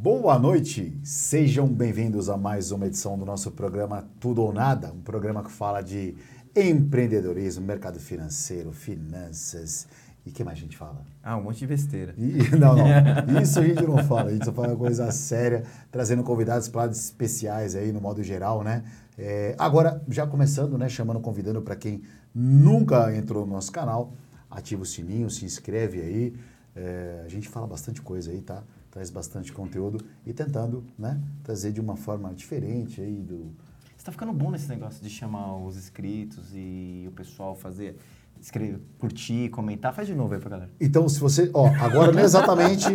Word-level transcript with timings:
Boa 0.00 0.38
noite, 0.38 0.96
sejam 1.02 1.66
bem-vindos 1.66 2.28
a 2.28 2.36
mais 2.36 2.70
uma 2.70 2.86
edição 2.86 3.18
do 3.18 3.24
nosso 3.24 3.50
programa 3.50 4.08
Tudo 4.20 4.42
ou 4.42 4.52
Nada, 4.52 4.92
um 4.92 5.00
programa 5.00 5.42
que 5.42 5.50
fala 5.50 5.82
de 5.82 6.14
empreendedorismo, 6.54 7.66
mercado 7.66 7.98
financeiro, 7.98 8.70
finanças 8.70 9.88
e 10.24 10.30
o 10.30 10.32
que 10.32 10.44
mais 10.44 10.56
a 10.56 10.60
gente 10.60 10.76
fala? 10.76 11.04
Ah, 11.20 11.36
um 11.36 11.42
monte 11.42 11.58
de 11.58 11.66
besteira. 11.66 12.14
E, 12.16 12.48
não, 12.56 12.76
não, 12.76 13.42
isso 13.42 13.58
a 13.58 13.66
gente 13.66 13.82
não 13.82 13.98
fala, 13.98 14.30
a 14.30 14.32
gente 14.32 14.44
só 14.44 14.52
fala 14.52 14.76
coisa 14.76 15.10
séria, 15.10 15.64
trazendo 15.90 16.22
convidados 16.22 16.68
para 16.68 16.92
especiais 16.92 17.74
aí 17.74 17.90
no 17.90 18.00
modo 18.00 18.22
geral, 18.22 18.62
né? 18.62 18.84
É, 19.18 19.56
agora, 19.58 20.00
já 20.08 20.28
começando, 20.28 20.78
né, 20.78 20.88
chamando, 20.88 21.18
convidando 21.18 21.60
para 21.60 21.74
quem 21.74 22.02
nunca 22.32 23.12
entrou 23.16 23.44
no 23.44 23.54
nosso 23.54 23.72
canal, 23.72 24.12
ativa 24.48 24.82
o 24.82 24.86
sininho, 24.86 25.28
se 25.28 25.44
inscreve 25.44 26.00
aí, 26.00 26.34
é, 26.76 27.22
a 27.26 27.28
gente 27.28 27.48
fala 27.48 27.66
bastante 27.66 28.00
coisa 28.00 28.30
aí, 28.30 28.40
tá? 28.40 28.62
Traz 28.90 29.10
bastante 29.10 29.52
conteúdo 29.52 30.04
e 30.26 30.32
tentando, 30.32 30.84
né, 30.98 31.20
trazer 31.42 31.72
de 31.72 31.80
uma 31.80 31.96
forma 31.96 32.32
diferente 32.34 33.00
aí 33.00 33.20
do... 33.20 33.52
Você 33.96 34.04
tá 34.04 34.12
ficando 34.12 34.32
bom 34.32 34.50
nesse 34.50 34.68
negócio 34.68 35.02
de 35.02 35.10
chamar 35.10 35.56
os 35.56 35.76
inscritos 35.76 36.50
e 36.54 37.04
o 37.08 37.12
pessoal 37.12 37.54
fazer 37.54 37.96
escrever, 38.40 38.80
curtir, 38.98 39.48
comentar. 39.50 39.92
Faz 39.92 40.06
de 40.06 40.14
novo 40.14 40.34
aí 40.34 40.40
pra 40.40 40.50
galera. 40.50 40.70
Então, 40.80 41.08
se 41.08 41.18
você. 41.18 41.50
Ó, 41.52 41.66
agora 41.66 42.20
exatamente 42.22 42.86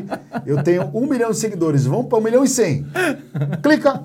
eu 0.46 0.64
tenho 0.64 0.90
um 0.94 1.06
milhão 1.06 1.32
de 1.32 1.38
seguidores. 1.38 1.86
Vamos 1.86 2.08
para 2.08 2.18
um 2.18 2.22
milhão 2.22 2.44
e 2.44 2.48
cem. 2.48 2.86
Clica! 3.62 4.02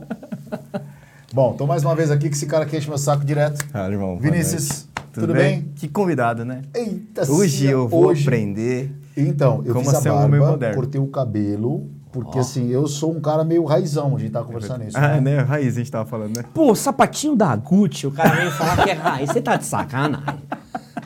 Bom, 1.32 1.52
então 1.54 1.66
mais 1.66 1.84
uma 1.84 1.94
vez 1.94 2.10
aqui 2.10 2.28
que 2.28 2.34
esse 2.34 2.46
cara 2.46 2.66
quer 2.66 2.78
enche 2.78 2.88
meu 2.88 2.98
saco 2.98 3.24
direto. 3.24 3.64
Ah, 3.72 3.88
irmão. 3.88 4.18
Vinícius, 4.18 4.87
tudo, 5.18 5.28
tudo 5.28 5.36
bem? 5.36 5.60
bem? 5.60 5.72
Que 5.74 5.88
convidado, 5.88 6.44
né? 6.44 6.62
Eita, 6.74 7.30
Hoje 7.30 7.66
eu 7.66 7.88
vou 7.88 8.06
hoje... 8.06 8.22
aprender. 8.22 8.92
Então, 9.16 9.62
eu 9.64 9.74
como 9.74 9.90
fiz 9.90 10.06
a 10.06 10.12
barba, 10.12 10.74
cortei 10.74 11.00
o 11.00 11.08
cabelo, 11.08 11.88
porque 12.12 12.38
oh. 12.38 12.40
assim, 12.40 12.68
eu 12.68 12.86
sou 12.86 13.14
um 13.14 13.20
cara 13.20 13.44
meio 13.44 13.64
raizão, 13.64 14.16
a 14.16 14.18
gente 14.18 14.30
tava 14.30 14.46
conversando 14.46 14.84
isso. 14.84 14.96
Ah, 14.96 15.20
né? 15.20 15.36
né? 15.36 15.38
Raiz, 15.40 15.74
a 15.74 15.78
gente 15.78 15.90
tava 15.90 16.08
falando, 16.08 16.36
né? 16.36 16.44
Pô, 16.54 16.74
sapatinho 16.74 17.36
da 17.36 17.54
Gucci, 17.56 18.06
o 18.06 18.10
cara 18.10 18.34
veio 18.34 18.50
falar 18.52 18.84
que 18.84 18.90
é 18.90 18.94
raiz. 18.94 19.30
Você 19.30 19.40
tá 19.40 19.56
de 19.56 19.66
sacanagem. 19.66 20.40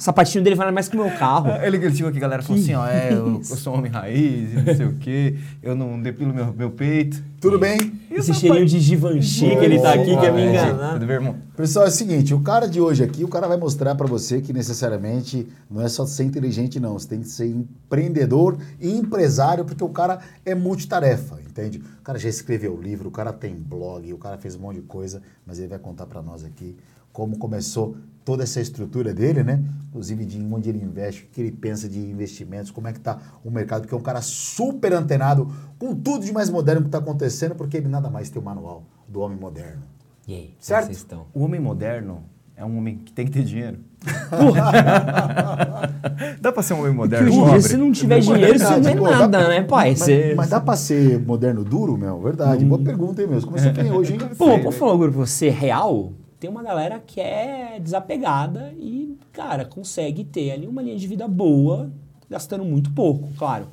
O 0.03 0.05
sapatinho 0.05 0.43
dele 0.43 0.57
vale 0.57 0.73
mais 0.73 0.89
que 0.89 0.97
o 0.97 1.01
meu 1.01 1.17
carro. 1.17 1.49
Ele 1.63 1.79
criticou 1.79 2.09
aqui, 2.09 2.19
a 2.19 2.23
galera 2.23 2.43
falou 2.43 2.61
assim, 2.61 2.75
ó, 2.75 2.85
é, 2.89 3.13
eu, 3.13 3.35
eu, 3.35 3.45
sou 3.45 3.73
homem 3.73 3.89
raiz, 3.89 4.53
não 4.53 4.75
sei 4.75 4.87
o 4.87 4.97
quê, 4.97 5.37
eu 5.63 5.77
não 5.77 6.03
depilo 6.03 6.35
meu, 6.35 6.53
meu 6.53 6.73
peito. 6.73 7.23
Tudo 7.41 7.57
bem? 7.57 8.01
Esse 8.11 8.35
cheirinho 8.35 8.67
de 8.67 8.81
Givenchy 8.81 9.51
que 9.51 9.65
ele 9.65 9.79
tá 9.79 9.93
aqui, 9.93 10.17
quer 10.19 10.33
me 10.33 10.43
enganar. 10.43 10.95
Tudo 10.95 11.07
bem, 11.07 11.15
irmão? 11.15 11.37
Pessoal, 11.57 11.85
é 11.85 11.89
o 11.89 11.93
seguinte, 11.93 12.35
o 12.35 12.41
cara 12.41 12.67
de 12.67 12.81
hoje 12.81 13.05
aqui, 13.05 13.23
o 13.23 13.29
cara 13.29 13.47
vai 13.47 13.57
mostrar 13.57 13.95
para 13.95 14.09
você 14.09 14.41
que 14.41 14.53
necessariamente 14.53 15.47
não 15.71 15.81
é 15.81 15.89
só 15.89 16.05
ser 16.05 16.25
inteligente, 16.25 16.81
não. 16.81 16.95
Você 16.95 17.07
tem 17.07 17.21
que 17.21 17.29
ser 17.29 17.47
empreendedor 17.47 18.59
e 18.81 18.91
empresário, 18.91 19.65
porque 19.65 19.85
o 19.85 19.89
cara 19.89 20.19
é 20.45 20.53
multitarefa, 20.53 21.39
entende? 21.49 21.79
O 21.79 22.03
cara 22.03 22.19
já 22.19 22.29
escreveu 22.29 22.77
livro, 22.77 23.09
o 23.09 23.13
cara 23.13 23.33
tem 23.33 23.55
blog, 23.55 24.13
o 24.13 24.19
cara 24.19 24.37
fez 24.37 24.57
um 24.57 24.63
monte 24.63 24.81
de 24.81 24.83
coisa, 24.83 25.23
mas 25.47 25.61
ele 25.61 25.69
vai 25.69 25.79
contar 25.79 26.07
para 26.07 26.21
nós 26.21 26.45
aqui 26.45 26.77
como 27.13 27.39
começou 27.39 27.97
toda 28.25 28.43
essa 28.43 28.61
estrutura 28.61 29.13
dele, 29.13 29.43
né? 29.43 29.63
Inclusive 29.89 30.25
de 30.25 30.41
onde 30.41 30.69
ele 30.69 30.83
investe, 30.83 31.25
o 31.25 31.27
que 31.27 31.41
ele 31.41 31.53
pensa 31.53 31.89
de 31.89 31.99
investimentos, 31.99 32.71
como 32.71 32.89
é 32.89 32.93
que 32.93 32.99
está 32.99 33.19
o 33.45 33.51
mercado, 33.51 33.83
porque 33.83 33.95
é 33.95 33.99
um 33.99 34.03
cara 34.03 34.23
super 34.23 34.93
antenado 34.93 35.53
com 35.79 35.95
tudo 35.95 36.25
de 36.25 36.33
mais 36.33 36.49
moderno 36.49 36.83
que 36.83 36.89
está 36.89 36.99
acontecendo, 36.99 37.55
porque 37.55 37.77
ele 37.77 37.89
nada 37.89 38.09
mais 38.09 38.31
tem 38.31 38.41
o 38.41 38.45
manual 38.45 38.85
do 39.09 39.21
homem 39.21 39.39
moderno. 39.39 39.83
E 40.27 40.35
aí, 40.35 40.55
certo? 40.59 40.87
Vocês 40.87 40.99
estão? 40.99 41.27
O 41.35 41.43
homem 41.43 41.61
moderno 41.61 42.23
é 42.57 42.65
um 42.65 42.79
homem 42.79 42.99
que 42.99 43.13
tem 43.13 43.27
que 43.27 43.33
ter 43.33 43.43
dinheiro. 43.43 43.79
dá 46.41 46.53
pra 46.53 46.63
ser 46.63 46.75
um 46.75 46.81
homem 46.81 46.93
moderno 46.93 47.31
Porque 47.31 47.51
hoje 47.51 47.69
se 47.69 47.77
não 47.77 47.93
tiver 47.93 48.21
dinheiro, 48.21 48.59
você 48.59 48.95
não 48.95 49.09
é 49.09 49.11
nada, 49.11 49.29
dá, 49.29 49.49
né, 49.49 49.63
pai? 49.63 49.91
Mas, 49.91 49.99
você... 49.99 50.35
mas, 50.37 50.49
dá 50.49 50.61
pra 50.61 50.77
ser 50.77 51.21
moderno 51.21 51.65
duro, 51.65 51.97
meu? 51.97 52.21
Verdade. 52.21 52.65
Hum. 52.65 52.69
Boa 52.69 52.83
pergunta, 52.83 53.21
hein, 53.21 53.29
mesmo? 53.29 53.51
Como 53.51 53.59
você 53.59 53.73
tem 53.73 53.91
hoje, 53.93 54.15
hein? 54.15 54.21
Pô, 54.39 54.59
posso 54.61 54.79
falar 54.79 54.95
agora 54.95 55.11
pra 55.11 55.21
você, 55.21 55.51
real? 55.51 56.13
Tem 56.43 56.51
uma 56.51 56.65
galera 56.65 56.99
que 56.99 57.21
é 57.21 57.79
desapegada 57.79 58.75
e, 58.77 59.17
cara, 59.33 59.65
consegue 59.65 60.25
ter 60.25 60.51
ali 60.51 60.67
uma 60.67 60.83
linha 60.83 60.97
de 60.97 61.07
vida 61.07 61.29
boa, 61.29 61.89
gastando 62.29 62.65
muito 62.65 62.91
pouco, 62.91 63.29
claro. 63.39 63.69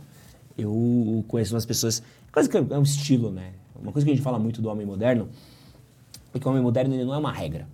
Eu 0.56 1.26
conheço 1.28 1.56
umas 1.56 1.66
pessoas. 1.66 2.04
Coisa 2.32 2.48
que 2.48 2.56
é 2.56 2.78
um 2.78 2.84
estilo, 2.84 3.32
né? 3.32 3.54
Uma 3.82 3.92
coisa 3.92 4.06
que 4.06 4.12
a 4.12 4.14
gente 4.14 4.24
fala 4.24 4.38
muito 4.38 4.62
do 4.62 4.70
homem 4.70 4.86
moderno 4.86 5.30
é 6.32 6.38
que 6.38 6.46
o 6.46 6.52
homem 6.52 6.62
moderno 6.62 6.94
ele 6.94 7.06
não 7.06 7.16
é 7.16 7.18
uma 7.18 7.32
regra. 7.32 7.68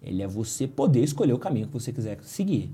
Ele 0.00 0.22
é 0.22 0.28
você 0.28 0.68
poder 0.68 1.02
escolher 1.02 1.32
o 1.32 1.38
caminho 1.38 1.66
que 1.66 1.72
você 1.72 1.92
quiser 1.92 2.20
seguir. 2.22 2.70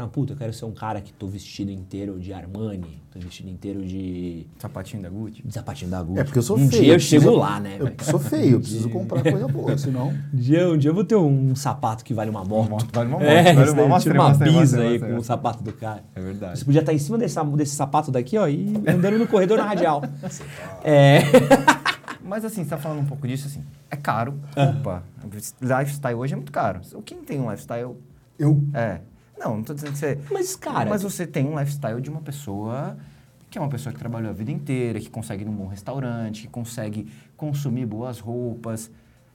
Ah, 0.00 0.08
puta, 0.08 0.32
eu 0.32 0.36
quero 0.36 0.50
ser 0.50 0.64
um 0.64 0.72
cara 0.72 0.98
que 1.02 1.12
tô 1.12 1.26
vestido 1.26 1.70
inteiro 1.70 2.18
de 2.18 2.32
Armani, 2.32 3.02
tô 3.12 3.20
vestido 3.20 3.50
inteiro 3.50 3.84
de. 3.84 4.46
Sapatinho 4.58 5.02
da 5.02 5.10
Gucci? 5.10 5.42
De 5.44 5.52
sapatinho 5.52 5.90
da 5.90 6.02
Gucci. 6.02 6.20
É 6.20 6.24
porque 6.24 6.38
eu 6.38 6.42
sou 6.42 6.56
um 6.56 6.70
feio. 6.70 6.80
Um 6.80 6.84
dia 6.84 6.94
eu 6.94 6.98
chego 6.98 7.30
lá, 7.32 7.60
né? 7.60 7.76
Eu 7.78 7.92
sou 8.02 8.18
feio, 8.18 8.52
eu 8.52 8.60
preciso 8.60 8.88
comprar 8.88 9.22
coisa 9.22 9.46
boa, 9.46 9.76
senão. 9.78 10.08
Um 10.08 10.36
dia, 10.36 10.70
um 10.70 10.78
dia 10.78 10.90
eu 10.90 10.94
vou 10.94 11.04
ter 11.04 11.16
um 11.16 11.54
sapato 11.54 12.02
que 12.02 12.14
vale 12.14 12.30
uma 12.30 12.42
moto. 12.42 12.70
moto 12.70 12.88
vale 12.90 13.10
uma 13.10 13.18
moto. 13.18 13.28
É, 13.28 13.52
vale 13.52 13.70
uma, 13.72 13.88
moto, 13.88 14.06
uma, 14.06 14.28
uma 14.28 14.38
bisa 14.38 14.80
aí 14.80 14.98
com 14.98 15.16
o 15.18 15.22
sapato 15.22 15.62
do 15.62 15.72
cara. 15.74 16.02
É 16.14 16.20
verdade. 16.20 16.58
Você 16.58 16.64
podia 16.64 16.80
estar 16.80 16.94
em 16.94 16.98
cima 16.98 17.18
desse, 17.18 17.38
desse 17.56 17.76
sapato 17.76 18.10
daqui, 18.10 18.38
ó, 18.38 18.48
e 18.48 18.72
andando 18.88 19.18
no 19.18 19.26
corredor 19.26 19.58
na 19.58 19.64
radial. 19.64 20.02
é. 20.82 21.18
Mas 22.24 22.42
assim, 22.42 22.64
você 22.64 22.70
tá 22.70 22.78
falando 22.78 23.00
um 23.00 23.06
pouco 23.06 23.28
disso, 23.28 23.48
assim, 23.48 23.62
é 23.90 23.96
caro, 23.96 24.40
roupa. 24.56 25.02
Lifestyle 25.60 26.14
hoje 26.14 26.32
é 26.32 26.36
muito 26.36 26.52
caro. 26.52 26.80
Quem 27.04 27.18
tem 27.18 27.38
um 27.38 27.50
lifestyle... 27.50 27.96
Eu? 28.38 28.64
É. 28.72 29.00
Não, 29.40 29.56
não 29.56 29.62
tô 29.64 29.72
dizendo 29.72 29.92
que 29.92 29.98
você. 29.98 30.18
Mas, 30.30 30.54
cara. 30.54 30.88
Mas 30.88 31.02
você 31.02 31.26
tem 31.26 31.46
um 31.46 31.58
lifestyle 31.58 32.00
de 32.00 32.10
uma 32.10 32.20
pessoa 32.20 32.96
que 33.50 33.58
é 33.58 33.60
uma 33.60 33.68
pessoa 33.68 33.92
que 33.92 33.98
trabalhou 33.98 34.30
a 34.30 34.32
vida 34.32 34.52
inteira, 34.52 35.00
que 35.00 35.10
consegue 35.10 35.42
ir 35.42 35.46
num 35.46 35.52
bom 35.52 35.66
restaurante, 35.66 36.42
que 36.42 36.48
consegue 36.48 37.10
consumir 37.36 37.84
boas 37.84 38.20
roupas. 38.20 38.90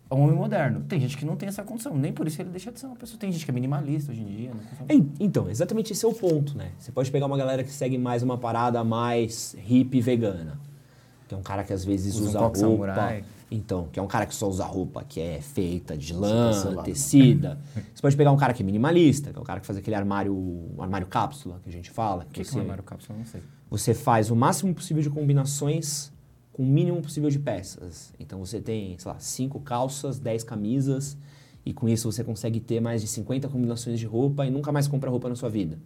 É 0.10 0.14
um 0.14 0.22
homem 0.22 0.36
moderno. 0.36 0.82
Tem 0.88 1.00
gente 1.00 1.18
que 1.18 1.26
não 1.26 1.36
tem 1.36 1.50
essa 1.50 1.64
condição, 1.64 1.98
nem 1.98 2.14
por 2.14 2.26
isso 2.26 2.42
ele 2.42 2.50
deixa 2.50 2.72
de 2.72 2.80
ser 2.80 2.86
uma 2.86 2.96
pessoa. 2.96 3.20
Tem 3.20 3.30
gente 3.32 3.44
que 3.44 3.52
é 3.52 3.54
minimalista 3.54 4.12
hoje 4.12 4.22
em 4.22 4.26
dia. 4.26 4.52
Né? 4.54 5.06
Então, 5.20 5.50
exatamente 5.50 5.92
esse 5.92 6.06
é 6.06 6.08
o 6.08 6.14
ponto, 6.14 6.58
né? 6.58 6.72
Você 6.80 6.92
pode 6.92 7.12
pegar 7.12 7.26
uma 7.26 7.38
galera 7.38 7.64
que 7.64 7.72
segue 7.72 7.98
mais 7.98 8.24
uma 8.24 8.38
parada 8.38 8.82
mais 8.84 9.56
hippie 9.60 10.00
vegana. 10.00 10.58
Que 11.28 11.34
é 11.34 11.38
um 11.38 11.42
cara 11.42 11.64
que 11.64 11.74
às 11.74 11.84
vezes 11.84 12.16
usa, 12.16 12.40
usa 12.40 12.68
um 12.68 12.70
roupa. 12.70 12.96
Samurai. 12.96 13.24
Então, 13.50 13.88
que 13.92 14.00
é 14.00 14.02
um 14.02 14.08
cara 14.08 14.26
que 14.26 14.34
só 14.34 14.48
usa 14.48 14.66
roupa 14.66 15.04
que 15.08 15.22
é 15.22 15.40
feita 15.40 15.96
de 15.96 16.14
lã, 16.14 16.84
tecida. 16.84 17.60
Você 17.94 18.02
pode 18.02 18.18
pegar 18.18 18.32
um 18.32 18.38
cara 18.38 18.54
que 18.54 18.64
é 18.64 18.66
minimalista, 18.66 19.32
que 19.32 19.38
é 19.38 19.42
o 19.42 19.46
cara 19.46 19.60
que 19.60 19.68
faz 19.68 19.78
aquele 19.78 19.96
armário, 19.96 20.72
armário 20.80 21.08
cápsula 21.08 21.60
que 21.64 21.70
a 21.70 21.72
gente 21.72 21.92
fala. 21.92 22.24
O 22.24 22.26
que, 22.28 22.44
que 22.44 22.54
é 22.54 22.58
um 22.58 22.62
armário 22.62 22.84
cápsula? 22.84 23.18
Não 23.18 23.26
sei. 23.26 23.42
Você 23.70 23.94
faz 23.94 24.32
o 24.32 24.36
máximo 24.36 24.74
possível 24.74 25.02
de 25.02 25.10
combinações 25.10 26.12
com 26.52 26.64
o 26.64 26.66
mínimo 26.66 27.02
possível 27.02 27.30
de 27.30 27.38
peças. 27.38 28.14
Então 28.20 28.40
você 28.40 28.60
tem, 28.60 28.98
sei 28.98 29.12
lá, 29.12 29.20
cinco 29.20 29.60
calças, 29.60 30.20
dez 30.20 30.44
camisas, 30.44 31.18
e 31.66 31.74
com 31.74 31.88
isso 31.88 32.12
você 32.12 32.24
consegue 32.24 32.60
ter 32.60 32.80
mais 32.80 33.02
de 33.02 33.08
50 33.08 33.48
combinações 33.50 34.00
de 34.00 34.06
roupa 34.06 34.46
e 34.46 34.50
nunca 34.50 34.72
mais 34.72 34.88
compra 34.88 35.10
roupa 35.10 35.30
na 35.30 35.36
sua 35.36 35.50
vida. 35.50 35.78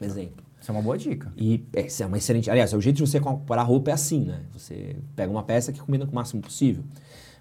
Exemplo. 0.00 0.45
Isso 0.66 0.72
é 0.72 0.74
uma 0.74 0.82
boa 0.82 0.98
dica. 0.98 1.32
E 1.36 1.64
é, 1.72 1.86
isso 1.86 2.02
é 2.02 2.06
uma 2.06 2.18
excelente. 2.18 2.50
Aliás, 2.50 2.72
o 2.72 2.80
jeito 2.80 2.96
de 2.96 3.06
você 3.06 3.20
comprar 3.20 3.62
roupa 3.62 3.90
é 3.90 3.94
assim, 3.94 4.24
né? 4.24 4.40
Você 4.52 4.96
pega 5.14 5.30
uma 5.30 5.44
peça 5.44 5.72
que 5.72 5.78
combina 5.78 6.04
com 6.04 6.10
o 6.10 6.14
máximo 6.16 6.42
possível. 6.42 6.82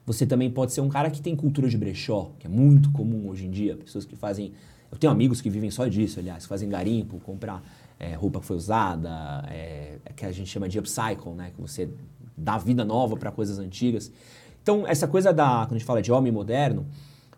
Você 0.06 0.28
também 0.28 0.48
pode 0.48 0.74
ser 0.74 0.82
um 0.82 0.90
cara 0.90 1.10
que 1.10 1.20
tem 1.20 1.36
cultura 1.36 1.68
de 1.68 1.76
brechó, 1.76 2.34
que 2.38 2.46
é 2.46 2.50
muito 2.52 2.92
comum 2.92 3.28
hoje 3.28 3.48
em 3.48 3.50
dia. 3.50 3.76
Pessoas 3.78 4.06
que 4.06 4.16
fazem. 4.16 4.54
Eu 4.92 5.00
tenho 5.00 5.12
amigos 5.12 5.42
que 5.42 5.50
vivem 5.50 5.72
só 5.72 5.88
disso, 5.88 6.20
aliás, 6.20 6.44
que 6.44 6.50
fazem 6.50 6.70
garimpo, 6.70 7.20
comprar 7.20 7.64
é, 8.00 8.14
roupa 8.14 8.40
que 8.40 8.46
foi 8.46 8.58
usada, 8.58 9.44
é, 9.50 9.98
é, 10.06 10.14
que 10.14 10.24
a 10.24 10.32
gente 10.32 10.52
chama 10.52 10.70
de 10.70 10.78
upcycle, 10.78 11.32
né? 11.32 11.50
Que 11.56 11.60
você 11.60 11.90
dá 12.38 12.60
vida 12.60 12.86
nova 12.86 13.18
para 13.18 13.32
coisas 13.32 13.58
antigas. 13.58 14.12
Então, 14.62 14.86
essa 14.86 15.08
coisa 15.08 15.34
da. 15.34 15.66
Quando 15.66 15.72
a 15.72 15.78
gente 15.80 15.88
fala 15.88 16.00
de 16.00 16.12
homem 16.12 16.32
moderno, 16.32 16.86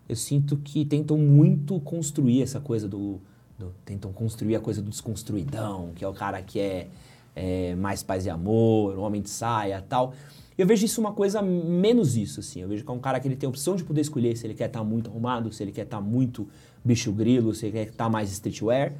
eu 0.10 0.18
sinto 0.18 0.58
que 0.58 0.84
tentam 0.84 1.18
muito 1.18 1.80
construir 1.80 2.42
essa 2.42 2.60
coisa 2.60 2.90
do 2.90 3.22
do, 3.58 3.74
tentam 3.84 4.12
construir 4.14 4.56
a 4.56 4.60
coisa 4.60 4.82
do 4.82 4.90
desconstruidão, 4.90 5.92
que 5.96 6.04
é 6.04 6.08
o 6.08 6.14
cara 6.14 6.42
que 6.42 6.60
é, 6.60 6.88
é 7.36 7.76
mais 7.76 8.04
paz 8.04 8.26
e 8.26 8.30
amor, 8.30 8.98
homem 9.00 9.22
de 9.22 9.30
saia 9.30 9.84
tal. 9.88 10.14
Eu 10.58 10.66
vejo 10.66 10.86
isso 10.86 11.00
uma 11.00 11.14
coisa 11.14 11.42
menos 11.42 12.16
isso, 12.16 12.40
assim. 12.40 12.62
Eu 12.62 12.68
vejo 12.68 12.84
que 12.84 12.90
é 12.90 12.94
um 12.94 13.00
cara 13.00 13.20
que 13.20 13.28
ele 13.28 13.36
tem 13.36 13.46
a 13.46 13.50
opção 13.50 13.76
de 13.76 13.84
poder 13.84 14.02
escolher 14.02 14.36
se 14.36 14.46
ele 14.46 14.54
quer 14.54 14.66
estar 14.66 14.80
tá 14.80 14.86
muito 14.86 15.10
arrumado, 15.10 15.52
se 15.52 15.62
ele 15.62 15.72
quer 15.72 15.84
estar 15.84 15.98
tá 15.98 16.04
muito 16.04 16.48
bicho 16.84 17.12
grilo, 17.12 17.54
se 17.54 17.68
ele 17.68 17.74
quer 17.74 17.84
estar 17.84 18.06
tá 18.06 18.10
mais 18.10 18.32
streetwear, 18.32 18.94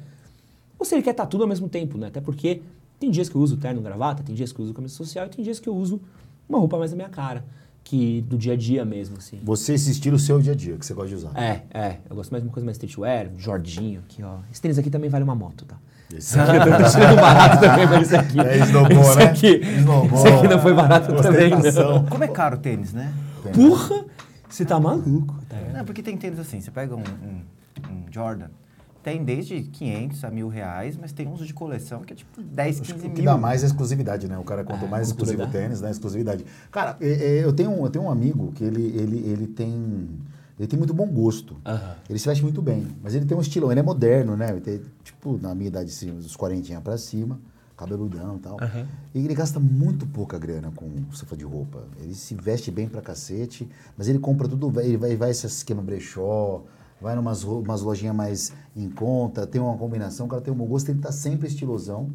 ou 0.78 0.84
se 0.84 0.94
ele 0.94 1.02
quer 1.02 1.10
estar 1.10 1.24
tá 1.24 1.28
tudo 1.28 1.42
ao 1.42 1.48
mesmo 1.48 1.68
tempo, 1.68 1.98
né? 1.98 2.08
Até 2.08 2.20
porque 2.20 2.62
tem 3.00 3.10
dias 3.10 3.28
que 3.28 3.34
eu 3.34 3.40
uso 3.40 3.56
terno 3.56 3.80
gravata, 3.80 4.22
tem 4.22 4.34
dias 4.34 4.52
que 4.52 4.60
eu 4.60 4.64
uso 4.64 4.74
camisa 4.74 4.94
social 4.94 5.26
e 5.26 5.30
tem 5.30 5.44
dias 5.44 5.58
que 5.58 5.68
eu 5.68 5.74
uso 5.74 6.00
uma 6.48 6.58
roupa 6.58 6.78
mais 6.78 6.92
na 6.92 6.96
minha 6.96 7.08
cara 7.08 7.44
que 7.88 8.20
do 8.20 8.36
dia 8.36 8.52
a 8.52 8.56
dia 8.56 8.84
mesmo, 8.84 9.16
assim. 9.16 9.40
Você, 9.42 9.72
esse 9.72 9.90
estilo 9.90 10.18
seu 10.18 10.38
dia 10.38 10.52
a 10.52 10.54
dia, 10.54 10.76
que 10.76 10.84
você 10.84 10.92
gosta 10.92 11.08
de 11.08 11.14
usar. 11.14 11.32
É, 11.34 11.62
é. 11.72 11.96
Eu 12.08 12.16
gosto 12.16 12.30
mais 12.30 12.44
de 12.44 12.48
uma 12.48 12.52
coisa 12.52 12.66
mais 12.66 12.76
streetwear, 12.76 13.30
Jordinho, 13.38 14.00
aqui, 14.00 14.22
ó. 14.22 14.40
Esse 14.52 14.60
tênis 14.60 14.78
aqui 14.78 14.90
também 14.90 15.08
vale 15.08 15.24
uma 15.24 15.34
moto, 15.34 15.64
tá? 15.64 15.76
Esse 16.14 16.38
aqui 16.38 16.50
eu 16.68 16.76
tô 16.76 16.90
tirando 16.90 17.16
barato 17.16 17.60
também, 17.60 17.86
mas 17.86 18.02
esse 18.02 18.16
aqui. 18.16 18.38
É 18.44 18.58
snowball, 18.58 19.00
esse 19.00 19.16
né? 19.16 19.24
Aqui, 19.24 19.60
snowball, 19.78 20.18
esse 20.18 20.28
aqui 20.28 20.48
não 20.48 20.58
foi 20.60 20.74
barato 20.74 21.14
também, 21.14 21.50
não. 21.50 22.04
Como 22.04 22.24
é 22.24 22.28
caro 22.28 22.56
o 22.56 22.60
tênis, 22.60 22.92
né? 22.92 23.10
Porra! 23.54 24.04
Você 24.50 24.66
tá 24.66 24.78
maluco. 24.78 25.34
Tá 25.48 25.56
não, 25.72 25.84
porque 25.86 26.02
tem 26.02 26.14
tênis 26.14 26.38
assim, 26.38 26.60
você 26.60 26.70
pega 26.70 26.94
um, 26.94 27.00
um, 27.00 27.40
um 27.90 28.04
Jordan, 28.12 28.48
tem 29.02 29.24
desde 29.24 29.62
500 29.62 30.24
a 30.24 30.30
mil 30.30 30.48
reais, 30.48 30.96
mas 30.96 31.12
tem 31.12 31.26
uns 31.26 31.46
de 31.46 31.54
coleção 31.54 32.02
que 32.02 32.12
é 32.12 32.16
tipo 32.16 32.42
10, 32.42 32.80
15 32.80 32.82
Acho 32.92 32.94
que 32.94 33.02
mil. 33.02 33.12
o 33.12 33.14
que 33.14 33.22
dá 33.22 33.36
mais 33.36 33.62
é 33.62 33.66
exclusividade, 33.66 34.28
né? 34.28 34.38
O 34.38 34.44
cara, 34.44 34.64
quanto 34.64 34.84
É, 34.84 34.88
mais 34.88 35.08
exclusivo 35.08 35.42
o 35.44 35.46
tênis, 35.50 35.80
né? 35.80 35.90
Exclusividade. 35.90 36.44
Cara, 36.70 36.96
é, 37.00 37.08
é, 37.08 37.44
eu, 37.44 37.52
tenho 37.52 37.70
um, 37.70 37.84
eu 37.84 37.90
tenho 37.90 38.04
um 38.04 38.10
amigo 38.10 38.52
que 38.52 38.64
ele, 38.64 38.82
ele, 38.96 39.18
ele 39.18 39.46
tem. 39.46 40.08
Ele 40.58 40.66
tem 40.66 40.76
muito 40.76 40.92
bom 40.92 41.06
gosto. 41.06 41.56
Aham. 41.64 41.94
Ele 42.10 42.18
se 42.18 42.26
veste 42.26 42.42
muito 42.42 42.60
bem, 42.60 42.88
mas 43.00 43.14
ele 43.14 43.24
tem 43.24 43.36
um 43.36 43.40
estilão, 43.40 43.70
ele 43.70 43.78
é 43.78 43.82
moderno, 43.82 44.36
né? 44.36 44.50
Ele 44.50 44.60
tem, 44.60 44.80
tipo, 45.04 45.38
na 45.40 45.54
minha 45.54 45.68
idade, 45.68 45.88
assim, 45.90 46.10
dos 46.10 46.34
40 46.34 46.80
pra 46.80 46.98
cima, 46.98 47.38
cabeludão 47.76 48.36
e 48.36 48.40
tal. 48.40 48.56
Aham. 48.60 48.86
E 49.14 49.24
ele 49.24 49.34
gasta 49.34 49.60
muito 49.60 50.04
pouca 50.04 50.36
grana 50.36 50.72
com 50.74 50.90
cefa 51.14 51.36
de 51.36 51.44
roupa. 51.44 51.84
Ele 52.00 52.12
se 52.12 52.34
veste 52.34 52.72
bem 52.72 52.88
pra 52.88 53.00
cacete, 53.00 53.68
mas 53.96 54.08
ele 54.08 54.18
compra 54.18 54.48
tudo, 54.48 54.80
ele 54.80 54.96
vai, 54.96 55.16
vai 55.16 55.30
esse 55.30 55.46
esquema 55.46 55.80
brechó, 55.80 56.64
vai 57.00 57.14
numas 57.14 57.44
umas 57.44 57.82
lojinhas 57.82 58.14
mais 58.14 58.52
em 58.76 58.88
conta, 58.88 59.46
tem 59.46 59.60
uma 59.60 59.76
combinação, 59.76 60.26
o 60.26 60.28
cara 60.28 60.42
tem 60.42 60.52
um 60.52 60.56
bom 60.56 60.66
gosto, 60.66 60.90
ele 60.90 61.00
tá 61.00 61.12
sempre 61.12 61.48
estilosão. 61.48 62.10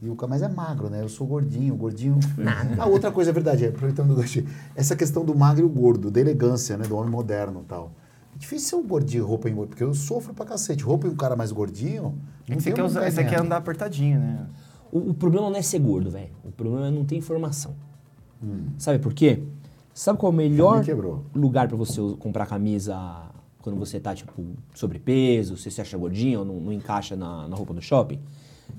E 0.00 0.10
o 0.10 0.14
cara, 0.14 0.28
mas 0.28 0.42
é 0.42 0.48
magro, 0.48 0.90
né? 0.90 1.02
Eu 1.02 1.08
sou 1.08 1.26
gordinho, 1.26 1.74
gordinho. 1.74 2.18
Nada. 2.36 2.82
A 2.82 2.86
outra 2.86 3.10
coisa 3.10 3.30
é 3.30 3.32
verdade, 3.32 3.64
é, 3.64 3.68
aproveitando 3.68 4.10
o 4.10 4.14
gancho, 4.14 4.44
essa 4.74 4.94
questão 4.94 5.24
do 5.24 5.34
magro 5.34 5.62
e 5.62 5.64
o 5.64 5.68
gordo, 5.68 6.10
da 6.10 6.20
elegância, 6.20 6.76
né? 6.76 6.86
Do 6.86 6.96
homem 6.96 7.10
moderno 7.10 7.62
e 7.64 7.68
tal. 7.68 7.92
É 8.34 8.38
difícil 8.38 8.68
ser 8.68 8.76
um 8.76 8.86
gordinho, 8.86 9.24
roupa 9.24 9.48
em 9.48 9.54
porque 9.54 9.82
eu 9.82 9.94
sofro 9.94 10.34
pra 10.34 10.44
cacete. 10.44 10.84
Roupa 10.84 11.06
em 11.06 11.10
um 11.10 11.16
cara 11.16 11.34
mais 11.34 11.50
gordinho. 11.50 12.18
É 12.46 12.50
não 12.50 12.56
que 12.58 12.62
você 12.62 12.64
tem 12.64 12.74
quer, 12.74 12.82
usar, 12.82 13.10
você 13.10 13.24
quer 13.24 13.40
andar 13.40 13.56
apertadinho, 13.56 14.20
né? 14.20 14.46
O, 14.92 15.10
o 15.10 15.14
problema 15.14 15.48
não 15.48 15.56
é 15.56 15.62
ser 15.62 15.78
gordo, 15.78 16.10
velho. 16.10 16.28
O 16.44 16.52
problema 16.52 16.88
é 16.88 16.90
não 16.90 17.04
ter 17.04 17.16
informação. 17.16 17.74
Hum. 18.42 18.66
Sabe 18.76 18.98
por 18.98 19.14
quê? 19.14 19.42
Sabe 19.94 20.18
qual 20.18 20.30
é 20.30 20.34
o 20.34 20.36
melhor 20.36 20.84
lugar 21.34 21.68
pra 21.68 21.76
você 21.76 22.00
comprar 22.18 22.44
camisa 22.44 23.30
quando 23.66 23.76
você 23.80 23.98
tá, 23.98 24.14
tipo, 24.14 24.44
sobrepeso, 24.72 25.56
se 25.56 25.68
você 25.72 25.80
acha 25.80 25.98
gordinho 25.98 26.38
ou 26.38 26.44
não, 26.44 26.60
não 26.60 26.72
encaixa 26.72 27.16
na, 27.16 27.48
na 27.48 27.56
roupa 27.56 27.74
do 27.74 27.82
shopping? 27.82 28.20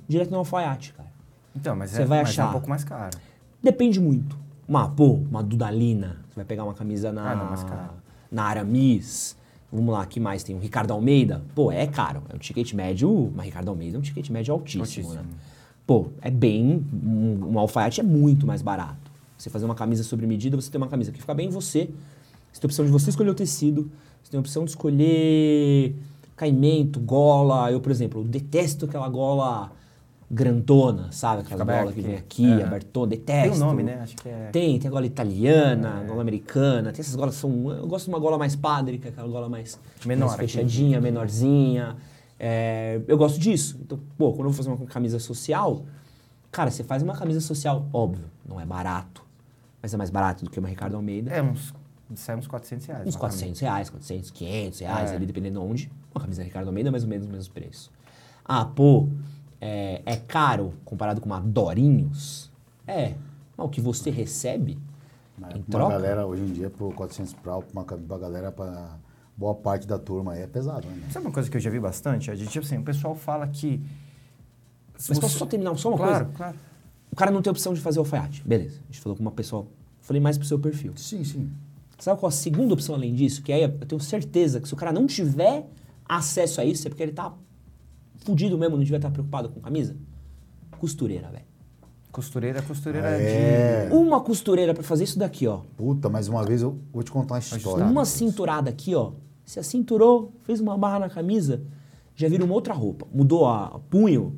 Direto 0.08 0.32
no 0.32 0.38
alfaiate, 0.38 0.94
cara. 0.94 1.10
Então, 1.54 1.76
mas, 1.76 1.92
Você 1.92 2.04
é, 2.04 2.06
vai 2.06 2.20
mas 2.20 2.30
é 2.30 2.32
achar. 2.32 2.48
um 2.48 2.52
pouco 2.54 2.70
mais 2.70 2.86
caro. 2.86 3.18
Depende 3.62 4.00
muito. 4.00 4.38
Uma, 4.66 4.88
pô, 4.88 5.16
uma 5.30 5.44
Dudalina. 5.44 6.20
Você 6.30 6.36
vai 6.38 6.46
pegar 6.46 6.64
uma 6.64 6.74
camisa 6.74 7.12
na, 7.12 7.32
Ah, 7.32 7.36
não, 7.36 7.98
na 8.32 8.44
Aramis. 8.44 9.36
Vamos 9.70 9.94
lá, 9.94 10.06
que 10.06 10.22
mais 10.22 10.42
tem? 10.42 10.56
O 10.56 10.60
Ricardo 10.60 10.92
Almeida. 10.94 11.44
Pô, 11.54 11.70
é 11.70 11.86
caro. 11.86 12.24
É 12.30 12.36
um 12.36 12.38
ticket 12.38 12.72
médio, 12.72 13.30
mas 13.36 13.48
Ricardo 13.48 13.68
Almeida 13.68 13.98
é 13.98 14.00
um 14.00 14.02
ticket 14.02 14.30
médio 14.30 14.54
altíssimo, 14.54 14.84
Altíssimo. 14.84 15.14
né? 15.16 15.24
Pô, 15.86 16.08
é 16.22 16.32
bem. 16.32 16.86
Um, 16.94 17.50
um 17.52 17.60
alfaiate 17.60 18.00
é 18.00 18.04
muito 18.04 18.48
mais 18.48 18.62
barato. 18.62 19.12
Você 19.38 19.50
fazer 19.50 19.66
uma 19.66 19.76
camisa 19.76 20.04
sobre 20.04 20.26
medida, 20.26 20.56
você 20.56 20.72
tem 20.72 20.80
uma 20.80 20.88
camisa 20.88 21.12
que 21.12 21.20
fica 21.20 21.34
bem 21.34 21.48
em 21.48 21.52
você. 21.52 21.90
Você 22.54 22.62
tem 22.62 22.68
a 22.68 22.70
opção 22.70 22.86
de 22.86 22.92
você 22.92 23.10
escolher 23.10 23.30
o 23.32 23.36
tecido. 23.36 23.92
Você 24.28 24.32
tem 24.32 24.38
a 24.40 24.42
opção 24.42 24.66
de 24.66 24.72
escolher 24.72 25.96
caimento, 26.36 27.00
gola. 27.00 27.72
Eu, 27.72 27.80
por 27.80 27.90
exemplo, 27.90 28.20
eu 28.20 28.26
detesto 28.26 28.84
aquela 28.84 29.08
gola 29.08 29.72
grandona, 30.30 31.10
sabe? 31.14 31.44
Aquela 31.44 31.66
Fica 31.66 31.94
que 31.94 32.02
vem 32.02 32.16
aqui. 32.18 32.46
Aham. 32.46 32.66
abertona. 32.66 33.08
Detesto. 33.08 33.52
Tem 33.54 33.62
um 33.62 33.66
nome, 33.66 33.84
né? 33.84 34.02
Acho 34.04 34.18
que 34.18 34.28
é. 34.28 34.50
Tem, 34.52 34.78
tem 34.78 34.90
a 34.90 34.92
gola 34.92 35.06
italiana, 35.06 36.04
gola 36.06 36.20
americana, 36.20 36.92
tem 36.92 37.00
essas 37.00 37.16
golas 37.16 37.36
que 37.36 37.40
são. 37.42 37.72
Eu 37.72 37.88
gosto 37.88 38.04
de 38.04 38.10
uma 38.10 38.20
gola 38.20 38.38
mais 38.38 38.54
padre, 38.54 38.98
que 38.98 39.08
é 39.08 39.12
aquela 39.12 39.30
gola 39.30 39.48
mais, 39.48 39.80
Menor 40.06 40.26
mais 40.26 40.34
aqui. 40.34 40.48
fechadinha, 40.48 41.00
menorzinha. 41.00 41.96
É, 42.38 43.00
eu 43.08 43.18
gosto 43.18 43.40
disso. 43.40 43.80
Então, 43.82 43.98
pô, 44.18 44.32
quando 44.34 44.40
eu 44.48 44.52
vou 44.52 44.54
fazer 44.54 44.70
uma 44.70 44.86
camisa 44.88 45.20
social, 45.20 45.86
cara, 46.52 46.70
você 46.70 46.84
faz 46.84 47.02
uma 47.02 47.16
camisa 47.16 47.40
social, 47.40 47.88
óbvio, 47.94 48.26
não 48.46 48.60
é 48.60 48.66
barato, 48.66 49.24
mas 49.82 49.94
é 49.94 49.98
mais 49.98 50.10
barato 50.10 50.44
do 50.44 50.52
que 50.52 50.60
uma 50.60 50.68
Ricardo 50.68 50.96
Almeida. 50.96 51.32
É, 51.32 51.42
uns. 51.42 51.74
Sai 52.16 52.36
uns 52.38 52.48
400 52.48 52.86
reais. 52.86 53.08
Uns 53.08 53.14
uma 53.16 53.20
400 53.20 53.60
reais, 53.62 53.90
400, 53.90 54.32
500 54.32 54.80
reais, 54.80 55.12
É. 55.12 55.16
ali 55.16 55.26
dependendo 55.26 55.60
de 55.60 55.66
onde. 55.66 55.92
Uma 56.16 56.22
camisa 56.22 56.42
Ricardo 56.44 56.68
Almeida, 56.68 56.90
mais 56.90 57.04
ou 57.04 57.10
menos 57.10 57.28
o 57.28 57.30
mesmo 57.30 57.54
preço. 57.54 57.92
Ah, 58.46 58.64
pô, 58.66 59.10
é, 59.60 60.02
é 60.06 60.16
caro 60.16 60.74
comparado 60.86 61.20
com 61.20 61.26
uma 61.28 61.40
Dorinhos? 61.42 62.50
É. 62.86 63.14
Mas 63.58 63.68
o 63.68 63.70
que 63.70 63.82
você 63.82 64.10
recebe 64.10 64.78
Mas 65.38 65.52
em 65.54 65.58
uma 65.58 65.66
troca... 65.66 65.94
galera, 65.94 66.26
hoje 66.26 66.44
em 66.44 66.54
dia, 66.54 66.70
por 66.70 66.94
400 66.94 67.34
pra 67.34 67.58
uma, 67.58 67.84
uma 67.84 68.18
galera, 68.18 68.52
pra 68.52 68.98
boa 69.36 69.54
parte 69.54 69.86
camisa 69.86 70.00
turma 70.00 70.34
aí 70.34 70.42
é 70.44 70.48
pesado, 70.48 70.88
né? 70.88 71.08
Sabe 71.12 71.26
uma 71.26 71.34
coisa 71.34 71.50
que 71.50 71.58
eu 71.58 71.62
já 71.62 71.70
vi 71.70 71.80
bastante? 71.80 72.32
É 72.32 72.36
de, 72.36 72.48
tipo 72.48 72.66
assim, 72.66 72.78
o 72.78 72.84
pessoal 72.84 73.14
fala 73.16 73.46
que. 73.48 73.82
Mas 74.94 75.06
você- 75.08 75.20
posso 75.20 75.38
só 75.38 75.46
terminar 75.46 75.76
só 75.78 75.90
uma 75.90 75.98
claro, 75.98 76.26
coisa? 76.26 76.38
Claro, 76.38 76.58
O 77.12 77.16
cara 77.16 77.32
não 77.32 77.42
tem 77.42 77.52
opção 77.52 77.74
de 77.74 77.82
fazer 77.82 78.00
alfaiate. 78.00 78.44
Beleza. 78.48 78.80
A 78.82 78.86
gente 78.92 79.02
falou 79.02 79.16
com 79.16 79.22
uma 79.22 79.32
pessoa... 79.32 79.68
Falei 80.02 80.22
mais 80.22 80.38
pro 80.38 80.48
seu 80.48 80.58
perfil. 80.60 80.94
Sim, 80.96 81.24
sim. 81.24 81.52
Sabe 82.00 82.20
qual 82.20 82.28
a 82.30 82.32
segunda 82.32 82.74
opção 82.74 82.96
além 82.96 83.14
disso? 83.14 83.42
Que 83.42 83.52
aí 83.52 83.64
eu 83.64 83.70
tenho 83.70 84.00
certeza 84.02 84.60
que 84.62 84.68
se 84.68 84.74
o 84.74 84.78
cara 84.78 84.92
não 84.92 85.08
tiver 85.08 85.68
acesso 86.08 86.62
a 86.62 86.66
isso, 86.66 86.88
é 86.88 86.90
porque 86.90 87.04
ele 87.04 87.12
tá 87.12 87.34
fudido 88.24 88.58
mesmo, 88.58 88.76
não 88.76 88.84
devia 88.84 88.98
estar 88.98 89.10
preocupado 89.12 89.50
com 89.50 89.60
camisa. 89.60 89.96
Costureira, 90.80 91.30
velho. 91.30 91.46
Costureira, 92.12 92.62
costureira 92.62 93.08
É. 93.10 93.88
de. 93.90 93.96
Uma 93.96 94.22
costureira 94.22 94.74
pra 94.74 94.84
fazer 94.84 95.04
isso 95.04 95.20
daqui, 95.20 95.48
ó. 95.48 95.62
Puta, 95.76 96.10
mais 96.10 96.28
uma 96.28 96.44
vez 96.44 96.62
eu 96.62 96.80
vou 96.92 97.04
te 97.04 97.12
contar 97.12 97.36
uma 97.36 97.40
história. 97.40 97.86
Uma 97.86 98.06
cinturada 98.06 98.70
aqui, 98.70 98.96
ó. 98.96 99.12
Você 99.46 99.62
cinturou, 99.64 100.34
fez 100.44 100.60
uma 100.60 100.78
barra 100.78 101.00
na 101.00 101.10
camisa, 101.10 101.62
já 102.16 102.28
vira 102.28 102.44
uma 102.44 102.54
outra 102.54 102.74
roupa. 102.74 103.08
Mudou 103.14 103.46
a 103.46 103.80
punho, 103.90 104.36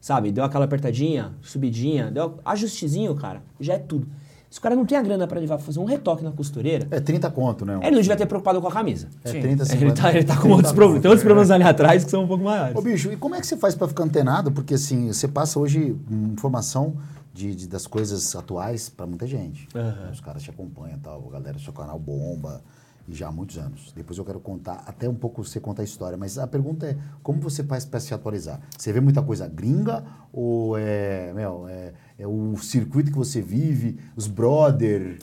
sabe? 0.00 0.30
Deu 0.32 0.42
aquela 0.44 0.64
apertadinha, 0.64 1.34
subidinha, 1.42 2.10
deu 2.10 2.38
ajustezinho, 2.44 3.14
cara. 3.14 3.42
Já 3.60 3.74
é 3.74 3.78
tudo. 3.78 4.08
Se 4.50 4.58
o 4.58 4.62
cara 4.62 4.74
não 4.74 4.86
tem 4.86 4.96
a 4.96 5.02
grana 5.02 5.26
pra 5.26 5.38
levar 5.38 5.56
pra 5.56 5.64
fazer 5.66 5.78
um 5.78 5.84
retoque 5.84 6.24
na 6.24 6.32
costureira, 6.32 6.86
É 6.90 7.00
30 7.00 7.30
conto, 7.30 7.64
né? 7.66 7.78
ele 7.82 7.90
não 7.96 8.00
devia 8.00 8.16
ter 8.16 8.24
preocupado 8.26 8.60
com 8.62 8.66
a 8.68 8.72
camisa. 8.72 9.08
É 9.22 9.30
Sim. 9.30 9.40
30, 9.42 9.64
50. 9.66 9.84
Ele 9.84 9.92
tá, 9.92 10.10
ele 10.14 10.24
tá 10.24 10.34
com 10.36 10.40
30 10.42 10.54
outros 10.56 10.72
problemas. 10.72 11.02
Tem 11.02 11.08
outros 11.10 11.22
é. 11.22 11.26
problemas 11.26 11.50
ali 11.50 11.64
atrás 11.64 12.04
que 12.04 12.10
são 12.10 12.24
um 12.24 12.26
pouco 12.28 12.44
maiores. 12.44 12.74
Ô, 12.76 12.80
bicho, 12.80 13.12
e 13.12 13.16
como 13.16 13.34
é 13.34 13.40
que 13.40 13.46
você 13.46 13.56
faz 13.58 13.74
pra 13.74 13.86
ficar 13.86 14.04
antenado? 14.04 14.50
Porque, 14.50 14.74
assim, 14.74 15.12
você 15.12 15.28
passa 15.28 15.58
hoje 15.58 15.94
informação 16.10 16.96
de, 17.34 17.54
de- 17.54 17.68
das 17.68 17.86
coisas 17.86 18.34
atuais 18.34 18.88
pra 18.88 19.06
muita 19.06 19.26
gente. 19.26 19.68
Aham. 19.74 20.10
Os 20.12 20.20
caras 20.20 20.42
te 20.42 20.50
acompanham 20.50 20.96
e 20.96 21.00
tal, 21.00 21.24
a 21.28 21.32
galera 21.32 21.52
do 21.54 21.60
seu 21.60 21.72
canal 21.72 21.98
bomba, 21.98 22.62
já 23.10 23.28
há 23.28 23.32
muitos 23.32 23.58
anos. 23.58 23.92
Depois 23.94 24.18
eu 24.18 24.24
quero 24.24 24.38
contar, 24.40 24.82
até 24.86 25.08
um 25.08 25.14
pouco 25.14 25.42
você 25.44 25.58
contar 25.60 25.82
a 25.82 25.84
história, 25.84 26.16
mas 26.18 26.38
a 26.38 26.46
pergunta 26.46 26.86
é, 26.86 26.96
como 27.22 27.40
você 27.40 27.62
faz 27.64 27.84
pra 27.84 27.98
se 28.00 28.12
atualizar? 28.12 28.60
Você 28.76 28.92
vê 28.92 29.00
muita 29.00 29.22
coisa 29.22 29.48
gringa 29.48 30.04
ou 30.32 30.76
é, 30.78 31.32
meu, 31.32 31.66
é, 31.68 31.92
é 32.18 32.26
o 32.26 32.56
circuito 32.58 33.10
que 33.10 33.16
você 33.16 33.40
vive, 33.40 33.98
os 34.16 34.26
brother, 34.26 35.18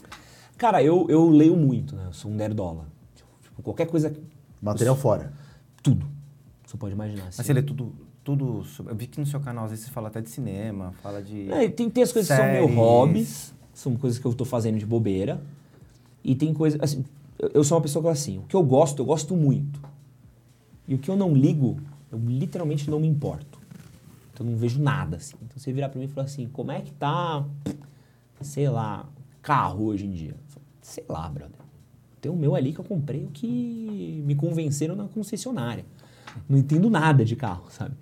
Cara, 0.58 0.82
eu, 0.82 1.06
eu 1.10 1.30
leio 1.30 1.56
muito, 1.58 1.96
né? 1.98 2.06
Eu 2.08 2.14
sou 2.14 2.32
um 2.32 2.34
nerdola. 2.34 2.86
Tipo, 3.44 3.62
qualquer 3.62 3.88
coisa, 3.88 4.14
material 4.62 4.96
fora? 4.96 5.34
tudo. 5.84 6.08
Você 6.66 6.78
pode 6.78 6.94
imaginar. 6.94 7.24
Assim. 7.28 7.36
Mas 7.38 7.46
você 7.46 7.54
lê 7.54 7.62
tudo. 7.62 7.94
tudo 8.24 8.64
sobre- 8.64 8.94
Eu 8.94 8.96
vi 8.98 9.06
que 9.06 9.20
no 9.20 9.26
seu 9.26 9.40
canal 9.42 9.66
às 9.66 9.72
vezes 9.72 9.86
você 9.86 9.92
fala 9.92 10.08
até 10.08 10.22
de 10.22 10.30
cinema, 10.30 10.94
fala 11.04 11.22
de. 11.22 11.52
É, 11.52 11.68
tem, 11.70 11.90
tem 11.90 12.02
as 12.04 12.12
coisas 12.12 12.30
que 12.32 12.36
são 12.42 12.46
meus 12.52 12.62
séries. 12.62 12.76
hobbies, 12.78 13.54
são 13.74 13.96
coisas 13.98 14.18
que 14.18 14.26
eu 14.26 14.34
tô 14.34 14.46
fazendo 14.46 14.80
de 14.80 14.86
bobeira. 14.86 15.42
E 16.24 16.34
tem 16.36 16.54
coisas. 16.54 16.80
Assim, 16.82 17.04
eu, 17.38 17.64
sou 17.64 17.78
uma 17.78 17.82
pessoa 17.82 18.04
que 18.04 18.10
assim, 18.10 18.40
o 18.40 18.44
que 18.44 18.56
eu 18.56 18.64
gosto, 18.64 19.02
eu 19.02 19.06
gosto 19.06 19.36
muito. 19.36 19.82
E 20.88 20.96
o 20.96 20.98
que 20.98 21.10
eu 21.10 21.16
não 21.16 21.34
ligo, 21.34 21.80
eu 22.12 22.20
literalmente 22.20 22.90
não 22.90 23.00
me 23.00 23.08
importo. 23.08 23.60
Então 24.34 24.46
eu 24.46 24.52
não 24.52 24.58
vejo 24.58 24.82
nada, 24.82 25.18
assim. 25.18 25.36
Então 25.42 25.58
você 25.58 25.72
virar 25.72 25.90
pra 25.90 26.00
mim 26.00 26.06
e 26.06 26.10
falar 26.10 26.26
assim, 26.26 26.48
como 26.48 26.72
é 26.72 26.82
que 26.82 26.92
tá, 26.94 27.46
sei 28.42 28.70
lá, 28.70 29.08
carro 29.42 29.86
hoje 29.86 30.06
em 30.06 30.12
dia? 30.12 30.36
Sei 30.82 31.04
lá, 31.10 31.28
brother. 31.30 31.60
Tem 32.22 32.32
o 32.32 32.36
meu 32.36 32.56
ali 32.56 32.74
que 32.74 32.80
eu 32.80 32.86
comprei 32.86 33.24
o 33.24 33.30
que 33.30 34.24
me 34.26 34.36
convenceram 34.36 34.96
na 34.96 35.08
concessionária. 35.08 35.86
Não 36.50 36.58
entendo 36.58 36.90
nada 36.90 37.24
de 37.24 37.36
carro, 37.36 37.66
sabe? 37.70 37.96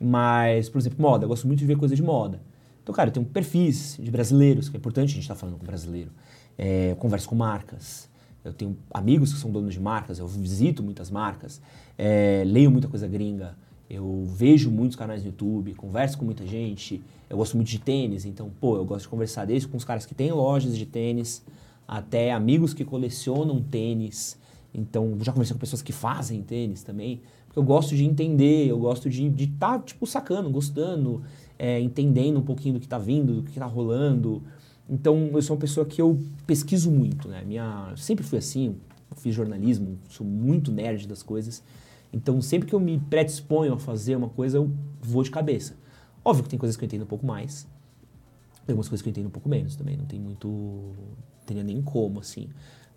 Mas, 0.00 0.68
por 0.68 0.78
exemplo, 0.78 1.00
moda. 1.00 1.24
Eu 1.24 1.28
gosto 1.28 1.46
muito 1.46 1.60
de 1.60 1.66
ver 1.66 1.76
coisa 1.76 1.94
de 1.94 2.02
moda. 2.02 2.40
Então, 2.82 2.94
cara, 2.94 3.08
eu 3.08 3.12
tenho 3.12 3.26
perfis 3.26 3.96
de 4.00 4.10
brasileiros, 4.10 4.68
que 4.68 4.76
é 4.76 4.78
importante 4.78 5.10
a 5.10 5.14
gente 5.14 5.22
estar 5.22 5.34
falando 5.34 5.58
com 5.58 5.66
brasileiro. 5.66 6.10
É, 6.56 6.92
eu 6.92 6.96
converso 6.96 7.28
com 7.28 7.34
marcas. 7.34 8.08
Eu 8.46 8.52
tenho 8.52 8.76
amigos 8.90 9.32
que 9.32 9.38
são 9.38 9.50
donos 9.50 9.74
de 9.74 9.80
marcas, 9.80 10.18
eu 10.18 10.26
visito 10.26 10.82
muitas 10.82 11.10
marcas, 11.10 11.60
é, 11.98 12.42
leio 12.46 12.70
muita 12.70 12.88
coisa 12.88 13.06
gringa, 13.08 13.56
eu 13.88 14.24
vejo 14.26 14.70
muitos 14.70 14.96
canais 14.96 15.22
no 15.22 15.28
YouTube, 15.28 15.74
converso 15.74 16.18
com 16.18 16.24
muita 16.24 16.46
gente. 16.46 17.02
Eu 17.30 17.36
gosto 17.36 17.56
muito 17.56 17.68
de 17.68 17.78
tênis, 17.78 18.24
então, 18.24 18.50
pô, 18.60 18.76
eu 18.76 18.84
gosto 18.84 19.02
de 19.02 19.08
conversar 19.08 19.44
desde 19.44 19.68
com 19.68 19.76
os 19.76 19.84
caras 19.84 20.04
que 20.04 20.14
têm 20.14 20.32
lojas 20.32 20.76
de 20.76 20.86
tênis, 20.86 21.44
até 21.86 22.32
amigos 22.32 22.74
que 22.74 22.84
colecionam 22.84 23.62
tênis. 23.62 24.36
Então, 24.74 25.16
já 25.20 25.32
conversei 25.32 25.54
com 25.54 25.60
pessoas 25.60 25.82
que 25.82 25.92
fazem 25.92 26.42
tênis 26.42 26.82
também. 26.82 27.20
Porque 27.46 27.58
eu 27.58 27.62
gosto 27.62 27.94
de 27.94 28.04
entender, 28.04 28.68
eu 28.68 28.78
gosto 28.78 29.08
de 29.08 29.26
estar, 29.26 29.78
tá, 29.78 29.84
tipo, 29.84 30.06
sacando, 30.06 30.50
gostando, 30.50 31.22
é, 31.58 31.80
entendendo 31.80 32.38
um 32.38 32.42
pouquinho 32.42 32.74
do 32.74 32.80
que 32.80 32.88
tá 32.88 32.98
vindo, 32.98 33.36
do 33.36 33.42
que 33.44 33.58
tá 33.58 33.66
rolando. 33.66 34.42
Então, 34.88 35.30
eu 35.32 35.42
sou 35.42 35.56
uma 35.56 35.60
pessoa 35.60 35.84
que 35.84 36.00
eu 36.00 36.20
pesquiso 36.46 36.90
muito, 36.90 37.28
né? 37.28 37.42
Minha, 37.44 37.92
sempre 37.96 38.24
fui 38.24 38.38
assim, 38.38 38.76
fiz 39.16 39.34
jornalismo, 39.34 39.98
sou 40.08 40.26
muito 40.26 40.70
nerd 40.70 41.08
das 41.08 41.22
coisas. 41.22 41.62
Então, 42.12 42.40
sempre 42.40 42.68
que 42.68 42.74
eu 42.74 42.80
me 42.80 42.98
predisponho 42.98 43.72
a 43.74 43.78
fazer 43.78 44.16
uma 44.16 44.28
coisa, 44.28 44.58
eu 44.58 44.70
vou 45.00 45.22
de 45.22 45.30
cabeça. 45.30 45.76
Óbvio 46.24 46.44
que 46.44 46.50
tem 46.50 46.58
coisas 46.58 46.76
que 46.76 46.84
eu 46.84 46.86
entendo 46.86 47.02
um 47.02 47.06
pouco 47.06 47.26
mais, 47.26 47.66
tem 48.66 48.72
algumas 48.72 48.88
coisas 48.88 49.00
que 49.00 49.08
eu 49.08 49.12
entendo 49.12 49.26
um 49.26 49.30
pouco 49.30 49.48
menos 49.48 49.76
também, 49.76 49.96
não 49.96 50.04
tem 50.04 50.18
muito. 50.18 50.48
Não 50.48 51.46
teria 51.46 51.62
nem 51.62 51.80
como, 51.80 52.18
assim. 52.18 52.48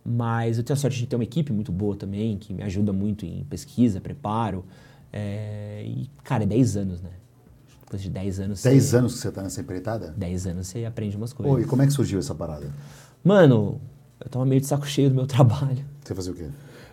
Mas 0.03 0.57
eu 0.57 0.63
tenho 0.63 0.75
a 0.75 0.79
sorte 0.79 0.97
de 0.97 1.05
ter 1.05 1.15
uma 1.15 1.23
equipe 1.23 1.53
muito 1.53 1.71
boa 1.71 1.95
também, 1.95 2.37
que 2.37 2.51
me 2.51 2.63
ajuda 2.63 2.91
muito 2.91 3.23
em 3.25 3.43
pesquisa, 3.43 4.01
preparo. 4.01 4.65
É, 5.13 5.83
e, 5.85 6.09
cara, 6.23 6.43
é 6.43 6.47
10 6.47 6.77
anos, 6.77 7.01
né? 7.01 7.11
Depois 7.89 8.03
de 8.03 8.09
10 8.11 8.39
anos. 8.41 8.61
10 8.61 8.83
você, 8.83 8.97
anos 8.97 9.13
que 9.15 9.19
você 9.19 9.31
tá 9.31 9.41
nessa 9.41 9.61
empreitada? 9.61 10.13
10 10.15 10.45
anos 10.45 10.67
você 10.67 10.85
aprende 10.85 11.17
umas 11.17 11.33
coisas. 11.33 11.55
Oi, 11.55 11.65
como 11.65 11.81
é 11.81 11.87
que 11.87 11.91
surgiu 11.91 12.19
essa 12.19 12.35
parada? 12.35 12.67
Mano, 13.23 13.81
eu 14.23 14.29
tava 14.29 14.45
meio 14.45 14.61
de 14.61 14.67
saco 14.67 14.85
cheio 14.85 15.09
do 15.09 15.15
meu 15.15 15.25
trabalho. 15.27 15.83
Você 16.03 16.13
fazia 16.13 16.31
o 16.31 16.35
quê? 16.35 16.49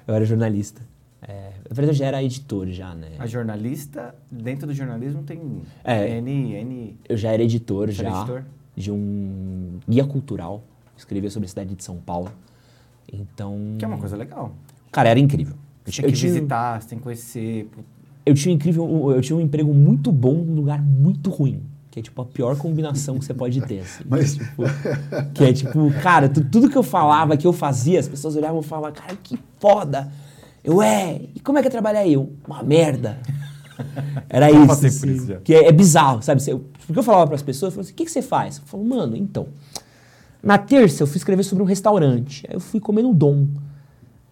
Eu 0.07 0.15
era 0.15 0.25
jornalista. 0.25 0.81
É, 1.21 1.51
na 1.69 1.75
verdade, 1.75 1.89
eu 1.89 1.95
já 1.95 2.07
era 2.07 2.23
editor 2.23 2.69
já, 2.69 2.95
né? 2.95 3.11
A 3.19 3.27
jornalista, 3.27 4.15
dentro 4.31 4.67
do 4.67 4.73
jornalismo 4.73 5.23
tem 5.23 5.61
É. 5.85 6.17
N, 6.19 6.55
N... 6.55 6.99
Eu 7.07 7.17
já 7.19 7.31
era 7.31 7.43
editor 7.43 7.91
já 7.91 8.05
era 8.09 8.17
editor? 8.19 8.45
de 8.75 8.91
um 8.91 9.79
guia 9.87 10.05
cultural. 10.07 10.65
Escrevia 10.97 11.29
sobre 11.29 11.45
a 11.45 11.49
cidade 11.51 11.75
de 11.75 11.85
São 11.85 11.97
Paulo. 11.99 12.33
Então, 13.13 13.77
Que 13.79 13.85
é 13.85 13.89
uma 13.89 13.99
coisa 13.99 14.17
legal. 14.17 14.55
cara, 14.91 15.11
era 15.11 15.21
incrível. 15.21 15.57
Eu, 15.85 15.93
Você 15.93 16.01
tem 16.01 16.09
eu 16.09 16.13
que 16.15 16.19
tinha, 16.19 16.33
visitar, 16.33 16.81
você 16.81 16.89
tem 16.89 16.99
que 16.99 17.05
conhecer. 17.05 17.71
Eu 18.27 18.35
tinha 18.35 18.53
um 18.53 18.57
incrível, 18.57 19.13
eu 19.13 19.21
tinha 19.23 19.37
um 19.37 19.41
emprego 19.41 19.73
muito 19.73 20.11
bom 20.13 20.35
num 20.35 20.55
lugar 20.57 20.83
muito 20.83 21.31
ruim, 21.31 21.63
que 21.91 22.01
é 22.01 22.03
tipo 22.03 22.21
a 22.21 22.25
pior 22.25 22.57
combinação 22.57 23.19
que 23.19 23.25
você 23.25 23.33
pode 23.33 23.61
ter, 23.63 23.79
assim. 23.81 24.03
Mas- 24.09 24.35
Tipo, 24.35 24.65
que 25.33 25.45
é 25.45 25.53
tipo, 25.53 25.91
cara, 26.03 26.29
tu- 26.29 26.45
tudo 26.45 26.69
que 26.69 26.77
eu 26.77 26.83
falava, 26.83 27.37
que 27.37 27.47
eu 27.47 27.53
fazia, 27.53 27.99
as 28.01 28.09
pessoas 28.09 28.37
olhavam 28.37 28.61
e 28.61 28.65
falavam, 28.65 28.93
cara, 28.93 29.17
que 29.23 29.39
foda. 29.61 30.11
Eu, 30.65 30.83
é, 30.83 31.21
e 31.35 31.39
como 31.41 31.59
é 31.59 31.63
que 31.63 31.69
é 31.69 31.71
trabalhar 31.71 32.01
aí? 32.01 32.13
Eu, 32.15 32.33
uma 32.47 32.63
merda. 32.63 33.19
Era 34.29 34.51
isso, 34.51 34.73
assim, 34.73 34.87
isso 34.89 35.37
que 35.45 35.55
é, 35.55 35.69
é 35.69 35.73
bizarro, 35.73 36.23
sabe? 36.23 36.43
Você- 36.43 36.55
Porque 36.87 36.99
eu 36.99 37.03
falava 37.03 37.27
para 37.27 37.37
as 37.37 37.43
pessoas, 37.43 37.71
eu 37.71 37.75
falava 37.77 37.87
assim, 37.87 37.93
o 37.93 37.97
que, 37.97 38.05
que 38.05 38.11
você 38.11 38.23
faz? 38.23 38.57
Eu 38.59 38.63
falo, 38.67 38.85
mano, 38.85 39.17
então, 39.17 39.47
na 40.43 40.59
terça 40.59 41.03
eu 41.03 41.07
fui 41.07 41.19
escrever 41.19 41.43
sobre 41.45 41.63
um 41.63 41.67
restaurante, 41.67 42.45
aí 42.49 42.55
eu 42.57 42.61
fui 42.61 42.81
comer 42.81 43.03
no 43.03 43.15
Dom. 43.15 43.47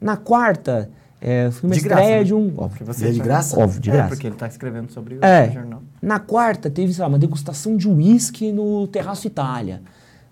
Na 0.00 0.16
quarta, 0.16 0.90
é, 1.26 1.50
fui 1.50 1.70
uma 1.70 1.74
De 1.74 1.80
graça, 1.80 2.02
estreia 2.02 2.18
né? 2.18 2.24
de 2.24 2.34
um... 2.34 2.50
Porque 2.50 2.62
Óbvio. 2.62 2.86
você 2.86 3.08
é 3.08 3.10
de 3.10 3.18
graça? 3.18 3.58
Óbvio, 3.58 3.80
de 3.80 3.88
é, 3.90 3.92
graça. 3.94 4.08
porque 4.10 4.26
ele 4.26 4.36
tá 4.36 4.46
escrevendo 4.46 4.92
sobre 4.92 5.14
o 5.14 5.24
É. 5.24 5.50
jornal. 5.50 5.82
Na 6.02 6.18
quarta 6.20 6.68
teve, 6.68 6.92
sei 6.92 7.00
lá, 7.02 7.08
uma 7.08 7.18
degustação 7.18 7.76
de 7.78 7.88
uísque 7.88 8.52
no 8.52 8.86
Terraço 8.88 9.26
Itália. 9.26 9.80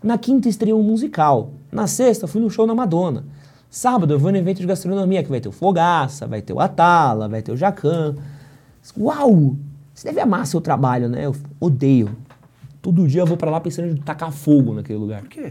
Na 0.03 0.19
quinta 0.19 0.49
estreou 0.51 0.79
um 0.79 0.83
musical. 0.83 1.53
Na 1.73 1.87
sexta 1.87 2.27
fui 2.27 2.41
no 2.43 2.51
show 2.51 2.67
da 2.67 2.75
Madonna. 2.75 3.25
Sábado 3.71 4.13
eu 4.13 4.19
vou 4.19 4.31
no 4.31 4.37
evento 4.37 4.61
de 4.61 4.67
gastronomia 4.67 5.23
que 5.23 5.31
vai 5.31 5.41
ter 5.41 5.49
o 5.49 5.53
Fogaça, 5.53 6.27
vai 6.27 6.43
ter 6.43 6.53
o 6.53 6.61
Atala, 6.61 7.27
vai 7.27 7.41
ter 7.41 7.53
o 7.53 7.57
Jacan. 7.57 8.15
Uau! 8.99 9.57
Você 9.95 10.09
deve 10.09 10.21
amar 10.21 10.47
seu 10.47 10.61
trabalho, 10.61 11.09
né? 11.09 11.25
Eu 11.25 11.35
odeio. 11.61 12.11
Todo 12.83 13.07
dia 13.07 13.23
eu 13.23 13.27
vou 13.27 13.37
pra 13.37 13.51
lá 13.51 13.61
pensando 13.61 13.89
em 13.89 13.97
tacar 13.97 14.31
fogo 14.33 14.75
naquele 14.75 14.99
lugar. 14.99 15.21
Por 15.23 15.31
quê? 15.31 15.49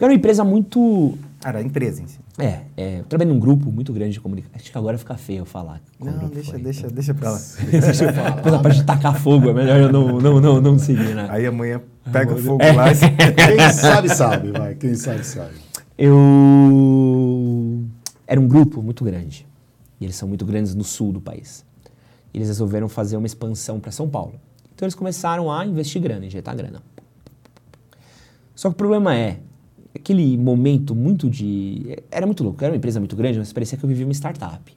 Porque 0.00 0.06
era 0.06 0.12
uma 0.14 0.16
empresa 0.16 0.42
muito. 0.44 1.18
Era 1.44 1.58
a 1.58 1.62
empresa 1.62 2.02
em 2.02 2.06
si. 2.06 2.18
É, 2.38 2.62
é 2.74 3.00
eu 3.00 3.04
trabalhei 3.04 3.34
num 3.34 3.38
grupo 3.38 3.70
muito 3.70 3.92
grande 3.92 4.14
de 4.14 4.20
comunicação. 4.20 4.56
Acho 4.58 4.72
que 4.72 4.78
agora 4.78 4.96
fica 4.96 5.14
feio 5.18 5.40
eu 5.40 5.44
falar. 5.44 5.82
Não, 6.00 6.26
deixa, 6.30 6.52
foi. 6.52 6.62
deixa, 6.62 6.88
deixa 6.88 7.12
pra 7.12 7.32
lá. 7.32 7.40
Deixa 7.70 8.04
eu 8.06 8.14
falar. 8.14 8.56
A 8.56 8.58
parte 8.60 8.78
de 8.78 8.84
tacar 8.84 9.14
fogo, 9.20 9.50
é 9.50 9.52
melhor 9.52 9.78
eu 9.78 9.92
não, 9.92 10.18
não, 10.18 10.40
não, 10.40 10.58
não 10.58 10.78
seguir, 10.78 11.14
né? 11.14 11.26
Aí 11.28 11.44
amanhã 11.44 11.82
pega 12.10 12.32
o 12.32 12.38
fogo 12.38 12.62
É. 12.62 12.72
lá 12.72 12.90
e 12.90 12.94
você... 12.94 13.10
Quem 13.12 13.72
sabe, 13.74 14.08
sabe, 14.08 14.52
vai. 14.52 14.74
Quem 14.74 14.94
sabe, 14.94 15.22
sabe. 15.22 15.50
Eu. 15.98 17.84
Era 18.26 18.40
um 18.40 18.48
grupo 18.48 18.82
muito 18.82 19.04
grande. 19.04 19.46
E 20.00 20.04
eles 20.04 20.16
são 20.16 20.26
muito 20.26 20.46
grandes 20.46 20.74
no 20.74 20.82
sul 20.82 21.12
do 21.12 21.20
país. 21.20 21.62
E 22.32 22.38
eles 22.38 22.48
resolveram 22.48 22.88
fazer 22.88 23.18
uma 23.18 23.26
expansão 23.26 23.78
para 23.78 23.92
São 23.92 24.08
Paulo. 24.08 24.40
Então 24.74 24.86
eles 24.86 24.94
começaram 24.94 25.52
a 25.52 25.66
investir 25.66 26.00
grana, 26.00 26.24
injetar 26.24 26.56
grana. 26.56 26.80
Só 28.54 28.70
que 28.70 28.74
o 28.74 28.78
problema 28.78 29.14
é, 29.14 29.40
aquele 29.94 30.36
momento 30.36 30.94
muito 30.94 31.28
de. 31.28 31.98
Era 32.10 32.26
muito 32.26 32.42
louco, 32.42 32.62
era 32.62 32.72
uma 32.72 32.76
empresa 32.76 33.00
muito 33.00 33.16
grande, 33.16 33.38
mas 33.38 33.52
parecia 33.52 33.76
que 33.76 33.84
eu 33.84 33.88
vivia 33.88 34.06
uma 34.06 34.12
startup. 34.12 34.76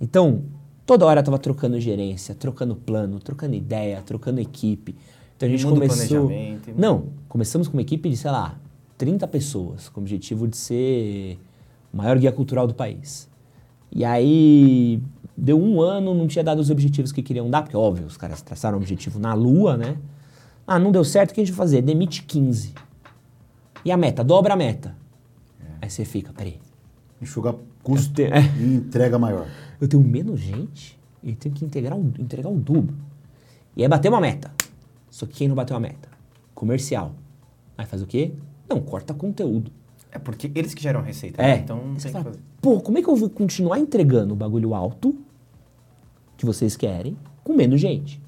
Então, 0.00 0.42
toda 0.84 1.04
hora 1.06 1.20
eu 1.20 1.24
tava 1.24 1.38
trocando 1.38 1.80
gerência, 1.80 2.34
trocando 2.34 2.76
plano, 2.76 3.18
trocando 3.18 3.54
ideia, 3.54 4.02
trocando 4.04 4.40
equipe. 4.40 4.94
Então 5.36 5.48
a 5.48 5.50
gente 5.50 5.64
Muda 5.66 5.76
o 5.76 5.88
começou. 5.88 6.30
Não, 6.76 7.08
começamos 7.28 7.68
com 7.68 7.76
uma 7.76 7.82
equipe 7.82 8.08
de, 8.08 8.16
sei 8.16 8.30
lá, 8.30 8.58
30 8.96 9.26
pessoas, 9.28 9.88
com 9.88 10.00
o 10.00 10.02
objetivo 10.02 10.48
de 10.48 10.56
ser 10.56 11.38
o 11.92 11.96
maior 11.96 12.18
guia 12.18 12.32
cultural 12.32 12.66
do 12.66 12.74
país. 12.74 13.28
E 13.92 14.04
aí, 14.04 15.00
deu 15.36 15.60
um 15.60 15.80
ano, 15.80 16.14
não 16.14 16.26
tinha 16.26 16.42
dado 16.42 16.58
os 16.58 16.70
objetivos 16.70 17.12
que 17.12 17.22
queriam 17.22 17.48
dar, 17.50 17.62
porque, 17.62 17.76
óbvio, 17.76 18.06
os 18.06 18.16
caras 18.16 18.40
traçaram 18.40 18.78
um 18.78 18.80
objetivo 18.80 19.18
na 19.18 19.34
lua, 19.34 19.76
né? 19.76 19.96
Ah, 20.66 20.78
não 20.78 20.90
deu 20.90 21.04
certo, 21.04 21.30
o 21.30 21.34
que 21.34 21.40
a 21.40 21.44
gente 21.44 21.54
vai 21.54 21.64
fazer? 21.66 21.82
Demite 21.82 22.22
15. 22.22 22.74
E 23.86 23.92
a 23.92 23.96
meta? 23.96 24.24
Dobra 24.24 24.54
a 24.54 24.56
meta. 24.56 24.96
Aí 25.80 25.88
você 25.88 26.04
fica, 26.04 26.32
peraí, 26.32 26.58
Enxugar 27.22 27.54
custo 27.84 28.20
Eu 28.20 28.28
te- 28.28 28.32
é. 28.34 28.40
e 28.58 28.74
entrega 28.74 29.16
maior. 29.18 29.46
eu 29.80 29.86
tenho 29.86 30.02
menos 30.02 30.40
gente 30.40 30.98
e 31.22 31.34
tenho 31.36 31.54
que 31.54 31.64
integrar 31.64 31.96
o, 31.96 32.12
entregar 32.18 32.48
o 32.50 32.56
dobro. 32.56 32.96
E 33.76 33.82
aí 33.82 33.88
bateu 33.88 34.10
uma 34.10 34.20
meta. 34.20 34.50
Só 35.08 35.24
que 35.24 35.34
quem 35.34 35.46
não 35.48 35.54
bateu 35.54 35.76
a 35.76 35.80
meta? 35.80 36.08
Comercial. 36.52 37.14
Aí 37.78 37.86
faz 37.86 38.02
o 38.02 38.06
quê? 38.06 38.32
Não, 38.68 38.80
corta 38.80 39.14
conteúdo. 39.14 39.70
É 40.10 40.18
porque 40.18 40.50
eles 40.54 40.74
que 40.74 40.82
geram 40.82 40.98
a 40.98 41.02
receita, 41.04 41.40
É. 41.40 41.46
né? 41.56 41.60
Então 41.62 41.78
tem 41.78 41.94
que 41.96 42.08
fala, 42.08 42.24
fazer. 42.24 42.38
pô, 42.60 42.80
como 42.80 42.98
é 42.98 43.02
que 43.02 43.08
eu 43.08 43.14
vou 43.14 43.30
continuar 43.30 43.78
entregando 43.78 44.34
o 44.34 44.36
bagulho 44.36 44.74
alto 44.74 45.16
que 46.36 46.44
vocês 46.44 46.76
querem 46.76 47.16
com 47.44 47.52
menos 47.54 47.80
gente? 47.80 48.20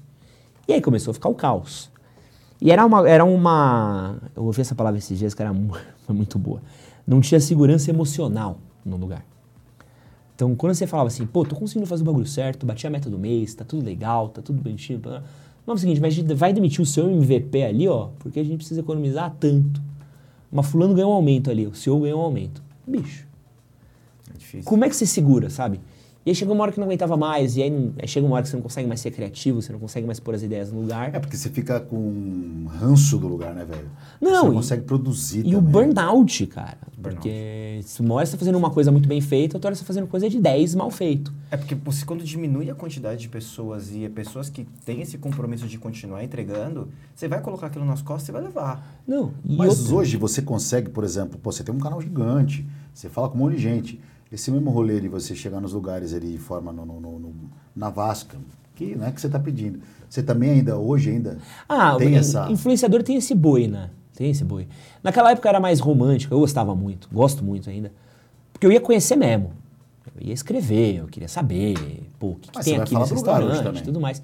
E 0.67 0.73
aí 0.73 0.81
começou 0.81 1.11
a 1.11 1.13
ficar 1.13 1.29
o 1.29 1.35
caos. 1.35 1.91
E 2.61 2.71
era 2.71 2.85
uma, 2.85 3.07
era 3.09 3.23
uma. 3.23 4.17
Eu 4.35 4.43
ouvi 4.43 4.61
essa 4.61 4.75
palavra 4.75 4.97
esses 4.97 5.17
dias 5.17 5.33
que 5.33 5.41
era 5.41 5.53
muito 6.09 6.37
boa. 6.37 6.61
Não 7.07 7.21
tinha 7.21 7.39
segurança 7.39 7.89
emocional 7.89 8.59
no 8.85 8.97
lugar. 8.97 9.25
Então, 10.35 10.55
quando 10.55 10.73
você 10.73 10.87
falava 10.87 11.07
assim, 11.07 11.25
pô, 11.25 11.43
tô 11.43 11.55
conseguindo 11.55 11.85
fazer 11.85 12.01
o 12.01 12.05
bagulho 12.05 12.25
certo, 12.25 12.65
bati 12.65 12.87
a 12.87 12.89
meta 12.89 13.09
do 13.09 13.19
mês, 13.19 13.53
tá 13.53 13.65
tudo 13.65 13.83
legal, 13.83 14.29
tá 14.29 14.41
tudo 14.41 14.61
bonitinho. 14.61 15.01
Não, 15.03 15.73
é 15.73 15.75
o 15.75 15.77
seguinte, 15.77 15.99
mas 15.99 16.13
a 16.13 16.15
gente 16.15 16.33
vai 16.33 16.53
demitir 16.53 16.81
o 16.81 16.85
seu 16.85 17.09
MVP 17.09 17.61
ali, 17.63 17.87
ó, 17.89 18.09
porque 18.19 18.39
a 18.39 18.43
gente 18.43 18.57
precisa 18.57 18.79
economizar 18.79 19.35
tanto. 19.37 19.81
Mas 20.49 20.65
fulano 20.67 20.93
ganhou 20.93 21.11
um 21.11 21.15
aumento 21.15 21.51
ali, 21.51 21.67
o 21.67 21.75
seu 21.75 21.99
ganhou 21.99 22.21
um 22.21 22.23
aumento. 22.23 22.63
Bicho, 22.87 23.27
É 24.33 24.37
difícil. 24.37 24.63
como 24.63 24.85
é 24.85 24.89
que 24.89 24.95
você 24.95 25.05
segura, 25.05 25.49
sabe? 25.49 25.81
E 26.29 26.31
aí 26.31 26.35
chega 26.35 26.53
uma 26.53 26.61
hora 26.61 26.71
que 26.71 26.79
não 26.79 26.85
aguentava 26.85 27.17
mais, 27.17 27.57
e 27.57 27.63
aí, 27.63 27.71
não- 27.71 27.91
aí 27.99 28.07
chega 28.07 28.23
uma 28.23 28.35
hora 28.35 28.43
que 28.43 28.49
você 28.49 28.55
não 28.55 28.61
consegue 28.61 28.87
mais 28.87 28.99
ser 29.01 29.09
criativo, 29.09 29.63
você 29.63 29.71
não 29.73 29.79
consegue 29.79 30.05
mais 30.05 30.19
pôr 30.19 30.35
as 30.35 30.43
ideias 30.43 30.71
no 30.71 30.81
lugar. 30.81 31.09
É 31.15 31.17
porque 31.19 31.35
você 31.35 31.49
fica 31.49 31.79
com 31.79 32.67
ranço 32.69 33.17
do 33.17 33.27
lugar, 33.27 33.51
né, 33.55 33.65
velho? 33.65 33.89
Não, 34.21 34.29
Você 34.29 34.43
não 34.43 34.51
e- 34.51 34.55
consegue 34.57 34.83
produzir 34.83 35.39
E 35.43 35.55
o 35.55 35.57
também. 35.57 35.71
burnout, 35.71 36.45
cara. 36.45 36.77
Burnout. 36.95 37.15
Porque 37.27 37.79
se 37.83 37.99
uma 38.01 38.13
hora 38.13 38.27
você 38.27 38.33
tá 38.33 38.37
fazendo 38.37 38.59
uma 38.59 38.69
coisa 38.69 38.91
muito 38.91 39.09
bem 39.09 39.19
feita, 39.21 39.57
outra 39.57 39.69
hora 39.69 39.75
você 39.75 39.81
tá 39.81 39.87
fazendo 39.87 40.05
coisa 40.05 40.29
de 40.29 40.39
10 40.39 40.75
mal 40.75 40.91
feito. 40.91 41.33
É 41.49 41.57
porque 41.57 41.73
você, 41.73 42.05
quando 42.05 42.23
diminui 42.23 42.69
a 42.69 42.75
quantidade 42.75 43.19
de 43.21 43.27
pessoas 43.29 43.89
e 43.91 44.05
é 44.05 44.09
pessoas 44.09 44.51
que 44.51 44.67
têm 44.85 45.01
esse 45.01 45.17
compromisso 45.17 45.65
de 45.67 45.79
continuar 45.79 46.23
entregando, 46.23 46.89
você 47.15 47.27
vai 47.27 47.41
colocar 47.41 47.67
aquilo 47.67 47.85
nas 47.85 48.03
costas 48.03 48.29
e 48.29 48.31
vai 48.31 48.43
levar. 48.43 49.01
Não, 49.07 49.31
e 49.43 49.55
Mas 49.57 49.79
outra- 49.79 49.95
hoje 49.95 50.15
você 50.15 50.43
consegue, 50.43 50.91
por 50.91 51.03
exemplo, 51.03 51.39
pô, 51.41 51.51
você 51.51 51.63
tem 51.63 51.73
um 51.73 51.79
canal 51.79 51.99
gigante, 51.99 52.67
você 52.93 53.09
fala 53.09 53.29
com 53.29 53.35
um 53.35 53.39
monte 53.41 53.55
de 53.55 53.63
gente. 53.63 53.99
Esse 54.31 54.51
mesmo 54.51 54.69
rolê 54.69 54.99
de 55.01 55.07
você 55.07 55.35
chegar 55.35 55.59
nos 55.59 55.73
lugares 55.73 56.13
ali 56.13 56.31
de 56.33 56.37
forma 56.37 56.71
no, 56.71 56.85
no- 56.85 56.99
no- 57.19 57.33
na 57.75 57.89
vasca, 57.89 58.37
que 58.75 58.95
não 58.95 59.05
é 59.07 59.11
que 59.11 59.19
você 59.19 59.27
está 59.27 59.39
pedindo. 59.39 59.79
Você 60.09 60.21
também 60.21 60.51
ainda, 60.51 60.77
hoje 60.77 61.09
ainda, 61.09 61.37
Ah, 61.67 61.95
tem 61.97 62.13
o 62.13 62.17
essa... 62.17 62.47
influenciador 62.51 63.01
tem 63.03 63.15
esse 63.15 63.33
boi, 63.33 63.67
né? 63.67 63.89
Tem 64.15 64.29
esse 64.29 64.43
boi. 64.43 64.67
Naquela 65.03 65.31
época 65.31 65.47
era 65.49 65.59
mais 65.59 65.79
romântico, 65.79 66.33
eu 66.33 66.39
gostava 66.39 66.75
muito, 66.75 67.07
gosto 67.11 67.43
muito 67.43 67.69
ainda. 67.69 67.91
Porque 68.53 68.65
eu 68.67 68.71
ia 68.71 68.81
conhecer 68.81 69.15
mesmo. 69.15 69.51
Eu 70.19 70.27
ia 70.27 70.33
escrever, 70.33 70.97
eu 70.97 71.07
queria 71.07 71.27
saber, 71.29 71.75
pô, 72.19 72.29
o 72.31 72.35
que, 72.35 72.49
que 72.51 72.59
tem 72.63 72.73
aqui 72.83 72.93
nesse 73.01 73.13
restaurante 73.13 73.79
e 73.79 73.83
tudo 73.83 73.99
mais. 73.99 74.21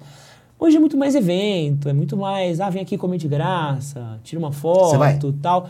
Hoje 0.58 0.76
é 0.76 0.80
muito 0.80 0.96
mais 0.96 1.14
evento, 1.14 1.88
é 1.88 1.92
muito 1.92 2.16
mais, 2.16 2.60
ah, 2.60 2.70
vem 2.70 2.82
aqui 2.82 2.96
comer 2.98 3.18
de 3.18 3.28
graça, 3.28 4.18
tira 4.22 4.38
uma 4.38 4.52
foto 4.52 5.30
e 5.30 5.32
tal. 5.34 5.68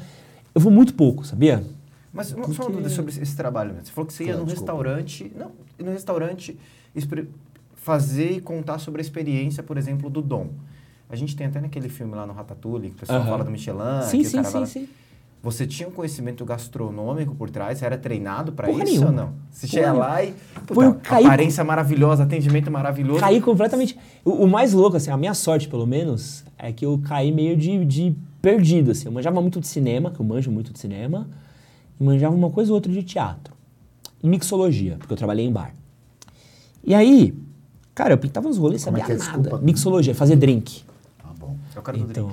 Eu 0.54 0.60
vou 0.60 0.72
muito 0.72 0.94
pouco, 0.94 1.24
sabia? 1.26 1.62
Mas 2.16 2.32
uma, 2.32 2.44
só 2.44 2.48
Porque- 2.48 2.62
uma 2.62 2.70
dúvida 2.70 2.88
sobre 2.88 3.12
esse, 3.12 3.36
trabalho. 3.36 3.74
Você 3.82 3.92
falou 3.92 4.06
que 4.06 4.12
você 4.14 4.24
ia 4.24 4.28
Claro, 4.30 4.40
num 4.40 4.46
desculpa. 4.46 4.72
restaurante... 4.72 5.32
Não, 5.36 5.52
no 5.78 5.90
restaurante 5.92 6.58
fazer 7.74 8.32
e 8.32 8.40
contar 8.40 8.78
sobre 8.78 9.00
a 9.00 9.02
experiência, 9.02 9.62
por 9.62 9.76
exemplo, 9.76 10.08
do 10.10 10.20
Dom. 10.22 10.48
A 11.08 11.14
gente 11.14 11.36
tem 11.36 11.46
até 11.46 11.60
naquele 11.60 11.88
filme 11.88 12.14
lá 12.14 12.26
no 12.26 12.32
Ratatouille, 12.32 12.88
que 12.90 12.96
o 12.96 12.98
pessoal 12.98 13.20
Aham. 13.20 13.28
fala 13.30 13.44
do 13.44 13.50
Michelin. 13.50 13.78
sim, 14.02 14.24
sim, 14.24 14.42
sim, 14.42 14.58
lá- 14.58 14.66
sim. 14.66 14.88
Você 15.42 15.64
tinha 15.64 15.88
um 15.88 15.92
conhecimento 15.92 16.44
gastronômico 16.44 17.32
por 17.36 17.48
trás? 17.48 17.78
Você 17.78 17.84
era 17.86 17.96
treinado 17.96 18.50
pra 18.50 18.66
Porra 18.66 18.82
isso 18.82 18.92
nenhuma. 18.94 19.06
ou 19.10 19.12
não? 19.12 19.32
Você 19.52 19.68
chega 19.68 19.92
lá 19.92 20.24
e... 20.24 20.34
Puta, 20.66 20.80
eu 20.84 20.94
caí- 20.94 21.24
aparência 21.24 21.62
maravilhosa, 21.62 22.24
atendimento 22.24 22.68
maravilhoso. 22.68 23.20
Caí 23.20 23.40
completamente. 23.40 23.96
O, 24.24 24.30
o 24.44 24.48
mais 24.48 24.72
louco, 24.72 24.96
assim, 24.96 25.10
a 25.12 25.16
minha 25.16 25.34
sorte, 25.34 25.68
pelo 25.68 25.86
menos, 25.86 26.44
é 26.58 26.72
que 26.72 26.84
eu 26.84 26.98
caí 27.06 27.30
meio 27.30 27.56
de, 27.56 27.84
de 27.84 28.16
perdido, 28.42 28.90
assim. 28.90 29.06
Eu 29.06 29.12
manjava 29.12 29.40
muito 29.40 29.60
de 29.60 29.68
cinema, 29.68 30.10
que 30.10 30.18
eu 30.18 30.24
manjo 30.26 30.50
muito 30.50 30.72
de 30.72 30.80
cinema, 30.80 31.28
manjava 31.98 32.34
uma 32.34 32.50
coisa 32.50 32.70
ou 32.70 32.74
outra 32.76 32.92
de 32.92 33.02
teatro. 33.02 33.54
E 34.22 34.28
mixologia, 34.28 34.96
porque 34.98 35.12
eu 35.12 35.16
trabalhei 35.16 35.46
em 35.46 35.52
bar. 35.52 35.72
E 36.84 36.94
aí, 36.94 37.34
cara, 37.94 38.14
eu 38.14 38.18
pintava 38.18 38.48
uns 38.48 38.56
rolês, 38.58 38.84
Como 38.84 38.96
é 38.96 39.00
sabia 39.00 39.16
que 39.16 39.22
é? 39.22 39.24
nada. 39.26 39.40
Desculpa. 39.42 39.64
Mixologia, 39.64 40.14
fazer 40.14 40.36
drink. 40.36 40.82
Ah, 41.22 41.30
bom. 41.38 41.56
É 41.74 41.78
o 41.78 41.82
cara 41.82 41.98
do 41.98 42.04
Então, 42.10 42.28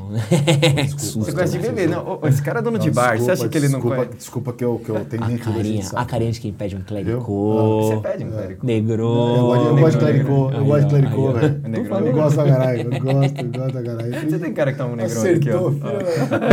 Desculpa, 0.84 1.26
Você 1.26 1.32
gosta 1.32 1.50
de 1.50 1.58
né? 1.60 1.70
beber? 1.70 1.90
Não, 1.90 2.20
ô, 2.22 2.28
esse 2.28 2.42
cara 2.42 2.60
é 2.60 2.62
dono 2.62 2.80
de 2.80 2.90
bar, 2.92 3.18
você 3.20 3.32
acha 3.32 3.50
que 3.50 3.58
ele 3.58 3.68
não 3.68 3.80
desculpa, 3.80 3.96
conhece? 3.98 4.18
Desculpa 4.18 4.54
que 4.54 4.64
eu, 4.64 4.80
que 4.80 4.90
eu 4.90 5.06
tenho 5.06 5.24
a 5.24 5.38
carinha, 5.38 5.84
a 5.96 6.06
carinha 6.06 6.32
de 6.32 6.40
quem 6.40 6.54
pede 6.54 6.76
um 6.76 6.80
Você 6.80 6.86
clericô, 6.86 8.00
pede 8.02 8.24
um 8.24 8.30
negro. 8.64 9.04
Eu 9.04 9.42
gosto, 9.48 9.66
eu 9.66 9.78
gosto 9.78 9.92
de 9.92 9.98
clericô, 10.06 10.52
eu 10.52 10.66
gosto 10.66 10.84
de 10.84 10.90
clericô, 10.90 11.32
velho. 11.34 11.62
Eu 12.06 12.14
gosto 12.14 12.36
da 12.38 12.46
caralho, 12.46 12.82
eu 12.82 12.90
gosto, 13.02 13.40
eu 13.40 13.52
gosto 13.52 13.74
da 13.74 13.84
caralho. 13.84 14.30
Você 14.30 14.40
tem 14.40 14.54
cara 14.54 14.72
que 14.72 14.78
tá 14.78 14.86
um 14.86 14.96
negrão 14.96 15.24
aqui, 15.24 15.50
ó. 15.52 15.72
Filho. 15.72 15.84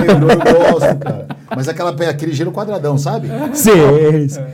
Negrou, 0.00 0.31
eu 0.31 0.71
gosto, 0.73 0.99
cara. 0.99 1.39
Mas 1.54 1.69
aquela, 1.69 1.90
aquele 1.90 2.33
gelo 2.33 2.52
quadradão, 2.52 2.97
sabe? 2.97 3.28
Sim, 3.54 3.71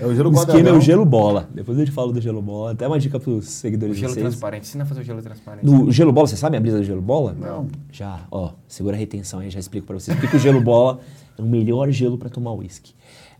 É 0.00 0.06
o 0.06 0.14
gelo 0.14 0.30
o 0.30 0.32
esquema 0.34 0.58
é 0.58 0.62
quadradão. 0.62 0.78
o 0.78 0.80
gelo 0.80 1.04
bola. 1.04 1.48
Depois 1.54 1.78
eu 1.78 1.84
te 1.84 1.90
falo 1.90 2.12
do 2.12 2.20
gelo 2.20 2.40
bola. 2.40 2.72
Até 2.72 2.86
uma 2.86 2.98
dica 2.98 3.20
pros 3.20 3.46
O 3.46 3.50
seguidores 3.50 3.94
de 3.96 4.00
gelo 4.00 4.12
vocês. 4.14 4.24
transparente. 4.24 4.62
Ensina 4.64 4.84
a 4.84 4.86
fazer 4.86 5.00
o 5.02 5.04
gelo 5.04 5.20
transparente. 5.22 5.64
Do 5.64 5.90
gelo 5.92 6.12
bola, 6.12 6.26
você 6.26 6.36
sabe 6.36 6.56
a 6.56 6.60
brisa 6.60 6.78
do 6.78 6.84
gelo 6.84 7.02
bola? 7.02 7.34
Não. 7.38 7.68
Já, 7.92 8.20
ó, 8.30 8.52
segura 8.66 8.96
a 8.96 8.98
retenção 8.98 9.40
aí, 9.40 9.50
já 9.50 9.58
explico 9.60 9.86
pra 9.86 9.98
vocês. 9.98 10.16
Por 10.16 10.22
que 10.22 10.30
que 10.30 10.36
o 10.36 10.40
gelo 10.40 10.60
bola 10.60 11.00
é 11.38 11.42
o 11.42 11.44
melhor 11.44 11.90
gelo 11.90 12.16
pra 12.16 12.28
tomar 12.30 12.52
uísque. 12.52 12.94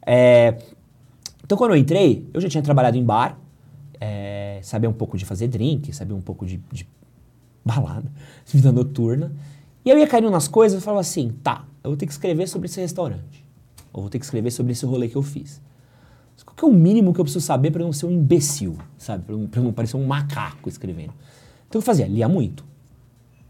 É, 0.07 0.57
então, 1.45 1.57
quando 1.57 1.71
eu 1.73 1.77
entrei, 1.77 2.29
eu 2.35 2.41
já 2.41 2.49
tinha 2.49 2.63
trabalhado 2.63 2.97
em 2.97 3.05
bar, 3.05 3.39
é, 4.01 4.59
sabia 4.63 4.89
um 4.91 4.93
pouco 4.93 5.17
de 5.17 5.25
fazer 5.25 5.49
drink, 5.49 5.93
sabia 5.95 6.15
um 6.15 6.21
pouco 6.21 6.45
de, 6.45 6.61
de 6.73 6.87
balada, 7.65 8.11
vida 8.47 8.71
noturna. 8.71 9.33
E 9.85 9.91
eu 9.91 9.97
ia 9.99 10.07
caindo 10.07 10.31
nas 10.31 10.49
coisas 10.49 10.81
e 10.81 10.85
falava 10.85 11.01
assim, 11.01 11.33
tá, 11.43 11.65
eu 11.83 11.91
vou 11.91 11.97
ter 11.97 12.07
que 12.07 12.13
escrever 12.13 12.49
sobre 12.49 12.67
esse 12.67 12.81
restaurante. 12.81 13.46
Ou 13.97 14.03
vou 14.03 14.11
ter 14.11 14.19
que 14.19 14.27
escrever 14.27 14.51
sobre 14.51 14.73
esse 14.73 14.85
rolê 14.85 15.09
que 15.09 15.17
eu 15.17 15.23
fiz. 15.23 15.59
Mas 16.35 16.43
Qual 16.43 16.55
que 16.55 16.63
é 16.67 16.69
o 16.69 16.71
mínimo 16.71 17.15
que 17.15 17.19
eu 17.19 17.25
preciso 17.25 17.43
saber 17.43 17.75
eu 17.75 17.81
não 17.81 17.95
ser 17.95 18.05
um 18.05 18.11
imbecil, 18.11 18.77
sabe? 18.99 19.25
Eu 19.27 19.49
não, 19.63 19.73
parecer 19.73 19.97
um 19.97 20.07
macaco 20.07 20.69
escrevendo. 20.69 21.15
Então 21.67 21.79
eu 21.79 21.83
fazia, 21.83 22.07
lia 22.07 22.29
muito. 22.29 22.63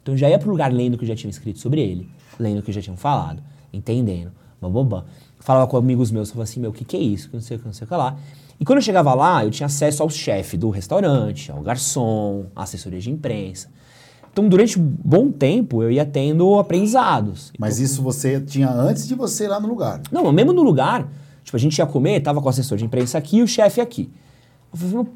Então 0.01 0.15
eu 0.15 0.19
já 0.19 0.31
ia 0.31 0.39
pro 0.39 0.49
lugar 0.49 0.73
lendo 0.73 0.95
o 0.95 0.99
que 0.99 1.03
eu 1.03 1.09
já 1.09 1.17
tinha 1.17 1.29
escrito 1.29 1.59
sobre 1.59 1.81
ele, 1.81 2.09
lendo 2.39 2.61
o 2.61 2.63
que 2.63 2.71
eu 2.71 2.75
já 2.75 2.81
tinham 2.81 2.97
falado, 2.97 3.43
entendendo, 3.73 4.31
bababá. 4.63 5.05
Falava 5.41 5.67
com 5.67 5.77
amigos 5.77 6.13
meus, 6.13 6.31
falava 6.31 6.45
assim, 6.45 6.61
meu, 6.61 6.71
o 6.71 6.73
que, 6.73 6.85
que 6.85 6.97
é 6.97 7.01
isso? 7.01 7.29
Que 7.29 7.35
não 7.35 7.43
sei 7.43 7.57
o 7.57 7.61
que, 7.61 7.67
não 7.67 7.75
sei 7.75 7.85
o 7.85 7.89
que 7.89 7.95
lá. 7.97 8.17
E 8.61 8.65
quando 8.65 8.77
eu 8.77 8.83
chegava 8.83 9.13
lá, 9.15 9.45
eu 9.45 9.51
tinha 9.51 9.67
acesso 9.67 10.01
ao 10.01 10.09
chefe 10.09 10.57
do 10.57 10.71
restaurante, 10.71 11.51
ao 11.51 11.61
garçom, 11.63 12.47
à 12.55 12.63
assessoria 12.63 13.01
de 13.01 13.11
imprensa. 13.11 13.69
Então, 14.37 14.51
durante 14.51 14.79
um 14.79 14.95
bom 15.03 15.33
tempo, 15.33 15.83
eu 15.83 15.91
ia 15.91 16.05
tendo 16.05 16.59
aprendizados. 16.59 17.51
Mas 17.59 17.81
isso 17.81 18.03
você 18.03 18.39
tinha 18.39 18.71
antes 18.71 19.09
de 19.09 19.15
você 19.15 19.45
ir 19.45 19.49
lá 19.49 19.59
no 19.59 19.67
lugar. 19.67 20.03
Não, 20.13 20.31
mesmo 20.31 20.53
no 20.53 20.63
lugar, 20.63 21.11
tipo, 21.43 21.57
a 21.57 21.59
gente 21.59 21.79
ia 21.79 21.87
comer, 21.87 22.21
tava 22.21 22.39
com 22.43 22.47
o 22.47 22.51
assessor 22.51 22.77
de 22.77 22.85
imprensa 22.85 23.17
aqui 23.17 23.39
e 23.39 23.43
o 23.43 23.49
chefe 23.49 23.81
aqui. 23.81 24.11
Eu 24.71 24.79
falei, 24.79 25.07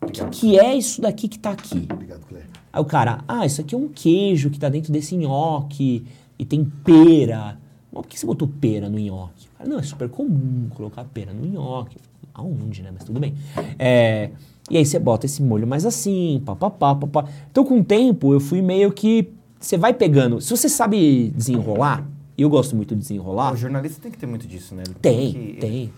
o 0.00 0.06
que, 0.06 0.24
que 0.26 0.60
é 0.60 0.76
isso 0.76 1.00
daqui 1.00 1.26
que 1.26 1.40
tá 1.40 1.50
aqui? 1.50 1.88
Obrigado, 1.92 2.24
Cleber. 2.24 2.46
Aí 2.72 2.80
o 2.80 2.84
cara, 2.84 3.24
ah, 3.26 3.44
isso 3.44 3.60
aqui 3.60 3.74
é 3.74 3.78
um 3.78 3.88
queijo 3.88 4.48
que 4.48 4.60
tá 4.60 4.68
dentro 4.68 4.92
desse 4.92 5.16
nhoque 5.16 6.06
e 6.38 6.44
tem 6.44 6.64
pera. 6.84 7.58
Mas 7.90 8.02
por 8.02 8.06
que 8.06 8.16
você 8.16 8.26
botou 8.26 8.46
pera 8.46 8.88
no 8.88 9.00
nhoque? 9.00 9.48
Cara, 9.58 9.68
não, 9.68 9.80
é 9.80 9.82
super 9.82 10.08
comum 10.08 10.68
colocar 10.72 11.02
pera 11.02 11.32
no 11.32 11.44
nhoque. 11.44 11.96
Aonde, 12.32 12.80
né? 12.80 12.90
Mas 12.92 13.02
tudo 13.02 13.18
bem. 13.18 13.34
É, 13.76 14.30
e 14.70 14.76
aí 14.76 14.84
você 14.84 14.98
bota 14.98 15.26
esse 15.26 15.42
molho 15.42 15.66
mais 15.66 15.84
assim, 15.86 16.42
papapá, 16.44 16.94
papá. 16.94 17.24
Então 17.50 17.64
com 17.64 17.80
o 17.80 17.84
tempo 17.84 18.32
eu 18.32 18.40
fui 18.40 18.60
meio 18.62 18.90
que... 18.92 19.28
Você 19.60 19.76
vai 19.76 19.94
pegando... 19.94 20.40
Se 20.40 20.50
você 20.50 20.68
sabe 20.68 21.30
desenrolar, 21.34 22.06
e 22.36 22.42
eu 22.42 22.50
gosto 22.50 22.76
muito 22.76 22.94
de 22.94 23.00
desenrolar, 23.00 23.52
O 23.54 23.56
jornalista 23.56 24.00
tem 24.02 24.10
que 24.12 24.18
ter 24.18 24.26
muito 24.26 24.46
disso, 24.46 24.74
né? 24.74 24.82
Ele 24.86 24.94
tem, 25.00 25.32
que- 25.32 25.56
tem. 25.60 25.92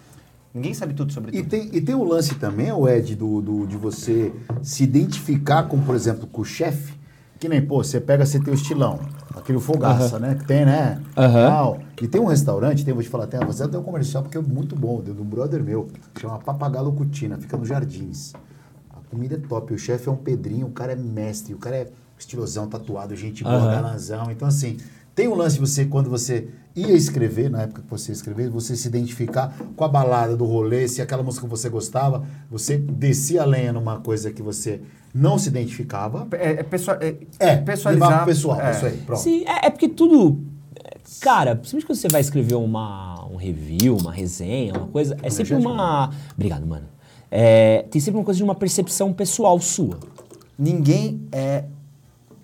Ninguém 0.55 0.73
sabe 0.75 0.95
tudo 0.95 1.13
sobre 1.13 1.37
E 1.37 1.41
tudo. 1.43 1.51
tem, 1.51 1.69
e 1.73 1.81
tem 1.81 1.95
o 1.95 2.05
lance 2.05 2.35
também, 2.37 2.71
o 2.73 2.89
Ed, 2.89 3.15
do, 3.17 3.41
do- 3.43 3.67
de 3.67 3.77
você 3.77 4.33
se 4.63 4.85
identificar 4.85 5.65
com, 5.65 5.81
por 5.81 5.95
exemplo, 5.95 6.27
com 6.27 6.43
o 6.43 6.45
chefe. 6.45 6.95
Que 7.41 7.49
nem, 7.49 7.61
pô, 7.65 7.83
você 7.85 8.01
pega, 8.01 8.25
você 8.27 8.41
tem 8.41 8.53
o 8.53 8.55
estilão, 8.57 8.99
aquele 9.37 9.61
fogaça, 9.61 10.19
né? 10.19 10.35
Que 10.35 10.45
tem, 10.45 10.65
né? 10.65 11.01
Aham. 11.17 11.49
Tal. 11.49 11.79
E 12.03 12.09
tem 12.09 12.21
um 12.21 12.25
restaurante, 12.27 12.85
tem, 12.85 12.93
vou 12.93 13.03
te 13.03 13.09
falar, 13.09 13.27
tem, 13.29 13.39
você 13.41 13.67
tem 13.69 13.79
um 13.79 13.83
comercial 13.83 14.23
porque 14.25 14.39
é 14.39 14.41
muito 14.41 14.75
bom, 14.75 15.01
de 15.03 15.11
um 15.13 15.25
brother 15.25 15.63
meu, 15.63 15.89
que 16.15 16.21
chama 16.21 16.39
Papagalo 16.39 16.93
Cutina, 16.93 17.37
fica 17.39 17.57
nos 17.57 17.69
Jardins. 17.69 18.33
Comida 19.11 19.37
é 19.37 19.39
top, 19.39 19.73
o 19.73 19.79
chefe 19.79 20.09
é 20.09 20.13
um 20.13 20.17
Pedrinho, 20.17 20.67
o 20.67 20.71
cara 20.71 20.93
é 20.93 20.97
mestre, 20.97 21.55
o 21.55 21.59
cara 21.59 21.77
é 21.77 21.87
estilosão, 22.19 22.67
tatuado, 22.69 23.15
gente 23.17 23.43
boa, 23.43 23.57
Aham. 23.57 23.71
galanzão. 23.71 24.31
Então, 24.31 24.47
assim, 24.47 24.77
tem 25.15 25.29
um 25.29 25.35
lance 25.35 25.55
de 25.55 25.61
você, 25.61 25.85
quando 25.85 26.11
você 26.11 26.49
ia 26.77 26.93
escrever, 26.93 27.49
na 27.51 27.63
época 27.63 27.83
que 27.83 27.91
você 27.91 28.11
ia 28.11 28.15
escrever, 28.15 28.51
você 28.51 28.77
se 28.77 28.87
identificar 28.89 29.57
com 29.75 29.85
a 29.85 29.89
balada 29.89 30.37
do 30.37 30.45
rolê, 30.45 30.87
se 30.89 31.01
aquela 31.01 31.23
música 31.23 31.45
que 31.47 31.51
você 31.51 31.69
gostava, 31.69 32.25
você 32.51 32.77
descia 32.77 33.43
a 33.43 33.45
lenha 33.45 33.73
numa 33.73 34.01
coisa 34.01 34.31
que 34.31 34.43
você 34.43 34.81
não 35.15 35.39
se 35.39 35.49
identificava. 35.49 36.27
É, 36.33 36.51
é, 36.51 36.63
pessoa- 36.63 36.99
é, 37.01 37.17
É, 37.39 37.57
pessoalizar. 37.57 38.09
levar 38.11 38.25
pro 38.25 38.27
pessoal, 38.35 38.61
é. 38.61 38.71
isso 38.73 38.87
aí, 38.87 38.97
pronto. 38.99 39.21
Sim, 39.21 39.45
é, 39.47 39.67
é 39.67 39.71
porque 39.71 39.89
tudo. 39.89 40.41
Cara, 41.21 41.57
principalmente 41.57 41.87
quando 41.87 41.99
você 41.99 42.09
vai 42.09 42.21
escrever 42.21 42.55
uma, 42.57 43.25
um 43.27 43.37
review, 43.37 43.97
uma 43.97 44.13
resenha, 44.13 44.75
uma 44.75 44.87
coisa, 44.89 45.17
é 45.23 45.31
sempre 45.31 45.55
uma. 45.55 46.11
Obrigado, 46.35 46.67
mano. 46.67 46.85
É, 47.31 47.85
tem 47.91 48.01
sempre 48.01 48.19
uma 48.19 48.25
coisa 48.25 48.39
de 48.39 48.45
uma 48.45 48.55
percepção 48.55 49.13
pessoal 49.13 49.61
sua. 49.61 49.99
Ninguém 50.59 51.21
é, 51.31 51.65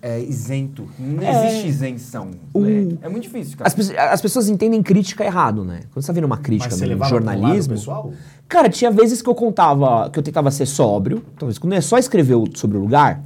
é 0.01 0.19
isento. 0.21 0.87
Não 0.99 1.23
É. 1.23 1.47
existe 1.47 1.67
isenção. 1.67 2.31
O- 2.53 2.61
né? 2.61 2.97
É 3.01 3.09
muito 3.09 3.23
difícil, 3.23 3.57
cara. 3.57 3.67
As, 3.67 3.73
pe- 3.73 3.97
as 3.97 4.21
pessoas 4.21 4.47
entendem 4.47 4.81
crítica 4.83 5.23
errado, 5.25 5.63
né? 5.63 5.81
Quando 5.91 6.01
você 6.03 6.07
tá 6.07 6.13
vendo 6.13 6.25
uma 6.25 6.37
crítica 6.37 6.75
no 6.75 7.03
jornalismo. 7.05 7.75
Cara, 8.47 8.69
tinha 8.69 8.91
vezes 8.91 9.21
que 9.21 9.29
eu 9.29 9.33
contava, 9.35 10.09
que 10.11 10.19
eu 10.19 10.23
tentava 10.23 10.51
ser 10.51 10.65
sóbrio. 10.67 11.23
Talvez 11.37 11.57
quando 11.57 11.73
é 11.73 11.81
só 11.81 11.97
escrever 11.97 12.35
sobre 12.55 12.77
o 12.77 12.81
lugar, 12.81 13.23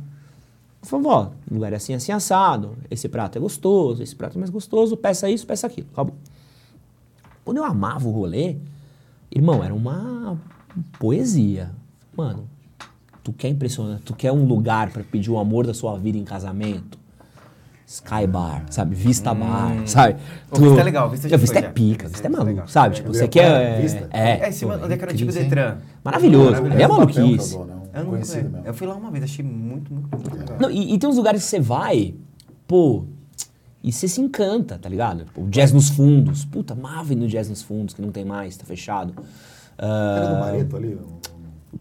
eu 0.81 0.87
falava, 0.87 1.09
ó, 1.09 1.27
o 1.51 1.53
lugar 1.55 1.73
é 1.73 1.75
assim, 1.75 1.93
assim, 1.93 2.13
assado. 2.13 2.77
Esse 2.89 3.09
prato 3.09 3.37
é 3.37 3.41
gostoso, 3.41 4.01
esse 4.01 4.15
prato 4.15 4.37
é 4.37 4.39
mais 4.39 4.49
gostoso, 4.49 4.95
peça 4.95 5.29
isso, 5.29 5.45
peça 5.45 5.67
aquilo. 5.67 5.87
Acabou. 5.91 6.15
Quando 7.43 7.57
eu 7.57 7.65
amava 7.65 8.07
o 8.07 8.11
rolê, 8.11 8.55
irmão, 9.29 9.61
era 9.63 9.73
uma 9.73 10.37
poesia. 10.97 11.71
Mano, 12.15 12.47
tu 13.23 13.31
quer 13.33 13.49
impressionar, 13.49 13.99
tu 14.03 14.13
quer 14.13 14.31
um 14.31 14.45
lugar 14.45 14.91
pra 14.91 15.03
pedir 15.03 15.29
o 15.31 15.37
amor 15.39 15.65
da 15.65 15.73
sua 15.73 15.97
vida 15.97 16.17
em 16.17 16.23
casamento? 16.23 16.97
Sky 17.87 18.27
Bar, 18.27 18.65
sabe? 18.69 18.93
Vista 18.93 19.33
Bar, 19.33 19.87
sabe? 19.87 20.17
O 20.51 20.59
Vista 20.59 20.79
é 20.79 20.83
legal, 20.83 21.09
Vista 21.09 21.27
já 21.27 21.35
Não, 21.35 21.41
Vista 21.41 21.55
foi, 21.55 21.63
é 21.63 21.67
já. 21.67 21.73
pica, 21.73 22.03
Vista 22.07 22.09
Vista 22.09 22.27
é 22.27 22.29
é 22.29 22.31
maluco, 22.31 22.49
legal. 22.51 22.67
sabe? 22.67 22.93
É, 22.93 22.97
Tipo, 22.97 23.09
eu 23.09 23.13
você 23.15 23.27
quer... 23.27 23.81
Vista. 23.81 24.07
É, 24.11 24.47
É, 24.47 24.51
cima 24.51 24.77
pô, 24.77 24.85
onde 24.85 24.93
é 24.93 24.97
que 24.97 25.03
era 25.03 25.13
tipo. 25.13 25.31
Detran. 25.31 25.77
Maravilhoso, 26.03 26.51
Maravilhoso. 26.51 26.73
ali 26.73 26.81
é 26.81 26.85
eu 26.85 26.89
maluquice. 26.89 27.53
dou, 27.57 27.67
Eu 27.95 28.05
conhecido 28.05 28.49
mesmo. 28.51 28.67
Eu 28.67 28.73
fui 28.75 28.85
lá 28.87 28.95
uma 28.95 29.09
vez, 29.09 29.23
achei 29.23 29.43
muito, 29.43 29.91
muito, 29.91 30.07
muito 30.11 30.35
legal. 30.37 30.57
Não, 30.61 30.69
e, 30.69 30.93
e 30.93 30.99
tem 30.99 31.09
uns 31.09 31.17
lugares 31.17 31.41
que 31.43 31.49
você 31.49 31.59
vai, 31.59 32.13
pô, 32.67 33.05
e 33.83 33.91
você 33.91 34.07
se 34.07 34.21
encanta, 34.21 34.77
tá 34.77 34.87
ligado? 34.87 35.25
O 35.35 35.47
jazz 35.49 35.71
nos 35.73 35.89
fundos. 35.89 36.45
Puta, 36.45 36.73
amava 36.73 37.11
ir 37.13 37.15
no 37.15 37.27
jazz 37.27 37.49
nos 37.49 37.63
fundos, 37.63 37.95
que 37.95 38.01
não 38.03 38.11
tem 38.11 38.23
mais, 38.23 38.55
tá 38.55 38.65
fechado. 38.65 39.15
Era 39.81 40.27
do 40.27 40.35
Ah, 40.35 40.39
Mareto 40.41 40.75
ali. 40.75 40.97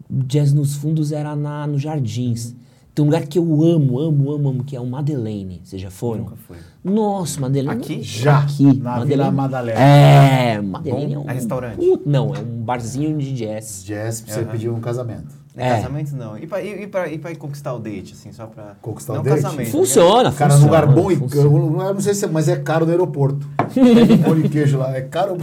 jazz 0.09 0.53
nos 0.53 0.75
fundos 0.75 1.11
era 1.11 1.35
na, 1.35 1.67
no 1.67 1.77
Jardins. 1.77 2.55
Tem 2.95 3.03
um 3.03 3.07
lugar 3.07 3.25
que 3.27 3.37
eu 3.39 3.43
amo, 3.63 3.99
amo, 3.99 4.31
amo, 4.31 4.49
amo, 4.49 4.63
que 4.63 4.75
é 4.75 4.79
o 4.81 4.85
Madeleine. 4.85 5.61
Vocês 5.63 5.81
já 5.81 5.89
foram? 5.91 6.23
Nunca 6.23 6.35
fui. 6.35 6.57
Nossa, 6.83 7.39
Madeleine. 7.39 7.79
Aqui? 7.81 8.01
Já, 8.01 8.39
Aqui. 8.39 8.73
na 8.77 9.03
Vila 9.05 9.31
Madalena. 9.31 9.79
É, 9.79 10.59
Madeleine 10.61 11.15
Bom, 11.15 11.21
é 11.21 11.25
um. 11.25 11.29
é 11.29 11.33
restaurante? 11.33 11.99
Não, 12.05 12.35
é 12.35 12.39
um 12.39 12.61
barzinho 12.63 13.17
de 13.17 13.33
jazz. 13.33 13.83
Jazz 13.85 14.21
pra 14.21 14.33
você 14.33 14.39
Aham. 14.41 14.49
pedir 14.51 14.69
um 14.69 14.79
casamento. 14.81 15.39
É. 15.55 15.75
Casamento 15.75 16.15
não. 16.15 16.37
E 16.37 16.47
pra, 16.47 16.61
e, 16.61 16.83
e 16.83 16.87
pra, 16.87 17.07
e 17.11 17.17
pra 17.19 17.31
ir 17.31 17.35
conquistar 17.37 17.73
o 17.73 17.79
date, 17.79 18.13
assim, 18.13 18.31
só 18.31 18.47
pra. 18.47 18.75
Conquistar 18.81 19.13
não 19.13 19.21
o 19.21 19.23
date? 19.23 19.41
casamento. 19.43 19.71
Funciona, 19.71 20.31
Cara, 20.31 20.53
funciona. 20.53 20.57
num 20.57 20.65
lugar 20.65 20.87
bom 20.87 21.11
e. 21.11 21.15
funciona. 21.15 21.45
Eu, 21.49 21.81
eu 21.87 21.93
não 21.93 22.01
sei 22.01 22.13
se 22.13 22.25
é, 22.25 22.27
mas 22.27 22.47
é 22.49 22.55
caro 22.57 22.85
no 22.85 22.91
aeroporto. 22.91 23.47
Tem 23.73 24.13
um 24.13 24.23
pão 24.23 24.39
de 24.39 24.49
queijo 24.49 24.77
lá. 24.77 24.95
É 24.95 25.01
caro. 25.01 25.37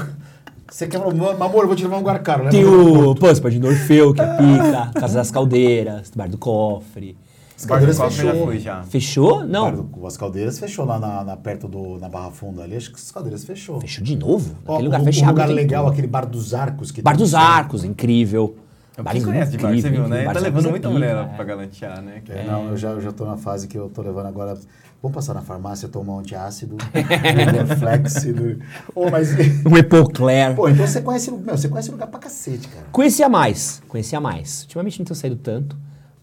Você 0.70 0.86
quer 0.86 0.98
falar, 0.98 1.12
amor, 1.44 1.62
eu 1.62 1.66
vou 1.68 1.76
te 1.76 1.82
levar 1.84 1.96
um 1.96 2.00
lugar 2.00 2.18
caro. 2.22 2.40
leva 2.44 2.50
Tem 2.50 2.64
o 2.64 2.68
aeroporto. 2.94 3.20
pô, 3.20 3.26
você 3.28 3.40
pode 3.40 3.56
ir 3.56 3.60
no 3.60 3.68
Orfeu, 3.68 4.12
que 4.12 4.20
é 4.20 4.26
pica, 4.36 4.90
Casa 5.00 5.14
das 5.14 5.30
Caldeiras, 5.30 6.10
Bar 6.14 6.28
do 6.28 6.38
Cofre. 6.38 7.16
As 7.56 7.64
caldeiras 7.64 7.96
já 7.96 8.10
fechou. 8.10 8.44
fui 8.46 8.58
já. 8.58 8.82
Fechou? 8.82 9.44
Não. 9.44 9.72
do- 9.72 10.06
As 10.06 10.16
caldeiras 10.16 10.58
fechou 10.58 10.84
lá 10.84 10.98
na, 10.98 11.24
na- 11.24 11.36
perto 11.38 11.66
do, 11.66 11.98
na 11.98 12.06
Barra 12.08 12.30
Funda 12.30 12.62
ali. 12.64 12.76
Acho 12.76 12.90
que 12.90 12.96
as 12.96 13.10
caldeiras 13.10 13.44
fechou. 13.44 13.80
Fechou 13.80 14.04
de 14.04 14.14
novo? 14.14 14.56
Ó, 14.66 14.72
Aquele 14.74 14.88
lugar 14.88 15.00
um, 15.00 15.04
fechado. 15.04 15.28
um 15.28 15.30
lugar 15.32 15.48
legal, 15.48 15.84
tudo. 15.84 15.92
aquele 15.92 16.06
Bar 16.06 16.26
dos 16.26 16.52
Arcos. 16.52 16.90
Que 16.90 17.00
Bar 17.00 17.16
dos 17.16 17.32
Arcos, 17.34 17.82
incrível. 17.82 18.56
Quem 18.96 19.04
Bares 19.04 19.24
conhece 19.24 19.50
de 19.52 19.58
bar, 19.58 19.74
você 19.74 19.90
viu, 19.90 20.08
né? 20.08 20.20
Tá 20.20 20.24
Bares 20.26 20.42
levando 20.42 20.66
é 20.66 20.70
muita 20.70 20.88
mulher 20.90 21.14
é. 21.16 21.24
pra 21.24 21.44
galantear, 21.44 22.00
né? 22.00 22.22
É, 22.30 22.44
não, 22.44 22.68
eu 22.68 22.76
já, 22.78 22.90
eu 22.90 23.00
já 23.02 23.12
tô 23.12 23.26
na 23.26 23.36
fase 23.36 23.68
que 23.68 23.76
eu 23.76 23.88
tô 23.90 24.00
levando 24.02 24.26
agora. 24.26 24.54
Vamos 25.02 25.14
passar 25.14 25.34
na 25.34 25.42
farmácia, 25.42 25.86
tomar 25.88 26.14
um 26.14 26.18
antiácido, 26.20 26.76
um 26.80 27.68
reflex. 27.68 28.24
do- 28.24 28.58
Ô, 28.94 29.10
mas. 29.10 29.28
Um 29.70 29.76
Epocler. 29.76 30.54
Pô, 30.56 30.66
então 30.68 30.86
você 30.86 31.02
conhece, 31.02 31.30
meu, 31.30 31.56
você 31.56 31.68
conhece 31.68 31.90
lugar 31.90 32.06
pra 32.08 32.18
cacete, 32.18 32.66
cara. 32.68 32.86
Conhecia 32.90 33.28
mais, 33.28 33.82
conhecia 33.86 34.18
mais. 34.18 34.62
Ultimamente 34.62 34.98
não 34.98 35.04
tenho 35.04 35.14
saído 35.16 35.36
tanto, 35.36 35.76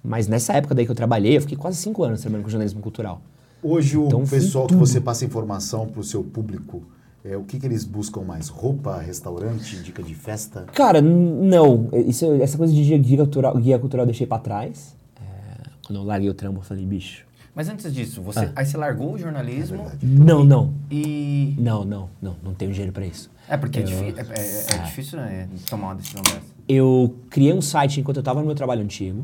mas 0.03 0.27
nessa 0.27 0.53
época 0.53 0.73
daí 0.73 0.86
que 0.86 0.91
eu 0.91 0.95
trabalhei, 0.95 1.38
eu 1.38 1.41
fiquei 1.41 1.55
quase 1.57 1.77
cinco 1.77 2.03
anos 2.03 2.21
trabalhando 2.21 2.45
com 2.45 2.49
jornalismo 2.49 2.81
cultural. 2.81 3.21
Hoje 3.62 3.97
o 3.97 4.07
Então, 4.07 4.25
pessoal 4.25 4.65
que 4.67 4.75
você 4.75 4.99
passa 4.99 5.23
informação 5.23 5.88
pro 5.88 6.03
seu 6.03 6.23
público, 6.23 6.83
é, 7.23 7.38
o 7.38 7.43
que, 7.43 7.59
que 7.59 7.65
eles 7.65 7.83
buscam 7.86 8.21
mais? 8.21 8.49
Roupa, 8.49 8.97
restaurante, 8.99 9.77
dica 9.81 10.03
de 10.03 10.13
festa? 10.13 10.65
Cara, 10.73 11.01
não. 11.01 11.88
Isso, 12.07 12.25
essa 12.41 12.57
coisa 12.57 12.73
de 12.73 12.97
guia, 12.97 13.17
cultural, 13.19 13.55
guia 13.57 13.79
cultural 13.79 14.03
eu 14.03 14.07
deixei 14.07 14.27
pra 14.27 14.39
trás. 14.39 14.95
É, 15.21 15.69
quando 15.88 15.99
eu 15.99 16.03
larguei 16.03 16.29
o 16.29 16.33
trampo, 16.33 16.59
eu 16.59 16.63
falei, 16.63 16.86
bicho, 16.86 17.25
Mas 17.55 17.69
antes 17.69 17.93
disso, 17.93 18.19
você, 18.21 18.39
Ah. 18.45 18.51
aí 18.55 18.65
você 18.65 18.75
largou 18.77 19.13
o 19.13 19.17
jornalismo 19.17 19.75
É 19.75 19.81
verdade. 19.81 20.05
Não, 20.07 20.43
não. 20.43 20.73
e... 20.89 21.55
Não, 21.59 21.86
não, 21.86 22.09
não. 22.19 22.36
Não 22.43 22.53
tenho 22.55 22.71
dinheiro 22.71 22.91
pra 22.91 23.05
isso. 23.05 23.29
É, 23.47 23.55
porque 23.55 23.79
é, 23.79 23.83
Eu- 23.83 23.88
é- 23.89 24.09
é- 24.09 24.75
é 24.75 24.77
difícil 24.86 25.19
né, 25.19 25.47
tomar 25.69 25.89
uma 25.89 25.95
decisão 25.95 26.21
dessa. 26.23 26.41
Eu 26.67 27.15
criei 27.29 27.53
um 27.53 27.62
site 27.62 27.99
enquanto 27.99 28.17
eu 28.17 28.21
estava 28.21 28.39
no 28.39 28.45
meu 28.47 28.55
trabalho 28.55 28.81
antigo. 28.81 29.23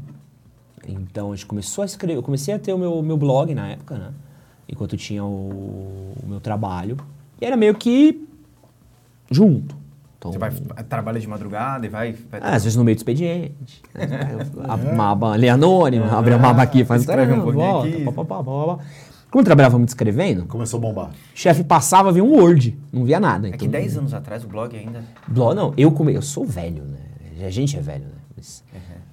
Então 0.87 1.31
a 1.31 1.35
gente 1.35 1.47
começou 1.47 1.81
a 1.81 1.85
escrever. 1.85 2.17
Eu 2.17 2.23
comecei 2.23 2.53
a 2.53 2.59
ter 2.59 2.71
o 2.71 2.77
meu, 2.77 3.01
meu 3.01 3.17
blog 3.17 3.53
na 3.55 3.69
época, 3.69 3.97
né? 3.97 4.11
Enquanto 4.67 4.93
eu 4.93 4.99
tinha 4.99 5.23
o, 5.25 6.13
o 6.23 6.27
meu 6.27 6.39
trabalho. 6.39 6.97
E 7.41 7.45
era 7.45 7.55
meio 7.57 7.75
que 7.75 8.27
junto. 9.31 9.77
Então, 10.17 10.33
Você 10.33 10.37
vai, 10.37 10.51
trabalha 10.89 11.19
de 11.19 11.27
madrugada 11.27 11.85
e 11.85 11.89
vai... 11.89 12.11
vai 12.29 12.41
ah, 12.43 12.55
às 12.55 12.63
vezes 12.65 12.75
no 12.75 12.83
meio 12.83 12.95
do 12.95 12.99
expediente. 12.99 13.81
Abre 14.67 14.91
uma 14.91 15.11
aba 15.11 15.31
ali 15.31 15.47
anônima, 15.47 16.07
abre 16.11 16.33
uma 16.33 16.49
aba 16.49 16.61
aqui, 16.61 16.83
faz 16.83 17.01
Escreve 17.03 17.31
um 17.31 17.39
"Ah, 17.39 17.43
pouquinho 17.43 17.63
volta, 17.65 17.87
aqui." 17.87 18.03
pá, 18.03 18.11
pá, 18.11 18.25
pá, 18.25 18.43
pá, 18.43 18.65
pá. 18.77 18.83
Como 19.31 19.41
eu 19.41 19.45
trabalhava 19.45 19.77
muito 19.77 19.89
escrevendo, 19.89 20.45
Começou 20.45 20.77
a 20.79 20.81
bombar. 20.81 21.09
o 21.11 21.13
chefe 21.35 21.63
passava, 21.63 22.11
via 22.11 22.23
um 22.23 22.33
Word, 22.33 22.77
não 22.91 23.05
via 23.05 23.19
nada. 23.19 23.47
É 23.47 23.51
que 23.51 23.65
então- 23.65 23.79
10 23.79 23.97
anos 23.97 24.13
atrás 24.13 24.43
o 24.43 24.47
blog 24.47 24.75
ainda... 24.75 25.03
Blog, 25.27 25.55
não, 25.55 25.73
eu 25.77 25.91
come... 25.91 26.13
eu 26.15 26.21
sou 26.21 26.43
velho, 26.45 26.83
né? 26.83 27.45
A 27.45 27.49
gente 27.51 27.77
é 27.77 27.79
velho, 27.79 28.03
né? 28.05 28.11
Mas, 28.35 28.63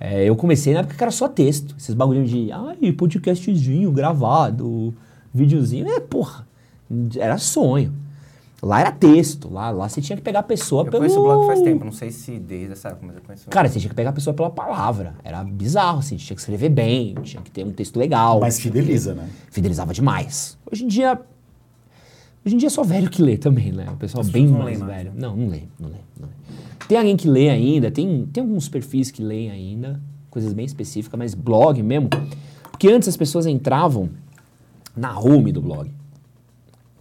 é, 0.01 0.25
eu 0.25 0.35
comecei 0.35 0.73
na 0.75 0.81
época 0.81 0.97
que 0.97 1.03
era 1.05 1.12
só 1.12 1.29
texto. 1.29 1.77
Esses 1.79 1.95
bagulhinhos 1.95 2.31
de, 2.31 2.51
ai, 2.51 2.91
podcastzinho 2.93 3.93
gravado, 3.93 4.93
videozinho. 5.33 5.87
É, 5.87 6.01
porra, 6.01 6.47
era 7.17 7.39
sonho. 7.39 7.93
Lá 8.62 8.81
era 8.81 8.90
texto, 8.90 9.53
lá, 9.53 9.71
lá 9.71 9.87
você 9.87 10.01
tinha 10.01 10.16
que 10.16 10.23
pegar 10.23 10.38
a 10.38 10.42
pessoa 10.42 10.81
Eu 10.81 10.90
pelo... 10.90 11.03
conheço 11.03 11.21
o 11.21 11.23
blog 11.23 11.47
faz 11.47 11.61
tempo, 11.61 11.85
não 11.85 11.92
sei 11.92 12.11
se 12.11 12.38
desde 12.38 12.73
essa 12.73 12.88
época, 12.88 13.07
mas 13.07 13.16
eu 13.16 13.23
conheço... 13.23 13.51
Cara, 13.51 13.69
você 13.69 13.79
tinha 13.79 13.90
que 13.90 13.95
pegar 13.95 14.11
a 14.11 14.12
pessoa 14.14 14.33
pela 14.33 14.49
palavra. 14.49 15.14
Era 15.23 15.45
bizarro, 15.45 15.99
assim, 15.99 16.16
tinha 16.16 16.35
que 16.35 16.40
escrever 16.40 16.71
bem, 16.71 17.14
tinha 17.23 17.42
que 17.42 17.51
ter 17.51 17.66
um 17.66 17.71
texto 17.71 17.99
legal. 17.99 18.40
Mas 18.40 18.59
fideliza, 18.59 19.14
né? 19.14 19.29
Fidelizava 19.51 19.92
demais. 19.92 20.57
Hoje 20.71 20.85
em 20.85 20.88
dia. 20.88 21.21
Hoje 22.45 22.55
em 22.55 22.59
dia 22.59 22.69
é 22.69 22.71
só 22.71 22.83
velho 22.83 23.11
que 23.11 23.21
lê 23.21 23.37
também, 23.37 23.73
né? 23.73 23.88
O 23.92 23.97
pessoal 23.97 24.23
As 24.23 24.31
bem 24.31 24.47
mais 24.47 24.64
leem 24.64 24.79
mais, 24.79 24.90
velho. 24.90 25.12
Não, 25.14 25.37
não 25.37 25.49
lê, 25.49 25.62
não 25.79 25.88
lê, 25.90 25.99
não 26.19 26.29
lê. 26.29 26.35
Tem 26.88 26.97
alguém 26.97 27.16
que 27.16 27.29
lê 27.29 27.51
ainda, 27.51 27.90
tem, 27.90 28.27
tem 28.33 28.42
alguns 28.42 28.69
perfis 28.69 29.11
que 29.11 29.23
leem 29.23 29.51
ainda, 29.51 30.01
coisas 30.31 30.53
bem 30.53 30.64
específicas, 30.64 31.19
mas 31.19 31.35
blog 31.35 31.83
mesmo. 31.83 32.09
Porque 32.71 32.88
antes 32.88 33.09
as 33.09 33.16
pessoas 33.16 33.47
entravam 33.47 34.09
na 34.97 35.19
home 35.19 35.53
do 35.53 35.61
blog. 35.61 35.90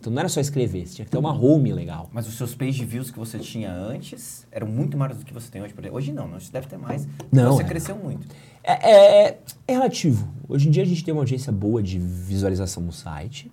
Então 0.05 0.13
não 0.13 0.19
era 0.19 0.29
só 0.29 0.39
escrever, 0.39 0.85
você 0.85 0.97
tinha 0.97 1.05
que 1.05 1.09
ter 1.09 1.17
uma 1.17 1.33
home 1.33 1.73
legal. 1.73 2.11
Mas 2.13 2.27
os 2.27 2.35
seus 2.35 2.53
page 2.53 2.85
views 2.85 3.09
que 3.09 3.17
você 3.17 3.39
tinha 3.39 3.73
antes 3.73 4.45
eram 4.51 4.67
muito 4.67 4.95
maiores 4.95 5.17
do 5.17 5.25
que 5.25 5.33
você 5.33 5.49
tem 5.49 5.63
hoje. 5.63 5.73
Hoje 5.91 6.11
não, 6.11 6.27
não, 6.27 6.37
deve 6.51 6.67
ter 6.67 6.77
mais. 6.77 7.07
Não, 7.31 7.53
Você 7.55 7.63
é. 7.63 7.65
cresceu 7.65 7.95
muito. 7.95 8.27
É, 8.63 8.91
é- 8.91 9.39
é 9.67 9.71
relativo. 9.73 10.27
Hoje 10.47 10.67
em 10.67 10.71
dia 10.71 10.83
a 10.83 10.85
gente 10.85 11.03
tem 11.03 11.11
uma 11.11 11.21
audiência 11.21 11.51
boa 11.51 11.81
de 11.81 11.97
visualização 11.97 12.83
no 12.83 12.91
site, 12.91 13.51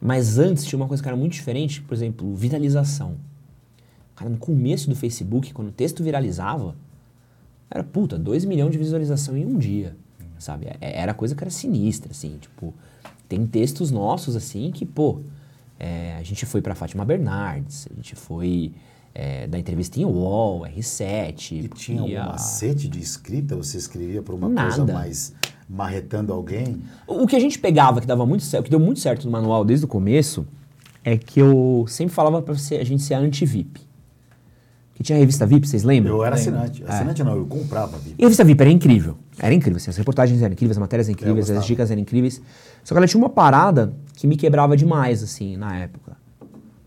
mas 0.00 0.40
antes 0.40 0.64
tinha 0.64 0.76
uma 0.76 0.88
coisa 0.88 1.00
que 1.00 1.08
era 1.08 1.16
muito 1.16 1.34
diferente, 1.34 1.80
por 1.82 1.94
exemplo, 1.94 2.34
viralização. 2.34 3.14
Cara, 4.16 4.28
no 4.28 4.38
começo 4.38 4.90
do 4.90 4.96
Facebook, 4.96 5.54
quando 5.54 5.68
o 5.68 5.72
texto 5.72 6.02
viralizava, 6.02 6.74
era 7.70 7.84
puta, 7.84 8.18
2 8.18 8.44
milhões 8.44 8.72
de 8.72 8.78
visualização 8.78 9.36
em 9.36 9.46
um 9.46 9.56
dia, 9.56 9.96
sabe? 10.36 10.66
É- 10.80 11.00
Era 11.00 11.14
coisa 11.14 11.32
que 11.36 11.44
era 11.44 11.50
sinistra, 11.50 12.10
assim, 12.10 12.38
tipo, 12.40 12.74
tem 13.28 13.46
textos 13.46 13.92
nossos, 13.92 14.34
assim, 14.34 14.72
que, 14.72 14.84
pô, 14.84 15.20
é, 15.80 16.14
a 16.18 16.22
gente 16.22 16.44
foi 16.46 16.60
pra 16.60 16.74
Fátima 16.74 17.04
Bernardes, 17.04 17.88
a 17.90 17.94
gente 17.96 18.14
foi 18.14 18.72
é, 19.14 19.46
da 19.48 19.58
entrevista 19.58 19.98
em 19.98 20.04
UOL, 20.04 20.60
R7. 20.66 21.64
E 21.64 21.68
tinha 21.68 22.22
a- 22.22 22.26
macete 22.28 22.86
de 22.86 23.00
escrita? 23.00 23.56
Você 23.56 23.76
escrevia 23.78 24.22
por 24.22 24.34
uma 24.36 24.48
Nada. 24.48 24.68
coisa 24.76 24.92
mais 24.92 25.32
marretando 25.68 26.32
alguém? 26.32 26.80
O 27.06 27.26
que 27.26 27.34
a 27.34 27.40
gente 27.40 27.58
pegava 27.58 28.00
que 28.00 28.06
dava 28.06 28.24
muito 28.26 28.44
certo, 28.44 28.64
que 28.64 28.70
deu 28.70 28.78
muito 28.78 29.00
certo 29.00 29.24
no 29.24 29.30
manual 29.32 29.64
desde 29.64 29.84
o 29.84 29.88
começo, 29.88 30.46
é 31.02 31.16
que 31.16 31.40
eu 31.40 31.84
sempre 31.88 32.14
falava 32.14 32.42
pra 32.42 32.54
você, 32.54 32.76
a 32.76 32.84
gente 32.84 33.02
ser 33.02 33.14
anti-VIP. 33.14 33.80
Que 34.94 35.02
tinha 35.02 35.16
a 35.16 35.18
revista 35.18 35.46
VIP, 35.46 35.66
vocês 35.66 35.82
lembram? 35.82 36.14
Eu 36.16 36.22
era 36.24 36.34
assinante. 36.36 36.84
Assinante 36.86 37.24
não, 37.24 37.34
eu 37.34 37.46
comprava 37.46 37.96
VIP. 37.96 38.16
E 38.18 38.22
a 38.22 38.26
revista 38.26 38.44
VIP 38.44 38.60
era 38.60 38.70
incrível. 38.70 39.16
Era 39.38 39.54
incrível, 39.54 39.78
assim, 39.78 39.88
as 39.90 39.96
reportagens 39.96 40.42
eram 40.42 40.52
incríveis, 40.52 40.76
as 40.76 40.80
matérias 40.80 41.08
eram 41.08 41.18
incríveis, 41.18 41.50
as 41.50 41.64
dicas 41.64 41.90
eram 41.90 42.02
incríveis. 42.02 42.40
Só 42.84 42.94
que 42.94 42.98
ela 42.98 43.06
tinha 43.06 43.18
uma 43.20 43.30
parada 43.30 43.94
que 44.20 44.26
me 44.26 44.36
quebrava 44.36 44.76
demais, 44.76 45.22
assim, 45.22 45.56
na 45.56 45.78
época. 45.78 46.14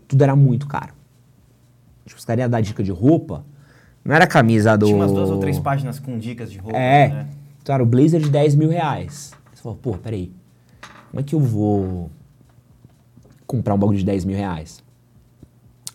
Tudo 0.06 0.22
era 0.22 0.36
muito 0.36 0.68
caro. 0.68 0.92
Tipo, 2.06 2.16
os 2.16 2.24
caras 2.24 2.42
iam 2.42 2.48
dar 2.48 2.60
dica 2.60 2.80
de 2.80 2.92
roupa, 2.92 3.44
não 4.04 4.14
era 4.14 4.24
camisa 4.24 4.76
do... 4.78 4.86
Tinha 4.86 4.96
umas 4.96 5.10
duas 5.10 5.30
ou 5.30 5.38
três 5.40 5.58
páginas 5.58 5.98
com 5.98 6.16
dicas 6.16 6.48
de 6.52 6.58
roupa, 6.58 6.78
É. 6.78 7.08
né? 7.08 7.28
Então 7.60 7.74
era 7.74 7.82
o 7.82 7.86
blazer 7.86 8.20
de 8.20 8.30
10 8.30 8.54
mil 8.54 8.68
reais. 8.68 9.32
Você 9.52 9.62
falou, 9.62 9.76
pô, 9.82 9.94
peraí. 9.94 10.32
Como 11.10 11.20
é 11.20 11.22
que 11.24 11.34
eu 11.34 11.40
vou 11.40 12.08
comprar 13.48 13.74
um 13.74 13.78
bagulho 13.78 13.98
de 13.98 14.04
10 14.04 14.24
mil 14.24 14.36
reais? 14.36 14.80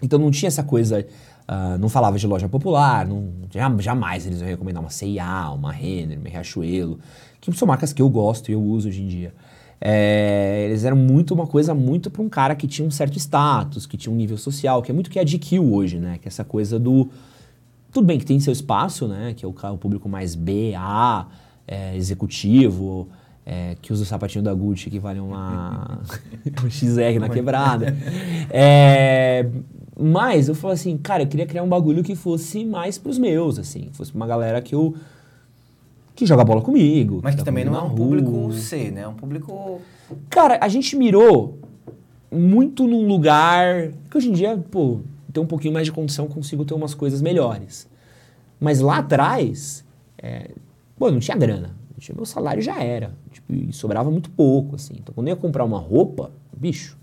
Então 0.02 0.19
não 0.19 0.32
tinha 0.32 0.47
essa 0.47 0.63
coisa. 0.63 1.06
ah, 1.47 1.78
não 1.78 1.88
falava 1.88 2.17
de 2.17 2.28
loja 2.28 2.49
popular, 2.49 3.08
não, 3.08 3.30
jam- 3.49 3.80
jamais 3.80 4.25
eles 4.28 4.39
iam 4.41 4.47
recomendar 4.47 4.84
uma 4.84 4.89
C&A, 4.89 5.52
uma 5.52 5.71
Renner, 5.71 6.19
uma 6.19 6.28
Riachuelo, 6.30 6.99
que 7.39 7.52
são 7.54 7.65
marcas 7.67 7.93
que 7.93 8.02
eu 8.02 8.10
gosto 8.10 8.49
e 8.49 8.54
eu 8.54 8.62
uso 8.62 8.89
hoje 8.89 9.02
em 9.04 9.08
dia. 9.08 9.34
É, 9.82 10.65
eles 10.68 10.84
eram 10.84 10.98
muito 10.98 11.34
uma 11.34 11.48
coisa 11.48 11.74
muito 11.74 12.10
para 12.10 12.22
um 12.22 12.30
cara 12.30 12.56
que 12.56 12.68
tinha 12.68 12.88
um 12.88 12.92
certo 12.92 13.18
status, 13.18 13.86
que 13.86 13.96
tinha 13.96 14.12
um 14.12 14.15
nível 14.15 14.38
social, 14.38 14.82
que 14.82 14.92
é 14.92 14.94
muito 14.94 15.10
que 15.10 15.18
é 15.18 15.24
GQ 15.24 15.60
hoje, 15.60 16.00
né? 16.00 16.18
Que 16.22 16.28
é 16.28 16.30
essa 16.30 16.44
coisa 16.44 16.78
do 16.78 17.10
tudo 17.92 18.06
bem 18.06 18.20
que 18.20 18.26
tem 18.26 18.39
seu 18.39 18.54
espaço, 18.54 19.08
né? 19.08 19.34
Que 19.36 19.46
é 19.46 19.48
o, 19.48 19.52
o 19.52 19.78
público 19.78 20.08
mais 20.08 20.36
B, 20.36 20.74
A, 20.76 21.26
é, 21.68 21.96
executivo, 21.96 23.08
é, 23.46 23.76
que 23.82 23.92
usa 23.92 24.04
o 24.04 24.06
sapatinho 24.06 24.44
da 24.44 24.54
Gucci 24.54 24.89
que 24.89 25.00
vale 25.00 25.20
uma 25.20 26.00
um 26.63 26.70
XR 26.70 27.20
na 27.20 27.30
quebrada. 27.30 27.96
É, 28.50 29.48
mas 30.00 30.48
eu 30.48 30.56
falo 30.56 30.74
assim, 30.74 30.98
cara, 30.98 31.24
eu 31.24 31.28
queria 31.28 31.46
criar 31.46 31.63
um 31.63 31.70
bagulho 31.70 32.04
que 32.04 32.15
fosse 32.15 32.63
mais 32.63 32.98
pros 32.98 33.18
meus, 33.18 33.58
assim. 33.58 33.89
Fosse 33.92 34.12
pra 34.12 34.18
uma 34.18 34.28
galera 34.28 34.62
que 34.62 34.76
eu... 34.76 34.96
Que 36.19 36.25
joga 36.25 36.43
bola 36.43 36.62
comigo. 36.62 37.21
Mas 37.23 37.34
que 37.34 37.39
tá 37.39 37.45
também 37.45 37.63
não 37.63 37.73
é 37.73 37.82
um 37.82 37.95
público. 37.95 38.51
C, 38.51 38.91
né? 38.91 39.03
É 39.03 39.08
um 39.08 39.13
público... 39.13 39.79
Cara, 40.29 40.58
a 40.62 40.67
gente 40.67 40.97
mirou 40.97 41.58
muito 42.29 42.86
num 42.86 43.08
lugar 43.08 43.93
que 44.12 44.17
hoje 44.17 44.27
em 44.27 44.34
dia, 44.34 44.58
pô, 44.69 44.99
tem 45.32 45.41
um 45.41 45.45
pouquinho 45.47 45.73
mais 45.73 45.86
de 45.86 45.93
condição, 45.93 46.27
consigo 46.27 46.65
ter 46.65 46.73
umas 46.73 46.93
coisas 46.93 47.21
melhores. 47.21 47.88
Mas 48.60 48.82
lá 48.82 48.97
atrás, 48.97 49.86
é, 50.21 50.51
pô, 50.97 51.10
não 51.10 51.19
tinha 51.21 51.38
grana. 51.38 51.73
Tinha- 51.97 52.13
Meu 52.13 52.25
salário 52.25 52.62
já 52.62 52.84
era. 52.84 53.13
Tipo, 53.32 53.53
e 53.53 53.71
sobrava 53.71 54.12
muito 54.12 54.29
pouco, 54.29 54.75
assim. 54.75 54.95
Então, 54.99 55.15
quando 55.15 55.29
eu 55.29 55.36
ia 55.36 55.38
comprar 55.39 55.63
uma 55.63 55.79
roupa, 55.79 56.32
bicho, 56.53 56.97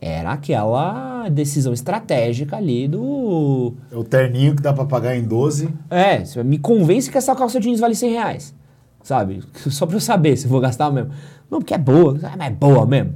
era 0.00 0.32
aquela 0.32 1.28
decisão 1.28 1.72
estratégica 1.72 2.56
ali 2.56 2.86
do... 2.86 3.74
É 3.90 3.96
o 3.96 4.04
terninho 4.04 4.54
que 4.54 4.62
dá 4.62 4.72
pra 4.72 4.84
pagar 4.84 5.16
em 5.16 5.24
12. 5.24 5.68
É, 5.90 6.22
me 6.42 6.58
convence 6.58 7.10
que 7.10 7.18
essa 7.18 7.34
calça 7.34 7.60
jeans 7.60 7.80
vale 7.80 7.94
100 7.94 8.10
reais. 8.12 8.54
Sabe? 9.02 9.42
Só 9.70 9.86
pra 9.86 9.96
eu 9.96 10.00
saber 10.00 10.36
se 10.36 10.46
eu 10.46 10.50
vou 10.50 10.60
gastar 10.60 10.90
mesmo. 10.90 11.10
Não, 11.50 11.58
porque 11.58 11.74
é 11.74 11.78
boa. 11.78 12.18
Ah, 12.22 12.34
mas 12.36 12.46
é 12.48 12.50
boa 12.50 12.86
mesmo. 12.86 13.14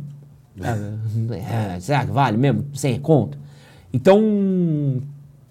É, 0.61 1.81
será 1.81 2.05
que 2.05 2.11
vale 2.11 2.37
mesmo? 2.37 2.65
100 2.75 3.01
conto? 3.01 3.39
Então, 3.93 4.21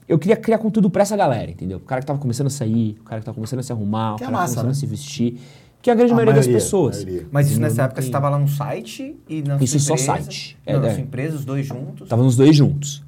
eu 0.08 0.18
queria 0.20 0.36
criar 0.36 0.58
conteúdo 0.58 0.90
pra 0.90 1.04
essa 1.04 1.16
galera, 1.16 1.50
entendeu? 1.50 1.78
O 1.78 1.82
cara 1.82 2.02
que 2.02 2.08
tava 2.08 2.20
começando 2.20 2.48
a 2.48 2.52
sair, 2.52 2.98
o 3.00 3.04
cara 3.04 3.22
que 3.22 3.26
tava 3.26 3.36
começando 3.36 3.60
a 3.60 3.64
se 3.64 3.72
arrumar, 3.72 4.16
Que 4.16 4.24
o 4.24 4.26
é 4.26 4.28
cara 4.28 4.32
que 4.32 4.42
massa, 4.42 4.56
tava 4.56 4.66
começando 4.66 4.66
né? 4.66 4.72
a 4.72 4.74
se 4.74 4.86
vestir. 4.86 5.40
Que 5.82 5.90
é 5.90 5.94
a 5.94 5.96
grande 5.96 6.12
A 6.12 6.16
maioria, 6.16 6.34
das 6.36 6.46
maioria, 6.46 6.64
pessoas. 6.64 6.98
a 7.02 7.04
maioria. 7.06 7.28
Mas 7.32 7.48
isso 7.48 7.56
Não, 7.60 7.62
nessa 7.68 7.78
não 7.78 7.84
época 7.86 8.02
você 8.02 8.06
tem- 8.06 8.10
estava 8.10 8.30
lá 8.30 8.38
no 8.40 8.48
site 8.48 9.16
e 9.28 9.42
na 9.42 9.56
Isso 9.58 9.80
sua 9.80 9.98
só 9.98 10.04
empresa? 10.04 10.24
site. 10.32 10.58
Não, 10.68 10.74
É, 10.74 10.80
na 10.80 10.88
é. 10.88 10.94
sua 10.94 11.02
empresa, 11.02 11.36
os 11.38 11.46
dois 11.46 11.66
juntos. 11.66 12.08
Tava 12.08 12.24
nos 12.24 12.36
dois 12.36 12.56
juntos. 12.56 13.04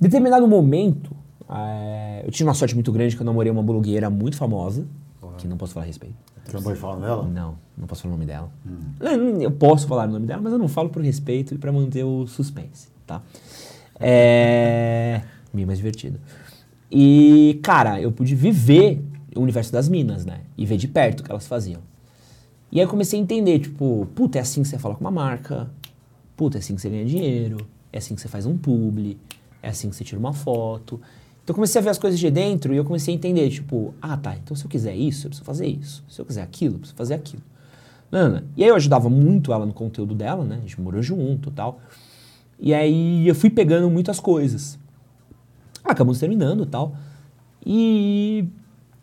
Em 0.00 0.04
determinado 0.04 0.48
momento, 0.48 1.14
é, 1.48 2.22
eu 2.24 2.30
tive 2.30 2.48
uma 2.48 2.54
sorte 2.54 2.74
muito 2.74 2.90
grande 2.90 3.14
que 3.16 3.20
eu 3.22 3.26
namorei 3.26 3.52
uma 3.52 3.62
blogueira 3.62 4.08
muito 4.08 4.36
famosa, 4.36 4.86
que 5.36 5.46
não 5.46 5.56
posso 5.58 5.74
falar 5.74 5.84
a 5.84 5.86
respeito. 5.86 6.14
Você 6.44 6.56
não 6.56 6.62
pode 6.62 6.78
falar 6.78 6.96
dela? 6.96 7.22
Não, 7.28 7.54
não 7.78 7.86
posso 7.86 8.02
falar 8.02 8.14
o 8.14 8.16
nome 8.16 8.26
dela. 8.26 8.50
Eu, 9.00 9.40
eu 9.42 9.50
posso 9.50 9.86
falar 9.86 10.08
o 10.08 10.12
nome 10.12 10.26
dela, 10.26 10.40
mas 10.42 10.52
eu 10.52 10.58
não 10.58 10.68
falo 10.68 10.88
por 10.88 11.02
respeito 11.02 11.54
e 11.54 11.58
pra 11.58 11.70
manter 11.70 12.02
o 12.02 12.26
suspense, 12.26 12.88
tá? 13.06 13.22
É. 13.98 15.20
Bem 15.52 15.66
mais 15.66 15.78
divertido. 15.78 16.18
E, 16.90 17.60
cara, 17.62 18.00
eu 18.00 18.10
pude 18.10 18.34
viver 18.34 19.02
o 19.36 19.40
universo 19.40 19.70
das 19.72 19.88
minas, 19.88 20.24
né? 20.24 20.40
E 20.58 20.64
ver 20.66 20.76
de 20.76 20.88
perto 20.88 21.20
o 21.20 21.22
que 21.24 21.30
elas 21.30 21.46
faziam. 21.46 21.80
E 22.72 22.78
aí 22.78 22.84
eu 22.84 22.88
comecei 22.88 23.18
a 23.18 23.22
entender, 23.22 23.58
tipo, 23.58 24.06
puta, 24.14 24.38
é 24.38 24.40
assim 24.40 24.62
que 24.62 24.68
você 24.68 24.78
fala 24.78 24.94
com 24.94 25.00
uma 25.00 25.10
marca, 25.10 25.68
puta, 26.36 26.58
é 26.58 26.60
assim 26.60 26.74
que 26.74 26.80
você 26.80 26.88
ganha 26.88 27.04
dinheiro, 27.04 27.66
é 27.92 27.98
assim 27.98 28.14
que 28.14 28.20
você 28.20 28.28
faz 28.28 28.46
um 28.46 28.56
publi, 28.56 29.18
é 29.62 29.68
assim 29.68 29.90
que 29.90 29.96
você 29.96 30.04
tira 30.04 30.18
uma 30.18 30.32
foto. 30.32 31.00
Então 31.42 31.52
eu 31.52 31.54
comecei 31.54 31.80
a 31.80 31.82
ver 31.82 31.90
as 31.90 31.98
coisas 31.98 32.18
de 32.18 32.30
dentro 32.30 32.72
e 32.72 32.76
eu 32.76 32.84
comecei 32.84 33.12
a 33.12 33.16
entender, 33.16 33.50
tipo, 33.50 33.92
ah 34.00 34.16
tá, 34.16 34.36
então 34.36 34.56
se 34.56 34.64
eu 34.64 34.70
quiser 34.70 34.94
isso, 34.94 35.26
eu 35.26 35.30
preciso 35.30 35.44
fazer 35.44 35.66
isso. 35.66 36.04
Se 36.08 36.20
eu 36.20 36.24
quiser 36.24 36.42
aquilo, 36.42 36.74
eu 36.74 36.78
preciso 36.78 36.96
fazer 36.96 37.14
aquilo. 37.14 37.42
Nana. 38.10 38.44
E 38.56 38.62
aí 38.62 38.68
eu 38.68 38.74
ajudava 38.74 39.08
muito 39.08 39.52
ela 39.52 39.64
no 39.64 39.72
conteúdo 39.72 40.14
dela, 40.14 40.44
né? 40.44 40.56
A 40.56 40.60
gente 40.60 40.80
morou 40.80 41.00
junto 41.02 41.48
e 41.48 41.52
tal. 41.52 41.80
E 42.58 42.74
aí 42.74 43.26
eu 43.26 43.34
fui 43.34 43.48
pegando 43.50 43.88
muitas 43.88 44.18
coisas. 44.18 44.78
Acabamos 45.84 46.18
terminando 46.18 46.64
e 46.64 46.66
tal. 46.66 46.94
E 47.64 48.48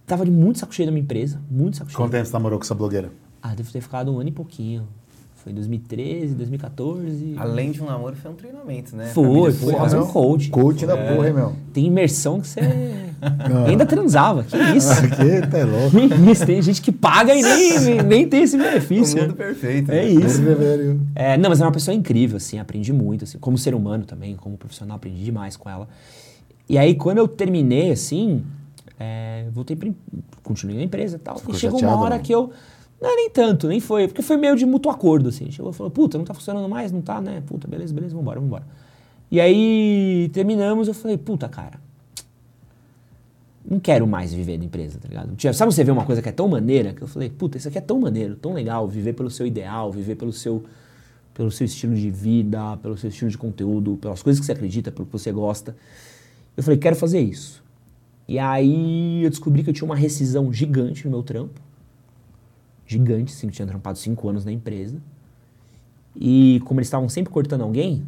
tava 0.05 0.25
de 0.25 0.31
muito 0.31 0.59
saco 0.59 0.73
cheio 0.73 0.87
da 0.87 0.91
minha 0.91 1.03
empresa, 1.03 1.41
muito 1.49 1.77
saco 1.77 1.89
cheio. 1.89 1.97
Quanto 1.97 2.11
tempo 2.11 2.25
você 2.25 2.33
namorou 2.33 2.59
com 2.59 2.65
essa 2.65 2.75
blogueira? 2.75 3.11
Ah, 3.41 3.53
devo 3.55 3.71
ter 3.71 3.81
ficado 3.81 4.11
um 4.11 4.19
ano 4.19 4.29
e 4.29 4.31
pouquinho. 4.31 4.87
Foi 5.35 5.53
2013, 5.53 6.35
2014. 6.35 7.35
Além 7.37 7.71
de 7.71 7.81
um 7.81 7.85
namoro, 7.85 8.15
foi 8.17 8.31
um 8.31 8.33
treinamento, 8.33 8.95
né? 8.95 9.05
Foi, 9.13 9.25
foi. 9.25 9.51
social. 9.53 9.79
Mas 9.79 9.93
é 9.93 9.99
um 9.99 10.07
coach. 10.07 10.49
Coach 10.49 10.85
da 10.85 10.97
porra, 10.97 11.27
hein, 11.27 11.33
meu? 11.33 11.55
Tem 11.71 11.85
imersão 11.85 12.41
que 12.41 12.47
você 12.47 12.59
ainda 13.65 13.85
transava. 13.85 14.43
Que 14.43 14.57
isso? 14.75 14.91
Aqui 14.91 15.47
tá 15.49 15.63
louco. 15.63 15.91
Que 15.91 16.31
isso? 16.31 16.45
Tem 16.45 16.61
gente 16.61 16.81
que 16.81 16.91
paga 16.91 17.33
e 17.33 17.41
nem, 17.41 18.03
nem 18.03 18.27
tem 18.27 18.43
esse 18.43 18.57
O 18.57 18.59
benefício. 18.59 19.21
mundo 19.21 19.29
né? 19.29 19.35
perfeito. 19.35 19.89
É 19.89 19.95
né? 19.95 20.09
isso. 20.09 20.41
É, 21.15 21.37
não, 21.37 21.49
mas 21.49 21.61
é 21.61 21.63
uma 21.63 21.71
pessoa 21.71 21.95
incrível, 21.95 22.37
assim, 22.37 22.59
aprendi 22.59 22.91
muito, 22.91 23.23
assim, 23.23 23.37
como 23.37 23.57
ser 23.57 23.73
humano 23.73 24.03
também, 24.03 24.35
como 24.35 24.57
profissional, 24.57 24.97
aprendi 24.97 25.23
demais 25.23 25.55
com 25.55 25.69
ela. 25.69 25.87
E 26.67 26.77
aí, 26.77 26.95
quando 26.95 27.19
eu 27.19 27.27
terminei, 27.27 27.91
assim, 27.91 28.43
é, 28.99 29.45
voltei 29.53 29.77
pra, 29.77 29.89
continuei 30.43 30.77
na 30.77 30.83
empresa 30.83 31.15
e 31.15 31.19
tal, 31.19 31.37
Ficou 31.37 31.55
e 31.55 31.57
chegou 31.57 31.79
chateado, 31.79 31.97
uma 31.97 32.05
hora 32.05 32.15
não? 32.15 32.23
que 32.23 32.33
eu, 32.33 32.51
não, 32.99 33.15
nem 33.15 33.29
tanto, 33.29 33.67
nem 33.67 33.79
foi, 33.79 34.07
porque 34.07 34.21
foi 34.21 34.37
meio 34.37 34.55
de 34.55 34.65
mútuo 34.65 34.91
acordo, 34.91 35.29
assim, 35.29 35.51
chegou 35.51 35.71
e 35.71 35.73
falou, 35.73 35.91
puta, 35.91 36.17
não 36.17 36.25
tá 36.25 36.33
funcionando 36.33 36.67
mais, 36.67 36.91
não 36.91 37.01
tá, 37.01 37.21
né, 37.21 37.43
puta, 37.45 37.67
beleza, 37.67 37.93
beleza, 37.93 38.15
vambora, 38.15 38.39
vambora. 38.39 38.63
E 39.29 39.39
aí, 39.39 40.29
terminamos, 40.33 40.87
eu 40.87 40.93
falei, 40.93 41.17
puta, 41.17 41.47
cara, 41.47 41.79
não 43.69 43.79
quero 43.79 44.07
mais 44.07 44.33
viver 44.33 44.57
da 44.57 44.65
empresa, 44.65 44.97
tá 44.97 45.07
ligado? 45.07 45.35
Sabe 45.53 45.73
você 45.73 45.83
vê 45.83 45.91
uma 45.91 46.05
coisa 46.05 46.21
que 46.21 46.29
é 46.29 46.31
tão 46.31 46.47
maneira, 46.47 46.93
que 46.93 47.01
eu 47.01 47.07
falei, 47.07 47.29
puta, 47.29 47.57
isso 47.57 47.67
aqui 47.67 47.77
é 47.77 47.81
tão 47.81 47.99
maneiro, 47.99 48.35
tão 48.35 48.53
legal, 48.53 48.87
viver 48.87 49.13
pelo 49.13 49.29
seu 49.29 49.45
ideal, 49.45 49.91
viver 49.91 50.15
pelo 50.15 50.31
seu, 50.31 50.63
pelo 51.33 51.51
seu 51.51 51.65
estilo 51.65 51.93
de 51.93 52.09
vida, 52.09 52.77
pelo 52.77 52.97
seu 52.97 53.09
estilo 53.09 53.29
de 53.29 53.37
conteúdo, 53.37 53.97
pelas 53.97 54.23
coisas 54.23 54.39
que 54.39 54.45
você 54.45 54.53
acredita, 54.53 54.91
pelo 54.91 55.05
que 55.05 55.11
você 55.11 55.31
gosta. 55.31 55.75
Eu 56.55 56.63
falei, 56.63 56.79
quero 56.79 56.95
fazer 56.95 57.19
isso. 57.19 57.61
E 58.27 58.39
aí 58.39 59.23
eu 59.23 59.29
descobri 59.29 59.63
que 59.63 59.69
eu 59.69 59.73
tinha 59.73 59.85
uma 59.85 59.95
rescisão 59.95 60.51
gigante 60.51 61.05
no 61.05 61.11
meu 61.11 61.21
trampo. 61.21 61.66
Gigante, 62.87 63.33
assim, 63.33 63.47
eu 63.47 63.51
tinha 63.51 63.67
trampado 63.67 63.97
cinco 63.97 64.29
anos 64.29 64.45
na 64.45 64.51
empresa. 64.51 64.97
E 66.15 66.61
como 66.65 66.79
eles 66.79 66.87
estavam 66.87 67.09
sempre 67.09 67.31
cortando 67.31 67.61
alguém, 67.61 68.03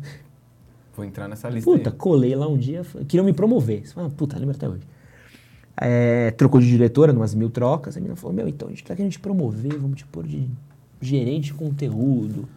Vou 1.00 1.06
entrar 1.06 1.30
nessa 1.30 1.50
lista 1.50 1.72
Puta, 1.72 1.90
aí. 1.92 1.96
colei 1.96 2.36
lá 2.36 2.46
um 2.46 2.58
dia, 2.58 2.82
queriam 3.08 3.24
me 3.24 3.32
promover. 3.32 3.88
Você 3.88 3.94
fala, 3.94 4.10
puta, 4.10 4.38
lembro 4.38 4.54
até 4.54 4.68
hoje. 4.68 4.84
É, 5.78 6.32
trocou 6.32 6.60
de 6.60 6.68
diretora, 6.68 7.14
umas 7.14 7.34
mil 7.34 7.50
trocas. 7.50 7.96
A 7.96 8.02
menina 8.02 8.18
falou, 8.18 8.36
meu, 8.36 8.50
então 8.50 8.68
a 8.68 8.72
gente 8.72 8.84
tá 8.84 8.94
querendo 8.94 9.14
te 9.14 9.20
promover, 9.20 9.78
vamos 9.78 9.98
te 9.98 10.06
pôr 10.06 10.28
de 10.28 10.50
gerente 11.00 11.46
de 11.46 11.54
conteúdo. 11.54 12.50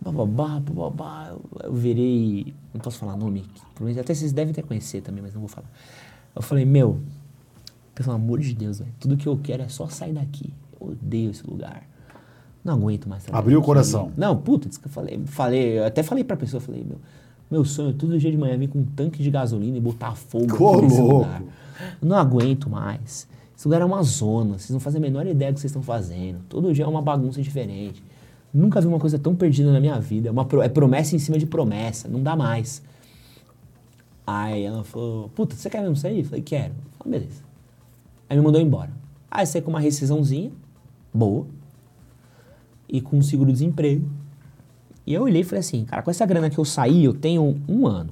Bababá, 0.00 0.58
bababá. 0.58 1.28
Eu, 1.30 1.68
eu 1.68 1.72
virei, 1.72 2.52
não 2.74 2.80
posso 2.80 2.98
falar 2.98 3.16
nome, 3.16 3.44
que 3.76 4.00
até 4.00 4.12
vocês 4.12 4.32
devem 4.32 4.50
até 4.50 4.62
conhecer 4.62 5.00
também, 5.00 5.22
mas 5.22 5.32
não 5.32 5.40
vou 5.40 5.48
falar. 5.48 5.70
Eu 6.34 6.42
falei, 6.42 6.64
meu, 6.64 6.98
pelo 7.94 8.10
amor 8.10 8.40
de 8.40 8.54
Deus, 8.54 8.80
velho, 8.80 8.90
tudo 8.98 9.16
que 9.16 9.28
eu 9.28 9.38
quero 9.40 9.62
é 9.62 9.68
só 9.68 9.88
sair 9.88 10.14
daqui. 10.14 10.52
Odeio 10.80 11.30
esse 11.30 11.46
lugar. 11.46 11.82
Não 12.64 12.74
aguento 12.74 13.08
mais. 13.08 13.22
trabalhar 13.24 13.42
Abriu 13.42 13.58
o 13.60 13.62
coração. 13.62 14.12
Não, 14.16 14.36
puta, 14.36 14.68
disse 14.68 14.80
que 14.80 14.86
eu 14.86 14.90
falei, 14.92 15.20
falei, 15.26 15.78
eu 15.78 15.86
até 15.86 16.02
falei 16.02 16.22
pra 16.24 16.36
pessoa, 16.36 16.60
falei, 16.60 16.84
meu, 16.84 16.98
meu 17.50 17.64
sonho 17.64 17.90
é 17.90 17.92
todo 17.92 18.18
dia 18.18 18.30
de 18.30 18.36
manhã 18.36 18.58
vir 18.58 18.68
com 18.68 18.80
um 18.80 18.84
tanque 18.84 19.22
de 19.22 19.30
gasolina 19.30 19.76
e 19.76 19.80
botar 19.80 20.14
fogo 20.14 20.44
aqui 20.76 20.82
nesse 20.82 21.00
lugar. 21.00 21.42
Não 22.02 22.16
aguento 22.16 22.68
mais. 22.68 23.26
Esse 23.56 23.66
lugar 23.66 23.80
é 23.80 23.84
uma 23.84 24.02
zona, 24.02 24.58
vocês 24.58 24.70
não 24.70 24.80
fazem 24.80 24.98
a 24.98 25.02
menor 25.02 25.26
ideia 25.26 25.50
do 25.50 25.54
que 25.54 25.60
vocês 25.60 25.70
estão 25.70 25.82
fazendo. 25.82 26.40
Todo 26.48 26.72
dia 26.72 26.84
é 26.84 26.88
uma 26.88 27.02
bagunça 27.02 27.40
diferente. 27.42 28.02
Nunca 28.52 28.80
vi 28.80 28.86
uma 28.86 28.98
coisa 28.98 29.18
tão 29.18 29.34
perdida 29.34 29.72
na 29.72 29.80
minha 29.80 29.98
vida. 30.00 30.28
É, 30.28 30.30
uma 30.32 30.44
pro- 30.44 30.62
é 30.62 30.68
promessa 30.68 31.14
em 31.16 31.18
cima 31.18 31.38
de 31.38 31.46
promessa, 31.46 32.06
não 32.08 32.22
dá 32.22 32.36
mais. 32.36 32.82
Aí 34.26 34.62
ela 34.64 34.84
falou, 34.84 35.30
puta, 35.30 35.56
você 35.56 35.70
quer 35.70 35.80
mesmo 35.80 35.96
sair? 35.96 36.18
Eu 36.18 36.24
falei, 36.24 36.42
quero. 36.42 36.74
Eu 36.74 37.04
falei, 37.04 37.18
beleza. 37.20 37.42
Aí 38.28 38.36
me 38.36 38.42
mandou 38.44 38.60
embora. 38.60 38.90
Aí 39.30 39.46
saí 39.46 39.62
com 39.62 39.70
uma 39.70 39.80
rescisãozinha, 39.80 40.50
boa, 41.12 41.46
e 42.88 43.00
com 43.00 43.20
seguro-desemprego. 43.22 44.08
E 45.06 45.14
eu 45.14 45.22
olhei 45.22 45.40
e 45.40 45.44
falei 45.44 45.60
assim, 45.60 45.84
cara, 45.84 46.02
com 46.02 46.10
essa 46.10 46.26
grana 46.26 46.50
que 46.50 46.58
eu 46.58 46.64
saí, 46.64 47.04
eu 47.04 47.14
tenho 47.14 47.60
um 47.68 47.86
ano, 47.86 48.10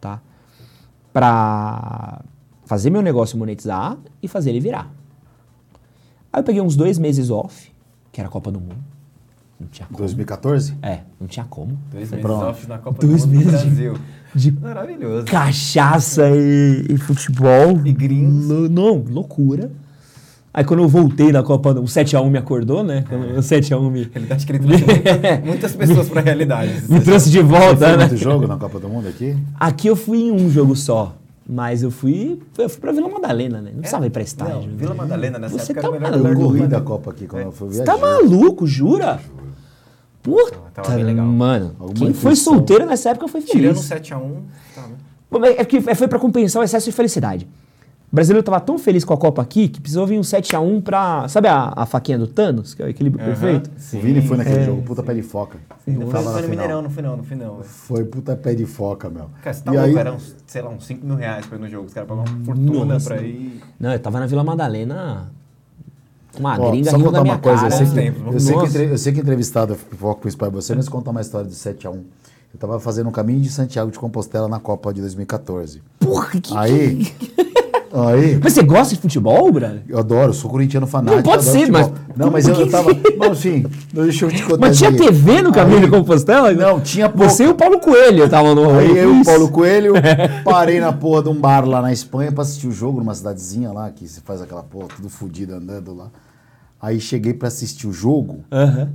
tá? 0.00 0.20
Pra 1.12 2.22
fazer 2.64 2.90
meu 2.90 3.02
negócio 3.02 3.38
monetizar 3.38 3.96
e 4.22 4.28
fazer 4.28 4.50
ele 4.50 4.60
virar. 4.60 4.90
Aí 6.32 6.40
eu 6.40 6.44
peguei 6.44 6.60
uns 6.60 6.74
dois 6.76 6.98
meses 6.98 7.30
off, 7.30 7.70
que 8.10 8.20
era 8.20 8.28
a 8.28 8.32
Copa 8.32 8.50
do 8.50 8.58
Mundo. 8.60 8.76
Não 9.60 9.68
tinha 9.68 9.86
como. 9.86 9.98
2014? 9.98 10.76
É, 10.82 11.00
não 11.20 11.28
tinha 11.28 11.44
como. 11.46 11.78
Dois 11.92 12.10
meses 12.10 12.20
pronto. 12.24 12.44
off 12.46 12.66
na 12.66 12.78
Copa 12.78 13.06
Dois 13.06 13.24
do 13.24 13.28
Mundo 13.28 13.44
do 13.44 13.50
meses 13.52 13.60
de- 13.62 13.66
Brasil. 13.70 13.94
De 14.34 14.50
Maravilhoso. 14.50 15.26
cachaça 15.26 16.28
e, 16.30 16.86
e 16.90 16.96
futebol. 16.98 17.80
E 17.84 17.92
gringos. 17.92 18.68
Não, 18.70 18.96
loucura. 18.98 19.70
Aí 20.56 20.62
quando 20.64 20.84
eu 20.84 20.88
voltei 20.88 21.32
da 21.32 21.42
Copa, 21.42 21.70
o 21.72 21.82
7x1 21.84 22.30
me 22.30 22.38
acordou, 22.38 22.84
né? 22.84 23.04
Quando 23.08 23.24
O 23.36 23.40
7x1 23.42 23.90
me, 23.90 24.08
Ele 24.14 24.32
acho 24.32 24.46
que 24.46 24.52
ele 24.52 24.60
trouxe 24.60 24.84
muita- 24.84 25.40
muitas 25.44 25.72
pessoas 25.74 26.08
pra 26.08 26.20
realidade. 26.20 26.72
me 26.88 27.00
trouxe 27.00 27.28
de 27.28 27.40
volta, 27.40 27.96
né? 27.96 28.04
muito 28.06 28.16
jogo 28.16 28.46
na 28.46 28.56
Copa 28.56 28.78
do 28.78 28.88
Mundo 28.88 29.08
aqui? 29.08 29.36
Aqui 29.58 29.88
eu 29.88 29.96
fui 29.96 30.18
em 30.22 30.30
um 30.30 30.48
jogo 30.48 30.76
só. 30.76 31.16
Mas 31.46 31.82
eu 31.82 31.90
fui, 31.90 32.40
eu 32.56 32.68
fui 32.70 32.80
pra 32.80 32.90
Vila 32.92 33.06
Madalena, 33.08 33.60
né? 33.60 33.70
Não 33.72 33.80
precisava 33.80 34.06
ir 34.06 34.10
pra 34.10 34.22
estádio. 34.22 34.54
Não, 34.54 34.62
né? 34.62 34.72
Vila 34.78 34.94
Madalena, 34.94 35.38
nessa 35.40 35.58
Você 35.58 35.72
época 35.72 35.80
tá 35.82 35.88
era 35.88 35.96
o 35.96 36.00
melhor 36.18 36.22
maluco. 36.34 36.52
lugar 36.52 36.68
da 36.68 36.80
Copa 36.80 37.10
aqui 37.10 37.26
quando 37.26 37.42
eu 37.42 37.52
fui 37.52 37.68
Você 37.68 37.82
viajar. 37.82 37.92
tá 37.92 37.98
maluco, 37.98 38.66
jura? 38.66 39.20
Puta, 40.22 40.56
Tava 40.72 40.94
bem 40.94 41.04
legal. 41.04 41.26
mano. 41.26 41.72
Alguma 41.78 41.94
Quem 42.06 42.14
foi 42.14 42.34
solteiro 42.34 42.86
nessa 42.86 43.10
época 43.10 43.28
foi 43.28 43.42
Tirando 43.42 43.74
feliz. 43.76 43.78
um 43.78 43.94
7x1, 43.94 44.32
tá, 44.74 44.82
né? 45.38 45.54
É 45.58 45.64
que 45.66 45.80
foi 45.82 46.08
pra 46.08 46.18
compensar 46.18 46.62
o 46.62 46.64
excesso 46.64 46.86
de 46.86 46.92
felicidade. 46.92 47.46
O 48.14 48.20
brasileiro 48.22 48.44
tava 48.44 48.60
tão 48.60 48.78
feliz 48.78 49.04
com 49.04 49.12
a 49.12 49.16
Copa 49.16 49.42
aqui 49.42 49.66
que 49.66 49.80
precisou 49.80 50.06
vir 50.06 50.16
um 50.16 50.22
7x1 50.22 50.82
pra. 50.84 51.26
Sabe 51.26 51.48
a, 51.48 51.72
a 51.74 51.84
faquinha 51.84 52.16
do 52.16 52.28
Thanos, 52.28 52.72
que 52.72 52.80
é 52.80 52.86
o 52.86 52.88
equilíbrio 52.88 53.24
perfeito? 53.24 53.68
O 53.92 53.98
Vini 54.00 54.22
foi 54.22 54.36
naquele 54.36 54.60
É. 54.60 54.64
jogo, 54.66 54.82
puta 54.82 55.02
pé 55.02 55.14
de 55.14 55.22
foca. 55.22 55.58
Não 55.84 56.06
Tava 56.06 56.22
foi, 56.22 56.32
no 56.34 56.38
final. 56.38 56.48
Mineirão, 56.50 56.82
não 56.82 56.90
fui 56.90 57.02
não, 57.02 57.16
não 57.16 57.24
fui 57.24 57.36
não. 57.36 57.56
velho. 57.56 57.64
Foi 57.64 58.04
puta 58.04 58.36
pé 58.36 58.54
de 58.54 58.66
foca, 58.66 59.10
meu. 59.10 59.30
Cara, 59.42 59.52
você 59.52 59.64
tá 59.64 59.72
e 59.72 59.76
louco, 59.76 59.90
aí, 59.90 59.96
era 59.98 60.12
uns, 60.12 60.36
sei 60.46 60.62
lá, 60.62 60.70
uns 60.70 60.86
5 60.86 61.04
mil 61.04 61.16
reais 61.16 61.44
pra 61.44 61.58
ir 61.58 61.60
no 61.60 61.68
jogo. 61.68 61.86
Os 61.88 61.92
caras 61.92 62.08
pagam 62.08 62.24
uma 62.24 62.44
fortuna 62.44 62.94
Nossa. 62.94 63.14
pra 63.14 63.20
ir. 63.20 63.60
Não, 63.80 63.92
eu 63.92 63.98
tava 63.98 64.20
na 64.20 64.26
Vila 64.26 64.44
Madalena. 64.44 65.32
Uma 66.38 66.56
ó, 66.60 66.70
gringa 66.70 66.90
só 66.92 66.96
rindo 66.96 67.08
contar 67.08 67.22
uma 67.22 67.38
coisa, 67.38 67.68
cara. 67.68 67.82
eu 67.82 67.86
sei, 67.88 68.12
que, 68.12 68.28
eu, 68.28 68.40
sei 68.70 68.86
que 68.86 68.92
eu 68.92 68.98
sei 68.98 69.12
que 69.12 69.20
entrevistado 69.22 69.74
foco 69.74 70.20
com 70.22 70.28
isso 70.28 70.38
pra 70.38 70.48
você, 70.50 70.72
mas 70.76 70.88
contar 70.88 71.10
uma 71.10 71.20
história 71.20 71.50
de 71.50 71.56
7x1. 71.56 72.00
Eu 72.52 72.60
tava 72.60 72.78
fazendo 72.78 73.08
um 73.08 73.12
caminho 73.12 73.40
de 73.40 73.50
Santiago 73.50 73.90
de 73.90 73.98
Compostela 73.98 74.46
na 74.46 74.60
Copa 74.60 74.94
de 74.94 75.00
2014. 75.00 75.82
Porra, 75.98 76.40
que. 76.40 76.56
Aí, 76.56 77.12
aí, 78.02 78.40
Mas 78.42 78.52
você 78.52 78.62
gosta 78.62 78.94
de 78.94 79.00
futebol, 79.00 79.52
brother? 79.52 79.82
eu 79.88 79.98
adoro, 79.98 80.34
sou 80.34 80.50
corintiano 80.50 80.86
fanático. 80.86 81.16
Não 81.16 81.22
pode 81.22 81.44
ser, 81.44 81.70
mas-. 81.70 81.92
Não, 82.16 82.30
mas 82.30 82.48
eu, 82.48 82.54
eu 82.54 82.68
tava. 82.70 82.90
Não, 83.16 83.32
assim, 83.32 83.64
deixa 83.92 84.24
eu 84.24 84.30
te 84.30 84.42
contar. 84.42 84.58
Mas 84.58 84.78
tinha 84.78 84.90
aqui. 84.90 84.98
TV 84.98 85.42
no 85.42 85.52
caminho 85.52 85.88
Compostela? 85.88 86.52
Não, 86.52 86.80
tinha 86.80 87.08
pouco. 87.08 87.30
Você 87.30 87.44
e 87.44 87.48
o 87.48 87.54
Paulo 87.54 87.78
Coelho 87.80 88.24
estavam 88.24 88.54
no 88.54 88.70
Aí 88.78 88.96
eu 88.96 89.14
e 89.14 89.20
o. 89.20 89.24
Paulo 89.24 89.48
Coelho 89.50 89.94
parei 90.44 90.80
na 90.80 90.92
porra 90.92 91.22
de 91.22 91.28
um 91.28 91.34
bar 91.34 91.64
lá 91.66 91.80
na 91.80 91.92
Espanha 91.92 92.32
pra 92.32 92.42
assistir 92.42 92.66
o 92.66 92.72
jogo, 92.72 92.98
numa 92.98 93.14
cidadezinha 93.14 93.70
lá, 93.72 93.90
que 93.90 94.06
você 94.08 94.20
faz 94.20 94.42
aquela 94.42 94.62
porra 94.62 94.88
tudo 94.96 95.08
fodido 95.08 95.54
andando 95.54 95.94
lá. 95.94 96.08
Aí 96.80 97.00
cheguei 97.00 97.32
pra 97.32 97.48
assistir 97.48 97.86
o 97.86 97.92
jogo, 97.92 98.44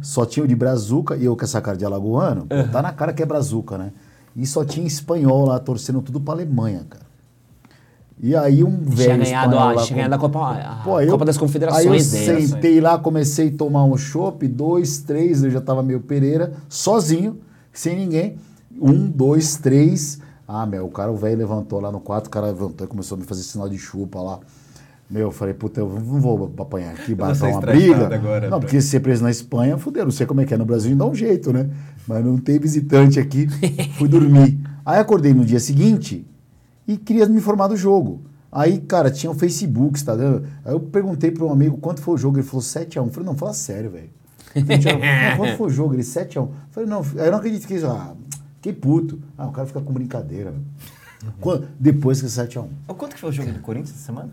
só 0.02 0.24
tinha 0.24 0.44
o 0.44 0.48
de 0.48 0.56
Brazuca 0.56 1.16
e 1.16 1.26
eu 1.26 1.36
com 1.36 1.44
essa 1.44 1.60
cara 1.60 1.76
de 1.76 1.84
alagoano, 1.84 2.46
tá 2.72 2.84
na 2.84 2.92
cara 2.92 3.12
que 3.12 3.24
é 3.24 3.26
Brazuca, 3.26 3.78
né? 3.80 3.92
E 4.36 4.46
só 4.46 4.64
tinha 4.64 4.86
espanhol 4.86 5.46
lá, 5.48 5.58
torcendo 5.58 6.00
tudo 6.02 6.20
pra 6.20 6.36
Alemanha, 6.36 6.86
cara. 6.88 7.09
E 8.22 8.36
aí 8.36 8.64
um 8.64 8.70
velho 8.84 8.96
Tinha 8.96 9.18
ganhado, 9.18 9.46
espanhol 9.54 9.70
a, 9.70 9.74
lá 9.74 9.84
tinha 9.84 9.96
ganhado 9.96 10.16
a 10.16 10.18
Copa, 10.18 10.40
a 10.52 10.76
Pô, 10.84 10.98
aí 10.98 11.08
eu- 11.08 11.12
Copa 11.14 11.24
das 11.26 11.36
Aí 11.36 11.40
eu 11.40 11.48
Confederações 11.48 12.12
dele. 12.12 12.48
sentei 12.48 12.82
lá, 12.82 12.98
comecei 13.00 13.48
a 13.48 13.58
tomar 13.58 13.86
um 13.86 13.96
chopp, 13.98 14.46
dois, 14.48 15.00
três, 15.00 15.42
eu 15.44 15.50
já 15.50 15.62
tava 15.62 15.82
meio 15.82 16.02
Pereira, 16.02 16.52
sozinho, 16.68 17.38
sem 17.72 17.96
ninguém. 17.98 18.36
Um, 18.82 19.10
dois, 19.10 19.56
três. 19.58 20.20
Ah, 20.48 20.66
meu, 20.66 20.86
o 20.86 20.90
cara, 20.90 21.12
o 21.12 21.16
velho 21.16 21.38
levantou 21.38 21.80
lá 21.80 21.92
no 21.92 22.00
quarto, 22.02 22.28
o 22.28 22.30
cara 22.30 22.48
levantou 22.48 22.86
e 22.86 22.90
começou 22.90 23.16
a 23.16 23.20
me 23.20 23.26
fazer 23.26 23.44
sinal 23.44 23.70
de 23.70 23.78
chupa 23.78 24.20
lá. 24.20 24.40
Meu, 25.10 25.22
eu 25.28 25.32
falei, 25.32 25.54
puta, 25.54 25.80
eu 25.80 25.88
não 25.90 26.20
vou 26.20 26.54
apanhar 26.60 26.92
aqui, 26.92 27.06
ser 27.08 27.16
dar 27.16 27.34
uma 27.48 27.62
briga. 27.62 28.14
agora, 28.16 28.42
não, 28.42 28.50
pra- 28.50 28.60
porque 28.60 28.80
ser 28.82 29.00
preso 29.00 29.24
na 29.24 29.32
Espanha, 29.32 29.78
fudeu, 29.78 30.04
não 30.04 30.12
sei 30.12 30.26
como 30.28 30.42
é 30.42 30.46
que 30.46 30.54
é. 30.54 30.58
No 30.58 30.66
Brasil 30.66 30.96
dá 30.96 31.06
um 31.06 31.16
jeito, 31.16 31.52
né? 31.54 31.70
Mas 32.08 32.24
não 32.24 32.38
tem 32.38 32.60
visitante 32.60 33.20
aqui. 33.20 33.48
Fui 33.98 34.08
dormir. 34.08 34.60
Aí 34.86 35.00
acordei 35.00 35.34
no 35.34 35.44
dia 35.46 35.60
seguinte 35.60 36.26
e 36.94 36.98
queria 36.98 37.26
me 37.28 37.38
informar 37.38 37.68
do 37.68 37.78
jogo. 37.78 38.22
Aí, 38.52 38.80
cara, 38.80 39.12
tinha 39.12 39.32
o 39.32 39.36
Facebook, 39.36 39.98
Instagram. 39.98 40.42
Aí 40.66 40.74
eu 40.74 40.80
perguntei 40.80 41.30
para 41.30 41.46
um 41.46 41.52
amigo 41.52 41.78
quanto 41.78 42.02
foi 42.02 42.16
o 42.16 42.18
jogo. 42.18 42.38
Ele 42.38 42.46
falou 42.48 42.62
7x1. 42.64 42.96
Eu 43.06 43.12
falei, 43.12 43.30
não, 43.30 43.36
fala 43.38 43.54
sério, 43.54 43.92
velho. 43.92 44.10
Eu 44.56 44.62
falei, 44.64 44.80
"Thiago, 44.80 45.00
não, 45.00 45.38
Quanto 45.38 45.58
foi 45.58 45.68
o 45.68 45.70
jogo? 45.70 45.94
Ele 45.94 46.02
7x1. 46.04 46.36
Eu 46.38 46.52
falei, 46.72 46.90
não, 46.90 47.02
aí 47.02 47.26
eu 47.28 47.32
não 47.32 47.38
acredito 47.38 47.68
que 47.68 47.76
isso. 47.76 47.86
Ah, 47.86 48.14
fiquei 48.56 48.74
puto. 48.74 49.20
Ah, 49.38 49.46
o 49.46 49.52
cara 49.52 49.68
fica 49.68 49.80
com 49.80 49.94
brincadeira. 49.94 50.50
velho. 50.52 50.64
Quando- 51.40 51.68
Depois 51.80 52.20
que 52.22 52.26
é 52.26 52.30
7x1. 52.30 52.66
Ô, 52.88 52.94
Quanto 52.96 53.14
que 53.14 53.22
foi 53.22 53.30
o 53.30 53.34
jogo 53.34 53.52
do 53.52 53.60
Corinthians 53.60 53.92
essa 53.96 54.06
semana? 54.08 54.30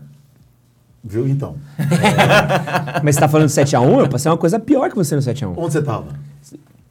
Viu 1.03 1.27
então? 1.27 1.55
Mas 3.03 3.15
você 3.15 3.21
tá 3.21 3.27
falando 3.29 3.47
de 3.49 3.53
7x1? 3.53 3.99
Eu 3.99 4.09
passei 4.09 4.31
uma 4.31 4.37
coisa 4.37 4.59
pior 4.59 4.89
que 4.89 4.95
você 4.95 5.15
no 5.15 5.21
7x1. 5.21 5.53
Onde 5.55 5.73
você 5.73 5.81
tava? 5.81 6.07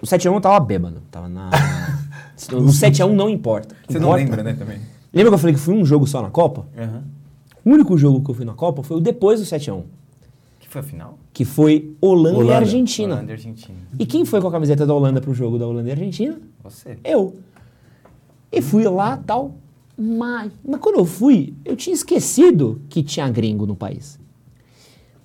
O 0.01 0.07
7x1 0.07 0.33
eu 0.35 0.41
tava 0.41 0.61
bêbado. 0.61 1.03
Tava 1.11 1.29
na. 1.29 1.51
o 2.53 2.67
7x1 2.67 3.13
não 3.13 3.29
importa. 3.29 3.75
Você 3.89 3.99
não 3.99 4.09
importa- 4.11 4.25
lembra, 4.25 4.43
né, 4.45 4.53
também? 4.55 4.81
Lembra 5.17 5.31
que 5.31 5.35
eu 5.35 5.39
falei 5.39 5.55
que 5.55 5.61
fui 5.61 5.75
um 5.75 5.85
jogo 5.85 6.07
só 6.07 6.21
na 6.21 6.31
Copa? 6.31 6.67
Aham. 6.77 7.03
O 7.65 7.71
único 7.71 7.97
jogo 7.99 8.23
que 8.23 8.31
eu 8.31 8.35
fui 8.35 8.45
na 8.45 8.53
Copa 8.55 8.83
foi 8.83 8.99
o 8.99 9.01
depois 9.01 9.41
do 9.41 9.47
7x1. 9.47 9.83
Que 10.61 10.69
Foi 10.69 10.81
a 10.81 10.85
final? 10.85 11.19
que 11.33 11.45
foi 11.45 11.95
Holanda, 12.01 12.37
e 12.39 12.41
Holanda. 12.41 12.57
Argentina. 12.59 13.15
Holanda 13.15 13.31
e 13.31 13.35
Argentina. 13.35 13.79
E 13.99 14.07
quem 14.07 14.25
foi 14.25 14.41
com 14.41 14.49
a 14.49 14.51
camiseta 14.53 14.87
da 14.87 14.95
Holanda 14.95 15.21
pro 15.21 15.33
jogo 15.35 15.59
da 15.59 15.67
Holanda 15.67 15.89
e 15.89 15.93
Argentina? 15.93 16.39
Você. 16.63 16.99
Eu. 17.05 17.35
E 18.53 18.61
fui 18.63 18.85
lá 18.85 19.17
tal. 19.17 19.55
Mas, 19.99 20.53
mas 20.63 20.81
quando 20.81 20.99
eu 20.99 21.05
fui, 21.07 21.55
eu 21.65 21.75
tinha 21.77 21.95
esquecido 21.95 22.81
que 22.89 23.03
tinha 23.03 23.29
gringo 23.31 23.67
no 23.67 23.75
país. 23.75 24.19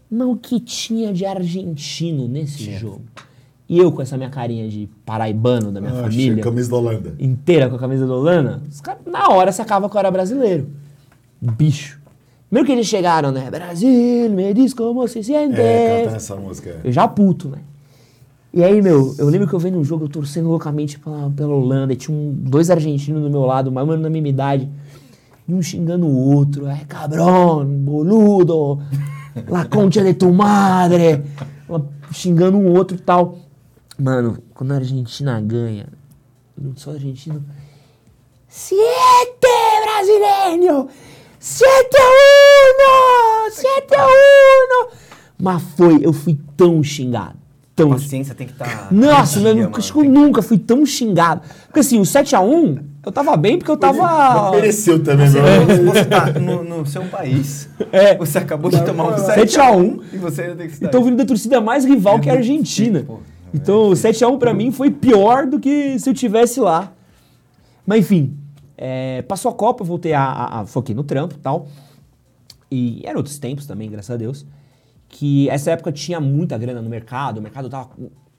Mas 0.09 0.27
o 0.27 0.35
que 0.37 0.59
tinha 0.59 1.13
de 1.13 1.25
argentino 1.25 2.27
nesse 2.27 2.57
Tinha. 2.59 2.79
jogo? 2.79 3.01
E 3.71 3.79
eu 3.79 3.89
com 3.89 4.01
essa 4.01 4.17
minha 4.17 4.29
carinha 4.29 4.67
de 4.67 4.89
paraibano 5.05 5.71
da 5.71 5.79
minha 5.79 5.93
Ah, 5.93 6.03
família, 6.03 6.43
Camisa 6.43 6.69
da 6.69 6.75
Holanda. 6.75 7.15
inteira 7.17 7.69
com 7.69 7.77
a 7.77 7.79
camisa 7.79 8.05
da 8.05 8.13
Holanda, 8.13 8.61
os 8.69 8.81
caras 8.81 9.01
na 9.05 9.29
hora 9.29 9.49
sacavam 9.53 9.87
que 9.87 9.95
eu 9.95 9.99
era 9.99 10.11
brasileiro. 10.11 10.67
Bicho. 11.41 11.97
Primeiro 12.49 12.65
que 12.67 12.73
eles 12.73 12.85
chegaram, 12.85 13.31
né? 13.31 13.49
Brasil, 13.49 14.29
me 14.29 14.53
diz 14.53 14.73
como 14.73 15.07
se 15.07 15.23
siente. 15.23 15.55
É, 15.57 16.03
essa 16.03 16.35
música. 16.35 16.81
Eu 16.83 16.91
já 16.91 17.07
puto, 17.07 17.47
né? 17.47 17.59
E 18.53 18.61
aí, 18.61 18.81
meu, 18.81 19.15
eu 19.17 19.27
lembro 19.29 19.47
que 19.47 19.53
eu 19.53 19.59
vendo 19.59 19.77
um 19.79 19.85
jogo, 19.85 20.03
eu 20.03 20.09
torcendo 20.09 20.49
loucamente 20.49 20.99
pela, 20.99 21.29
pela 21.29 21.55
Holanda, 21.55 21.93
e 21.93 21.95
tinha 21.95 22.13
um- 22.17 22.33
dois 22.37 22.69
argentinos 22.69 23.21
do 23.23 23.29
meu 23.29 23.45
lado, 23.45 23.71
mais 23.71 23.87
ou 23.87 23.91
menos 23.93 24.03
na 24.03 24.09
mesma 24.09 24.27
idade, 24.27 24.67
e 25.47 25.53
um 25.53 25.61
xingando 25.61 26.05
o 26.05 26.35
outro, 26.35 26.67
é 26.67 26.81
cabrão, 26.85 27.65
boludo, 27.65 28.81
la 29.47 29.63
concha 29.63 30.03
de 30.03 30.13
tu 30.13 30.33
madre, 30.33 31.21
xingando 32.11 32.57
um 32.57 32.75
outro 32.75 32.97
e 32.97 32.99
tal. 32.99 33.37
Mano, 34.01 34.39
quando 34.55 34.71
a 34.71 34.77
Argentina 34.77 35.39
ganha, 35.39 35.85
eu 36.59 36.73
sou 36.75 36.93
argentino, 36.93 37.45
Siete 38.47 38.81
brasileiro! 39.85 40.87
Siete 41.39 41.97
a 41.97 42.07
uno! 42.09 43.51
Siete 43.51 43.93
a 43.95 44.07
uno! 44.07 44.91
Mas 45.39 45.61
foi, 45.77 45.99
eu 46.03 46.11
fui 46.11 46.35
tão 46.57 46.81
xingado. 46.81 47.35
Tão 47.75 47.91
Paciência 47.91 48.33
tem 48.33 48.47
que 48.47 48.53
tá 48.53 48.65
estar. 48.65 48.91
Nossa, 48.91 49.39
eu 49.39 49.69
acho 49.75 49.93
que 49.93 49.99
eu 49.99 50.03
nunca 50.05 50.41
fui 50.41 50.57
tão 50.57 50.83
xingado. 50.83 51.41
Porque 51.67 51.81
assim, 51.81 51.99
o 51.99 52.01
7x1, 52.01 52.81
eu 53.05 53.11
tava 53.11 53.37
bem 53.37 53.59
porque 53.59 53.69
eu 53.69 53.77
tava. 53.77 54.49
Mereceu 54.49 55.03
também, 55.03 55.29
meu. 55.29 55.43
Você 55.93 56.05
tá 56.05 56.25
no, 56.39 56.63
no 56.63 56.85
seu 56.87 57.03
país, 57.03 57.69
É. 57.91 58.17
você 58.17 58.39
acabou 58.39 58.71
de 58.71 58.83
tomar 58.83 59.13
um 59.13 59.17
7 59.19 59.59
a 59.59 59.71
1. 59.71 59.99
e 60.11 60.17
você 60.17 60.41
ainda 60.41 60.55
tem 60.55 60.67
que 60.67 60.73
estar. 60.73 60.87
Então 60.87 61.03
vindo 61.03 61.17
da 61.17 61.25
torcida 61.25 61.61
mais 61.61 61.85
rival 61.85 62.19
que 62.19 62.31
a 62.31 62.33
Argentina. 62.33 63.01
Sim, 63.01 63.05
pô. 63.05 63.19
Então 63.53 63.89
o 63.89 63.91
7x1 63.91 64.37
pra 64.37 64.53
mim 64.53 64.71
foi 64.71 64.89
pior 64.89 65.45
do 65.45 65.59
que 65.59 65.99
se 65.99 66.09
eu 66.09 66.13
tivesse 66.13 66.59
lá. 66.59 66.93
Mas 67.85 67.99
enfim, 68.01 68.37
é, 68.77 69.21
passou 69.23 69.51
a 69.51 69.53
Copa, 69.53 69.83
voltei 69.83 70.13
a, 70.13 70.23
a, 70.23 70.59
a- 70.61 70.65
Foquei 70.65 70.95
no 70.95 71.03
trampo 71.03 71.35
e 71.35 71.39
tal. 71.39 71.67
E 72.69 73.01
eram 73.05 73.17
outros 73.17 73.37
tempos 73.37 73.65
também, 73.65 73.89
graças 73.89 74.11
a 74.11 74.17
Deus. 74.17 74.45
Que 75.09 75.49
essa 75.49 75.71
época 75.71 75.91
tinha 75.91 76.21
muita 76.21 76.57
grana 76.57 76.81
no 76.81 76.89
mercado, 76.89 77.39
o 77.39 77.41
mercado 77.41 77.69
tava. 77.69 77.89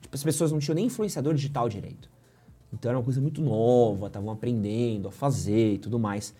Tipo, 0.01 0.15
as 0.15 0.23
pessoas 0.23 0.51
não 0.51 0.59
tinham 0.59 0.75
nem 0.75 0.85
influenciador 0.85 1.33
digital 1.35 1.69
direito. 1.69 2.09
Então 2.73 2.89
era 2.89 2.97
uma 2.97 3.03
coisa 3.03 3.21
muito 3.21 3.39
nova, 3.41 4.07
estavam 4.07 4.31
aprendendo 4.31 5.07
a 5.07 5.11
fazer 5.11 5.73
e 5.73 5.77
tudo 5.77 5.99
mais. 5.99 6.33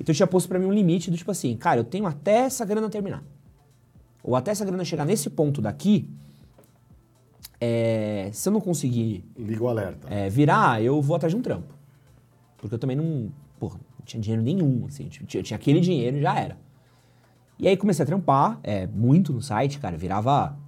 Então 0.00 0.12
eu 0.12 0.16
tinha 0.16 0.26
posto 0.26 0.48
pra 0.48 0.58
mim 0.58 0.64
um 0.64 0.72
limite 0.72 1.10
do 1.10 1.16
tipo 1.18 1.30
assim, 1.30 1.54
cara, 1.56 1.78
eu 1.80 1.84
tenho 1.84 2.06
até 2.06 2.36
essa 2.46 2.64
grana 2.64 2.88
terminar. 2.88 3.22
Ou 4.22 4.34
até 4.34 4.50
essa 4.50 4.64
grana 4.64 4.82
chegar 4.82 5.04
nesse 5.04 5.28
ponto 5.28 5.60
daqui, 5.60 6.08
é, 7.60 8.30
se 8.32 8.48
eu 8.48 8.52
não 8.52 8.60
conseguir 8.60 9.24
Liga 9.38 9.62
o 9.64 9.68
alerta. 9.68 10.06
é, 10.12 10.28
virar, 10.28 10.82
eu 10.82 11.00
vou 11.00 11.16
atrás 11.16 11.32
de 11.32 11.38
um 11.38 11.42
trampo. 11.42 11.74
Porque 12.58 12.74
eu 12.74 12.78
também 12.78 12.96
não, 12.96 13.30
porra, 13.58 13.78
não 13.98 14.04
tinha 14.04 14.20
dinheiro 14.20 14.42
nenhum, 14.42 14.86
assim, 14.86 15.08
tipo, 15.08 15.26
tinha, 15.26 15.56
aquele 15.56 15.80
dinheiro 15.80 16.16
e 16.18 16.22
já 16.22 16.38
era. 16.38 16.56
E 17.58 17.68
aí 17.68 17.76
comecei 17.76 18.02
a 18.02 18.06
trampar, 18.06 18.58
é, 18.62 18.86
muito 18.86 19.32
no 19.32 19.40
site, 19.42 19.78
cara, 19.78 19.96
virava 19.96 20.58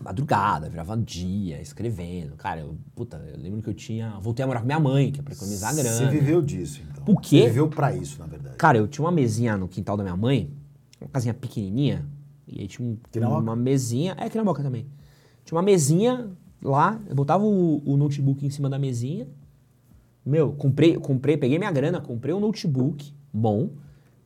madrugada, 0.00 0.68
virava 0.68 0.96
dia, 0.96 1.60
escrevendo. 1.62 2.36
Cara, 2.36 2.60
eu, 2.60 2.76
puta, 2.94 3.16
eu 3.32 3.38
lembro 3.38 3.62
que 3.62 3.68
eu 3.68 3.74
tinha, 3.74 4.18
voltei 4.20 4.42
a 4.44 4.46
morar 4.46 4.60
com 4.60 4.66
minha 4.66 4.80
mãe, 4.80 5.10
que 5.10 5.20
é 5.20 5.22
pra 5.22 5.32
economizar 5.32 5.74
grana. 5.74 5.90
Você 5.96 6.08
viveu 6.08 6.42
disso, 6.42 6.82
então. 6.90 7.04
O 7.06 7.18
quê? 7.18 7.40
Você 7.42 7.46
viveu 7.48 7.68
pra 7.68 7.94
isso, 7.94 8.18
na 8.18 8.26
verdade. 8.26 8.56
Cara, 8.56 8.76
eu 8.76 8.86
tinha 8.86 9.04
uma 9.04 9.12
mesinha 9.12 9.56
no 9.56 9.66
quintal 9.68 9.96
da 9.96 10.02
minha 10.02 10.16
mãe, 10.16 10.52
uma 11.00 11.08
casinha 11.08 11.32
pequenininha, 11.32 12.04
e 12.46 12.60
aí 12.60 12.66
tinha 12.68 12.86
um- 12.86 12.98
uma 13.38 13.56
mesinha, 13.56 14.14
é 14.18 14.24
aqui 14.26 14.36
na 14.36 14.44
Moca 14.44 14.62
também. 14.62 14.86
Tinha 15.44 15.56
uma 15.56 15.62
mesinha 15.62 16.30
lá, 16.62 17.00
eu 17.06 17.14
botava 17.14 17.44
o, 17.44 17.82
o 17.84 17.96
notebook 17.96 18.44
em 18.44 18.50
cima 18.50 18.68
da 18.70 18.78
mesinha. 18.78 19.28
Meu, 20.24 20.52
comprei, 20.52 20.96
comprei, 20.96 21.36
peguei 21.36 21.58
minha 21.58 21.70
grana, 21.70 22.00
comprei 22.00 22.34
um 22.34 22.40
notebook 22.40 23.12
bom, 23.32 23.70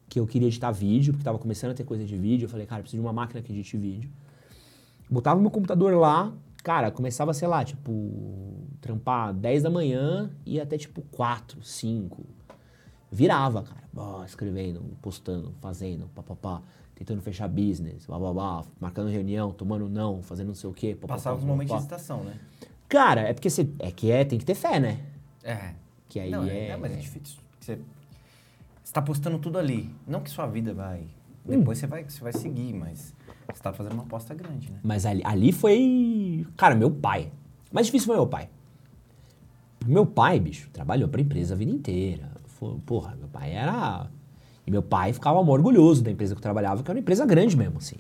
que 0.09 0.20
eu 0.20 0.26
queria 0.26 0.46
editar 0.46 0.70
vídeo, 0.70 1.12
porque 1.12 1.24
tava 1.24 1.38
começando 1.38 1.72
a 1.72 1.74
ter 1.74 1.85
coisa 1.85 2.04
de 2.04 2.16
vídeo. 2.16 2.46
Eu 2.46 2.48
falei, 2.48 2.66
cara, 2.66 2.83
preciso 2.83 3.02
de 3.02 3.07
uma 3.07 3.12
máquina 3.12 3.42
que 3.42 3.52
edite 3.52 3.76
vídeo. 3.76 4.11
Botava 5.11 5.40
meu 5.40 5.50
computador 5.50 5.94
lá, 5.94 6.33
cara, 6.62 6.90
começava, 6.90 7.35
sei 7.35 7.48
lá, 7.48 7.64
tipo, 7.64 8.68
trampar 8.81 9.33
10 9.35 9.64
da 9.64 9.70
manhã 9.70 10.31
e 10.46 10.61
até 10.61 10.78
tipo 10.78 11.02
4, 11.11 11.62
5. 11.62 12.24
Virava, 13.11 13.62
cara, 13.62 14.24
escrevendo, 14.24 14.83
postando, 15.00 15.54
fazendo, 15.61 16.09
papapá, 16.14 16.62
tentando 16.98 17.22
fechar 17.22 17.46
business, 17.48 18.06
bababá, 18.06 18.64
marcando 18.80 19.08
reunião, 19.08 19.52
tomando 19.52 19.88
não, 19.88 20.20
fazendo 20.20 20.48
não 20.48 20.54
sei 20.56 20.68
o 20.68 20.72
quê. 20.72 20.96
papapá, 20.96 21.14
Passava 21.14 21.38
os 21.38 21.44
momentos 21.44 21.72
de 21.72 21.78
hesitação, 21.78 22.24
né? 22.24 22.34
Cara, 22.88 23.20
é 23.20 23.32
porque 23.32 23.48
você, 23.48 23.68
é 23.78 23.92
que 23.92 24.11
é, 24.11 24.24
tem 24.24 24.37
que 24.37 24.44
ter 24.44 24.56
fé, 24.56 24.80
né? 24.80 25.00
É. 25.44 25.74
Que 26.08 26.18
aí 26.18 26.30
não, 26.30 26.42
é- 26.44 26.76
mas 26.76 26.92
é 26.92 26.96
difícil. 26.96 27.38
Você 27.61 27.78
está 28.84 29.00
postando 29.00 29.38
tudo 29.38 29.58
ali. 29.58 29.94
Não 30.06 30.20
que 30.20 30.28
sua 30.30 30.46
vida 30.46 30.74
vai. 30.74 31.02
Hum. 31.46 31.58
Depois 31.58 31.78
você, 31.78 31.87
vai, 31.87 32.02
você 32.02 32.20
vai 32.20 32.32
seguir, 32.32 32.72
mas 32.74 33.14
você 33.54 33.62
tá 33.62 33.72
fazendo 33.72 33.92
uma 33.92 34.02
aposta 34.02 34.34
grande, 34.34 34.72
né? 34.72 34.80
Mas 34.82 35.06
ali, 35.06 35.22
ali 35.24 35.52
foi, 35.52 36.44
cara, 36.56 36.74
meu 36.74 36.90
pai. 36.90 37.30
O 37.70 37.74
mais 37.76 37.87
difícil 37.87 38.06
foi 38.08 38.16
meu 38.16 38.26
pai. 38.26 38.48
Meu 39.87 40.04
pai, 40.04 40.40
bicho, 40.40 40.68
trabalhou 40.72 41.08
pra 41.08 41.20
empresa 41.20 41.54
a 41.54 41.56
vida 41.56 41.70
inteira. 41.70 42.28
Porra, 42.84 43.14
meu 43.14 43.28
pai 43.28 43.52
era. 43.52 44.11
E 44.68 44.70
meu 44.70 44.83
pai 44.83 45.14
ficava 45.14 45.38
orgulhoso 45.38 46.02
da 46.02 46.11
empresa 46.11 46.35
que 46.35 46.38
eu 46.40 46.42
trabalhava, 46.42 46.83
que 46.83 46.90
era 46.90 46.98
uma 46.98 47.00
empresa 47.00 47.24
grande 47.24 47.57
mesmo, 47.57 47.78
assim. 47.78 47.96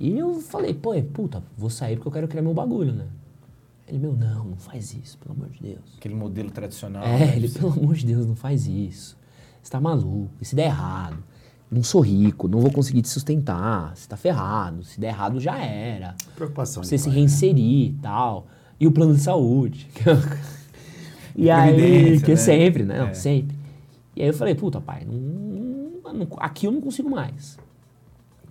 E 0.00 0.18
eu 0.18 0.40
falei, 0.40 0.74
pô, 0.74 0.90
puta, 1.14 1.40
vou 1.56 1.70
sair 1.70 1.94
porque 1.94 2.08
eu 2.08 2.12
quero 2.12 2.26
criar 2.26 2.42
meu 2.42 2.52
bagulho, 2.52 2.92
né? 2.92 3.06
Ele, 3.86 3.98
meu, 3.98 4.12
não, 4.12 4.44
não 4.44 4.56
faz 4.56 4.92
isso, 4.92 5.16
pelo 5.18 5.36
amor 5.36 5.48
de 5.50 5.62
Deus. 5.62 5.94
Aquele 5.98 6.16
modelo 6.16 6.50
tradicional. 6.50 7.04
É, 7.04 7.18
né? 7.26 7.36
ele, 7.36 7.48
pelo 7.48 7.70
amor 7.72 7.94
de 7.94 8.06
Deus, 8.06 8.26
não 8.26 8.34
faz 8.34 8.66
isso. 8.66 9.16
Você 9.62 9.70
tá 9.70 9.80
maluco, 9.80 10.32
e 10.40 10.44
se 10.44 10.56
der 10.56 10.64
errado? 10.64 11.18
Não 11.70 11.84
sou 11.84 12.00
rico, 12.00 12.48
não 12.48 12.58
vou 12.58 12.72
conseguir 12.72 13.02
te 13.02 13.08
sustentar, 13.08 13.96
você 13.96 14.08
tá 14.08 14.16
ferrado, 14.16 14.82
se 14.82 14.98
der 14.98 15.08
errado 15.10 15.38
já 15.38 15.56
era. 15.58 16.16
Preocupação. 16.34 16.82
Você 16.82 16.98
se 16.98 17.04
pai, 17.04 17.14
reinserir 17.14 17.90
e 17.90 17.98
tal. 18.02 18.48
E 18.80 18.86
o 18.88 18.90
plano 18.90 19.14
de 19.14 19.20
saúde. 19.20 19.88
e 21.36 21.48
aí, 21.48 22.20
que 22.20 22.32
né? 22.32 22.36
sempre, 22.36 22.82
né? 22.82 22.98
Não, 22.98 23.08
É. 23.10 23.14
sempre. 23.14 23.55
E 24.16 24.22
aí 24.22 24.28
eu 24.28 24.34
falei, 24.34 24.54
puta, 24.54 24.80
pai, 24.80 25.04
não- 25.04 26.12
não- 26.14 26.28
aqui 26.38 26.66
eu 26.66 26.72
não 26.72 26.80
consigo 26.80 27.10
mais. 27.10 27.58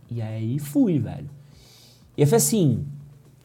E 0.09 0.21
aí 0.21 0.59
fui, 0.59 0.99
velho. 0.99 1.29
E 2.15 2.21
aí 2.21 2.29
foi 2.29 2.37
assim, 2.37 2.85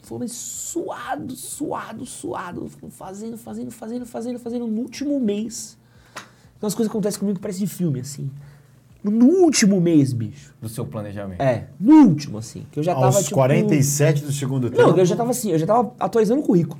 foi 0.03 0.29
suado, 0.29 1.35
suado, 1.35 2.05
suado, 2.05 2.69
fazendo, 2.91 3.39
fazendo, 3.39 3.71
fazendo, 3.71 4.05
fazendo, 4.07 4.39
fazendo. 4.39 4.67
No 4.67 4.83
último 4.83 5.19
mês, 5.19 5.79
umas 6.61 6.75
coisas 6.75 6.91
que 6.91 6.97
acontecem 6.97 7.19
comigo 7.21 7.37
que 7.39 7.43
parece 7.43 7.61
de 7.61 7.67
filme, 7.67 8.01
assim. 8.01 8.31
No 9.03 9.27
último 9.43 9.81
mês, 9.81 10.13
bicho. 10.13 10.55
Do 10.61 10.69
seu 10.69 10.85
planejamento. 10.85 11.41
É, 11.41 11.69
no 11.81 12.07
último, 12.07 12.37
assim. 12.37 12.67
Que 12.71 12.81
eu 12.81 12.83
já 12.83 12.93
Aos 12.93 13.01
tava, 13.01 13.23
tipo... 13.23 13.35
47 13.37 14.25
do 14.25 14.33
segundo 14.33 14.69
tempo. 14.69 14.83
Não, 14.83 14.97
eu 14.97 15.07
já 15.07 15.17
tava 15.17 15.31
assim, 15.31 15.51
eu 15.51 15.59
já 15.59 15.67
tava 15.67 15.95
atualizando 15.99 16.43
o 16.43 16.45
currículo. 16.45 16.79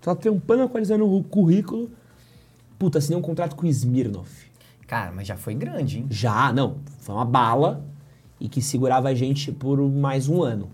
Tava 0.00 0.18
trampando, 0.18 0.64
atualizando 0.64 1.08
o 1.08 1.22
currículo. 1.22 1.88
Puta, 2.78 2.98
assinei 2.98 3.18
um 3.18 3.22
contrato 3.22 3.56
com 3.56 3.66
o 3.66 3.68
Smirnoff. 3.68 4.50
Cara, 4.86 5.12
mas 5.12 5.26
já 5.26 5.36
foi 5.36 5.54
grande, 5.54 5.98
hein? 5.98 6.06
Já, 6.10 6.52
não, 6.52 6.78
foi 6.98 7.14
uma 7.14 7.24
bala 7.24 7.84
e 8.38 8.48
que 8.48 8.60
segurava 8.60 9.08
a 9.08 9.14
gente 9.14 9.50
por 9.52 9.80
mais 9.80 10.28
um 10.28 10.42
ano. 10.42 10.70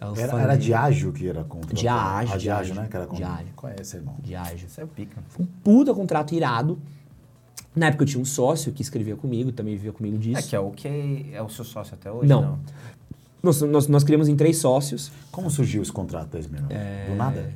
Eu 0.00 0.14
Era, 0.16 0.40
era 0.40 0.56
Diágio 0.56 1.12
que 1.12 1.28
era 1.28 1.42
contra. 1.42 1.74
Diágio, 1.74 2.34
A 2.34 2.36
Diágio, 2.36 2.38
Diágio, 2.38 2.74
né? 2.76 2.88
Que 2.88 2.96
era 2.96 3.06
contra. 3.06 3.26
Diágio. 3.26 3.52
Conhece, 3.56 3.96
irmão. 3.96 4.16
Diágio. 4.22 4.66
Isso 4.66 4.80
é 4.80 4.84
o 4.84 4.88
pica. 4.88 5.20
Foi 5.28 5.44
um 5.44 5.48
puta 5.62 5.92
contrato 5.92 6.34
irado. 6.34 6.78
Na 7.74 7.86
época 7.86 8.04
eu 8.04 8.06
tinha 8.06 8.22
um 8.22 8.24
sócio 8.24 8.72
que 8.72 8.80
escrevia 8.80 9.16
comigo, 9.16 9.50
também 9.52 9.74
vivia 9.74 9.92
comigo 9.92 10.16
disso. 10.16 10.38
É 10.38 10.42
que 10.42 10.56
é 10.56 10.60
o 10.60 10.70
que 10.70 11.30
é 11.32 11.42
o 11.42 11.48
seu 11.48 11.64
sócio 11.64 11.94
até 11.94 12.10
hoje? 12.10 12.28
Não. 12.28 12.58
Nós, 13.42 13.60
nós, 13.62 13.88
nós 13.88 14.04
criamos 14.04 14.28
em 14.28 14.36
três 14.36 14.58
sócios. 14.58 15.12
Como 15.30 15.50
surgiu 15.50 15.82
esse 15.82 15.92
contrato 15.92 16.30
da 16.30 16.38
Smirnoff? 16.38 16.72
É. 16.74 17.06
Do 17.08 17.16
nada? 17.16 17.52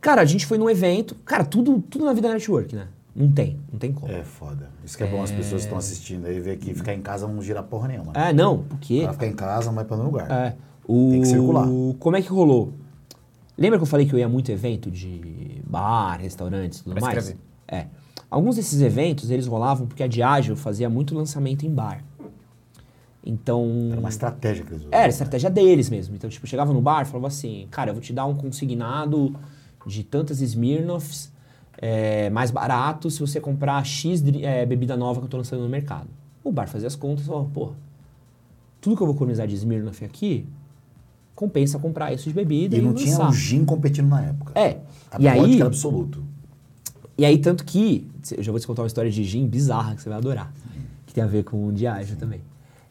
Cara, 0.00 0.22
a 0.22 0.24
gente 0.24 0.46
foi 0.46 0.56
num 0.58 0.68
evento. 0.70 1.14
Cara, 1.24 1.44
tudo, 1.44 1.80
tudo 1.88 2.04
na 2.04 2.12
vida 2.12 2.28
é 2.28 2.32
network, 2.32 2.74
né? 2.74 2.86
Não 3.14 3.30
tem, 3.30 3.58
não 3.70 3.78
tem 3.78 3.92
como. 3.92 4.10
É 4.12 4.22
foda. 4.22 4.70
Isso 4.84 4.96
que 4.96 5.02
é, 5.02 5.06
bom, 5.06 5.22
as 5.22 5.30
pessoas 5.30 5.62
que 5.62 5.66
estão 5.66 5.76
assistindo 5.78 6.26
aí, 6.26 6.38
ver 6.40 6.56
que 6.58 6.72
ficar 6.72 6.94
em 6.94 7.02
casa 7.02 7.26
não 7.26 7.42
gira 7.42 7.62
porra 7.62 7.88
nenhuma. 7.88 8.12
né? 8.12 8.30
É, 8.30 8.32
não, 8.32 8.54
O 8.54 8.58
porque. 8.64 9.00
cara 9.00 9.12
ficar 9.12 9.26
em 9.26 9.32
casa 9.34 9.66
não 9.66 9.74
vai 9.74 9.84
pra 9.84 9.96
nenhum 9.96 10.08
lugar. 10.08 10.30
É. 10.30 10.54
O... 10.86 11.10
Tem 11.10 11.20
que 11.20 11.26
circular. 11.26 11.68
Como 11.98 12.16
é 12.16 12.22
que 12.22 12.28
rolou? 12.28 12.72
Lembra 13.58 13.78
que 13.78 13.82
eu 13.82 13.86
falei 13.86 14.06
que 14.06 14.14
eu 14.14 14.18
ia 14.18 14.28
muito 14.28 14.50
evento 14.50 14.90
de 14.90 15.60
bar, 15.66 16.18
restaurantes 16.20 16.78
e 16.78 16.84
tudo 16.84 16.94
Pra 16.94 17.02
mais? 17.02 17.18
escrever. 17.18 17.40
É. 17.68 17.86
Alguns 18.30 18.56
desses 18.56 18.80
eventos, 18.80 19.28
eles 19.30 19.46
rolavam 19.46 19.86
porque 19.86 20.02
a 20.02 20.06
Diageo 20.06 20.56
fazia 20.56 20.88
muito 20.88 21.14
lançamento 21.14 21.66
em 21.66 21.70
bar. 21.70 22.02
Então. 23.24 23.88
Era 23.90 24.00
uma 24.00 24.08
estratégia 24.08 24.64
que 24.64 24.70
eles 24.70 24.82
usavam. 24.82 24.98
Era 24.98 25.06
a 25.06 25.10
estratégia 25.10 25.50
deles 25.50 25.90
mesmo. 25.90 26.14
Então, 26.14 26.30
tipo, 26.30 26.46
chegava 26.46 26.72
no 26.72 26.80
bar 26.80 27.02
e 27.02 27.04
falava 27.04 27.26
assim, 27.26 27.66
cara, 27.70 27.90
eu 27.90 27.94
vou 27.94 28.02
te 28.02 28.12
dar 28.12 28.24
um 28.24 28.34
consignado 28.34 29.34
de 29.90 30.04
tantas 30.04 30.40
Smirnoffs 30.40 31.30
é, 31.80 32.28
mais 32.30 32.50
barato 32.50 33.10
se 33.10 33.18
você 33.20 33.40
comprar 33.40 33.84
X 33.84 34.22
é, 34.42 34.66
bebida 34.66 34.96
nova 34.96 35.20
que 35.20 35.26
eu 35.26 35.30
tô 35.30 35.38
lançando 35.38 35.62
no 35.62 35.68
mercado. 35.68 36.08
O 36.44 36.52
bar 36.52 36.68
fazia 36.68 36.86
as 36.86 36.94
contas 36.96 37.24
e 37.24 37.26
falava, 37.26 37.48
pô, 37.52 37.72
tudo 38.80 38.96
que 38.96 39.02
eu 39.02 39.06
vou 39.06 39.16
economizar 39.16 39.46
de 39.46 39.54
Smirnoff 39.54 40.04
aqui, 40.04 40.46
compensa 41.34 41.78
comprar 41.78 42.12
isso 42.12 42.28
de 42.28 42.34
bebida 42.34 42.76
E 42.76 42.78
e, 42.78 42.82
não 42.82 42.92
tinha 42.92 43.16
lançar. 43.16 43.30
o 43.30 43.32
gin 43.32 43.64
competindo 43.64 44.08
na 44.08 44.22
época. 44.22 44.58
É. 44.58 44.78
A 45.10 45.20
E 45.20 45.26
aí, 45.28 45.56
era 45.56 45.66
absoluto. 45.66 46.22
e 47.16 47.24
aí, 47.24 47.38
tanto 47.38 47.64
que, 47.64 48.06
eu 48.36 48.42
já 48.42 48.52
vou 48.52 48.60
te 48.60 48.66
contar 48.66 48.82
uma 48.82 48.88
história 48.88 49.10
de 49.10 49.24
gin 49.24 49.46
bizarra 49.46 49.94
que 49.94 50.02
você 50.02 50.08
vai 50.08 50.18
adorar, 50.18 50.52
que 51.06 51.14
tem 51.14 51.24
a 51.24 51.26
ver 51.26 51.44
com 51.44 51.66
o 51.66 51.72
Diageo 51.72 52.16
também. 52.16 52.42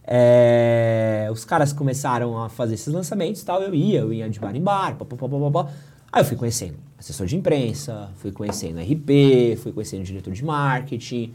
É, 0.04 1.30
os 1.32 1.46
caras 1.46 1.72
começaram 1.72 2.42
a 2.42 2.50
fazer 2.50 2.74
esses 2.74 2.92
lançamentos 2.92 3.42
e 3.42 3.46
tal, 3.46 3.62
eu 3.62 3.76
ia, 3.76 4.00
eu 4.00 4.12
ia 4.12 4.28
de 4.28 4.40
bar 4.40 4.56
em 4.56 4.62
bar, 4.62 4.96
pá, 4.96 5.06
pá, 5.06 5.16
pá, 5.16 5.28
pá, 5.28 5.52
pá. 5.52 5.72
Aí 6.12 6.22
eu 6.22 6.26
fui 6.26 6.36
conhecendo 6.36 6.89
assessor 7.00 7.26
de 7.26 7.38
imprensa, 7.38 8.12
fui 8.18 8.32
conhecendo 8.32 8.80
RP, 8.80 9.58
fui 9.58 9.72
conhecendo 9.72 10.04
diretor 10.04 10.34
de 10.34 10.44
marketing, 10.44 11.34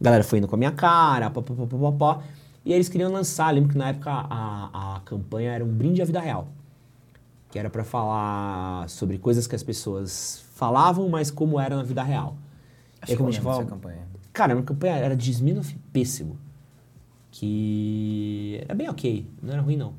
a 0.00 0.04
galera 0.04 0.22
foi 0.22 0.38
indo 0.38 0.46
com 0.46 0.54
a 0.54 0.58
minha 0.58 0.72
cara, 0.72 1.30
pá, 1.30 1.42
pá, 1.42 1.54
pá, 1.54 1.66
pá, 1.66 1.78
pá, 1.78 1.92
pá. 1.92 2.22
E 2.64 2.72
eles 2.72 2.88
queriam 2.88 3.10
lançar, 3.10 3.52
lembro 3.54 3.70
que 3.70 3.78
na 3.78 3.88
época 3.88 4.10
a, 4.10 4.96
a 4.96 5.00
campanha 5.00 5.52
era 5.52 5.64
um 5.64 5.72
brinde 5.72 6.02
à 6.02 6.04
vida 6.04 6.20
real 6.20 6.48
que 7.56 7.58
era 7.58 7.70
pra 7.70 7.84
falar 7.84 8.86
sobre 8.88 9.16
coisas 9.16 9.46
que 9.46 9.54
as 9.54 9.62
pessoas 9.62 10.44
falavam, 10.54 11.08
mas 11.08 11.30
como 11.30 11.58
era 11.58 11.74
na 11.74 11.82
vida 11.82 12.02
real. 12.02 12.36
Acho 13.00 13.12
E 13.12 13.12
aí, 13.12 13.12
que 13.12 13.12
eu 13.14 13.16
como 13.16 13.28
a 13.28 13.32
gente 13.32 13.40
lembro 13.40 13.52
falava, 13.52 13.64
dessa 13.64 13.74
campanha. 13.74 14.08
Cara, 14.30 14.52
a 14.52 14.54
minha 14.56 14.66
campanha 14.66 14.96
era 14.96 15.16
de 15.16 15.30
Smirnoff. 15.30 15.74
Que 17.30 18.60
era 18.62 18.74
bem 18.74 18.90
ok, 18.90 19.26
não 19.42 19.54
era 19.54 19.62
ruim 19.62 19.76
não. 19.76 19.94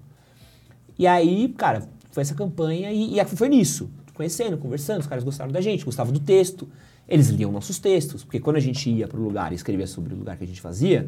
E 0.99 1.07
aí, 1.07 1.49
cara, 1.57 1.87
foi 2.11 2.21
essa 2.21 2.35
campanha 2.35 2.91
e, 2.91 3.19
e 3.19 3.25
foi 3.25 3.49
nisso. 3.49 3.89
Conhecendo, 4.17 4.57
conversando, 4.57 5.01
os 5.01 5.05
caras 5.05 5.23
gostaram 5.23 5.51
da 5.51 5.61
gente, 5.61 5.85
gostavam 5.85 6.11
do 6.11 6.19
texto. 6.19 6.67
Eles 7.07 7.27
liam 7.27 7.51
nossos 7.51 7.77
textos, 7.77 8.23
porque 8.23 8.39
quando 8.39 8.55
a 8.55 8.59
gente 8.59 8.89
ia 8.89 9.07
pro 9.07 9.21
lugar 9.21 9.51
e 9.51 9.55
escrevia 9.55 9.85
sobre 9.85 10.11
o 10.15 10.17
lugar 10.17 10.35
que 10.37 10.43
a 10.43 10.47
gente 10.47 10.59
fazia, 10.59 11.07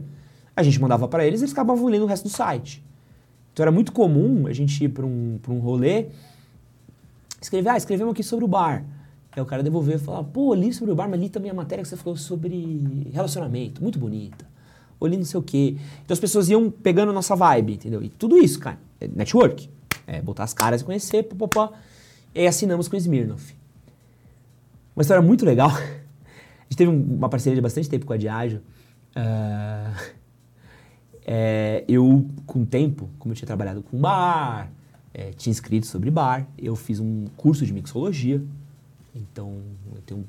a 0.56 0.62
gente 0.62 0.80
mandava 0.80 1.08
para 1.08 1.26
eles 1.26 1.42
e 1.42 1.46
eles 1.46 1.52
acabavam 1.52 1.88
lendo 1.88 2.04
o 2.04 2.06
resto 2.06 2.26
do 2.26 2.30
site. 2.30 2.86
Então 3.52 3.64
era 3.64 3.72
muito 3.72 3.92
comum 3.92 4.46
a 4.46 4.54
gente 4.54 4.84
ir 4.84 4.90
para 4.90 5.04
um, 5.04 5.40
pra 5.42 5.52
um 5.52 5.58
rolê, 5.58 6.10
escrever, 7.42 7.70
ah, 7.70 7.78
escrevemos 7.78 8.12
aqui 8.12 8.22
sobre 8.22 8.46
o 8.46 8.48
bar. 8.48 8.86
Aí 9.32 9.42
o 9.42 9.46
cara 9.46 9.64
devolveu 9.64 9.96
e 9.96 10.00
falava, 10.00 10.26
pô, 10.26 10.54
li 10.54 10.72
sobre 10.72 10.92
o 10.92 10.96
bar, 10.96 11.10
mas 11.10 11.20
li 11.20 11.30
também 11.30 11.50
a 11.50 11.54
matéria 11.56 11.82
que 11.82 11.90
você 11.90 11.98
falou 11.98 12.16
sobre 12.16 13.10
relacionamento, 13.12 13.82
muito 13.82 13.98
bonita. 13.98 14.46
Ou 15.00 15.10
não 15.10 15.26
sei 15.26 15.40
o 15.40 15.44
quê. 15.44 15.78
Então 16.06 16.14
as 16.14 16.20
pessoas 16.20 16.48
iam 16.48 16.70
pegando 16.70 17.12
nossa 17.12 17.36
vibe, 17.36 17.74
entendeu? 17.74 18.04
E 18.04 18.10
tudo 18.10 18.38
isso, 18.38 18.60
cara, 18.60 18.78
é 19.02 19.08
network. 19.08 19.68
É 20.06 20.22
botar 20.22 20.44
as 20.44 20.54
caras 20.54 20.82
e 20.82 20.84
conhecer, 20.84 21.24
pá, 21.24 21.36
pá, 21.36 21.48
pá. 21.48 21.80
E 22.34 22.40
aí 22.42 22.48
assinamos 22.48 22.88
com 22.88 22.96
o 22.96 23.00
Smirnoff. 23.00 23.56
Uma 24.96 25.02
história 25.02 25.22
muito 25.22 25.46
legal. 25.46 25.70
A 25.72 26.64
gente 26.72 26.78
teve 26.78 26.92
um- 26.92 27.16
uma 27.16 27.30
parceria 27.30 27.56
de 27.56 27.62
bastante 27.62 27.90
tempo 27.90 28.06
com 28.06 28.14
a 28.14 28.18
Diageo. 28.18 28.62
Ah, 29.16 29.92
é, 31.26 31.84
eu, 31.88 32.26
com 32.46 32.62
o 32.62 32.66
tempo, 32.66 33.10
como 33.18 33.32
eu 33.34 33.36
tinha 33.36 33.48
trabalhado 33.48 33.82
com 33.82 34.00
bar, 34.00 34.72
é, 35.14 35.32
tinha 35.32 35.52
escrito 35.52 35.88
sobre 35.88 36.10
bar, 36.12 36.48
eu 36.58 36.76
fiz 36.76 37.00
um 37.00 37.26
curso 37.36 37.66
de 37.66 37.74
mixologia. 37.74 38.42
Então, 39.16 39.58
eu 39.96 40.02
tenho 40.04 40.26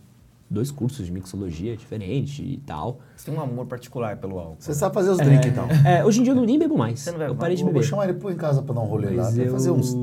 dois 0.49 0.71
cursos 0.71 1.05
de 1.07 1.13
mixologia 1.13 1.77
diferentes 1.77 2.39
e 2.41 2.57
tal. 2.67 3.01
Você 3.15 3.31
tem 3.31 3.39
um 3.39 3.43
amor 3.43 3.67
particular 3.67 4.17
pelo 4.17 4.39
álcool. 4.39 4.57
Você 4.59 4.75
sabe 4.75 4.95
fazer 4.95 5.11
os 5.11 5.19
drinks, 5.19 5.47
então. 5.53 5.69
É, 5.87 6.05
hoje 6.05 6.21
em 6.21 6.23
dia 6.25 6.33
eu 6.33 6.37
não 6.37 6.45
nem 6.45 6.59
bebo 6.59 6.77
mais. 6.77 7.01
Você 7.01 7.13
não 7.13 7.19
bebe 7.19 7.31
eu 7.31 7.37
parei 7.37 7.51
mais? 7.51 7.59
de 7.59 7.65
Vou 7.65 7.73
beber. 7.75 7.87
chamar 7.87 8.05
ele 8.09 8.15
pô, 8.19 8.31
em 8.31 8.37
casa 8.37 8.63
pra 8.63 8.75
dar 8.75 8.81
um 8.81 8.87
rolê 8.87 9.11
lá. 9.11 9.25
Mas 9.25 9.37
Vai 9.37 9.47
eu... 9.47 9.53
fazer 9.53 9.71
uns... 9.71 9.95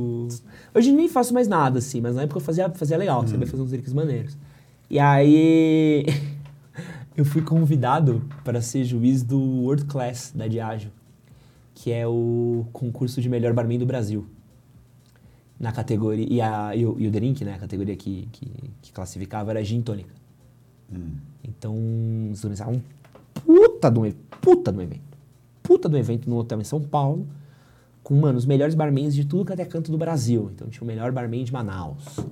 Hoje 0.74 0.92
nem 0.92 1.08
faço 1.08 1.34
mais 1.34 1.48
nada, 1.48 1.80
assim, 1.80 2.02
mas 2.02 2.16
na 2.16 2.24
época 2.24 2.40
eu 2.40 2.44
fazia, 2.44 2.70
fazia 2.70 2.98
legal, 2.98 3.24
Hum. 3.24 3.28
sabia 3.28 3.48
fazer 3.48 3.64
uns 3.64 3.72
drinks 3.72 3.94
maneiros. 3.94 4.38
E 4.90 5.00
aí 5.00 6.06
eu 7.16 7.26
fui 7.26 7.42
convidado 7.42 8.22
para 8.44 8.62
ser 8.62 8.84
juiz 8.84 9.24
do 9.24 9.40
World 9.40 9.86
Class 9.86 10.32
da 10.36 10.48
Diageo, 10.48 10.92
que 11.74 11.92
é 11.92 12.06
o 12.08 12.66
concurso 12.74 13.22
de 13.22 13.30
melhor 13.30 13.54
barman 13.54 13.80
do 13.80 13.86
Brasil. 13.86 14.26
Na 15.60 15.72
categoria. 15.72 16.28
E, 16.30 16.40
a, 16.40 16.76
e, 16.76 16.86
o, 16.86 16.96
e 17.00 17.08
o 17.08 17.12
drink, 17.12 17.44
né? 17.44 17.56
A 17.56 17.58
categoria 17.58 17.96
que, 17.96 18.28
que, 18.32 18.48
que 18.80 18.92
classificava 18.94 19.50
era 19.50 19.64
gin 19.64 19.82
tônica. 19.82 20.14
Hum. 20.94 21.16
Então, 21.44 21.76
eles 22.28 22.44
organizaram 22.44 22.74
um 22.74 22.82
puta 23.44 23.90
de 23.90 24.00
um, 24.00 24.12
puta 24.40 24.72
de 24.72 24.78
um 24.78 24.82
evento. 24.82 25.18
Puta 25.64 25.90
de 25.90 25.96
um 25.96 25.98
evento 25.98 26.30
no 26.30 26.38
hotel 26.38 26.62
em 26.62 26.64
São 26.64 26.80
Paulo, 26.80 27.28
com, 28.08 28.16
mano, 28.16 28.38
os 28.38 28.46
melhores 28.46 28.74
barmans 28.74 29.14
de 29.14 29.26
tudo 29.26 29.44
que 29.44 29.52
até 29.52 29.66
canto 29.66 29.92
do 29.92 29.98
Brasil. 29.98 30.50
Então, 30.56 30.70
tinha 30.70 30.82
o 30.84 30.88
melhor 30.88 31.12
barman 31.12 31.44
de 31.44 31.52
Manaus, 31.52 32.18
o 32.20 32.26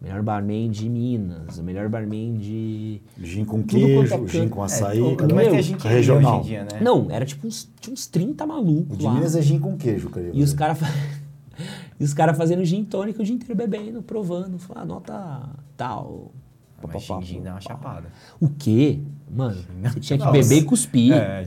melhor 0.00 0.22
barman 0.22 0.70
de 0.70 0.88
Minas, 0.88 1.58
o 1.58 1.62
melhor 1.62 1.86
barman 1.90 2.38
de... 2.38 3.02
Gin 3.20 3.44
com 3.44 3.60
é 3.60 3.62
queijo, 3.64 4.26
gin 4.28 4.38
canto. 4.40 4.50
com 4.50 4.62
É, 4.62 4.64
açaí. 4.64 5.02
o- 5.02 5.16
cada 5.16 5.34
é 5.34 5.48
um- 5.48 5.50
que 5.50 5.56
a 5.56 5.60
gente 5.62 5.76
queria 5.82 5.96
regional. 5.98 6.32
hoje 6.40 6.40
em 6.40 6.50
dia, 6.50 6.62
né? 6.64 6.80
Não, 6.80 7.10
era 7.10 7.26
tipo 7.26 7.46
uns, 7.46 7.70
tinha 7.78 7.92
uns 7.92 8.06
30 8.06 8.44
O 8.44 8.48
malucos 8.48 8.96
de 8.96 9.04
lá. 9.04 9.12
Minas 9.12 9.36
é 9.36 9.42
gin 9.42 9.58
com 9.58 9.76
queijo, 9.76 10.08
queria 10.08 10.30
E 10.32 10.42
os 10.42 10.54
caras 10.54 10.78
e 12.00 12.04
os 12.04 12.14
cara 12.14 12.32
fazendo 12.32 12.64
gin 12.64 12.82
tônica 12.84 13.20
o 13.20 13.24
dia 13.24 13.34
inteiro 13.34 13.54
bebendo, 13.54 14.00
provando. 14.02 14.58
Falar, 14.58 14.80
ah, 14.80 14.84
nota 14.86 15.48
tal. 15.76 16.32
Mas 16.80 16.92
Pá, 16.92 16.98
pá, 17.00 17.04
pá, 17.16 17.20
gin, 17.20 17.34
gin 17.34 17.42
dá 17.42 17.50
uma 17.50 17.56
pá. 17.56 17.60
chapada. 17.60 18.06
O 18.40 18.48
quê? 18.48 19.00
Mano, 19.30 19.56
você 19.82 20.00
tinha 20.00 20.18
que 20.18 20.24
Não, 20.24 20.32
beber 20.32 20.56
e 20.56 20.62
cuspir. 20.62 21.12
É. 21.12 21.44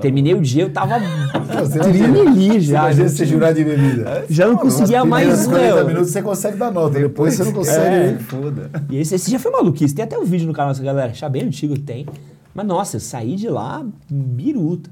Terminei 0.00 0.34
o 0.34 0.40
dia, 0.40 0.62
eu 0.62 0.70
tava 0.70 0.98
Você 1.60 1.78
trilili 1.80 2.60
já. 2.60 2.84
Imagina 2.84 3.08
já 3.08 3.14
você 3.14 3.26
jurar 3.26 3.52
de 3.54 3.64
bebida. 3.64 4.24
Já 4.30 4.46
não 4.46 4.56
conseguia 4.56 5.00
Nos 5.00 5.08
mais, 5.08 5.26
primeiros 5.26 5.46
40 5.46 5.74
meu. 5.74 5.86
minutos 5.86 6.10
você 6.12 6.22
consegue 6.22 6.56
dar 6.56 6.70
nota, 6.70 6.98
depois 6.98 7.34
você 7.34 7.44
não 7.44 7.52
consegue. 7.52 8.14
É. 8.14 8.18
foda. 8.18 8.70
E 8.88 8.98
esse, 8.98 9.14
esse 9.14 9.30
já 9.30 9.38
foi 9.38 9.50
maluquice. 9.50 9.94
Tem 9.94 10.04
até 10.04 10.16
um 10.16 10.24
vídeo 10.24 10.46
no 10.46 10.52
canal 10.52 10.72
dessa 10.72 10.84
galera, 10.84 11.12
já 11.12 11.28
bem 11.28 11.42
antigo 11.42 11.78
tem. 11.78 12.06
Mas 12.54 12.66
nossa, 12.66 12.96
eu 12.96 13.00
saí 13.00 13.34
de 13.36 13.48
lá 13.48 13.84
biruta. 14.10 14.90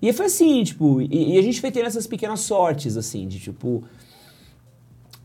E 0.00 0.12
foi 0.12 0.26
assim, 0.26 0.62
tipo, 0.62 1.00
e, 1.00 1.34
e 1.34 1.38
a 1.38 1.42
gente 1.42 1.60
foi 1.60 1.70
tendo 1.70 1.86
essas 1.86 2.06
pequenas 2.06 2.40
sortes, 2.40 2.96
assim, 2.96 3.26
de 3.26 3.38
tipo. 3.38 3.82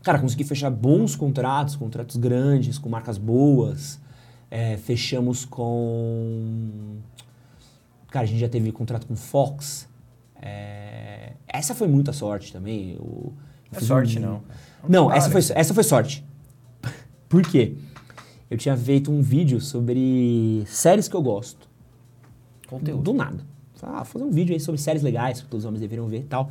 Cara, 0.02 0.18
consegui 0.18 0.44
fechar 0.44 0.70
bons 0.70 1.14
contratos, 1.14 1.76
contratos 1.76 2.16
grandes, 2.16 2.78
com 2.78 2.88
marcas 2.88 3.18
boas. 3.18 4.00
É, 4.50 4.76
fechamos 4.76 5.44
com. 5.44 6.96
Cara, 8.10 8.24
a 8.24 8.28
gente 8.28 8.40
já 8.40 8.48
teve 8.48 8.72
contrato 8.72 9.06
com 9.06 9.14
Fox. 9.14 9.88
É, 10.42 11.34
essa 11.46 11.74
foi 11.74 11.86
muita 11.86 12.12
sorte 12.12 12.52
também. 12.52 12.94
Eu, 12.94 13.32
eu 13.72 13.78
é 13.78 13.80
sorte, 13.80 14.18
um- 14.18 14.22
não. 14.22 14.42
não, 14.88 15.12
essa 15.12 15.30
foi, 15.30 15.40
essa 15.54 15.72
foi 15.74 15.84
sorte. 15.84 16.24
Por 17.28 17.42
quê? 17.42 17.76
Eu 18.50 18.58
tinha 18.58 18.76
feito 18.76 19.12
um 19.12 19.22
vídeo 19.22 19.60
sobre 19.60 20.64
séries 20.66 21.06
que 21.06 21.14
eu 21.14 21.22
gosto. 21.22 21.68
Conteúdo. 22.68 23.02
Do 23.04 23.12
nada. 23.12 23.44
Falei, 23.74 23.96
Ah, 24.00 24.04
fazer 24.04 24.24
um 24.24 24.30
vídeo 24.30 24.52
aí 24.52 24.58
sobre 24.60 24.80
séries 24.80 25.02
legais 25.02 25.40
que 25.42 25.46
todos 25.48 25.64
os 25.64 25.68
homens 25.68 25.80
deveriam 25.80 26.08
ver 26.08 26.20
e 26.20 26.24
tal. 26.24 26.50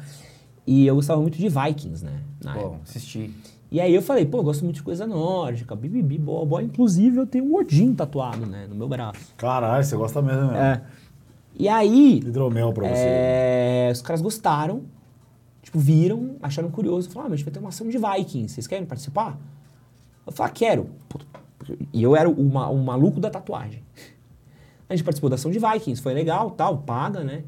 E 0.65 0.85
eu 0.87 0.95
gostava 0.95 1.21
muito 1.21 1.37
de 1.37 1.49
Vikings, 1.49 2.05
né? 2.05 2.21
Na 2.41 2.53
Pô, 2.53 2.59
época. 2.59 2.79
assisti. 2.83 3.33
E 3.71 3.79
aí 3.79 3.93
eu 3.93 4.01
falei, 4.01 4.25
pô, 4.25 4.39
eu 4.39 4.43
gosto 4.43 4.63
muito 4.63 4.77
de 4.77 4.83
coisa 4.83 5.05
nórdica, 5.05 5.75
bibibi, 5.75 6.17
boa, 6.17 6.45
boa. 6.45 6.63
Inclusive 6.63 7.17
eu 7.17 7.27
tenho 7.27 7.45
um 7.45 7.55
Odin 7.55 7.93
tatuado, 7.93 8.45
né? 8.45 8.65
No 8.67 8.75
meu 8.75 8.87
braço. 8.87 9.33
Caralho, 9.37 9.83
você 9.83 9.95
gosta 9.95 10.21
mesmo, 10.21 10.47
né? 10.51 10.83
É. 10.85 10.99
E 11.55 11.67
aí, 11.67 12.17
Hidromel 12.17 12.73
pra 12.73 12.87
você. 12.87 13.05
é, 13.05 13.89
os 13.91 14.01
caras 14.01 14.21
gostaram, 14.21 14.83
tipo, 15.61 15.77
viram, 15.77 16.37
acharam 16.41 16.71
curioso, 16.71 17.09
falaram, 17.09 17.27
ah, 17.27 17.29
mas 17.29 17.33
a 17.33 17.35
gente 17.37 17.45
vai 17.45 17.53
ter 17.53 17.59
uma 17.59 17.69
ação 17.69 17.87
de 17.89 17.97
Vikings, 17.97 18.53
vocês 18.55 18.65
querem 18.65 18.85
participar? 18.85 19.37
Eu 20.25 20.31
falei, 20.31 20.51
ah, 20.51 20.53
quero. 20.53 20.89
E 21.93 22.01
eu 22.01 22.15
era 22.15 22.29
o, 22.29 22.33
o 22.33 22.83
maluco 22.83 23.19
da 23.19 23.29
tatuagem. 23.29 23.83
A 24.87 24.95
gente 24.95 25.03
participou 25.03 25.29
da 25.29 25.35
ação 25.35 25.51
de 25.51 25.59
Vikings, 25.59 26.01
foi 26.01 26.13
legal, 26.13 26.49
tal, 26.51 26.79
paga, 26.79 27.23
né? 27.23 27.43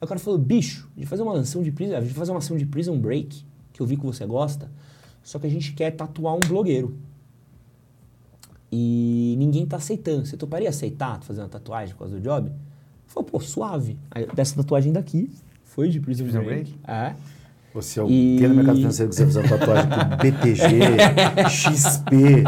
Aí 0.00 0.04
o 0.04 0.06
cara 0.06 0.18
falou, 0.18 0.38
bicho, 0.38 0.88
a 0.96 1.00
gente 1.00 1.08
vai 1.08 1.10
fazer 1.10 1.22
uma 1.22 1.38
ação 1.38 1.62
de 1.62 1.70
prison, 1.70 1.96
a 1.96 2.00
gente 2.00 2.10
vai 2.10 2.18
fazer 2.18 2.32
uma 2.32 2.38
ação 2.38 2.56
de 2.56 2.64
prison 2.64 2.98
break, 2.98 3.44
que 3.72 3.82
eu 3.82 3.86
vi 3.86 3.98
que 3.98 4.06
você 4.06 4.24
gosta, 4.24 4.70
só 5.22 5.38
que 5.38 5.46
a 5.46 5.50
gente 5.50 5.72
quer 5.72 5.90
tatuar 5.92 6.34
um 6.34 6.40
blogueiro. 6.40 6.96
E 8.72 9.34
ninguém 9.38 9.66
tá 9.66 9.76
aceitando. 9.76 10.24
Você 10.26 10.36
toparia 10.36 10.68
aceitar 10.68 11.20
fazer 11.22 11.40
uma 11.40 11.48
tatuagem 11.48 11.94
por 11.94 12.00
causa 12.00 12.16
do 12.16 12.20
job? 12.22 12.52
Falei, 13.06 13.28
pô, 13.30 13.40
suave. 13.40 13.98
Aí, 14.10 14.26
dessa 14.32 14.54
tatuagem 14.54 14.92
daqui, 14.92 15.30
foi 15.64 15.88
de 15.88 15.98
Prison, 16.00 16.24
Prison 16.24 16.44
Break. 16.44 16.74
É. 16.86 17.14
Você 17.74 17.98
é 18.00 18.02
o 18.02 18.08
E- 18.08 18.36
quem 18.38 18.48
no 18.48 18.54
mercado 18.56 18.76
financeiro 18.76 19.10
que 19.10 19.16
você 19.16 19.26
fizer 19.26 19.40
uma 19.40 19.48
tatuagem 19.58 19.90
com 19.90 20.16
BTG, 20.16 21.46
XP, 21.50 22.42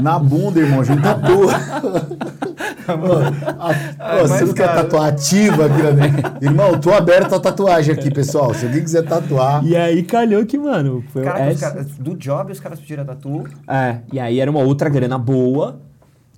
na 0.00 0.18
bunda, 0.18 0.60
irmão, 0.60 0.84
junta 0.84 1.14
tudo. 1.14 1.48
A- 2.86 4.16
ô, 4.22 4.28
você 4.28 4.44
não 4.44 4.54
quer 4.54 4.74
tatuar 4.74 5.08
ativa 5.08 5.66
aqui, 5.66 5.82
né? 5.82 6.12
Irmão, 6.42 6.78
tô 6.80 6.92
aberto 6.92 7.34
a 7.34 7.40
tatuagem 7.40 7.94
aqui, 7.94 8.10
pessoal. 8.10 8.52
Se 8.54 8.66
alguém 8.66 8.82
quiser 8.82 9.02
tatuar. 9.04 9.64
E 9.64 9.76
aí 9.76 10.02
calhou 10.02 10.44
que, 10.44 10.58
mano, 10.58 11.02
foi 11.12 11.22
Caraca, 11.22 11.44
essa- 11.44 11.70
caras- 11.70 11.86
do 11.98 12.16
job 12.16 12.52
os 12.52 12.60
caras 12.60 12.78
pediram 12.80 13.02
a 13.02 13.06
tatu. 13.06 13.44
É, 13.68 13.98
e 14.12 14.20
aí 14.20 14.38
era 14.40 14.50
uma 14.50 14.60
outra 14.60 14.88
grana 14.88 15.18
boa, 15.18 15.80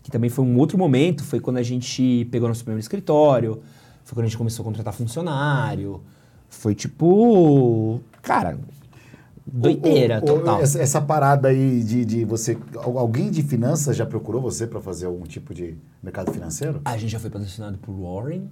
que 0.03 0.11
também 0.11 0.31
foi 0.31 0.45
um 0.45 0.57
outro 0.59 0.79
momento, 0.79 1.25
foi 1.25 1.41
quando 1.41 1.57
a 1.59 1.63
gente 1.63 2.27
pegou 2.31 2.49
nosso 2.49 2.63
primeiro 2.63 2.81
escritório, 2.81 3.61
foi 4.05 4.15
quando 4.15 4.25
a 4.27 4.29
gente 4.29 4.39
começou 4.39 4.63
a 4.63 4.67
contratar 4.67 4.95
funcionário, 4.95 6.01
Foi 6.49 6.75
tipo. 6.77 8.01
Cara, 8.23 8.57
doideira, 9.47 10.17
O- 10.21 10.23
o- 10.23 10.27
total. 10.27 10.61
Essa, 10.61 10.81
essa 10.81 11.01
parada 11.01 11.49
aí 11.49 11.83
de, 11.83 12.05
de 12.05 12.25
você. 12.25 12.59
al- 12.77 12.99
Alguém 12.99 13.31
de 13.31 13.43
finanças 13.43 13.97
já 13.97 14.05
procurou 14.07 14.41
você 14.41 14.67
para 14.67 14.81
fazer 14.81 15.07
algum 15.07 15.25
tipo 15.25 15.55
de 15.55 15.77
mercado 16.03 16.33
financeiro? 16.33 16.81
A 16.85 16.97
gente 16.97 17.11
já 17.11 17.19
foi 17.21 17.31
patrocinado 17.31 17.79
por 17.79 17.93
Warren. 17.93 18.49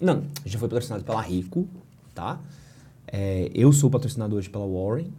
Não, 0.00 0.14
a 0.18 0.20
gente 0.20 0.48
já 0.52 0.58
foi 0.58 0.68
patrocinado 0.68 1.04
pela 1.04 1.20
Rico, 1.20 1.66
tá? 2.14 2.40
É, 3.06 3.50
eu 3.54 3.72
sou 3.72 3.90
patrocinado 3.90 4.34
hoje 4.36 4.48
pela 4.50 4.66
Warren. 4.66 5.12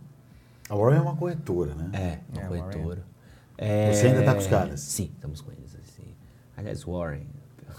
A 0.69 0.75
Warren 0.75 0.97
é 0.97 1.01
uma 1.01 1.15
corretora, 1.15 1.75
né? 1.75 1.89
É, 1.93 2.19
uma 2.33 2.41
É, 2.43 2.47
corretora. 2.47 3.03
Você 3.93 4.07
ainda 4.07 4.23
tá 4.23 4.33
com 4.33 4.39
os 4.39 4.47
caras? 4.47 4.79
Sim, 4.81 5.09
estamos 5.13 5.39
com 5.41 5.51
eles. 5.51 5.75
Assim. 5.75 6.03
Aliás, 6.57 6.83
Warren. 6.83 7.27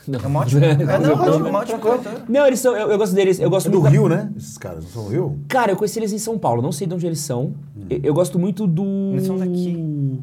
Não, 0.09 0.21
É 0.21 0.27
uma 0.27 0.41
ótima, 0.45 0.65
é, 0.67 0.77
não, 0.77 1.17
não, 1.17 1.49
uma 1.49 1.59
ótima 1.61 1.79
corretora. 1.79 2.25
Não, 2.29 2.47
eles 2.47 2.61
são. 2.61 2.77
Eu, 2.77 2.91
eu 2.91 2.99
gosto 2.99 3.15
deles. 3.15 3.39
Eu 3.41 3.49
gosto 3.51 3.67
É 3.69 3.71
do 3.71 3.81
muito 3.81 3.85
da- 3.85 3.91
Rio, 3.91 4.09
né? 4.09 4.33
Esses 4.37 4.59
caras 4.59 4.85
não 4.85 4.91
são 4.91 5.05
do 5.05 5.11
Rio? 5.11 5.39
Cara, 5.49 5.73
eu 5.73 5.77
conheci 5.77 5.99
eles 5.99 6.13
em 6.13 6.19
São 6.19 6.39
Paulo, 6.39 6.61
não 6.63 6.73
sei 6.73 6.87
de 6.87 6.95
onde 6.95 7.07
eles 7.07 7.21
são. 7.21 7.55
Eu, 7.89 8.01
eu 8.03 8.15
gosto 8.15 8.39
muito 8.39 8.67
do. 8.67 8.85
Eles 9.13 9.27
são 9.27 9.39
daqui. 9.39 10.21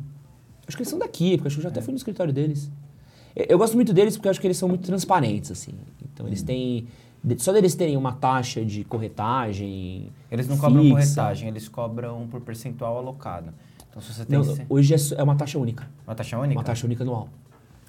Acho 0.67 0.77
que 0.77 0.83
eles 0.83 0.89
são 0.89 0.99
daqui, 0.99 1.37
porque 1.37 1.47
acho 1.47 1.55
que 1.57 1.59
eu 1.59 1.63
já 1.63 1.69
até 1.69 1.81
fui 1.81 1.91
no 1.91 1.97
escritório 1.97 2.31
deles. 2.33 2.69
Eu, 3.35 3.45
eu 3.49 3.57
gosto 3.57 3.73
muito 3.75 3.93
deles 3.93 4.15
porque 4.15 4.27
eu 4.27 4.31
acho 4.31 4.39
que 4.39 4.47
eles 4.47 4.57
são 4.57 4.69
muito 4.69 4.85
transparentes, 4.85 5.51
assim. 5.51 5.73
Então 6.13 6.27
eles 6.27 6.41
têm. 6.43 6.87
Só 7.37 7.51
deles 7.53 7.75
terem 7.75 7.95
uma 7.97 8.13
taxa 8.13 8.63
de 8.65 8.83
corretagem. 8.83 10.09
Eles 10.31 10.47
não 10.47 10.57
cobram 10.57 10.81
fixa. 10.81 10.93
corretagem, 10.95 11.49
eles 11.49 11.67
cobram 11.67 12.27
por 12.29 12.41
percentual 12.41 12.97
alocado. 12.97 13.53
Então, 13.89 14.01
se 14.01 14.13
você 14.13 14.25
tem 14.25 14.37
Não, 14.37 14.43
ce- 14.45 14.65
hoje 14.69 14.93
é, 14.93 14.97
é 15.19 15.23
uma 15.23 15.35
taxa 15.35 15.59
única. 15.59 15.87
uma 16.07 16.15
taxa 16.15 16.37
única, 16.39 16.57
Uma 16.59 16.63
taxa 16.63 16.85
única 16.87 17.03
anual. 17.03 17.27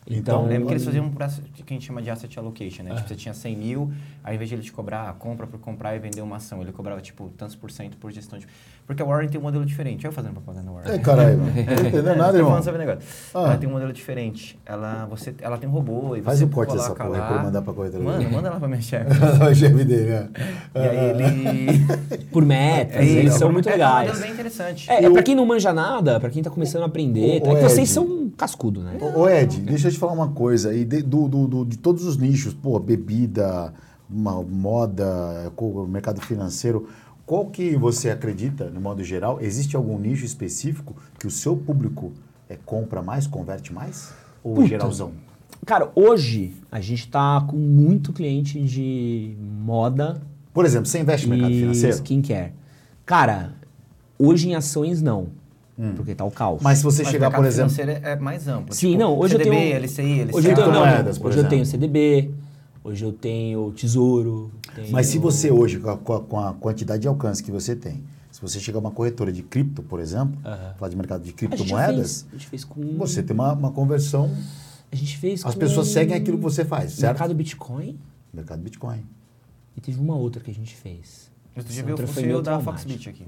Então, 0.04 0.18
Então, 0.18 0.46
Lembra 0.46 0.66
que 0.66 0.72
eles 0.74 0.84
faziam 0.84 1.04
um 1.06 1.10
processo 1.10 1.42
que 1.42 1.62
a 1.62 1.72
gente 1.72 1.86
chama 1.86 2.02
de 2.02 2.10
asset 2.10 2.36
allocation, 2.38 2.82
né? 2.82 2.94
Tipo, 2.96 3.08
você 3.08 3.14
tinha 3.14 3.32
100 3.32 3.56
mil, 3.56 3.92
aí 4.24 4.30
ao 4.30 4.34
invés 4.34 4.48
de 4.48 4.56
ele 4.56 4.62
te 4.62 4.72
cobrar 4.72 5.08
a 5.08 5.12
compra 5.12 5.46
por 5.46 5.60
comprar 5.60 5.94
e 5.94 6.00
vender 6.00 6.20
uma 6.22 6.36
ação, 6.36 6.60
ele 6.60 6.72
cobrava, 6.72 7.00
tipo, 7.00 7.30
tantos 7.38 7.54
por 7.54 7.70
cento 7.70 7.96
por 7.96 8.10
gestão 8.10 8.36
de... 8.38 8.46
Porque 8.84 9.00
a 9.00 9.06
Warren 9.06 9.28
tem 9.28 9.38
um 9.40 9.44
modelo 9.44 9.64
diferente. 9.64 10.04
Eu 10.04 10.10
fazendo 10.10 10.32
propaganda 10.32 10.66
da 10.66 10.72
Warren. 10.72 10.92
É, 10.92 10.98
caralho, 10.98 11.38
mano. 11.38 11.52
Não 11.54 11.88
entendeu 11.88 12.16
nada, 12.16 12.32
Tô 12.32 12.36
irmão. 12.38 12.50
falando 12.50 12.64
sobre 12.64 12.82
o 12.82 12.84
negócio. 12.86 13.08
Ah. 13.32 13.42
Ela 13.44 13.56
tem 13.56 13.68
um 13.68 13.72
modelo 13.72 13.92
diferente. 13.92 14.58
Ela, 14.66 15.06
você, 15.06 15.32
ela 15.40 15.56
tem 15.56 15.68
um 15.68 15.72
robô 15.72 16.16
e 16.16 16.20
Faz 16.22 16.38
você 16.40 16.44
um 16.46 16.48
corte 16.48 16.72
dessa 16.74 16.88
coloca 16.90 17.04
porra 17.04 17.14
aí 17.14 17.20
lá... 17.20 17.26
pra 17.28 17.36
eu 17.36 17.42
mandar 17.44 17.62
pra 17.62 17.72
corretora. 17.72 18.02
Mano, 18.02 18.30
manda 18.30 18.50
lá 18.50 18.58
pra 18.58 18.66
minha 18.68 18.80
chefe. 18.82 19.06
o 19.50 19.54
chefe 19.54 19.84
dele, 19.84 20.10
né? 20.10 20.28
e 20.74 20.78
aí 20.80 21.10
ele... 21.10 22.26
por 22.32 22.44
metas, 22.44 22.96
É, 22.96 23.04
eles 23.04 23.34
é, 23.36 23.38
são 23.38 23.48
é 23.50 23.52
muito 23.52 23.68
um 23.68 23.72
legais. 23.72 24.08
modelo 24.08 24.24
bem 24.24 24.32
interessante. 24.32 24.90
É, 24.90 24.94
é 25.04 25.06
Eu- 25.06 25.12
pra 25.12 25.22
quem 25.22 25.36
não 25.36 25.46
manja 25.46 25.72
nada, 25.72 26.18
pra 26.18 26.28
quem 26.28 26.42
tá 26.42 26.50
começando 26.50 26.82
a 26.82 26.86
aprender, 26.86 27.40
tá? 27.40 27.50
ô, 27.50 27.56
É 27.56 27.62
que 27.62 27.68
vocês 27.68 27.88
são 27.88 28.30
cascudo, 28.36 28.82
né? 28.82 28.96
Ô, 29.00 29.20
ô, 29.20 29.28
Ed, 29.28 29.60
deixa 29.60 29.86
eu 29.86 29.91
te 29.92 29.98
falar 29.98 30.12
uma 30.12 30.28
coisa 30.32 30.70
aí. 30.70 30.84
De, 30.84 31.02
do, 31.02 31.28
do- 31.28 31.46
do- 31.46 31.64
de 31.64 31.78
todos 31.78 32.04
os 32.04 32.16
nichos, 32.16 32.52
pô, 32.54 32.78
bebida, 32.78 33.72
uma- 34.10 34.42
moda, 34.42 35.52
mercado 35.88 36.20
financeiro, 36.20 36.88
qual 37.24 37.46
que 37.46 37.76
você 37.76 38.10
acredita, 38.10 38.68
no 38.68 38.80
modo 38.80 39.02
geral, 39.04 39.40
existe 39.40 39.76
algum 39.76 39.98
nicho 39.98 40.24
específico 40.24 40.94
que 41.18 41.26
o 41.26 41.30
seu 41.30 41.56
público 41.56 42.12
é, 42.48 42.58
compra 42.66 43.00
mais, 43.02 43.26
converte 43.26 43.72
mais? 43.72 44.12
Ou 44.42 44.54
Puta. 44.56 44.68
geralzão? 44.68 45.12
Cara, 45.64 45.90
hoje 45.94 46.54
a 46.70 46.80
gente 46.80 47.08
tá 47.08 47.40
com 47.48 47.56
muito 47.56 48.12
cliente 48.12 48.60
de 48.62 49.36
moda 49.64 50.20
Por 50.52 50.64
exemplo, 50.66 50.86
você 50.86 50.98
investe 50.98 51.26
no 51.28 51.34
mercado 51.36 51.54
financeiro? 51.54 51.94
skincare. 51.96 52.52
Cara, 53.06 53.54
hoje 54.18 54.48
em 54.50 54.54
ações 54.56 55.00
não, 55.00 55.28
porque 55.96 56.14
tá 56.14 56.24
o 56.24 56.30
caos. 56.30 56.60
Mas 56.62 56.78
se 56.78 56.84
você 56.84 57.02
Mas 57.02 57.10
chegar, 57.12 57.30
por 57.30 57.44
exemplo... 57.44 57.70
financeiro 57.72 58.06
é 58.06 58.16
mais 58.16 58.46
amplo. 58.48 58.74
Sim, 58.74 58.88
tipo, 58.90 58.98
não, 59.00 59.18
hoje 59.18 59.32
CDB, 59.32 59.48
eu 59.50 59.52
tenho... 59.60 59.76
LCI, 59.76 60.22
LCA. 60.24 60.36
Hoje 60.36 60.48
eu 60.50 60.54
tenho, 60.54 60.66
não, 60.66 60.72
Criptomoedas, 60.82 61.18
por 61.18 61.26
hoje 61.28 61.38
eu 61.38 61.48
tenho. 61.48 61.66
CDB, 61.66 62.30
hoje 62.84 63.04
eu 63.04 63.12
tenho 63.12 63.72
Tesouro. 63.72 64.50
tenho- 64.74 64.90
Mas 64.92 65.06
se 65.06 65.18
você 65.18 65.50
hoje, 65.50 65.78
com 65.80 65.90
a, 65.90 66.20
com 66.20 66.38
a- 66.40 66.54
quantidade 66.54 67.02
de 67.02 67.08
alcance 67.08 67.42
que 67.42 67.50
você 67.50 67.74
tem, 67.74 68.02
se 68.30 68.40
você 68.40 68.58
chegar 68.60 68.78
a 68.78 68.80
uma 68.80 68.90
corretora 68.90 69.32
de 69.32 69.42
cripto, 69.42 69.82
por 69.82 69.98
exemplo, 70.00 70.38
Aham. 70.44 70.74
falar 70.78 70.88
de 70.90 70.96
mercado 70.96 71.22
de 71.22 71.28
A 71.28 71.32
gente 71.32 71.40
já 71.42 71.48
criptomoedas, 71.56 72.22
fez, 72.22 72.26
a 72.30 72.32
gente 72.36 72.46
fez 72.48 72.64
com... 72.64 72.96
você 72.96 73.22
tem 73.22 73.34
uma, 73.34 73.52
uma 73.52 73.70
conversão, 73.72 74.30
A 74.90 74.96
gente 74.96 75.16
fez 75.18 75.44
as 75.44 75.54
com 75.54 75.60
pessoas 75.60 75.88
seguem 75.88 76.14
aquilo 76.16 76.36
que 76.38 76.42
você 76.42 76.64
faz, 76.64 76.92
certo? 76.92 77.12
Mercado 77.14 77.34
Bitcoin 77.34 77.98
Mercado 78.32 78.60
Bitcoin. 78.62 79.04
e 79.76 79.80
teve 79.80 79.98
uma 80.00 80.16
outra 80.16 80.42
que 80.42 80.50
a 80.50 80.54
gente 80.54 80.74
fez. 80.74 81.30
Outro 81.56 81.72
dia 81.72 81.82
veio 81.82 82.38
o 82.38 82.42
da. 82.42 82.58
Foxbit 82.60 83.08
aqui. 83.08 83.26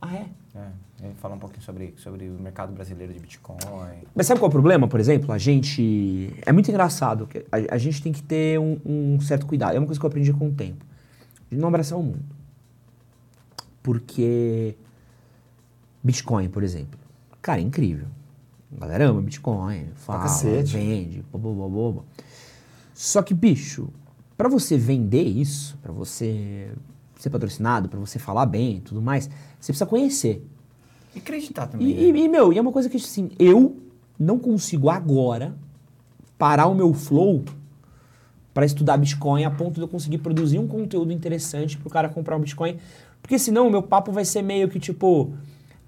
Ah, 0.00 0.14
é? 0.14 0.26
É, 0.54 0.68
ele 1.02 1.14
fala 1.20 1.34
um 1.34 1.38
pouquinho 1.38 1.62
sobre, 1.62 1.94
sobre 1.98 2.28
o 2.28 2.40
mercado 2.40 2.72
brasileiro 2.72 3.12
de 3.12 3.20
Bitcoin. 3.20 3.58
Mas 4.14 4.26
sabe 4.26 4.40
qual 4.40 4.48
é 4.48 4.50
o 4.50 4.52
problema, 4.52 4.88
por 4.88 4.98
exemplo? 4.98 5.32
A 5.32 5.38
gente. 5.38 6.34
É 6.42 6.52
muito 6.52 6.70
engraçado. 6.70 7.26
que 7.26 7.44
A, 7.52 7.74
a 7.74 7.78
gente 7.78 8.02
tem 8.02 8.12
que 8.12 8.22
ter 8.22 8.58
um, 8.58 8.78
um 8.84 9.20
certo 9.20 9.46
cuidado. 9.46 9.76
É 9.76 9.78
uma 9.78 9.86
coisa 9.86 10.00
que 10.00 10.04
eu 10.04 10.08
aprendi 10.08 10.32
com 10.32 10.48
o 10.48 10.52
tempo. 10.52 10.84
De 11.50 11.56
não 11.56 11.68
abraçar 11.68 11.98
o 11.98 12.02
mundo. 12.02 12.24
Porque. 13.82 14.74
Bitcoin, 16.02 16.48
por 16.48 16.62
exemplo. 16.62 16.98
Cara, 17.42 17.60
é 17.60 17.62
incrível. 17.62 18.06
A 18.76 18.80
galera 18.80 19.08
ama 19.08 19.20
Bitcoin, 19.20 19.88
fala, 19.96 20.26
vende, 20.64 21.24
bobo. 21.32 22.04
Só 22.94 23.20
que, 23.20 23.34
bicho, 23.34 23.88
pra 24.36 24.48
você 24.48 24.76
vender 24.78 25.24
isso, 25.24 25.76
pra 25.82 25.92
você 25.92 26.70
ser 27.22 27.30
patrocinado, 27.30 27.88
pra 27.88 28.00
você 28.00 28.18
falar 28.18 28.46
bem 28.46 28.76
e 28.76 28.80
tudo 28.80 29.02
mais, 29.02 29.28
você 29.58 29.72
precisa 29.72 29.86
conhecer. 29.86 30.44
E 31.14 31.18
acreditar 31.18 31.66
também. 31.66 31.88
E, 31.90 32.12
né? 32.12 32.18
e- 32.20 32.28
meu, 32.28 32.52
e 32.52 32.58
é 32.58 32.60
uma 32.60 32.72
coisa 32.72 32.88
que 32.88 32.96
assim, 32.96 33.30
eu 33.38 33.76
não 34.18 34.38
consigo 34.38 34.88
agora 34.88 35.54
parar 36.38 36.66
o 36.66 36.74
meu 36.74 36.94
flow 36.94 37.44
para 38.54 38.64
estudar 38.64 38.96
Bitcoin 38.96 39.44
a 39.44 39.50
ponto 39.50 39.74
de 39.74 39.80
eu 39.80 39.88
conseguir 39.88 40.18
produzir 40.18 40.58
um 40.58 40.66
conteúdo 40.66 41.12
interessante 41.12 41.76
pro 41.76 41.90
cara 41.90 42.08
comprar 42.08 42.36
um 42.36 42.40
Bitcoin. 42.40 42.78
Porque 43.22 43.38
senão 43.38 43.68
o 43.68 43.70
meu 43.70 43.82
papo 43.82 44.10
vai 44.10 44.24
ser 44.24 44.42
meio 44.42 44.68
que 44.68 44.80
tipo. 44.80 45.32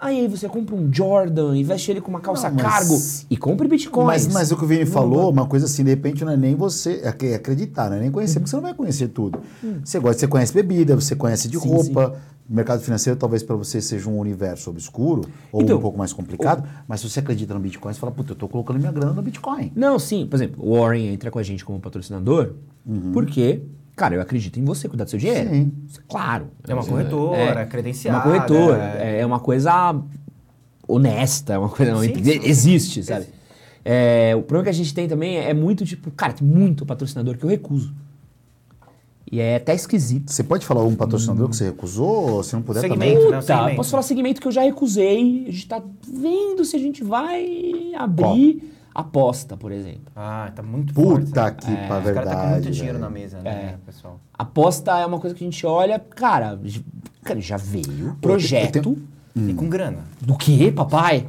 Aí 0.03 0.27
você 0.27 0.49
compra 0.49 0.75
um 0.75 0.93
Jordan, 0.93 1.57
investe 1.57 1.93
ele 1.93 2.01
com 2.01 2.09
uma 2.11 2.21
calça 2.21 2.49
Não, 2.49 2.57
mas- 2.57 2.63
cargo 2.65 3.01
e 3.31 3.37
compre 3.37 3.69
Bitcoin. 3.69 4.05
Mas, 4.05 4.27
mas 4.27 4.51
o 4.51 4.57
que 4.57 4.65
o 4.65 4.67
Vini 4.67 4.85
falou, 4.85 5.31
uma 5.31 5.47
coisa 5.47 5.67
assim, 5.67 5.85
de 5.85 5.91
repente 5.91 6.25
não 6.25 6.33
é 6.33 6.37
nem 6.37 6.57
você 6.57 7.01
é 7.05 7.27
é 7.27 7.35
acreditar, 7.37 7.89
não 7.89 7.99
é 7.99 8.01
nem 8.01 8.11
conhecer, 8.11 8.41
porque 8.41 8.51
você 8.51 8.57
não 8.57 8.63
vai 8.65 8.75
conhecer 8.75 9.07
tudo. 9.09 9.39
Você 9.85 10.01
gosta, 10.01 10.19
você 10.19 10.27
conhece 10.27 10.53
bebida, 10.53 10.97
você 10.97 11.15
conhece 11.15 11.47
de 11.49 11.57
Sim, 11.57 11.69
roupa. 11.69 12.17
Mercado 12.51 12.83
financeiro 12.83 13.17
talvez 13.17 13.45
para 13.45 13.55
você 13.55 13.81
seja 13.81 14.11
um 14.11 14.19
universo 14.19 14.69
obscuro 14.71 15.23
ou 15.53 15.63
Então, 15.63 15.79
um 15.79 15.81
pouco 15.81 15.97
mais 15.97 16.13
complicado, 16.13 16.69
mas 16.89 17.01
se 17.01 17.09
você 17.09 17.21
acredita 17.21 17.55
no 17.55 17.61
Bitcoin, 17.61 17.95
você 17.95 18.01
fala, 18.01 18.11
puta, 18.13 18.33
eu 18.33 18.37
tô 18.37 18.49
colocando 18.49 18.81
minha 18.81 18.91
grana 18.91 19.13
no 19.13 19.23
Bitcoin. 19.23 19.71
Não, 19.77 19.97
sim. 20.01 20.27
Por 20.27 20.35
exemplo, 20.35 20.63
o 20.67 20.77
Warren 20.77 21.13
entra 21.15 21.31
com 21.31 21.39
a 21.39 21.43
gente 21.45 21.65
como 21.65 21.79
patrocinador 21.79 22.55
porque, 23.13 23.63
cara, 23.97 24.15
eu 24.15 24.21
acredito 24.21 24.59
em 24.59 24.65
você 24.65 24.89
cuidar 24.89 25.05
do 25.05 25.11
seu 25.11 25.19
dinheiro. 25.19 25.49
Sim. 25.51 25.73
É 25.97 26.01
Claro. 26.09 26.49
uma 26.69 26.81
Assim, 26.81 26.91
corretora, 26.91 27.61
é 27.61 27.67
credenciada. 27.67 28.19
uma 28.19 28.23
corretora. 28.25 28.83
É, 28.99 29.21
é 29.21 29.27
uma 29.27 29.41
coisa 29.41 29.95
honesta, 30.89 31.55
é 31.55 31.59
uma 31.59 31.69
coisa. 31.69 31.95
Sim, 32.01 32.09
não- 32.13 32.25
sim. 32.25 32.41
existe, 32.45 33.03
sabe? 33.03 33.27
É, 33.85 34.33
o 34.37 34.43
problema 34.43 34.65
que 34.65 34.71
a 34.71 34.73
gente 34.75 34.95
tem 34.95 35.09
também 35.09 35.39
é 35.39 35.53
muito 35.55 35.85
tipo, 35.85 36.11
cara, 36.13 36.33
tem 36.33 36.47
muito 36.47 36.87
patrocinador 36.87 37.37
que 37.37 37.45
eu 37.45 37.49
recuso. 37.51 37.93
E 39.31 39.41
é 39.41 39.57
até 39.57 39.75
esquisito. 39.75 40.31
Você 40.31 40.45
pode 40.45 40.67
falar 40.67 40.85
um 40.85 40.95
patrocinador 40.95 41.49
que 41.49 41.57
você 41.57 41.65
recusou, 41.65 42.33
ou 42.33 42.43
se 42.43 42.55
não 42.55 42.61
puder 42.63 42.81
Segmento, 42.81 43.03
também? 43.03 43.31
né? 43.31 43.37
Puta, 43.41 43.43
segmento. 43.43 43.77
posso 43.77 43.91
falar 43.91 44.03
segmento 44.03 44.41
que 44.43 44.47
eu 44.47 44.53
já 44.53 44.63
recusei. 44.63 45.47
A 45.49 45.51
gente 45.51 45.67
tá 45.69 45.83
vendo 46.07 46.65
se 46.67 46.77
a 46.77 46.79
gente 46.79 47.03
vai 47.03 47.93
abrir 47.97 48.63
aposta, 48.95 49.57
por 49.57 49.73
exemplo. 49.73 50.13
Ah, 50.15 50.51
tá 50.55 50.63
muito 50.63 50.93
forte. 50.93 51.27
Puta 51.27 51.45
né? 51.45 51.51
que 51.53 51.71
É, 51.73 51.87
pra 51.87 51.99
Os 51.99 52.05
caras 52.05 52.05
tá 52.05 52.13
com 52.23 52.29
verdade. 52.31 52.51
muito 52.53 52.71
dinheiro 52.71 52.99
velho. 52.99 53.01
na 53.01 53.11
mesa, 53.11 53.39
né, 53.41 53.75
pessoal? 53.87 54.21
Aposta 54.39 54.99
é 54.99 55.07
uma 55.07 55.19
coisa 55.19 55.35
que 55.37 55.43
a 55.45 55.47
gente 55.47 55.67
olha, 55.67 55.99
cara, 55.99 56.59
cara 57.25 57.41
já 57.41 57.57
veio 57.57 58.09
eu 58.09 58.15
projeto. 58.21 58.81
tenho- 58.83 59.03
E 59.51 59.55
com 59.55 59.69
grana. 59.69 60.01
Do 60.21 60.37
quê, 60.37 60.71
papai? 60.71 61.27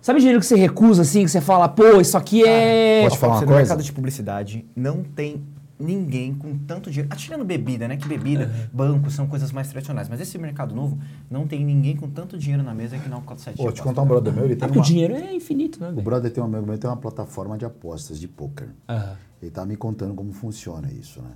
Sabe 0.00 0.20
dinheiro 0.20 0.40
que 0.40 0.46
você 0.46 0.56
recusa 0.56 1.02
assim, 1.02 1.22
que 1.24 1.30
você 1.30 1.40
fala, 1.40 1.68
pô, 1.68 2.00
isso 2.00 2.16
aqui 2.16 2.42
é. 2.44 3.02
Posso 3.04 3.18
falar 3.18 3.34
uma 3.34 3.38
Você 3.40 3.44
coisa? 3.46 3.60
No 3.60 3.66
mercado 3.68 3.82
de 3.84 3.92
publicidade 3.92 4.66
não 4.74 5.02
tem 5.04 5.42
ninguém 5.78 6.34
com 6.34 6.56
tanto 6.58 6.90
dinheiro. 6.90 7.08
Atirando 7.12 7.44
bebida, 7.44 7.86
né? 7.86 7.96
Que 7.96 8.08
bebida, 8.08 8.50
banco 8.72 9.10
são 9.10 9.26
coisas 9.26 9.52
mais 9.52 9.68
tradicionais. 9.68 10.08
Mas 10.08 10.20
esse 10.20 10.36
mercado 10.38 10.74
novo 10.74 10.98
não 11.30 11.46
tem 11.46 11.64
ninguém 11.64 11.96
com 11.96 12.08
tanto 12.08 12.36
dinheiro 12.36 12.62
na 12.62 12.74
mesa 12.74 12.98
que 12.98 13.08
não 13.08 13.20
cota 13.22 13.40
7 13.40 13.56
Vou 13.58 13.72
te 13.72 13.82
contar 13.82 14.02
um 14.02 14.06
brother 14.06 14.32
meu, 14.32 14.44
ele 14.44 14.54
Ah, 14.54 14.56
tem 14.56 14.68
porque 14.68 14.78
uma... 14.78 14.84
o 14.84 14.86
dinheiro 14.86 15.14
é 15.14 15.34
infinito, 15.34 15.80
né? 15.80 15.92
O 15.96 16.02
brother 16.02 16.30
tem 16.32 16.42
um 16.42 16.46
amigo 16.46 16.66
meu, 16.66 16.78
tem 16.78 16.88
uma 16.90 16.96
plataforma 16.96 17.56
de 17.56 17.64
apostas 17.64 18.18
de 18.18 18.26
poker. 18.28 18.68
Aham. 18.88 19.16
Ele 19.40 19.50
tá 19.50 19.64
me 19.64 19.76
contando 19.76 20.14
como 20.14 20.32
funciona 20.32 20.90
isso, 20.92 21.22
né? 21.22 21.30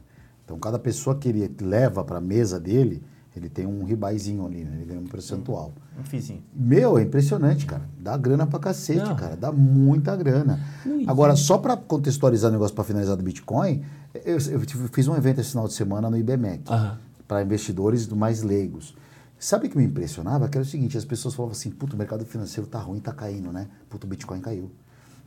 Então, 0.45 0.59
cada 0.59 0.79
pessoa 0.79 1.17
que 1.17 1.29
ele 1.29 1.55
leva 1.61 2.03
para 2.03 2.19
a 2.19 2.21
mesa 2.21 2.59
dele, 2.59 3.03
ele 3.35 3.49
tem 3.49 3.67
um 3.67 3.85
ribaizinho 3.85 4.45
ali, 4.47 4.65
né? 4.65 4.73
Ele 4.77 4.85
ganha 4.85 5.01
um 5.01 5.07
percentual. 5.07 5.73
Um 5.99 6.05
fizinho. 6.05 6.43
Meu, 6.55 6.99
é 6.99 7.03
impressionante, 7.03 7.65
cara. 7.67 7.83
Dá 7.99 8.17
grana 8.17 8.47
pra 8.47 8.59
cacete, 8.59 8.99
Não. 9.01 9.17
cara. 9.17 9.37
Dá 9.37 9.51
muita 9.51 10.15
grana. 10.17 10.61
Agora, 11.07 11.35
só 11.37 11.57
para 11.59 11.77
contextualizar 11.77 12.51
o 12.51 12.53
negócio 12.53 12.75
para 12.75 12.85
finalizar 12.85 13.17
do 13.17 13.23
Bitcoin, 13.23 13.83
eu, 14.25 14.37
eu 14.39 14.61
fiz 14.93 15.09
um 15.09 15.17
evento 15.17 15.41
esse 15.41 15.51
final 15.51 15.67
de 15.67 15.75
semana 15.75 16.11
no 16.11 16.17
IBMEC 16.19 16.65
Aham. 16.71 16.99
para 17.27 17.43
investidores 17.43 18.07
do 18.07 18.15
mais 18.15 18.43
leigos. 18.43 18.95
Sabe 19.39 19.67
o 19.67 19.71
que 19.71 19.77
me 19.77 19.85
impressionava? 19.85 20.49
Que 20.49 20.57
era 20.59 20.63
o 20.65 20.69
seguinte, 20.69 20.97
as 20.97 21.05
pessoas 21.05 21.35
falavam 21.35 21.53
assim, 21.57 21.71
puto, 21.71 21.97
o 21.97 21.99
mercado 21.99 22.25
financeiro 22.25 22.69
tá 22.69 22.79
ruim, 22.79 23.01
tá 23.01 23.13
caindo, 23.13 23.51
né? 23.51 23.67
Puto, 23.89 24.07
o 24.07 24.11
Bitcoin 24.11 24.41
caiu. 24.41 24.71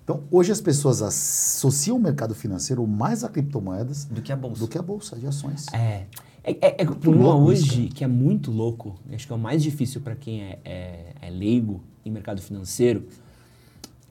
Então, 0.03 0.21
hoje 0.31 0.51
as 0.51 0.61
pessoas 0.61 1.01
associam 1.01 1.97
o 1.97 1.99
mercado 1.99 2.35
financeiro 2.35 2.85
mais 2.85 3.23
a 3.23 3.29
criptomoedas 3.29 4.05
Do 4.05 4.21
que 4.21 4.31
a 4.31 4.35
bolsa. 4.35 4.59
do 4.61 4.67
que 4.67 4.77
a 4.77 4.81
bolsa 4.81 5.15
de 5.17 5.25
ações. 5.25 5.65
É. 5.73 6.05
É, 6.47 6.51
é, 6.61 6.83
é 6.83 6.89
o 6.89 6.95
problema 6.95 7.33
louco 7.33 7.49
hoje, 7.49 7.87
que 7.87 8.03
é 8.03 8.07
muito 8.07 8.51
louco, 8.51 8.95
e 9.09 9.15
acho 9.15 9.25
que 9.25 9.33
é 9.33 9.35
o 9.35 9.39
mais 9.39 9.63
difícil 9.63 9.99
para 9.99 10.15
quem 10.15 10.43
é, 10.43 10.59
é, 10.63 11.13
é 11.19 11.29
leigo 11.31 11.81
em 12.05 12.11
mercado 12.11 12.39
financeiro, 12.39 13.07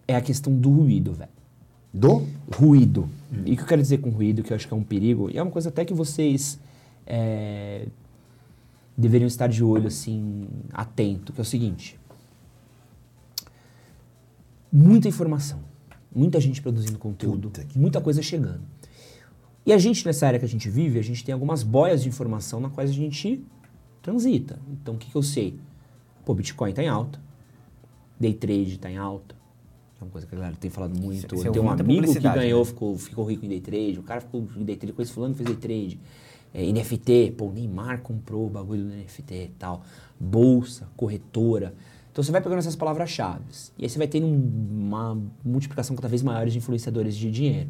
é 0.09 0.17
a 0.17 0.21
questão 0.21 0.53
do 0.53 0.69
ruído, 0.69 1.13
velho. 1.13 1.31
Do? 1.93 2.27
Ruído. 2.53 3.09
E 3.47 3.53
o 3.53 3.57
que 3.57 3.63
eu 3.63 3.67
quero 3.67 3.81
dizer 3.81 3.99
com 3.99 4.11
ruído, 4.11 4.43
que 4.43 4.53
eu 4.53 4.57
acho 4.57 4.67
que 4.67 4.75
é 4.75 4.77
um 4.77 4.83
perigo, 4.83 5.31
e 5.31 5.39
é 5.39 5.43
uma 5.43 5.53
coisa 5.53 5.69
até 5.69 5.85
que 5.85 5.95
vocês 5.95 6.59
é, 7.07 7.87
deveriam 8.97 9.29
estar 9.29 9.47
de 9.47 9.63
olho, 9.63 9.87
assim, 9.87 10.49
atento, 10.73 11.33
que 11.33 11.41
é 11.41 11.43
o 11.43 11.45
seguinte. 11.45 11.97
Muita 14.73 15.07
informação, 15.07 15.61
muita 16.13 16.41
gente 16.41 16.61
produzindo 16.61 16.99
conteúdo, 16.99 17.49
Puta 17.49 17.65
muita 17.77 18.01
coisa 18.01 18.21
chegando. 18.21 18.63
E 19.67 19.73
a 19.73 19.79
gente, 19.79 20.05
nessa 20.05 20.27
área 20.27 20.39
que 20.39 20.45
a 20.45 20.49
gente 20.49 20.69
vive, 20.69 20.99
a 20.99 21.03
gente 21.03 21.25
tem 21.25 21.33
algumas 21.33 21.63
boias 21.63 22.03
de 22.03 22.09
informação 22.09 22.61
na 22.61 22.69
quais 22.69 22.91
a 22.91 22.93
gente 22.93 23.43
transita. 24.03 24.59
Então, 24.71 24.95
o 24.95 24.99
que, 24.99 25.11
que 25.11 25.17
eu 25.17 25.23
sei? 25.23 25.59
Pô, 26.25 26.35
Bitcoin 26.35 26.71
está 26.71 26.83
em 26.83 26.89
alta, 26.89 27.19
Day 28.21 28.35
Trade 28.35 28.75
está 28.75 28.91
em 28.91 28.97
alta, 28.99 29.35
é 30.01 30.05
uma 30.05 30.11
coisa 30.11 30.27
que 30.27 30.35
a 30.35 30.39
galera 30.39 30.57
tem 30.59 30.71
falado 30.71 30.99
muito. 30.99 31.37
Você 31.37 31.51
tem 31.51 31.63
um 31.63 31.71
amigo 31.71 31.85
que 31.89 31.95
publicidade, 31.97 32.39
ganhou, 32.41 32.61
né? 32.61 32.65
ficou, 32.67 32.99
ficou 32.99 33.25
rico 33.25 33.45
em 33.45 33.49
Day 33.49 33.61
Trade, 33.61 33.99
o 33.99 34.03
cara 34.03 34.21
ficou 34.21 34.47
em 34.57 34.65
Day 34.65 34.77
Trade, 34.77 34.93
com 34.93 35.03
esse 35.03 35.13
fulano 35.13 35.35
fez 35.35 35.47
Day 35.47 35.57
Trade. 35.57 36.01
É, 36.53 36.71
NFT, 36.71 37.35
pô, 37.37 37.47
o 37.47 37.53
Neymar 37.53 38.01
comprou 38.03 38.47
o 38.47 38.51
bagulho 38.51 38.85
do 38.85 38.91
NFT 38.91 39.35
e 39.35 39.49
tal. 39.59 39.83
Bolsa, 40.21 40.89
corretora. 40.97 41.75
Então 42.13 42.23
você 42.23 42.31
vai 42.31 42.41
pegando 42.41 42.59
essas 42.61 42.77
palavras-chave. 42.77 43.43
E 43.77 43.83
aí 43.85 43.91
você 43.91 43.99
vai 43.99 44.07
tendo 44.07 44.27
um- 44.27 44.69
uma 44.87 45.21
multiplicação 45.45 45.97
cada 45.97 46.07
vez 46.07 46.23
maior 46.23 46.47
de 46.49 46.57
influenciadores 46.57 47.17
de 47.17 47.29
dinheiro. 47.29 47.69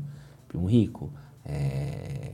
Primo 0.49 0.67
Rico, 0.67 1.11
é, 1.45 2.25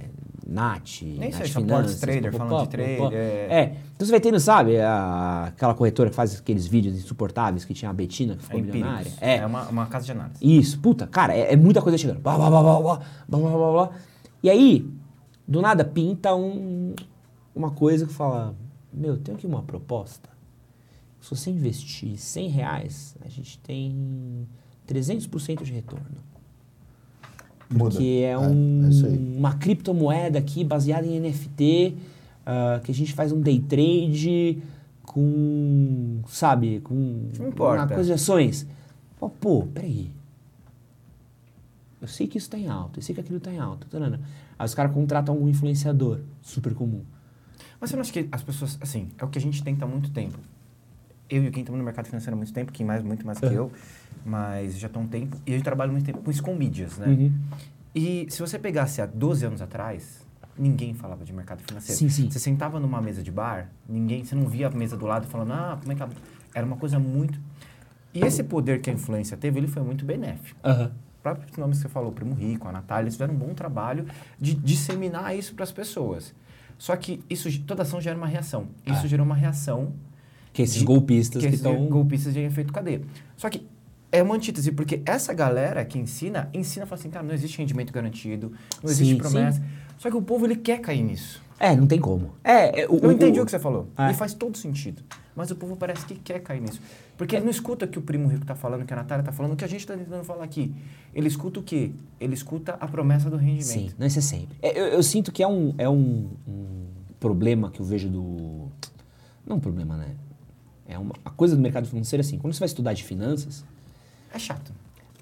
Nat, 0.47 1.03
Nem 1.03 1.31
Nat 1.31 1.47
sei, 1.47 1.47
é 1.47 1.97
trader, 2.01 2.33
pop, 2.33 2.39
falando 2.39 2.63
de 2.65 2.69
trader. 2.71 3.13
É. 3.13 3.17
é, 3.17 3.77
então 3.95 4.05
você 4.05 4.11
vai 4.11 4.21
tendo, 4.21 4.41
sabe, 4.41 4.81
a, 4.81 5.45
aquela 5.45 5.75
corretora 5.75 6.11
que 6.11 6.17
faz 6.17 6.39
aqueles 6.39 6.67
vídeos 6.67 6.97
insuportáveis 6.97 7.65
que 7.65 7.73
tinha 7.73 7.89
a 7.91 7.95
Betina, 7.95 8.35
que 8.35 8.43
ficou 8.43 8.59
é 8.59 8.63
milionária. 8.63 9.13
É, 9.21 9.37
é 9.37 9.47
uma, 9.47 9.69
uma, 9.69 9.87
casa 9.87 10.07
de 10.07 10.13
análise. 10.13 10.39
Isso, 10.43 10.81
puta, 10.81 11.07
cara, 11.07 11.35
é, 11.35 11.53
é 11.53 11.57
muita 11.57 11.81
coisa 11.81 11.97
chegando. 11.97 12.21
Blá, 12.21 12.37
blá, 12.37 12.51
blá, 12.51 12.63
blá, 12.63 12.81
blá, 12.81 12.99
blá, 13.29 13.39
blá, 13.39 13.73
blá. 13.73 13.91
E 14.43 14.51
aí, 14.51 14.91
do 15.47 15.63
nada, 15.63 15.85
pinta 15.85 16.35
um, 16.35 16.95
uma 17.55 17.71
coisa 17.71 18.07
que 18.07 18.13
fala, 18.13 18.57
meu, 18.93 19.17
tenho 19.17 19.37
aqui 19.37 19.47
uma 19.47 19.63
proposta. 19.63 20.29
Se 21.21 21.31
você 21.31 21.51
investir 21.51 22.17
100 22.17 22.49
reais, 22.49 23.17
a 23.25 23.29
gente 23.29 23.59
tem 23.59 24.49
300% 24.89 25.63
de 25.63 25.73
retorno. 25.73 26.30
Muda. 27.73 27.97
Que 27.99 28.23
é, 28.23 28.31
É, 28.31 28.39
um- 28.39 28.89
é 28.89 29.39
uma 29.39 29.55
criptomoeda 29.55 30.39
aqui 30.39 30.65
baseada 30.65 31.07
em 31.07 31.17
NFT, 31.21 31.95
ah, 32.45 32.81
que 32.83 32.91
a 32.91 32.95
gente 32.95 33.13
faz 33.13 33.31
um 33.33 33.41
day 33.41 33.61
trade 33.61 34.61
com, 35.03 36.21
sabe, 36.29 36.81
com 36.81 37.29
Não 37.39 37.49
importa. 37.49 37.83
uma 37.83 37.89
coisa 37.89 38.05
de 38.09 38.13
ações. 38.13 38.67
Pô, 39.19 39.29
pô, 39.29 39.63
peraí. 39.67 40.11
Eu 42.01 42.09
sei 42.09 42.27
que 42.27 42.39
isso 42.39 42.47
está 42.47 42.59
em 42.59 42.67
alta, 42.69 42.99
eu 42.99 43.03
sei 43.03 43.15
que 43.15 43.21
aquilo 43.21 43.37
está 43.39 43.53
em 43.53 43.59
alta. 43.59 43.87
tarana. 43.91 44.21
Aí 44.59 44.65
os 44.67 44.75
caras 44.75 44.93
contratam 44.93 45.35
algum 45.35 45.49
influenciador, 45.49 46.21
super 46.43 46.75
comum. 46.75 47.03
Mas 47.81 47.91
você 47.91 47.97
não 47.97 48.01
acha 48.03 48.13
que 48.13 48.29
as 48.33 48.43
pessoas, 48.43 48.79
assim, 48.81 49.09
é 49.19 49.25
o 49.25 49.29
que 49.29 49.39
a 49.39 49.41
gente 49.41 49.63
tenta 49.63 49.85
há 49.85 49.89
muito 49.89 50.11
tempo. 50.11 50.39
Eu 51.31 51.45
e 51.45 51.49
o 51.49 51.53
Kim 51.53 51.61
estamos 51.61 51.79
no 51.79 51.85
mercado 51.85 52.07
financeiro 52.07 52.35
há 52.35 52.37
muito 52.37 52.53
tempo, 52.53 52.73
Kim 52.73 52.85
mais, 52.85 53.03
muito 53.03 53.25
mais 53.25 53.39
que 53.39 53.47
Uhum. 53.47 53.53
eu, 53.53 53.73
mas 54.25 54.79
já 54.79 54.89
está 54.89 54.99
um 54.99 55.07
tempo. 55.07 55.37
E 55.47 55.53
a 55.53 55.55
gente 55.55 55.65
trabalha 55.65 55.93
muito 55.93 56.05
tempo 56.05 56.19
com 56.21 56.31
isso 56.31 56.43
com 56.43 56.55
mídias, 56.55 56.99
né? 56.99 57.07
Uhum. 57.07 57.33
E 57.95 58.27
se 58.29 58.41
você 58.41 58.59
pegasse 58.59 59.01
há 59.01 59.07
12 59.07 59.47
anos 59.47 59.63
atrás, 59.63 60.27
ninguém 60.59 60.93
falava 60.95 61.25
de 61.25 61.33
mercado 61.33 61.63
financeiro. 61.63 61.99
Sim, 61.99 62.09
sim. 62.09 62.31
Você 62.31 62.39
sentava 62.39 62.81
numa 62.81 63.01
mesa 63.01 63.23
de 63.23 63.31
bar, 63.31 63.71
ninguém, 63.89 64.25
você 64.25 64.35
não 64.35 64.47
via 64.49 64.67
a 64.67 64.71
mesa 64.71 64.97
do 64.97 65.07
lado 65.07 65.27
falando, 65.29 65.53
ah, 65.53 65.79
como 65.81 65.93
é 65.93 65.95
que... 65.95 66.03
a-" 66.03 66.09
Era 66.55 66.67
uma 66.67 66.77
coisa 66.77 66.99
muito... 66.99 67.39
E 68.13 68.25
esse 68.25 68.43
poder 68.43 68.81
que 68.81 68.91
a 68.91 68.93
influência 68.93 69.37
teve, 69.37 69.61
ele 69.61 69.69
foi 69.69 69.83
muito 69.83 70.05
benéfico. 70.05 70.59
Aham. 70.65 70.91
Os 71.15 71.23
próprios 71.23 71.57
nomes 71.57 71.77
que 71.79 71.83
você 71.83 71.89
falou, 71.89 72.11
o 72.11 72.13
Primo 72.13 72.35
Rico, 72.35 72.67
a 72.67 72.73
Natália, 72.73 73.05
eles 73.05 73.15
fizeram 73.15 73.35
um 73.35 73.37
bom 73.39 73.55
trabalho 73.55 74.05
de 74.41 74.53
disseminar 74.55 75.37
isso 75.37 75.55
para 75.55 75.63
as 75.63 75.71
pessoas. 75.71 76.35
Só 76.77 76.97
que 76.97 77.23
isso, 77.31 77.49
toda 77.63 77.83
ação 77.83 78.01
gera 78.01 78.17
uma 78.17 78.27
reação. 78.27 78.67
Isso 78.85 79.05
Ah. 79.05 79.07
gerou 79.07 79.25
uma 79.25 79.35
reação 79.37 79.93
Que 80.53 80.63
esses 80.63 80.79
de- 80.79 80.85
golpistas 80.85 81.43
que 81.45 81.55
estão... 81.55 81.87
golpistas 81.87 82.35
de 82.35 82.41
efeito 82.41 82.73
cadeia. 82.73 83.03
Só 83.37 83.49
que 83.49 83.67
é 84.13 84.23
uma 84.23 84.35
antítese, 84.35 84.73
porque 84.73 85.03
essa 85.07 85.33
galera 85.33 85.85
que 85.85 85.99
ensina, 85.99 86.51
ensina, 86.53 86.87
fala 86.87 87.01
assim, 87.01 87.11
cara, 87.11 87.25
não 87.25 87.35
existe 87.35 87.59
rendimento 87.59 87.93
garantido, 87.93 88.53
não 88.83 88.91
existe 88.91 89.13
Sim, 89.13 89.19
promessa. 89.19 89.63
Só 89.99 90.11
que 90.11 90.17
o 90.17 90.23
povo, 90.23 90.47
ele 90.47 90.57
quer 90.57 90.81
cair 90.81 91.03
nisso. 91.03 91.43
É, 91.59 91.77
não 91.77 91.87
tem 91.87 92.01
como. 92.01 92.31
É, 92.43 92.83
é, 92.83 92.89
o, 92.89 92.99
Eu 92.99 93.13
entendi 93.13 93.39
o, 93.39 93.43
o 93.43 93.45
que 93.45 93.51
você 93.51 93.59
falou. 93.59 93.89
É. 93.97 94.11
E 94.11 94.15
faz 94.15 94.33
todo 94.33 94.57
sentido. 94.57 95.03
Mas 95.37 95.51
o 95.51 95.57
povo 95.57 95.77
parece 95.77 96.07
que 96.07 96.15
quer 96.15 96.41
cair 96.41 96.61
nisso. 96.61 96.81
Porque 97.17 97.37
ele 97.37 97.45
não 97.45 97.51
escuta 97.51 97.85
o 97.85 97.89
que 97.89 97.99
o 97.99 98.03
Primo 98.03 98.29
Rico 98.29 98.47
tá 98.47 98.55
falando, 98.55 98.85
que 98.87 98.93
a 98.93 98.97
Natália 98.97 99.23
tá 99.23 99.31
falando, 99.31 99.53
o 99.53 99.57
que 99.57 99.65
a 99.65 99.69
gente 99.69 99.87
tá 99.87 99.95
tentando 99.95 100.25
falar 100.25 100.43
aqui. 100.43 100.75
Ele 101.15 101.29
escuta 101.29 101.61
o 101.61 101.63
quê? 101.63 101.93
Ele 102.19 102.33
escuta 102.33 102.79
a 102.81 102.89
promessa 102.89 103.29
do 103.29 103.37
rendimento. 103.37 103.65
Sim, 103.65 103.91
não, 103.99 104.07
isso 104.07 104.19
é 104.19 104.23
sempre. 104.23 104.57
É, 104.63 104.79
eu, 104.79 104.87
eu 104.87 105.03
sinto 105.03 105.31
que 105.31 105.43
é, 105.43 105.47
um, 105.47 105.75
é 105.77 105.89
um, 105.89 106.31
um 106.49 106.87
problema 107.21 107.71
que 107.71 107.81
eu 107.81 107.85
vejo 107.85 108.09
do. 108.09 108.69
Não 109.47 109.57
um 109.57 109.61
problema, 109.61 109.97
né? 109.99 110.15
É 110.91 110.99
uma 110.99 111.15
a 111.25 111.31
coisa 111.31 111.55
do 111.57 111.63
mercado 111.63 111.87
financeiro 111.87 112.21
é 112.23 112.25
assim. 112.25 112.39
Quando 112.39 112.53
você 112.53 112.61
vai 112.61 112.67
estudar 112.67 112.93
de 112.93 113.05
finanças, 113.05 113.65
É 114.35 114.39
chato. 114.39 114.73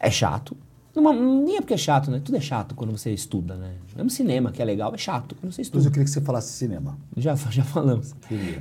é 0.01 0.11
chato. 0.11 0.57
Numa- 0.97 1.13
nem 1.13 1.57
é 1.57 1.61
porque 1.61 1.75
é 1.75 1.77
chato, 1.77 2.11
né? 2.11 2.21
Tudo 2.25 2.37
é 2.37 2.41
chato 2.41 2.75
quando 2.75 2.91
você 2.91 3.13
estuda, 3.13 3.55
né? 3.55 3.75
Mesmo 3.95 4.11
cinema, 4.11 4.51
que 4.51 4.61
é 4.61 4.65
legal, 4.65 4.93
é 4.95 4.99
chato 4.99 5.37
quando 5.37 5.53
você 5.53 5.61
Mas 5.61 5.67
estuda. 5.67 5.85
eu 5.87 5.91
queria 5.91 6.05
que 6.05 6.11
você 6.11 6.21
falasse 6.21 6.53
cinema. 6.53 6.99
Já, 7.17 7.35
já 7.51 7.63
falamos. 7.63 8.15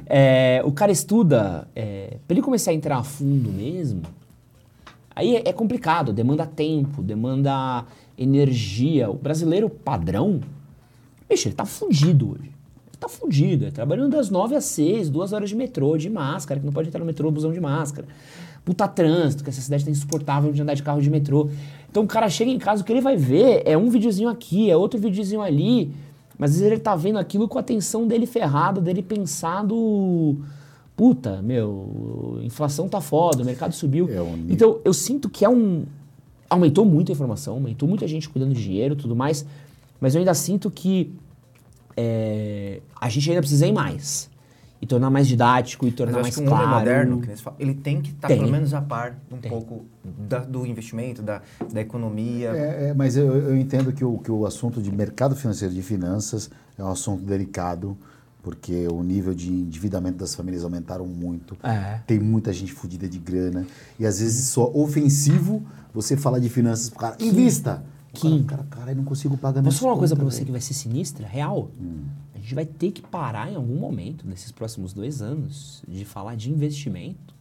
É, 0.05 0.61
o 0.65 0.71
cara 0.71 0.91
estuda, 0.91 1.67
é, 1.75 2.17
pra 2.27 2.35
ele 2.35 2.41
começar 2.43 2.71
a 2.71 2.73
entrar 2.75 2.97
a 2.97 3.03
fundo 3.03 3.49
mesmo, 3.49 4.01
aí 5.15 5.37
é, 5.37 5.49
é 5.49 5.53
complicado, 5.53 6.13
demanda 6.13 6.45
tempo, 6.45 7.01
demanda 7.01 7.85
energia. 8.17 9.09
O 9.09 9.15
brasileiro 9.15 9.69
padrão, 9.69 10.41
bicho, 11.27 11.47
ele 11.47 11.55
tá 11.55 11.65
fudido 11.65 12.31
hoje. 12.33 12.51
Tá 12.99 13.07
fudido, 13.07 13.65
é 13.65 13.71
trabalhando 13.71 14.11
das 14.11 14.29
nove 14.29 14.55
às 14.55 14.65
seis, 14.65 15.09
duas 15.09 15.31
horas 15.31 15.49
de 15.49 15.55
metrô, 15.55 15.97
de 15.97 16.09
máscara, 16.09 16.59
que 16.59 16.65
não 16.65 16.73
pode 16.73 16.87
entrar 16.87 16.99
no 16.99 17.05
metrô, 17.05 17.29
busão 17.29 17.51
de 17.51 17.59
máscara. 17.59 18.07
Puta 18.65 18.87
trânsito, 18.87 19.43
que 19.43 19.49
essa 19.49 19.61
cidade 19.61 19.85
tá 19.85 19.91
insuportável 19.91 20.51
de 20.51 20.61
andar 20.61 20.73
de 20.73 20.81
carro 20.81 21.01
de 21.01 21.09
metrô. 21.09 21.49
Então 21.89 22.03
o 22.03 22.07
cara 22.07 22.27
chega 22.27 22.49
em 22.49 22.57
casa, 22.57 22.81
o 22.81 22.85
que 22.85 22.91
ele 22.91 23.01
vai 23.01 23.15
ver 23.15 23.61
é 23.65 23.77
um 23.77 23.89
videozinho 23.89 24.29
aqui, 24.29 24.69
é 24.69 24.75
outro 24.75 24.99
videozinho 24.99 25.41
ali, 25.41 25.91
mas 26.37 26.51
às 26.51 26.57
vezes 26.57 26.71
ele 26.71 26.81
tá 26.81 26.95
vendo 26.95 27.17
aquilo 27.19 27.47
com 27.47 27.57
a 27.57 27.61
atenção 27.61 28.07
dele 28.07 28.25
ferrada, 28.25 28.81
dele 28.81 29.03
pensado. 29.03 30.37
Puta, 30.95 31.41
meu, 31.43 32.39
inflação 32.41 32.89
tá 32.89 32.99
foda, 32.99 33.43
o 33.43 33.45
mercado 33.45 33.73
subiu. 33.73 34.09
É 34.11 34.21
um 34.21 34.47
então 34.49 34.79
eu 34.83 34.93
sinto 34.93 35.29
que 35.29 35.45
é 35.45 35.49
um. 35.49 35.85
Aumentou 36.49 36.83
muito 36.83 37.11
a 37.11 37.13
informação, 37.13 37.55
aumentou 37.55 37.87
muita 37.87 38.07
gente 38.07 38.27
cuidando 38.27 38.53
de 38.53 38.63
dinheiro 38.63 38.95
e 38.95 38.97
tudo 38.97 39.15
mais, 39.15 39.45
mas 39.99 40.15
eu 40.15 40.19
ainda 40.19 40.33
sinto 40.33 40.71
que 40.71 41.13
é, 41.97 42.79
a 43.01 43.09
gente 43.09 43.29
ainda 43.29 43.41
precisa 43.41 43.65
ir 43.65 43.73
mais. 43.73 44.29
E 44.79 44.85
tornar 44.85 45.09
mais 45.09 45.27
didático, 45.27 45.87
e 45.87 45.91
tornar 45.91 46.21
mais 46.21 46.35
que 46.35 46.41
um 46.43 46.45
claro. 46.45 46.65
homem 46.65 46.77
moderno, 46.77 47.19
que 47.19 47.31
ele 47.57 47.73
tem 47.73 47.99
que 47.99 48.11
estar 48.11 48.27
Tem. 48.27 48.37
pelo 48.37 48.51
menos 48.51 48.75
a 48.75 48.79
par 48.79 49.17
um 49.31 49.37
Tem. 49.37 49.49
pouco 49.49 49.85
da- 50.05 50.37
do 50.37 50.67
investimento, 50.67 51.23
da, 51.23 51.41
da 51.73 51.81
economia. 51.81 52.49
É, 52.49 52.89
é, 52.89 52.93
mas 52.93 53.17
eu, 53.17 53.25
eu 53.35 53.57
entendo 53.57 53.91
que 53.91 54.05
o, 54.05 54.19
que 54.19 54.31
o 54.31 54.45
assunto 54.45 54.79
de 54.79 54.91
mercado 54.91 55.35
financeiro 55.35 55.73
de 55.73 55.81
finanças 55.81 56.51
é 56.77 56.83
um 56.83 56.91
assunto 56.91 57.23
delicado, 57.23 57.97
porque 58.43 58.87
o 58.87 59.01
nível 59.01 59.33
de 59.33 59.49
endividamento 59.51 60.19
das 60.19 60.35
famílias 60.35 60.63
aumentaram 60.63 61.07
muito. 61.07 61.57
É. 61.63 61.99
Tem 62.05 62.19
muita 62.19 62.53
gente 62.53 62.71
fodida 62.71 63.09
de 63.09 63.17
grana. 63.17 63.65
E 63.99 64.05
às 64.05 64.19
vezes 64.19 64.49
só 64.49 64.71
ofensivo 64.75 65.65
você 65.91 66.15
falar 66.15 66.37
de 66.37 66.49
finanças 66.49 66.87
pro 66.91 66.99
cara. 66.99 67.15
Invista! 67.19 67.83
Kim. 68.21 68.43
cara, 68.43 68.63
cara, 68.63 68.67
cara, 68.81 68.91
eu 68.91 68.95
não 68.95 69.03
consigo 69.03 69.37
pagar 69.37 69.63
Posso 69.63 69.79
falar 69.79 69.93
uma 69.93 69.99
coisa 69.99 70.15
pra 70.15 70.23
contas, 70.23 70.37
você 70.37 70.45
que 70.45 70.51
vai 70.51 70.61
ser 70.61 70.73
sinistra, 70.73 71.27
real? 71.27 71.69
A 72.33 72.37
gente 72.37 72.55
vai 72.55 72.65
ter 72.65 72.91
que 72.91 73.01
parar 73.01 73.51
em 73.51 73.55
algum 73.55 73.75
momento, 73.75 74.25
nesses 74.27 74.51
próximos 74.51 74.93
dois 74.93 75.21
anos, 75.21 75.83
de 75.87 76.05
falar 76.05 76.35
de 76.35 76.49
investimento. 76.51 77.35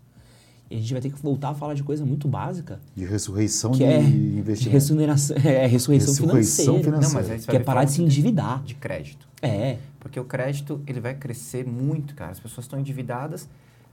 E 0.68 0.74
a 0.74 0.79
gente 0.81 0.93
vai 0.93 1.01
ter 1.01 1.11
que 1.11 1.22
voltar 1.22 1.51
a 1.51 1.55
falar 1.55 1.74
de 1.74 1.85
coisa 1.85 2.05
muito 2.05 2.27
básica, 2.27 2.81
De 2.97 3.05
ressurreição 3.05 3.70
que 3.70 3.79
de 3.79 3.85
é 3.85 4.01
de 4.03 4.39
investimento. 4.39 4.72
ressurreição, 4.72 5.37
é, 5.37 5.66
ressurreição, 5.68 6.12
Ressurreição 6.14 6.64
financeira. 6.83 6.83
financeira. 6.83 7.37
Não, 7.37 7.47
Que 7.47 7.57
é 7.57 7.61
parar 7.61 7.85
de 7.85 7.93
se 7.93 8.03
endividar. 8.03 8.64
De 8.64 8.74
crédito. 8.74 9.29
É. 9.41 9.79
Porque 10.01 10.18
o 10.18 10.24
crédito, 10.24 10.81
ele 10.87 10.99
vai 10.99 11.14
crescer 11.14 11.64
muito, 11.64 12.14
cara. 12.16 12.33
As 12.33 12.41
pessoas 12.41 12.64
estão 12.64 12.81
endividadas, 12.81 13.49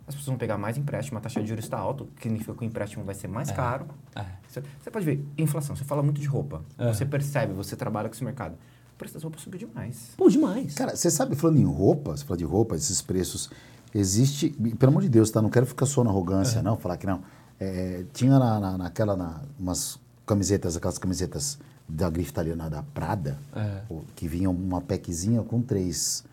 as 0.08 0.14
pessoas 0.16 0.28
vão 0.28 0.38
pegar 0.38 0.58
mais 0.58 0.78
empréstimo, 0.78 1.18
a 1.18 1.22
taxa 1.22 1.42
de 1.42 1.48
juros 1.48 1.64
está 1.66 1.78
alta, 1.78 2.06
que 2.18 2.24
significa 2.24 2.54
que 2.54 2.62
o 2.64 2.66
empréstimo 2.66 3.04
vai 3.06 3.16
ser 3.16 3.28
mais 3.28 3.50
caro. 3.52 3.86
é. 4.16 4.26
Você, 4.50 4.62
você 4.82 4.92
pode 4.92 5.06
ver, 5.06 5.26
inflação, 5.38 5.76
você 5.76 5.84
fala 5.84 6.04
muito 6.04 6.20
de 6.22 6.28
roupa. 6.28 6.62
É. 6.78 6.94
Você 6.94 7.06
percebe, 7.06 7.54
você 7.54 7.76
trabalha 7.76 8.08
com 8.10 8.14
esse 8.16 8.24
mercado. 8.24 8.54
O 8.94 8.98
preço 8.98 9.14
das 9.16 9.24
roupas 9.24 9.42
subiu 9.42 9.60
demais. 9.60 10.12
Pô, 10.16 10.30
demais. 10.30 10.76
Cara, 10.76 10.96
você 10.96 11.10
sabe, 11.10 11.36
falando 11.36 11.58
em 11.58 11.66
roupa, 11.66 12.16
você 12.16 12.24
fala 12.24 12.38
de 12.38 12.44
roupa, 12.44 12.76
esses 12.76 13.02
preços, 13.02 13.50
existe, 13.96 14.50
pelo 14.78 14.92
amor 14.92 15.02
de 15.02 15.10
Deus, 15.10 15.32
tá? 15.32 15.42
Não 15.42 15.50
quero 15.50 15.66
ficar 15.66 15.86
só 15.86 16.04
na 16.04 16.10
arrogância, 16.12 16.62
não, 16.62 16.78
falar 16.78 16.98
que 16.98 17.08
não. 17.08 17.22
É, 17.60 18.06
tinha 18.14 18.38
na, 18.38 18.60
na- 18.60 18.78
naquela, 18.78 19.16
na, 19.16 19.42
umas 19.60 20.00
camisetas, 20.26 20.76
aquelas 20.78 20.98
camisetas 20.98 21.58
da 21.88 22.10
grife 22.10 22.30
italiana 22.30 22.70
da 22.70 22.84
Prada, 22.84 23.38
É. 23.56 23.82
que 24.16 24.28
vinha 24.28 24.50
uma 24.50 24.82
packzinha 24.82 25.42
com 25.42 25.62
três, 25.62 26.24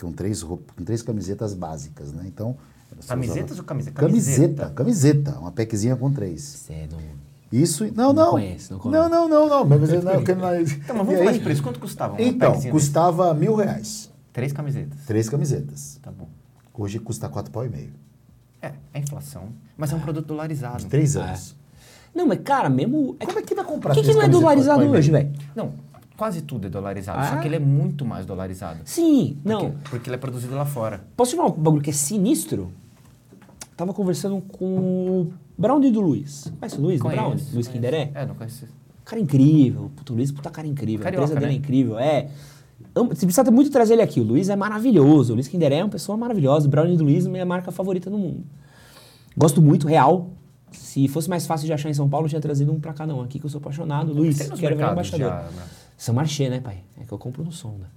com 0.00 0.12
três, 0.12 0.40
roup- 0.42 0.70
com 0.76 0.84
três 0.84 1.02
camisetas 1.02 1.52
básicas, 1.52 2.12
né? 2.12 2.24
Então... 2.26 2.56
Camisetas 3.06 3.50
usava- 3.52 3.60
ou 3.60 3.64
camisa? 3.66 3.90
Camiseta, 3.90 4.70
camiseta, 4.70 5.38
uma 5.38 5.52
packzinha 5.52 5.96
com 5.96 6.10
três. 6.12 6.42
Você 6.42 6.88
não... 6.90 6.98
Isso, 7.50 7.84
não, 7.94 8.12
Não 8.12 8.12
não. 8.12 8.30
conheço, 8.32 8.74
não 8.84 8.90
não, 8.90 9.08
não, 9.08 9.28
não, 9.28 9.48
não. 9.48 9.64
Mas 9.64 9.90
eu 9.90 10.02
não, 10.02 10.12
eu 10.12 10.22
quero- 10.22 10.38
Então, 10.38 10.96
mas 10.96 11.06
vamos 11.06 11.18
falar 11.18 11.32
de 11.32 11.40
preço. 11.40 11.62
Quanto 11.62 11.80
custava 11.80 12.12
uma 12.14 12.22
Então, 12.22 12.60
custava 12.70 13.32
mil 13.32 13.54
reais. 13.54 13.78
desse? 13.78 14.08
Três 14.32 14.52
camisetas. 14.52 14.98
Três 15.06 15.28
camisetas. 15.28 15.98
Tá 16.02 16.10
bom. 16.10 16.28
Hoje 16.74 16.98
custa 16.98 17.28
quatro 17.28 17.50
pau 17.50 17.64
e 17.64 17.68
meio. 17.68 17.90
É, 18.60 18.72
é 18.92 18.98
inflação. 19.00 19.44
Mas 19.76 19.92
é 19.92 19.96
um 19.96 20.00
produto 20.00 20.26
dolarizado. 20.26 20.78
De 20.78 20.86
três 20.86 21.16
anos. 21.16 21.56
Não, 22.14 22.26
mas 22.26 22.38
cara, 22.44 22.68
mesmo... 22.68 23.16
Como 23.18 23.38
é 23.38 23.42
que 23.42 23.54
vai 23.54 23.64
comprar 23.64 23.94
Por 23.94 24.02
que, 24.02 24.08
que 24.08 24.14
não 24.14 24.22
é 24.22 24.28
dolarizado 24.28 24.84
hoje, 24.84 25.10
velho? 25.10 25.32
Não, 25.56 25.72
quase 26.16 26.42
tudo 26.42 26.66
é 26.66 26.70
dolarizado. 26.70 27.18
Ah? 27.20 27.30
Só 27.30 27.36
que 27.36 27.48
ele 27.48 27.56
é 27.56 27.60
muito 27.60 28.04
mais 28.04 28.26
dolarizado. 28.26 28.80
Sim, 28.84 29.38
não. 29.44 29.70
Porque, 29.70 29.88
porque 29.90 30.08
ele 30.10 30.16
é 30.16 30.18
produzido 30.18 30.54
lá 30.54 30.66
fora. 30.66 31.00
Posso 31.16 31.30
te 31.32 31.36
falar 31.36 31.48
um 31.48 31.52
bagulho 31.52 31.82
que 31.82 31.90
é 31.90 31.92
sinistro? 31.92 32.70
Tava 33.78 33.94
conversando 33.94 34.40
com 34.40 34.64
o 34.76 35.32
Brown 35.56 35.80
do 35.80 36.00
Luiz. 36.00 36.52
Conhece 36.58 36.78
o 36.78 36.80
Luiz 36.80 37.00
Conheço, 37.00 37.22
Brown? 37.22 37.30
Luiz 37.30 37.48
conheço. 37.48 37.70
Kinderé? 37.70 38.10
É, 38.12 38.26
não 38.26 38.34
conheço. 38.34 38.66
Cara 39.04 39.22
incrível. 39.22 39.88
Puta, 39.94 40.12
o 40.12 40.16
Luiz, 40.16 40.32
puta 40.32 40.50
cara 40.50 40.66
incrível. 40.66 41.04
Carioca, 41.04 41.22
a 41.22 41.26
empresa 41.26 41.40
dele 41.40 41.52
né? 41.52 41.56
é 41.56 41.62
incrível. 41.62 41.96
É. 41.96 42.28
Você 42.92 43.24
precisa 43.24 43.48
muito 43.52 43.70
trazer 43.70 43.92
ele 43.92 44.02
aqui. 44.02 44.18
O 44.18 44.24
Luiz 44.24 44.48
é 44.48 44.56
maravilhoso. 44.56 45.32
O 45.32 45.36
Luiz 45.36 45.46
Kinderé 45.46 45.76
é 45.76 45.84
uma 45.84 45.90
pessoa 45.90 46.18
maravilhosa. 46.18 46.66
O 46.66 46.70
Brown 46.70 46.92
do 46.96 47.04
Luiz 47.04 47.24
é 47.24 47.28
minha 47.28 47.46
marca 47.46 47.70
favorita 47.70 48.10
no 48.10 48.18
mundo. 48.18 48.42
Gosto 49.36 49.62
muito, 49.62 49.86
real. 49.86 50.32
Se 50.72 51.06
fosse 51.06 51.30
mais 51.30 51.46
fácil 51.46 51.66
de 51.66 51.72
achar 51.72 51.88
em 51.88 51.94
São 51.94 52.08
Paulo, 52.08 52.26
eu 52.26 52.30
tinha 52.30 52.40
trazido 52.40 52.72
um 52.72 52.80
pra 52.80 52.92
cada 52.92 53.14
um 53.14 53.20
aqui, 53.20 53.38
que 53.38 53.46
eu 53.46 53.50
sou 53.50 53.60
apaixonado. 53.60 54.12
Luiz, 54.12 54.38
quero 54.38 54.56
virar 54.74 54.90
embaixador. 54.90 55.28
já, 55.28 55.42
né? 55.52 55.62
São 55.96 56.12
Marché, 56.16 56.50
né, 56.50 56.58
pai? 56.58 56.78
É 57.00 57.04
que 57.04 57.12
eu 57.12 57.18
compro 57.18 57.44
no 57.44 57.52
Sonda. 57.52 57.88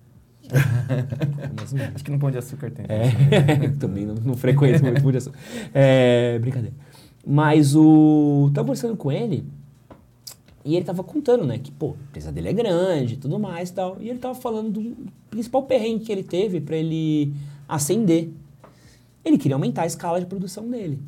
Não- 0.49 1.85
Acho 1.95 2.03
que 2.03 2.11
no 2.11 2.19
Pão 2.19 2.31
de 2.31 2.37
Açúcar 2.37 2.71
tem. 2.71 2.85
é, 2.87 3.69
também 3.79 4.05
não, 4.05 4.15
não 4.15 4.35
frequento 4.35 4.83
muito 4.83 5.01
por 5.01 5.13
isso. 5.15 5.31
É, 5.73 6.37
brincadeira. 6.39 6.75
Mas 7.25 7.75
o. 7.75 8.49
Tava 8.53 8.65
conversando 8.67 8.95
com 8.97 9.11
ele 9.11 9.45
e 10.65 10.75
ele 10.75 10.85
tava 10.85 11.03
contando, 11.03 11.45
né? 11.45 11.57
Que, 11.59 11.71
pô, 11.71 11.91
a 11.91 12.03
empresa 12.09 12.31
dele 12.31 12.49
é 12.49 12.53
grande 12.53 13.13
e 13.13 13.17
tudo 13.17 13.37
mais 13.39 13.69
e 13.69 13.73
tal. 13.73 13.97
E 13.99 14.09
ele 14.09 14.19
tava 14.19 14.35
falando 14.35 14.71
do 14.71 14.97
principal 15.29 15.63
perrengue 15.63 16.03
que 16.05 16.11
ele 16.11 16.23
teve 16.23 16.59
pra 16.61 16.75
ele 16.75 17.33
ascender. 17.67 18.29
Ele 19.23 19.37
queria 19.37 19.55
aumentar 19.55 19.83
a 19.83 19.85
escala 19.85 20.19
de 20.19 20.25
produção 20.25 20.67
dele. 20.69 20.99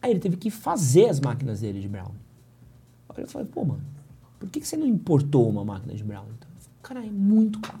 Aí 0.00 0.12
ele 0.12 0.20
teve 0.20 0.36
que 0.36 0.48
fazer 0.50 1.06
as 1.08 1.18
máquinas 1.20 1.60
dele 1.60 1.80
de 1.80 1.88
Brown. 1.88 2.12
Aí 3.08 3.24
eu 3.24 3.28
falei, 3.28 3.48
pô, 3.48 3.64
mano, 3.64 3.82
por 4.38 4.48
que, 4.48 4.60
que 4.60 4.68
você 4.68 4.76
não 4.76 4.86
importou 4.86 5.48
uma 5.48 5.64
máquina 5.64 5.92
de 5.92 6.04
Brown? 6.04 6.24
Então, 6.36 6.48
cara, 6.80 7.04
é 7.04 7.10
muito 7.10 7.58
caro. 7.58 7.80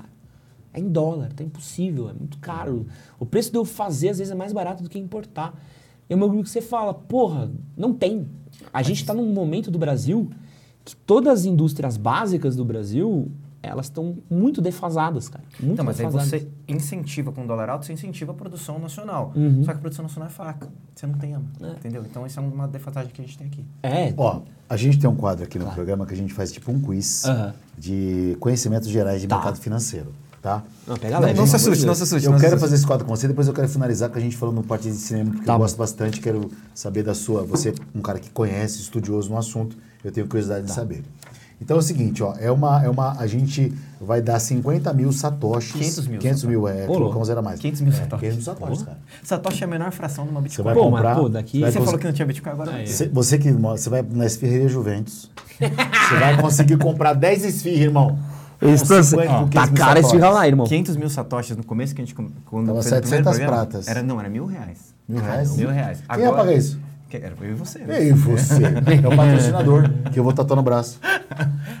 É 0.72 0.80
em 0.80 0.88
dólar, 0.88 1.32
tá 1.32 1.42
impossível, 1.42 2.08
é 2.08 2.12
muito 2.12 2.38
caro. 2.38 2.86
O 3.18 3.24
preço 3.26 3.50
de 3.50 3.56
eu 3.58 3.64
fazer, 3.64 4.10
às 4.10 4.18
vezes, 4.18 4.30
é 4.32 4.34
mais 4.36 4.52
barato 4.52 4.82
do 4.82 4.88
que 4.88 4.98
importar. 4.98 5.54
E 6.08 6.12
é 6.12 6.16
uma 6.16 6.26
coisa 6.28 6.42
que 6.44 6.50
você 6.50 6.60
fala, 6.60 6.92
porra, 6.94 7.50
não 7.76 7.92
tem. 7.92 8.26
A 8.72 8.82
gente 8.82 8.98
está 9.00 9.12
num 9.14 9.32
momento 9.32 9.70
do 9.70 9.78
Brasil 9.78 10.30
que 10.84 10.94
todas 10.96 11.40
as 11.40 11.44
indústrias 11.44 11.96
básicas 11.96 12.56
do 12.56 12.64
Brasil, 12.64 13.30
elas 13.62 13.86
estão 13.86 14.16
muito 14.30 14.60
defasadas, 14.62 15.28
cara. 15.28 15.44
Muito 15.60 15.72
Então, 15.74 15.84
mas 15.84 16.00
aí 16.00 16.06
defasadas. 16.06 16.42
você 16.42 16.48
incentiva 16.66 17.30
com 17.32 17.46
dólar 17.46 17.68
alto, 17.68 17.84
você 17.84 17.92
incentiva 17.92 18.32
a 18.32 18.34
produção 18.34 18.78
nacional. 18.78 19.32
Uhum. 19.36 19.62
Só 19.64 19.72
que 19.72 19.78
a 19.78 19.80
produção 19.80 20.02
nacional 20.02 20.28
é 20.28 20.32
fraca. 20.32 20.68
Você 20.94 21.06
não 21.06 21.14
tem, 21.14 21.34
entendeu? 21.78 22.04
Então, 22.08 22.24
essa 22.24 22.40
é 22.40 22.42
uma 22.44 22.66
defasagem 22.68 23.10
que 23.12 23.20
a 23.20 23.24
gente 23.24 23.36
tem 23.36 23.46
aqui. 23.48 23.64
É, 23.82 24.14
Ó, 24.16 24.42
a 24.68 24.76
gente 24.76 24.98
tem 24.98 25.08
um 25.10 25.16
quadro 25.16 25.44
aqui 25.44 25.58
no 25.58 25.64
Claro. 25.64 25.76
programa 25.76 26.06
que 26.06 26.14
a 26.14 26.16
gente 26.16 26.32
faz 26.32 26.50
tipo 26.52 26.70
um 26.72 26.80
quiz 26.80 27.24
Aham. 27.26 27.54
de 27.76 28.36
conhecimentos 28.40 28.88
gerais 28.88 29.20
de 29.20 29.26
Tá. 29.28 29.36
mercado 29.36 29.58
financeiro, 29.58 30.12
tá? 30.42 30.62
Não, 30.86 30.96
pega 30.96 31.14
Não, 31.14 31.20
leve, 31.26 31.38
não 31.38 31.46
se 31.46 31.56
assuste, 31.56 31.84
não 31.86 31.94
se 31.94 32.02
assuste. 32.04 32.26
Eu 32.26 32.36
quero 32.36 32.58
fazer 32.58 32.74
esse 32.76 32.86
quadro 32.86 33.04
com 33.06 33.14
você, 33.14 33.26
depois 33.28 33.46
eu 33.48 33.54
quero 33.54 33.68
finalizar 33.68 34.08
com 34.08 34.18
a 34.18 34.20
gente 34.20 34.36
falando 34.36 34.56
no 34.56 34.62
parte 34.62 34.88
de 34.88 34.94
cinema, 34.96 35.30
porque 35.30 35.44
Tá 35.46 35.52
eu 35.52 35.56
bom. 35.58 35.64
gosto 35.64 35.76
bastante, 35.76 36.20
quero 36.20 36.50
saber 36.74 37.02
da 37.02 37.14
sua. 37.14 37.42
Você 37.44 37.70
é 37.70 37.74
um 37.94 38.00
cara 38.00 38.18
que 38.18 38.30
conhece, 38.30 38.80
estudioso 38.80 39.30
no 39.30 39.36
assunto, 39.38 39.76
eu 40.04 40.10
tenho 40.12 40.26
curiosidade 40.26 40.62
Tá. 40.62 40.68
de 40.68 40.74
saber. 40.74 41.02
Então 41.60 41.76
é 41.76 41.80
o 41.80 41.82
seguinte, 41.82 42.22
ó, 42.22 42.34
é 42.38 42.52
uma, 42.52 42.84
é 42.84 42.88
uma, 42.88 43.18
a 43.18 43.26
gente 43.26 43.74
vai 44.00 44.22
dar 44.22 44.38
50 44.38 44.92
mil 44.92 45.10
satoshis. 45.12 45.72
500 45.72 46.06
mil 46.06 46.18
500 46.20 46.44
mil, 46.44 46.68
é, 46.68 46.84
Ô, 46.84 46.86
colocar 46.86 47.02
louco. 47.06 47.18
um 47.18 47.24
zero 47.24 47.40
a 47.40 47.42
mais. 47.42 47.58
500 47.58 47.80
mil 47.80 47.92
É, 47.92 47.96
satoshis. 47.96 48.20
500 48.20 48.36
mil 48.36 48.44
satoshis, 48.44 48.82
cara. 48.84 48.98
Satoshi 49.24 49.62
é 49.62 49.64
a 49.64 49.68
menor 49.68 49.90
fração 49.90 50.24
de 50.24 50.30
uma 50.30 50.40
Você 50.40 50.44
Bitcoin. 50.44 50.64
vai 50.66 50.74
Pô, 50.74 50.82
mas, 50.88 51.00
comprar... 51.02 51.16
pô, 51.16 51.28
daqui- 51.28 51.58
Você 51.60 51.72
cons- 51.78 51.84
falou 51.84 51.98
que 51.98 52.06
não 52.06 52.12
tinha 52.12 52.26
Bitcoin 52.26 52.52
agora. 52.52 52.70
Não. 52.78 52.86
Você, 52.86 53.08
você 53.08 53.38
que 53.38 53.50
você 53.50 53.90
vai 53.90 54.02
na 54.08 54.24
Esfirreria 54.24 54.68
Juventus, 54.68 55.28
você 55.58 56.16
vai 56.20 56.40
conseguir 56.40 56.78
comprar 56.78 57.12
10 57.14 57.44
esfirras, 57.44 57.80
irmão. 57.80 58.16
Eles 58.60 58.82
estão 58.82 59.02
50, 59.02 59.32
ó, 59.32 59.40
com 59.42 59.48
Tá 59.48 59.62
15 59.68 59.74
caro 59.74 60.00
esse 60.00 60.18
lá, 60.18 60.46
irmão. 60.46 60.66
500 60.66 60.96
mil 60.96 61.08
satoshis 61.08 61.56
no 61.56 61.64
começo 61.64 61.94
que 61.94 62.02
a 62.02 62.04
gente... 62.04 62.14
Quando 62.14 62.66
Tava 62.66 62.82
fez 62.82 62.92
o 62.92 63.00
primeiro 63.00 63.24
700 63.24 63.30
programa, 63.30 63.52
pratas. 63.52 63.88
Era, 63.88 64.02
não, 64.02 64.18
era 64.18 64.28
mil 64.28 64.46
reais. 64.46 64.94
Mil 65.08 65.22
reais? 65.22 65.56
Mil 65.56 65.70
reais. 65.70 66.02
Quem 66.12 66.24
ia 66.24 66.32
pagar 66.32 66.52
isso? 66.52 66.78
Era 67.10 67.32
eu 67.40 67.50
e 67.50 67.54
você. 67.54 67.78
E 67.78 67.82
né? 67.84 67.96
aí, 67.96 68.12
você? 68.12 68.54
É 69.02 69.08
o 69.08 69.16
patrocinador, 69.16 69.90
que 70.12 70.18
eu 70.18 70.24
vou 70.24 70.32
tatuar 70.32 70.56
no 70.56 70.62
braço. 70.62 71.00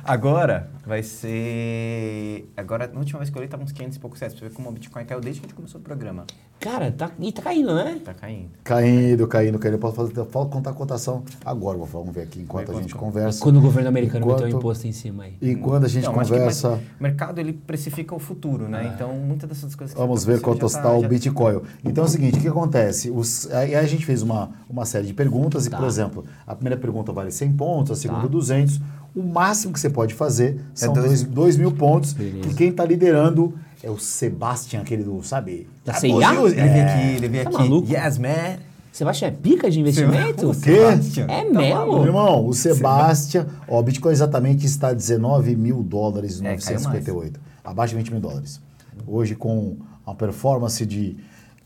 Agora 0.02 0.70
vai 0.88 1.02
ser... 1.02 2.50
Agora, 2.56 2.88
na 2.92 2.98
última 2.98 3.18
vez 3.18 3.30
que 3.30 3.36
eu 3.36 3.40
olhei, 3.40 3.48
tava 3.48 3.62
uns 3.62 3.72
500 3.72 3.96
e 3.96 4.00
poucos 4.00 4.18
reais. 4.20 4.32
Pra 4.34 4.40
você 4.40 4.48
ver 4.48 4.54
como 4.54 4.68
o 4.70 4.72
Bitcoin 4.72 5.04
caiu 5.04 5.20
desde 5.20 5.40
que 5.40 5.46
a 5.46 5.48
gente 5.48 5.54
começou 5.56 5.80
o 5.80 5.84
programa. 5.84 6.24
Cara, 6.58 6.90
tá, 6.90 7.12
e 7.20 7.30
tá 7.30 7.42
caindo, 7.42 7.72
né? 7.74 8.00
Tá 8.04 8.12
caindo. 8.14 8.48
Caindo, 8.64 9.28
caindo, 9.28 9.58
caindo. 9.58 9.74
Eu 9.74 9.78
posso 9.78 9.94
fazer, 9.94 10.16
eu 10.18 10.26
posso 10.26 10.48
contar 10.50 10.70
a 10.70 10.72
cotação 10.72 11.22
agora. 11.44 11.78
Vamos 11.78 12.12
ver 12.12 12.22
aqui 12.22 12.40
enquanto 12.40 12.72
a 12.72 12.74
gente 12.74 12.94
conversa. 12.94 13.40
Quando 13.40 13.58
o 13.58 13.60
governo 13.60 13.88
americano 13.88 14.24
Enquanto- 14.24 14.40
meteu 14.42 14.56
o 14.56 14.58
imposto 14.58 14.86
em 14.88 14.92
cima 14.92 15.24
aí. 15.24 15.36
E 15.40 15.54
quando 15.54 15.84
a 15.84 15.88
gente 15.88 16.04
Não, 16.04 16.14
conversa, 16.14 16.80
O 16.98 17.02
mercado, 17.02 17.38
ele 17.38 17.52
precifica 17.52 18.14
o 18.14 18.18
futuro, 18.18 18.68
né? 18.68 18.90
Então, 18.94 19.14
muitas 19.14 19.48
dessas 19.48 19.74
coisas... 19.76 19.94
que 19.94 20.00
vamos 20.00 20.22
você 20.22 20.32
ver 20.32 20.40
quanto 20.40 20.60
tá- 20.60 20.66
está 20.66 20.92
o 20.92 21.02
já- 21.02 21.08
Bitcoin. 21.08 21.60
Então 21.84 22.02
é 22.04 22.06
o 22.06 22.10
seguinte, 22.10 22.38
o 22.38 22.40
que 22.40 22.48
acontece? 22.48 23.10
Os, 23.10 23.48
aí 23.52 23.74
a 23.76 23.84
gente 23.84 24.04
fez 24.04 24.22
uma, 24.22 24.50
uma 24.68 24.84
série 24.84 25.06
de 25.06 25.14
perguntas 25.14 25.66
e, 25.66 25.70
Tá. 25.70 25.76
por 25.76 25.86
exemplo, 25.86 26.24
a 26.46 26.54
primeira 26.56 26.76
pergunta 26.80 27.12
vale 27.12 27.30
100 27.30 27.52
pontos, 27.52 27.92
a 27.92 27.94
segunda 28.00 28.22
Tá. 28.22 28.26
200. 28.28 28.80
O 29.18 29.22
máximo 29.22 29.72
que 29.72 29.80
você 29.80 29.90
pode 29.90 30.14
fazer 30.14 30.60
são 30.74 30.92
dois 30.92 31.22
2 31.24 31.56
mil 31.56 31.72
pontos, 31.72 32.12
Beleza. 32.12 32.48
que 32.48 32.54
quem 32.54 32.68
está 32.68 32.84
liderando 32.84 33.54
é 33.82 33.90
o 33.90 33.98
Sebastian, 33.98 34.80
aquele 34.80 35.02
do, 35.02 35.22
sabe? 35.22 35.68
Da 35.84 35.92
Ah, 35.92 35.96
CIA? 35.96 36.12
Ele 36.34 36.50
veio 36.50 36.60
é. 36.60 36.82
aqui, 36.84 37.16
ele 37.16 37.28
veio 37.28 37.44
Tá 37.44 37.50
aqui. 37.50 37.58
maluco? 37.58 37.88
Yes, 37.92 38.18
man. 38.18 38.56
Sebastião, 38.92 39.28
é 39.28 39.30
pica 39.32 39.70
de 39.70 39.80
investimento? 39.80 40.50
O 40.50 40.54
quê? 40.54 40.76
Sebastian. 40.76 41.24
É 41.28 41.44
Tá 41.44 41.50
mesmo? 41.60 42.04
irmão, 42.04 42.46
o 42.46 42.52
Sebastian, 42.54 43.46
ó, 43.68 43.78
o 43.78 43.82
Bitcoin 43.82 44.12
exatamente 44.12 44.66
está 44.66 44.88
a 44.88 44.92
19 44.92 45.54
mil 45.56 45.82
dólares 45.82 46.36
e 46.40 46.46
É, 46.46 46.56
caiu 46.56 46.80
958. 46.80 47.40
Abaixo 47.64 47.90
de 47.92 47.98
20 47.98 48.12
mil 48.12 48.20
dólares. 48.20 48.60
Hoje, 49.06 49.34
com 49.36 49.76
uma 50.04 50.14
performance 50.14 50.84
de 50.86 51.16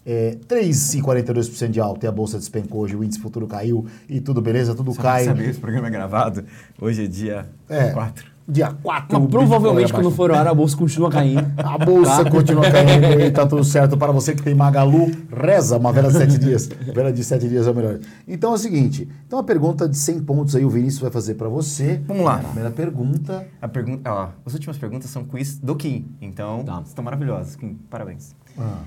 é, 0.04 0.36
3,42% 0.48 1.68
de 1.70 1.80
alta 1.80 2.06
e 2.06 2.08
a 2.08 2.12
bolsa 2.12 2.38
despencou 2.38 2.80
hoje, 2.82 2.96
o 2.96 3.04
índice 3.04 3.20
futuro 3.20 3.46
caiu 3.46 3.86
e 4.08 4.20
tudo 4.20 4.40
beleza, 4.40 4.74
tudo 4.74 4.92
Só 4.92 5.02
cai. 5.02 5.24
pra 5.24 5.32
saber, 5.34 5.50
esse 5.50 5.60
programa 5.60 5.86
é 5.88 5.90
gravado. 5.90 6.44
Hoje 6.80 7.04
é 7.04 7.06
dia 7.06 7.46
É. 7.68 7.90
4. 7.90 8.32
Dia 8.48 8.72
4. 8.82 9.20
Mas 9.20 9.30
provavelmente 9.30 9.92
quando 9.92 10.10
for 10.10 10.32
a 10.32 10.40
hora 10.40 10.50
a 10.50 10.54
bolsa 10.54 10.76
continua 10.76 11.08
caindo. 11.08 11.46
A 11.56 11.78
bolsa 11.78 12.24
Tá? 12.24 12.30
continua 12.30 12.62
caindo 12.68 13.20
e 13.20 13.30
tá 13.30 13.46
tudo 13.46 13.62
certo. 13.62 13.96
Para 13.96 14.10
você 14.10 14.34
que 14.34 14.42
tem 14.42 14.52
Magalu, 14.52 15.12
reza 15.30 15.78
uma 15.78 15.92
vela 15.92 16.08
de 16.10 16.18
sete 16.18 16.38
dias. 16.38 16.68
Vela 16.92 17.12
de 17.12 17.22
sete 17.22 17.48
dias 17.48 17.68
é 17.68 17.70
o 17.70 17.74
melhor. 17.74 18.00
Então 18.26 18.50
é 18.50 18.54
o 18.54 18.58
seguinte: 18.58 19.08
então 19.28 19.38
a 19.38 19.44
pergunta 19.44 19.88
de 19.88 19.96
100 19.96 20.22
pontos 20.24 20.56
aí 20.56 20.64
o 20.64 20.68
Vinícius 20.70 21.00
vai 21.00 21.10
fazer 21.12 21.34
para 21.36 21.48
você. 21.48 22.02
Vamos 22.04 22.24
lá. 22.24 22.38
Primeira 22.38 22.72
pergunta. 22.72 23.46
A 23.62 23.68
pergunta, 23.68 24.12
ó, 24.12 24.28
as 24.44 24.52
últimas 24.54 24.76
perguntas 24.76 25.08
são 25.08 25.24
quiz 25.24 25.58
do 25.60 25.76
Kim. 25.76 26.06
Então, 26.20 26.64
Tá. 26.64 26.82
estão 26.84 27.04
maravilhosas. 27.04 27.54
Kim, 27.54 27.78
parabéns. 27.88 28.34
Ah. 28.58 28.80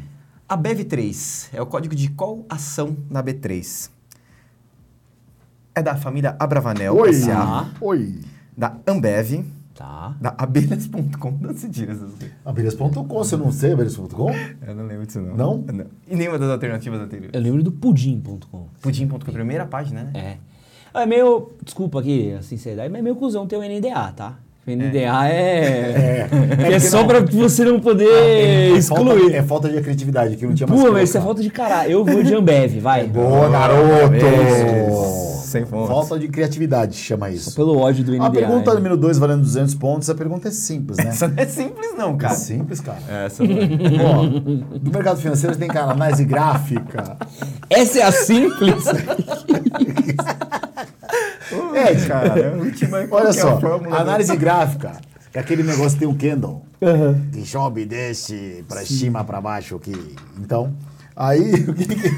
A 0.47 0.57
BEV3 0.57 1.49
é 1.53 1.61
o 1.61 1.65
código 1.65 1.95
de 1.95 2.09
qual 2.09 2.45
ação 2.47 2.95
na 3.09 3.23
B3? 3.23 3.89
É 5.73 5.81
da 5.81 5.95
família 5.95 6.35
Abravanel 6.39 6.95
Oi! 6.95 7.09
S.A., 7.09 7.67
Oi! 7.81 8.19
da 8.55 8.77
Ambev, 8.87 9.43
Tá. 9.73 10.15
da 10.21 10.33
abelhas.com. 10.37 11.31
Não 11.41 11.53
se 11.53 11.67
tira 11.69 11.91
essas 11.91 12.09
coisas. 12.11 12.31
Abelhas.com, 12.45 13.03
você 13.07 13.35
não 13.35 13.51
sei 13.51 13.73
abelhas.com? 13.73 14.31
Eu 14.65 14.75
não 14.75 14.85
lembro 14.85 15.05
disso, 15.05 15.19
não. 15.19 15.35
Não? 15.35 15.65
E 16.07 16.15
nenhuma 16.15 16.39
das 16.39 16.49
alternativas 16.49 17.01
anteriores. 17.01 17.31
Eu 17.33 17.41
lembro 17.41 17.61
do 17.61 17.71
pudim.com. 17.73 18.69
Pudim.com, 18.81 19.15
a 19.17 19.33
primeira 19.33 19.65
página, 19.65 20.03
né? 20.05 20.11
É. 20.93 21.01
É 21.01 21.05
meio. 21.05 21.51
Desculpa 21.61 21.99
aqui 21.99 22.31
a 22.31 22.41
sinceridade, 22.41 22.89
mas 22.89 22.99
é 22.99 23.01
meio 23.01 23.17
cuzão 23.17 23.45
ter 23.45 23.57
o 23.57 23.61
NDA, 23.61 24.13
tá? 24.13 24.39
O 24.67 24.71
NDA 24.71 25.27
é. 25.29 25.29
É. 25.29 26.29
É, 26.69 26.73
É 26.73 26.79
só 26.79 26.97
não. 27.01 27.07
pra 27.07 27.19
você 27.19 27.63
não 27.63 27.79
poder 27.79 28.07
É 28.09 28.69
excluir. 28.71 29.19
falta, 29.19 29.35
é 29.37 29.43
falta 29.43 29.69
de 29.69 29.79
criatividade, 29.81 30.35
que 30.37 30.45
não 30.45 30.55
tinha 30.55 30.65
mais 30.65 30.81
Pô, 30.81 30.91
mas 30.91 31.09
isso 31.09 31.17
é 31.17 31.21
falta 31.21 31.41
de 31.43 31.49
caralho. 31.51 31.91
Eu 31.91 32.03
vou 32.03 32.23
de 32.23 32.33
Ambev, 32.33 32.79
vai. 32.79 33.05
Boa, 33.05 33.47
garoto! 33.49 33.79
Parabéns. 34.09 35.25
Sem 35.45 35.63
pontos. 35.65 35.87
Falta 35.87 36.19
de 36.19 36.27
criatividade, 36.27 36.95
chama 36.97 37.27
Só 37.27 37.33
isso. 37.33 37.55
pelo 37.55 37.77
ódio 37.79 38.03
do 38.03 38.11
NDA. 38.11 38.25
A 38.25 38.29
pergunta 38.31 38.71
né? 38.71 38.75
número 38.77 38.97
2, 38.97 39.19
valendo 39.19 39.41
200 39.43 39.75
pontos, 39.75 40.09
a 40.09 40.15
pergunta 40.15 40.47
é 40.47 40.51
simples, 40.51 40.97
né? 40.97 41.09
Essa 41.13 41.27
não 41.27 41.35
é 41.37 41.45
simples, 41.45 41.91
não, 41.95 42.15
É 42.15 42.17
cara. 42.17 42.33
simples, 42.33 42.79
cara. 42.81 42.97
Essa 43.25 43.43
não 43.43 43.51
é. 43.51 43.59
Ó, 44.03 44.79
do 44.79 44.91
mercado 44.91 45.17
financeiro 45.21 45.55
tem 45.55 45.67
cara, 45.67 45.91
análise 45.91 46.25
gráfica. 46.25 47.15
Essa 47.69 47.99
é 47.99 48.01
a 48.03 48.11
simples. 48.11 48.83
É, 51.75 51.95
cara. 52.07 52.53
Última 52.57 52.99
é 53.01 53.07
Olha 53.11 53.31
que 53.31 53.39
é 53.39 53.41
só, 53.41 53.55
do- 53.55 53.93
análise 53.93 54.35
gráfica. 54.35 54.93
É 55.33 55.39
aquele 55.39 55.63
negócio 55.63 55.91
que 55.97 56.05
tem 56.05 56.07
o 56.07 56.15
candle. 56.15 56.65
Que 57.31 57.45
sobe, 57.45 57.85
desce, 57.85 58.63
pra 58.67 58.85
cima, 58.85 59.23
pra 59.23 59.41
baixo 59.41 59.75
aqui. 59.75 60.15
Então, 60.39 60.73
aí 61.15 61.53
o 61.67 61.73
que. 61.73 61.85
que- 61.85 62.11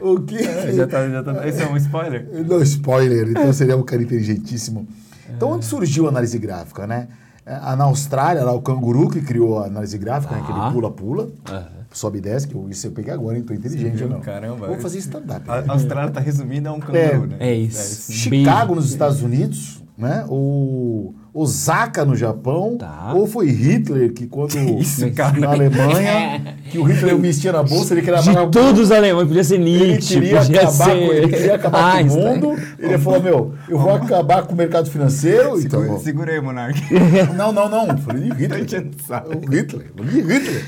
o 0.00 0.20
que. 0.20 0.36
É, 0.38 0.72
já 0.72 0.86
tá, 0.86 1.08
já 1.08 1.22
tá. 1.22 1.46
Esse 1.46 1.62
é 1.62 1.66
um 1.68 1.76
spoiler? 1.76 2.26
Não, 2.46 2.62
spoiler, 2.62 3.28
então 3.30 3.52
seria 3.52 3.76
um 3.76 3.82
cara 3.82 4.02
inteligentíssimo. 4.02 4.86
Então, 5.28 5.50
onde 5.52 5.64
surgiu 5.64 6.06
a 6.06 6.08
análise 6.08 6.38
gráfica, 6.38 6.86
né? 6.86 7.08
É, 7.46 7.52
Na 7.76 7.84
Austrália, 7.84 8.44
lá 8.44 8.52
o 8.52 8.60
canguru 8.62 9.08
que 9.08 9.20
criou 9.20 9.58
a 9.62 9.66
análise 9.66 9.96
gráfica, 9.98 10.34
né? 10.34 10.42
Ah. 10.42 10.50
aquele 10.50 10.72
pula-pula, 10.72 11.28
Aham. 11.48 11.79
Sobe 11.92 12.18
e 12.18 12.20
desce, 12.20 12.46
que 12.48 12.54
eu- 12.54 12.66
isso 12.70 12.86
eu 12.86 12.92
peguei 12.92 13.12
agora, 13.12 13.36
hein? 13.36 13.42
Tô 13.42 13.52
inteligente 13.54 14.02
ou 14.04 14.10
não? 14.10 14.20
Caramba. 14.20 14.66
Vou 14.66 14.78
fazer 14.78 14.98
stand-up. 14.98 15.42
A 15.48 15.64
a 15.68 15.72
Austrália 15.72 16.10
tá 16.12 16.20
resumida 16.20 16.68
a 16.68 16.72
um 16.72 16.80
canguru, 16.80 17.26
né? 17.26 17.36
É 17.40 17.54
isso. 17.54 18.12
Chicago, 18.12 18.66
Beijo. 18.68 18.74
nos 18.74 18.90
Estados 18.90 19.22
Unidos, 19.22 19.82
né? 19.98 20.24
O 20.28 21.12
Osaka, 21.32 22.04
no 22.04 22.16
Japão. 22.16 22.76
Tá. 22.78 23.12
Ou 23.14 23.24
foi 23.26 23.48
Hitler, 23.50 24.12
que 24.12 24.26
quando... 24.26 24.52
Isso, 24.80 25.08
cara. 25.12 25.38
Na 25.38 25.50
Alemanha, 25.52 26.56
que 26.70 26.76
o 26.78 26.82
Hitler 26.82 27.16
vestia 27.18 27.52
na 27.52 27.62
bolsa, 27.62 27.94
ele 27.94 28.02
queria... 28.02 28.20
De 28.20 28.34
todos 28.50 28.80
os 28.80 28.90
alemães, 28.90 29.28
podia 29.28 29.44
ser 29.44 29.54
Ele 29.60 29.64
Nietzsche, 29.64 30.14
queria 30.14 30.40
podia 30.40 30.60
acabar, 30.62 30.84
ser... 30.86 30.90
com, 31.06 31.12
ele 31.12 31.28
queria 31.28 31.54
acabar 31.54 32.04
com 32.04 32.14
o 32.14 32.16
mundo. 32.16 32.62
Ele 32.78 32.98
falou, 32.98 33.22
meu, 33.22 33.54
eu 33.68 33.78
vou 33.78 33.94
acabar 33.94 34.42
com 34.44 34.54
o 34.54 34.56
mercado 34.56 34.90
financeiro. 34.90 35.60
Então, 35.60 35.82
Segura, 35.82 35.98
segura 36.00 36.32
aí, 36.32 36.40
Monark. 36.40 36.80
não, 37.36 37.52
não, 37.52 37.68
não. 37.68 37.96
Falei 37.98 38.22
de 38.30 38.32
Hitler. 38.34 38.60
Hitler. 38.64 38.90
Falei 39.96 40.10
de 40.10 40.20
Hitler. 40.22 40.64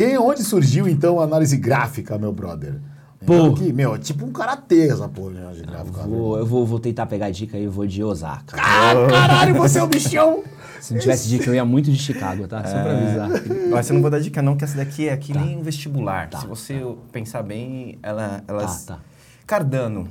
Quem, 0.00 0.16
onde 0.16 0.42
surgiu, 0.42 0.88
então, 0.88 1.20
a 1.20 1.24
análise 1.24 1.58
gráfica, 1.58 2.16
meu 2.16 2.32
brother? 2.32 2.80
Pô. 3.26 3.34
Então, 3.34 3.54
que, 3.54 3.70
meu, 3.70 3.94
é 3.94 3.98
tipo 3.98 4.24
um 4.24 4.32
karatê 4.32 4.88
essa 4.88 5.06
porra 5.06 5.32
de 5.34 5.38
análise 5.40 5.62
gráfica. 5.62 6.00
Vou- 6.04 6.38
eu 6.38 6.46
vou, 6.46 6.64
vou 6.64 6.80
tentar 6.80 7.04
pegar 7.04 7.26
a 7.26 7.30
dica 7.30 7.58
aí, 7.58 7.64
eu 7.64 7.70
vou 7.70 7.86
de 7.86 8.02
Osaka. 8.02 8.56
Ah, 8.58 8.94
caralho, 9.10 9.54
você 9.56 9.78
é 9.78 9.84
um 9.84 9.88
bichão! 9.88 10.42
Se 10.80 10.94
não 10.94 11.00
tivesse 11.02 11.28
dica, 11.28 11.50
eu 11.50 11.54
ia 11.54 11.66
muito 11.66 11.90
de 11.92 11.98
Chicago, 11.98 12.48
tá? 12.48 12.64
Só 12.64 12.80
pra 12.82 12.92
avisar. 12.92 13.28
Mas 13.70 13.90
eu 13.90 13.94
não 13.96 14.00
vou 14.00 14.10
dar 14.10 14.20
dica 14.20 14.40
não, 14.40 14.56
que 14.56 14.64
essa 14.64 14.78
daqui 14.78 15.06
é 15.06 15.14
que 15.18 15.36
nem 15.36 15.58
um 15.58 15.62
vestibular. 15.62 16.30
Tá, 16.30 16.40
Se 16.40 16.46
você 16.46 16.82
pensar 17.12 17.42
bem, 17.42 17.98
ela, 18.02 18.42
elas... 18.48 18.86
Tá, 18.86 18.94
tá. 18.94 19.00
Cardano 19.46 20.08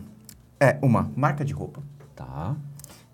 é 0.59 0.77
uma 0.83 1.09
marca 1.15 1.43
de 1.43 1.51
roupa, 1.51 1.81
Tá, 2.15 2.55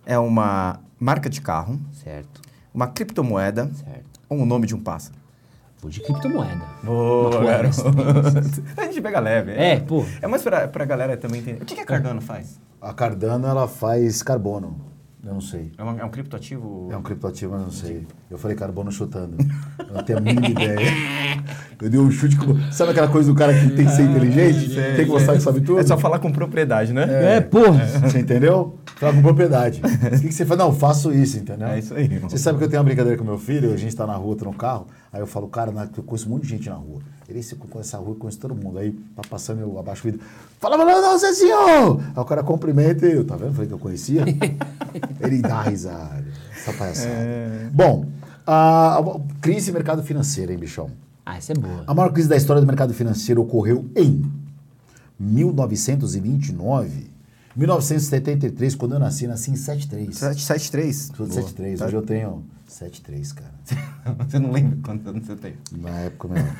é 0.05 0.19
uma 0.19 0.82
marca 0.99 1.30
de 1.30 1.39
carro, 1.39 1.80
certo, 2.03 2.41
uma 2.73 2.88
criptomoeda 2.88 3.71
certo. 3.82 4.19
ou 4.28 4.39
o 4.39 4.45
nome 4.45 4.67
de 4.67 4.76
um 4.76 4.80
pássaro. 4.82 5.23
Vou 5.86 5.91
de 5.91 5.99
criptomoeda. 6.01 6.63
Boa, 6.83 7.43
garoto. 7.45 7.75
A 8.75 8.86
gente 8.86 9.01
pega 9.01 9.19
leve. 9.19 9.51
É, 9.51 9.79
pô. 9.79 10.03
É 10.19 10.25
mais 10.25 10.41
pra, 10.41 10.67
pra 10.67 10.83
galera 10.83 11.15
também 11.15 11.41
entender. 11.41 11.61
O 11.61 11.65
que, 11.65 11.75
que 11.75 11.81
a 11.81 11.86
Cardano 11.86 12.19
faz? 12.21 12.59
A 12.81 12.91
Cardano, 12.91 13.45
ela 13.47 13.67
faz 13.67 14.23
carbono. 14.23 14.81
Eu 15.23 15.33
não 15.33 15.41
sei. 15.41 15.71
É, 15.77 15.83
uma- 15.83 15.99
é 16.01 16.05
um 16.05 16.09
criptoativo? 16.09 16.89
É 16.91 16.97
um 16.97 17.01
criptoativo, 17.03 17.53
eu 17.55 17.59
não 17.59 17.71
sei. 17.71 18.05
Eu 18.31 18.38
falei 18.39 18.55
carbono 18.57 18.91
chutando. 18.91 19.38
Eu 19.79 19.93
não 19.95 20.03
tenho 20.03 20.17
a 20.17 20.21
mínima 20.21 20.47
ideia. 20.49 20.79
Eu 21.81 21.89
dei 21.89 21.99
um 21.99 22.09
chute 22.09 22.38
com... 22.38 22.55
Sabe 22.71 22.91
aquela 22.91 23.09
coisa 23.09 23.29
do 23.29 23.38
cara 23.38 23.53
que 23.53 23.69
tem 23.71 23.86
que 23.86 23.91
ser 23.91 24.03
inteligente? 24.03 24.73
Sei, 24.73 24.95
tem 24.95 25.05
que 25.05 25.11
mostrar 25.11 25.33
que 25.33 25.41
sabe 25.41 25.59
tudo? 25.59 25.79
É 25.79 25.83
só 25.83 25.97
falar 25.97 26.19
com 26.19 26.31
propriedade, 26.31 26.93
né? 26.93 27.36
É, 27.36 27.41
pô. 27.41 27.59
Você 28.01 28.19
entendeu? 28.19 28.79
Fala 28.95 29.13
com 29.13 29.21
propriedade. 29.21 29.81
O 29.83 30.19
que, 30.21 30.27
que 30.29 30.31
você 30.33 30.45
faz? 30.45 30.57
Não, 30.57 30.71
faço 30.73 31.11
isso, 31.11 31.38
entendeu? 31.38 31.67
É 31.67 31.77
isso 31.79 31.93
aí, 31.93 32.05
irmão. 32.05 32.29
Você 32.29 32.38
sabe 32.38 32.57
que 32.59 32.63
eu 32.63 32.69
tenho 32.69 32.79
uma 32.81 32.86
brincadeira 32.86 33.17
com 33.17 33.25
meu 33.25 33.38
filho, 33.38 33.73
a 33.73 33.77
gente 33.77 33.93
tá 33.93 34.07
na 34.07 34.15
rua, 34.15 34.38
tô 34.38 34.45
no 34.45 34.53
carro, 34.53 34.88
aí 35.16 35.22
eu 35.22 35.28
falo, 35.28 35.47
cara, 35.47 35.72
na- 35.72 35.88
eu 35.95 36.03
conheço 36.03 36.28
um 36.28 36.32
monte 36.34 36.43
de 36.43 36.49
gente 36.49 36.70
na 36.70 36.76
rua. 36.76 36.99
Ele, 37.30 37.41
você 37.41 37.55
conhece 37.55 37.89
essa 37.89 37.97
rua, 37.97 38.09
eu 38.11 38.16
conheço 38.16 38.38
todo 38.38 38.53
mundo. 38.53 38.78
Aí 38.78 38.91
tá 39.16 39.22
passando, 39.30 39.61
eu 39.61 39.80
abaixo 39.80 40.01
o 40.07 40.11
vidro. 40.11 40.26
Fala, 40.59 40.78
fala, 40.78 41.01
não, 41.01 41.18
Zezinho! 41.18 41.99
Aí 42.16 42.22
o 42.22 42.26
cara 42.26 42.43
cumprimenta 42.43 43.07
e 43.07 43.13
eu, 43.13 43.26
tá 43.26 43.36
vendo? 43.38 43.53
Falei 43.53 43.68
que 43.68 43.74
eu 43.74 43.80
conhecia. 43.80 44.24
Ele 45.22 45.41
dá 45.41 45.61
risada. 45.61 46.26
Essa 46.55 46.74
palhaçada. 46.74 47.09
É. 47.09 47.70
Bom, 47.74 48.05
a, 48.45 48.97
a 48.99 49.03
crise 49.41 49.72
mercado 49.72 50.03
financeiro, 50.03 50.51
hein, 50.51 50.57
bichão? 50.57 50.89
Ah, 51.26 51.38
essa 51.38 51.53
é 51.53 51.55
boa. 51.55 51.84
A 51.88 51.93
maior 51.93 52.11
crise 52.11 52.28
da 52.28 52.36
história 52.36 52.61
do 52.61 52.68
mercado 52.68 52.93
financeiro 52.93 53.41
ocorreu 53.41 53.86
em 53.95 54.24
1929, 55.18 57.09
1973, 57.55 58.76
quando 58.76 58.93
eu 58.93 58.99
nasci, 58.99 59.28
nasci 59.28 59.51
em 59.51 59.55
73. 59.55 60.16
773. 60.18 61.11
Sou 61.16 61.26
de 61.26 61.34
73, 61.34 61.82
hoje 61.82 61.95
eu 61.95 62.01
tenho 62.01 62.43
73, 62.80 63.32
cara. 63.32 63.51
Você 64.28 64.38
não 64.39 64.51
lembra 64.51 64.78
quantos 64.84 65.07
anos 65.07 65.26
você 65.26 65.36
tem? 65.36 65.53
Na 65.78 65.89
época, 66.01 66.28
meu. 66.28 66.43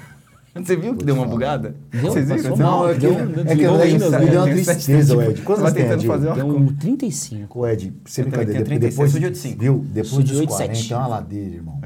Você 0.64 0.78
viu 0.78 0.96
que 0.96 1.04
deu 1.04 1.16
uma 1.16 1.24
falar. 1.26 1.36
bugada? 1.36 1.76
Deu, 1.92 2.02
Vocês 2.04 2.28
viram? 2.30 2.38
passou 2.42 2.56
Você 2.56 2.64
mal, 2.64 2.84
não- 2.84 2.90
é 2.90 2.94
que, 2.94 3.00
deu- 3.02 3.12
é 3.12 3.56
que 3.58 3.64
eu- 3.64 3.74
me 3.78 4.26
deu 4.30 4.40
uma 4.42 4.46
tristeza, 4.64 5.26
Ed. 5.26 5.42
Quantos 5.42 5.62
anos 5.64 5.74
tem, 5.74 5.84
tentando 5.84 6.00
Ed? 6.00 6.08
fazer 6.08 6.34
Deu 6.34 6.48
um 6.48 6.68
35. 6.74 7.60
Ô, 7.60 7.68
Ed, 7.68 7.92
também 7.92 8.24
brincadeira, 8.30 8.64
tenho 8.64 8.80
depois, 8.80 9.12
36, 9.12 9.12
eu 9.12 9.12
sou 9.12 9.20
de 9.20 9.26
depois, 9.26 9.46
85. 9.46 9.62
viu? 9.62 9.86
Depois 9.94 10.24
de 10.24 10.32
dos 10.32 10.40
87. 10.40 10.88
40 10.88 10.94
é 10.94 10.98
uma 10.98 11.08
ladeira, 11.08 11.56
irmão. 11.56 11.82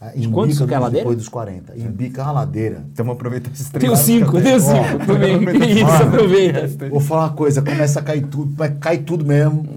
Ah, 0.00 0.06
De 0.16 0.28
quantos 0.28 0.54
embica 0.56 0.66
que 0.66 0.74
é 0.74 0.76
a 0.76 0.80
ladeira? 0.80 1.04
Depois 1.04 1.16
dos 1.18 1.28
40. 1.28 1.78
Embica 1.78 2.22
uma 2.24 2.32
ladeira. 2.32 2.84
Então 2.92 3.04
vamos 3.06 3.12
aproveitar 3.20 3.50
esses 3.52 3.68
Tenho 3.70 3.92
três. 3.92 3.98
5, 4.00 4.40
tenho 4.42 4.60
5 4.60 5.06
também. 5.06 5.72
Isso, 5.76 5.84
aproveita. 6.02 6.88
Vou 6.88 6.98
falar 7.00 7.26
uma 7.26 7.32
coisa, 7.34 7.62
começa 7.62 8.00
a 8.00 8.02
cair 8.02 8.26
tudo, 8.26 8.52
mas 8.58 8.72
cai 8.80 8.98
tudo 8.98 9.24
mesmo. 9.24 9.68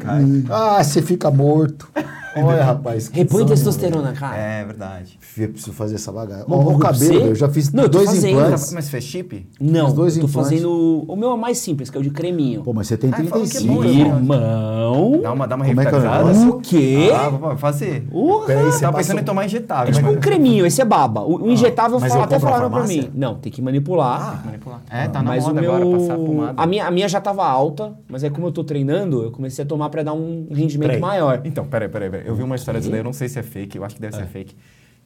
Ah, 0.49 0.83
você 0.83 1.03
fica 1.03 1.29
morto. 1.29 1.87
Olha, 2.35 2.63
rapaz. 2.63 3.07
que 3.09 3.17
Repõe 3.17 3.45
testosterona, 3.45 4.07
velho. 4.09 4.19
cara. 4.19 4.37
É 4.37 4.65
verdade. 4.65 5.19
Eu 5.37 5.49
preciso 5.49 5.73
fazer 5.73 5.95
essa 5.95 6.11
bagaça. 6.11 6.45
Bom, 6.47 6.63
Ó, 6.65 6.71
o 6.75 6.79
cabelo, 6.79 7.27
eu 7.27 7.35
já 7.35 7.49
fiz 7.49 7.71
Não, 7.71 7.83
eu 7.83 7.89
tô 7.89 7.97
dois 7.99 8.09
fazendo. 8.09 8.39
implantes. 8.39 8.73
Mas 8.73 8.89
fez 8.89 9.03
chip? 9.03 9.47
Não, 9.59 9.87
Os 9.87 9.93
dois 9.93 10.15
eu 10.17 10.21
tô 10.23 10.27
implantes. 10.29 10.51
fazendo... 10.51 11.05
O 11.07 11.15
meu 11.15 11.29
é 11.29 11.33
o 11.33 11.37
mais 11.37 11.57
simples, 11.57 11.89
que 11.89 11.97
é 11.97 11.99
o 11.99 12.03
de 12.03 12.09
creminho. 12.09 12.63
Pô, 12.63 12.73
mas 12.73 12.87
você 12.87 12.97
tem 12.97 13.09
Ah, 13.09 13.13
falam 13.17 13.29
que 13.31 13.37
é 13.57 13.59
35. 13.59 13.73
bom, 13.73 13.83
irmão. 13.83 15.19
Dá 15.21 15.31
uma, 15.33 15.47
dá 15.47 15.55
uma 15.55 15.65
Como 15.65 15.81
é 15.81 15.85
que 15.85 15.95
é 15.95 16.47
o 16.49 16.59
quê? 16.59 17.11
Ah, 17.13 17.29
vou 17.29 17.57
fazer. 17.57 18.01
Porra! 18.09 18.45
Peraí, 18.47 18.65
você 18.65 18.81
tava 18.81 18.97
pensando 18.97 19.19
em 19.19 19.23
tomar 19.23 19.45
injetável. 19.45 19.89
É 19.91 19.95
tipo 19.95 20.09
um 20.09 20.17
creminho, 20.19 20.65
esse 20.65 20.81
é 20.81 20.85
baba. 20.85 21.21
O, 21.21 21.43
o 21.43 21.51
injetável 21.51 21.99
mas 21.99 22.09
fala- 22.11 22.21
eu 22.21 22.25
até 22.25 22.39
falaram 22.39 22.69
pra 22.69 22.83
mim. 22.85 23.09
Não, 23.13 23.35
tem 23.35 23.51
que 23.51 23.61
manipular. 23.61 24.43
Manipular. 24.45 24.81
É, 24.89 25.07
tá 25.07 25.21
na 25.21 25.29
mas 25.31 25.45
moda 25.45 25.61
meu... 25.61 25.73
agora, 25.75 25.97
passar 25.99 26.15
pomada. 26.17 26.53
A 26.61 26.65
minha, 26.65 26.85
a 26.87 26.91
minha 26.91 27.07
já 27.07 27.21
tava 27.21 27.45
alta, 27.45 27.93
mas 28.09 28.23
aí 28.23 28.29
como 28.29 28.47
eu 28.47 28.51
tô 28.51 28.63
treinando, 28.63 29.23
eu 29.23 29.31
comecei 29.31 29.63
a 29.63 29.67
tomar 29.67 29.89
pra 29.89 30.03
dar 30.03 30.13
um 30.13 30.47
rendimento 30.51 30.99
maior. 30.99 31.41
Então, 31.43 31.65
peraí, 31.65 31.89
peraí, 31.89 32.09
peraí. 32.09 32.22
Eu 32.23 32.35
vi 32.35 32.43
uma 32.43 32.55
história 32.55 32.79
disso 32.79 32.91
daí, 32.91 32.99
eu 32.99 33.03
não 33.03 33.13
sei 33.13 33.29
se 33.29 33.39
é 33.39 33.43
fake, 33.43 33.77
eu 33.77 33.83
acho 33.83 33.95
que 33.95 34.01
deve 34.01 34.15
ser 34.15 34.25
fake. 34.27 34.55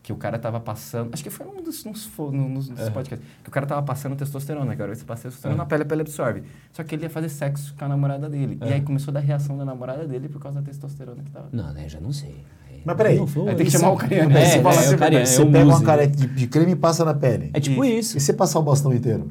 Que 0.04 0.14
o 0.14 0.16
cara 0.16 0.40
tava 0.40 0.60
passando. 0.60 1.10
Acho 1.12 1.22
que 1.22 1.30
foi 1.30 1.46
num 1.46 1.62
dos, 1.62 1.84
nos, 1.84 2.10
num 2.18 2.54
dos, 2.54 2.70
dos 2.70 2.90
podcasts. 2.90 3.28
Que 3.44 3.50
o 3.50 3.52
cara 3.52 3.66
tava 3.66 3.82
passando 3.84 4.16
testosterona, 4.16 4.74
cara. 4.74 4.96
Você 4.96 5.04
passa 5.04 5.24
testosterona 5.24 5.58
na 5.58 5.66
pele, 5.66 5.84
a 5.84 5.86
pele 5.86 6.02
absorve. 6.02 6.44
Só 6.72 6.82
que 6.84 6.96
ele 6.96 7.04
ia 7.04 7.10
fazer 7.10 7.28
sexo 7.28 7.76
com 7.78 7.84
a 7.84 7.90
namorada 7.90 8.30
dele. 8.30 8.58
E 8.66 8.72
aí 8.72 8.82
começou 8.82 9.12
a 9.12 9.16
dar 9.16 9.20
reação 9.20 9.58
da 9.58 9.66
namorada 9.66 10.08
dele 10.08 10.30
por 10.30 10.42
causa 10.42 10.62
da 10.62 10.66
testosterona 10.66 11.22
que 11.24 11.32
tava. 11.32 11.50
Não, 11.52 11.74
né? 11.74 11.90
Já 11.90 12.00
não 12.00 12.14
sei. 12.14 12.46
Mas 12.86 12.96
peraí. 12.96 13.18
Não 13.18 13.28
foi 13.28 13.50
Aí 13.50 13.56
tem 13.56 13.66
que 13.66 13.72
chamar 13.72 13.92
o 13.92 13.98
Cariani. 13.98 14.34
É, 14.34 14.38
Aí 14.38 14.46
você 14.46 14.58
é, 14.58 14.70
assim, 14.70 14.96
o 14.96 14.98
Cariani, 14.98 15.26
Você 15.28 15.42
é 15.42 15.46
pega 15.46 15.66
uma 15.66 15.74
Muzi. 15.74 15.86
careca 15.86 16.16
de, 16.16 16.28
de 16.28 16.48
creme 16.48 16.72
e 16.72 16.76
passa 16.76 17.04
na 17.04 17.14
pele. 17.14 17.50
É 17.54 17.60
tipo 17.60 17.84
Isso. 17.84 18.00
isso. 18.00 18.18
E 18.18 18.22
você 18.22 18.32
passar 18.32 18.60
o 18.60 18.64
bastão 18.64 18.94
inteiro? 18.94 19.30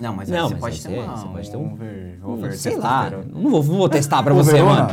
Não, 0.00 0.14
mas 0.14 0.28
Não, 0.28 0.48
você 0.48 0.54
mas 0.54 0.60
pode 0.60 0.82
ter 0.82 0.88
você- 0.90 0.98
uma, 0.98 1.16
você 1.16 1.26
pode 1.28 1.50
ter 1.50 1.56
um 1.56 1.72
over, 1.72 2.18
Hum, 2.24 2.32
over 2.32 2.52
sei 2.58 2.76
lá. 2.76 3.04
testosterona. 3.10 3.42
Não 3.42 3.50
vou, 3.50 3.62
vou 3.62 3.88
testar 3.88 4.22
pra 4.22 4.34
você, 4.34 4.62
mano. 4.62 4.88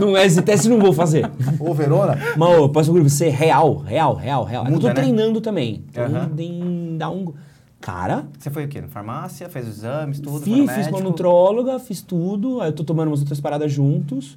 Não, 0.00 0.16
esse 0.16 0.42
teste 0.42 0.68
não 0.68 0.78
vou 0.80 0.92
fazer. 0.92 1.30
Ô, 1.60 1.72
Verona, 1.74 2.18
Mas, 2.36 2.58
ô, 2.58 2.68
posso 2.68 2.92
pra 2.92 3.02
você, 3.02 3.28
real, 3.28 3.76
real, 3.78 4.14
real, 4.14 4.44
real. 4.44 4.64
eu 4.64 4.70
Muda, 4.70 4.80
tô 4.82 4.86
né? 4.88 4.94
treinando 4.94 5.40
também. 5.40 5.84
Tô 5.92 6.00
em 6.42 6.96
dar 6.98 7.10
um... 7.10 7.32
Cara, 7.80 8.26
Você 8.36 8.50
foi 8.50 8.64
o 8.64 8.68
quê? 8.68 8.80
Na 8.80 8.88
farmácia? 8.88 9.48
Fez 9.48 9.68
os 9.68 9.78
exames, 9.78 10.18
tudo? 10.18 10.40
fiz, 10.40 10.54
fiz 10.54 10.66
com 10.66 10.72
a 10.72 10.76
médico? 10.76 11.00
nutróloga, 11.02 11.78
fiz 11.78 12.02
tudo. 12.02 12.60
Aí 12.60 12.68
eu 12.70 12.72
tô 12.72 12.82
tomando 12.82 13.06
umas 13.08 13.20
outras 13.20 13.40
paradas 13.40 13.70
juntos. 13.72 14.36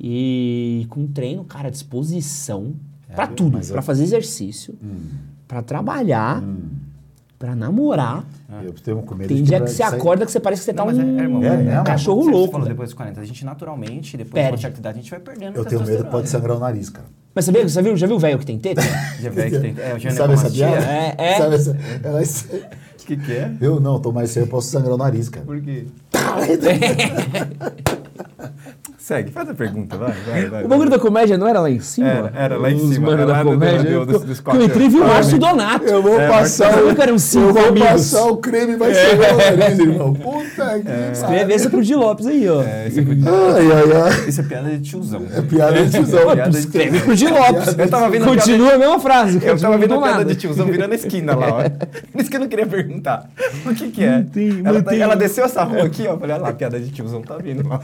E 0.00 0.86
com 0.88 1.06
treino, 1.06 1.44
cara, 1.44 1.70
disposição. 1.70 2.74
pra 3.14 3.26
tudo. 3.26 3.58
Pra 3.58 3.78
eu- 3.78 3.82
fazer 3.82 4.04
exercício, 4.04 4.74
pra 5.46 5.60
trabalhar, 5.62 6.42
pra 7.38 7.54
namorar. 7.54 8.24
eu 8.64 8.72
tenho 8.72 9.00
com 9.02 9.14
medo 9.14 9.28
Tem 9.32 9.42
dia 9.42 9.60
que 9.60 9.68
você 9.70 9.76
sair- 9.82 9.94
acorda 9.94 10.26
que 10.26 10.32
você 10.32 10.40
parece 10.40 10.62
que 10.62 10.66
você 10.66 10.72
Não, 10.72 10.86
tá 10.86 10.92
mas 10.92 10.98
é, 10.98 11.04
um, 11.04 11.18
é, 11.18 11.22
irmão, 11.22 11.44
É 11.44 11.56
mesmo? 11.56 11.80
um 11.80 11.84
cachorro 11.84 12.24
Você 12.24 12.30
louco. 12.30 12.52
falou 12.52 12.66
né? 12.66 12.72
depois 12.72 12.88
dos 12.88 12.94
40. 12.94 13.20
A 13.20 13.24
gente 13.24 13.44
naturalmente, 13.44 14.16
depois 14.16 14.32
Perde. 14.34 14.48
de 14.48 14.54
uma 14.54 14.60
certa 14.62 14.78
idade, 14.80 14.98
a 14.98 15.00
gente 15.02 15.10
vai 15.10 15.20
perdendo 15.20 15.56
Eu 15.56 15.64
tenho 15.64 15.84
medo, 15.84 16.04
pode 16.06 16.28
sangrar 16.28 16.56
o 16.56 16.60
nariz, 16.60 16.90
cara. 16.90 17.06
Mas 17.34 17.48
viu, 17.48 17.68
você 17.68 17.80
viu, 17.80 17.96
já 17.96 18.06
viu 18.08 18.16
o 18.16 18.18
velho 18.18 18.38
que 18.38 18.46
tem 18.46 18.58
teta? 18.58 18.80
Já 19.20 19.30
vê 19.30 19.50
que 19.50 19.58
tem. 19.60 19.74
É, 19.78 19.94
o 19.94 20.12
Sabe 20.12 20.34
essa 20.34 20.50
piada? 20.50 20.84
É, 20.84 21.14
é. 21.16 21.36
Sabe 21.38 21.54
essa... 21.54 21.76
Ela... 22.02 22.20
é 22.20 22.24
O 22.24 23.06
que, 23.06 23.16
que 23.16 23.32
é? 23.32 23.52
Eu 23.60 23.78
não, 23.78 24.00
tô 24.00 24.10
mais 24.10 24.30
sério, 24.30 24.46
eu 24.46 24.50
posso 24.50 24.68
sangrar 24.70 24.94
o 24.94 24.98
nariz, 24.98 25.28
cara. 25.28 25.46
Por 25.46 25.60
quê? 25.60 25.86
Segue, 29.00 29.30
faz 29.30 29.48
a 29.48 29.54
pergunta, 29.54 29.96
vai, 29.96 30.12
vai, 30.26 30.46
vai. 30.50 30.64
O 30.64 30.68
bagulho 30.68 30.90
da 30.90 30.98
comédia 30.98 31.38
não 31.38 31.46
era 31.46 31.60
lá 31.60 31.70
em 31.70 31.78
cima? 31.78 32.08
Era, 32.08 32.32
era 32.34 32.58
lá 32.58 32.68
em 32.70 32.74
Os 32.74 32.94
cima, 32.94 33.12
era 33.12 33.24
da 33.26 33.32
lá 33.32 33.42
do- 33.44 33.50
comédia. 33.50 33.90
do- 34.04 34.06
dos- 34.06 34.42
Eu- 34.52 34.62
entrei 34.62 34.86
e 34.86 34.88
vi 34.90 34.96
o 35.00 35.06
Márcio? 35.06 35.38
Donato. 35.38 35.84
Eu 35.86 36.02
vou 36.02 36.20
É, 36.20 36.28
passar 36.28 36.72
mas- 36.72 36.84
o... 36.84 36.88
Eu 36.88 36.96
quero 36.96 37.14
uns 37.14 37.22
cinco 37.22 37.46
eu 37.46 37.52
vou 37.54 37.68
amigos. 37.68 37.88
passar 37.88 38.24
o 38.26 38.36
creme 38.38 38.72
e 38.72 38.76
vai 38.76 38.92
sangrar 38.92 39.34
o 39.34 39.36
nariz, 39.58 39.78
irmão. 39.78 40.14
Puta 40.14 40.80
que 40.82 41.12
Escreve 41.12 41.52
essa 41.54 41.70
pro 41.70 41.80
Di 41.82 41.94
Lopes 41.94 42.26
aí, 42.26 42.48
ó. 42.48 42.60
É, 42.62 42.88
isso, 42.88 42.98
é, 43.00 43.02
Ai, 43.04 43.72
ai, 43.72 44.02
ai. 44.02 44.28
isso 44.28 44.40
é 44.40 44.44
piada 44.44 44.68
de 44.68 44.80
tiozão. 44.80 45.22
É 45.32 45.42
piada 45.42 45.84
de 45.84 45.90
tiozão. 45.92 46.20
Pô, 46.24 46.32
piada 46.34 46.50
de 46.50 46.58
escreve 46.58 46.90
tiozão. 46.90 47.06
pro 47.06 47.14
Di 47.16 47.26
Lopes. 47.28 47.78
Eu 47.78 47.88
tava 47.88 48.10
vendo 48.10 48.24
a 48.24 48.26
Continua 48.28 48.74
a 48.74 48.78
mesma 48.78 48.98
frase. 49.00 49.40
Eu 49.46 49.58
tava 49.58 49.78
vendo 49.78 49.94
a 49.94 49.96
do 49.96 50.02
piada 50.02 50.24
de 50.24 50.34
tiozão 50.34 50.66
virando 50.66 50.92
a 50.92 50.96
esquina 50.96 51.36
lá, 51.36 51.46
ó. 51.54 51.62
Por 52.12 52.20
isso 52.20 52.28
que 52.28 52.36
eu 52.36 52.40
não 52.40 52.48
queria 52.48 52.66
perguntar. 52.66 53.30
O 53.64 53.72
que 53.74 53.90
que 53.90 54.02
é? 54.04 54.24
Mantém, 54.64 55.00
ela, 55.00 55.14
desceu 55.14 55.44
essa 55.44 55.62
rua 55.62 55.84
aqui, 55.84 56.04
ó. 56.08 56.18
Falei, 56.18 56.34
olha 56.34 56.42
lá, 56.42 56.48
a 56.48 56.52
piada 56.52 56.80
de 56.80 56.90
tiozão 56.90 57.22
tá 57.22 57.36
vindo 57.38 57.66
lá. 57.68 57.80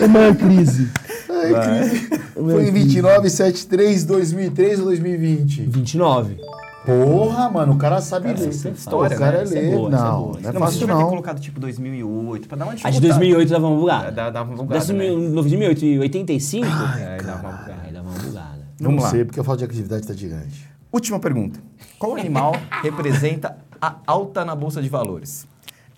É 0.00 0.04
uma 0.06 0.34
crise. 0.34 0.90
Ai, 1.28 1.80
crise. 1.80 2.08
Foi 2.34 2.68
em 2.68 2.72
29, 2.72 3.30
73, 3.30 4.04
2003 4.04 4.78
ou 4.80 4.84
2020? 4.86 5.62
29. 5.62 6.38
Porra, 6.84 7.50
mano, 7.50 7.74
o 7.74 7.76
cara 7.78 8.00
sabe 8.00 8.32
ler. 8.32 8.48
isso 8.48 8.66
é 8.66 8.70
história, 8.70 9.14
o 9.14 9.18
cara 9.20 9.44
né? 9.44 9.50
É 9.50 9.60
lê. 9.60 9.76
boa, 9.76 9.88
isso 9.90 9.98
é 9.98 10.00
não, 10.00 10.20
não 10.32 10.38
é 10.38 10.40
você 10.52 10.58
fácil 10.58 10.78
devia 10.80 10.94
ter 10.94 11.00
não. 11.02 11.08
colocado 11.10 11.40
tipo 11.40 11.60
2008, 11.60 12.48
pra 12.48 12.56
dar 12.56 12.64
uma 12.64 12.72
A 12.72 12.74
de 12.74 12.80
dificuldade. 12.80 13.08
2008 13.20 13.48
dava 13.50 13.66
uma 13.68 13.76
bugada. 13.76 14.12
Dá, 14.12 14.30
dá 14.30 14.42
uma 14.42 14.56
bugada, 14.56 14.74
Dessa 14.80 14.92
né? 14.94 15.08
2008 15.08 15.84
e 15.84 15.98
85? 15.98 16.66
É, 16.66 17.14
aí 17.18 17.22
dá 17.22 17.36
uma 17.36 17.50
bugada. 17.52 17.76
Aí 17.84 17.92
dava 17.92 18.08
uma 18.08 18.18
bugada. 18.18 18.66
Não 18.80 18.90
Vamos 18.90 19.04
lá. 19.04 19.10
sei, 19.10 19.24
porque 19.26 19.38
a 19.38 19.44
falta 19.44 19.58
de 19.58 19.64
atividade 19.66 20.06
tá 20.06 20.14
gigante. 20.14 20.66
Última 20.90 21.20
pergunta. 21.20 21.60
Qual 21.98 22.16
animal 22.16 22.56
representa 22.82 23.58
a 23.80 23.96
alta 24.06 24.42
na 24.42 24.56
bolsa 24.56 24.80
de 24.80 24.88
valores? 24.88 25.46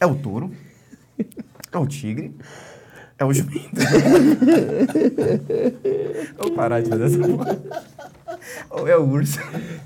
É 0.01 0.07
o 0.07 0.17
touro? 0.17 0.51
É 1.71 1.79
o 1.79 1.87
tigre? 1.87 2.35
É 3.23 3.25
o 3.25 3.33
jumento? 3.33 3.71
Vou 6.37 6.51
parar 6.51 6.81
de 6.83 6.89
fazer 6.89 7.05
essa 7.05 7.19
porra. 7.19 7.57
Ou 8.69 8.89
é 8.89 8.97
o 8.97 9.09
urso? 9.09 9.39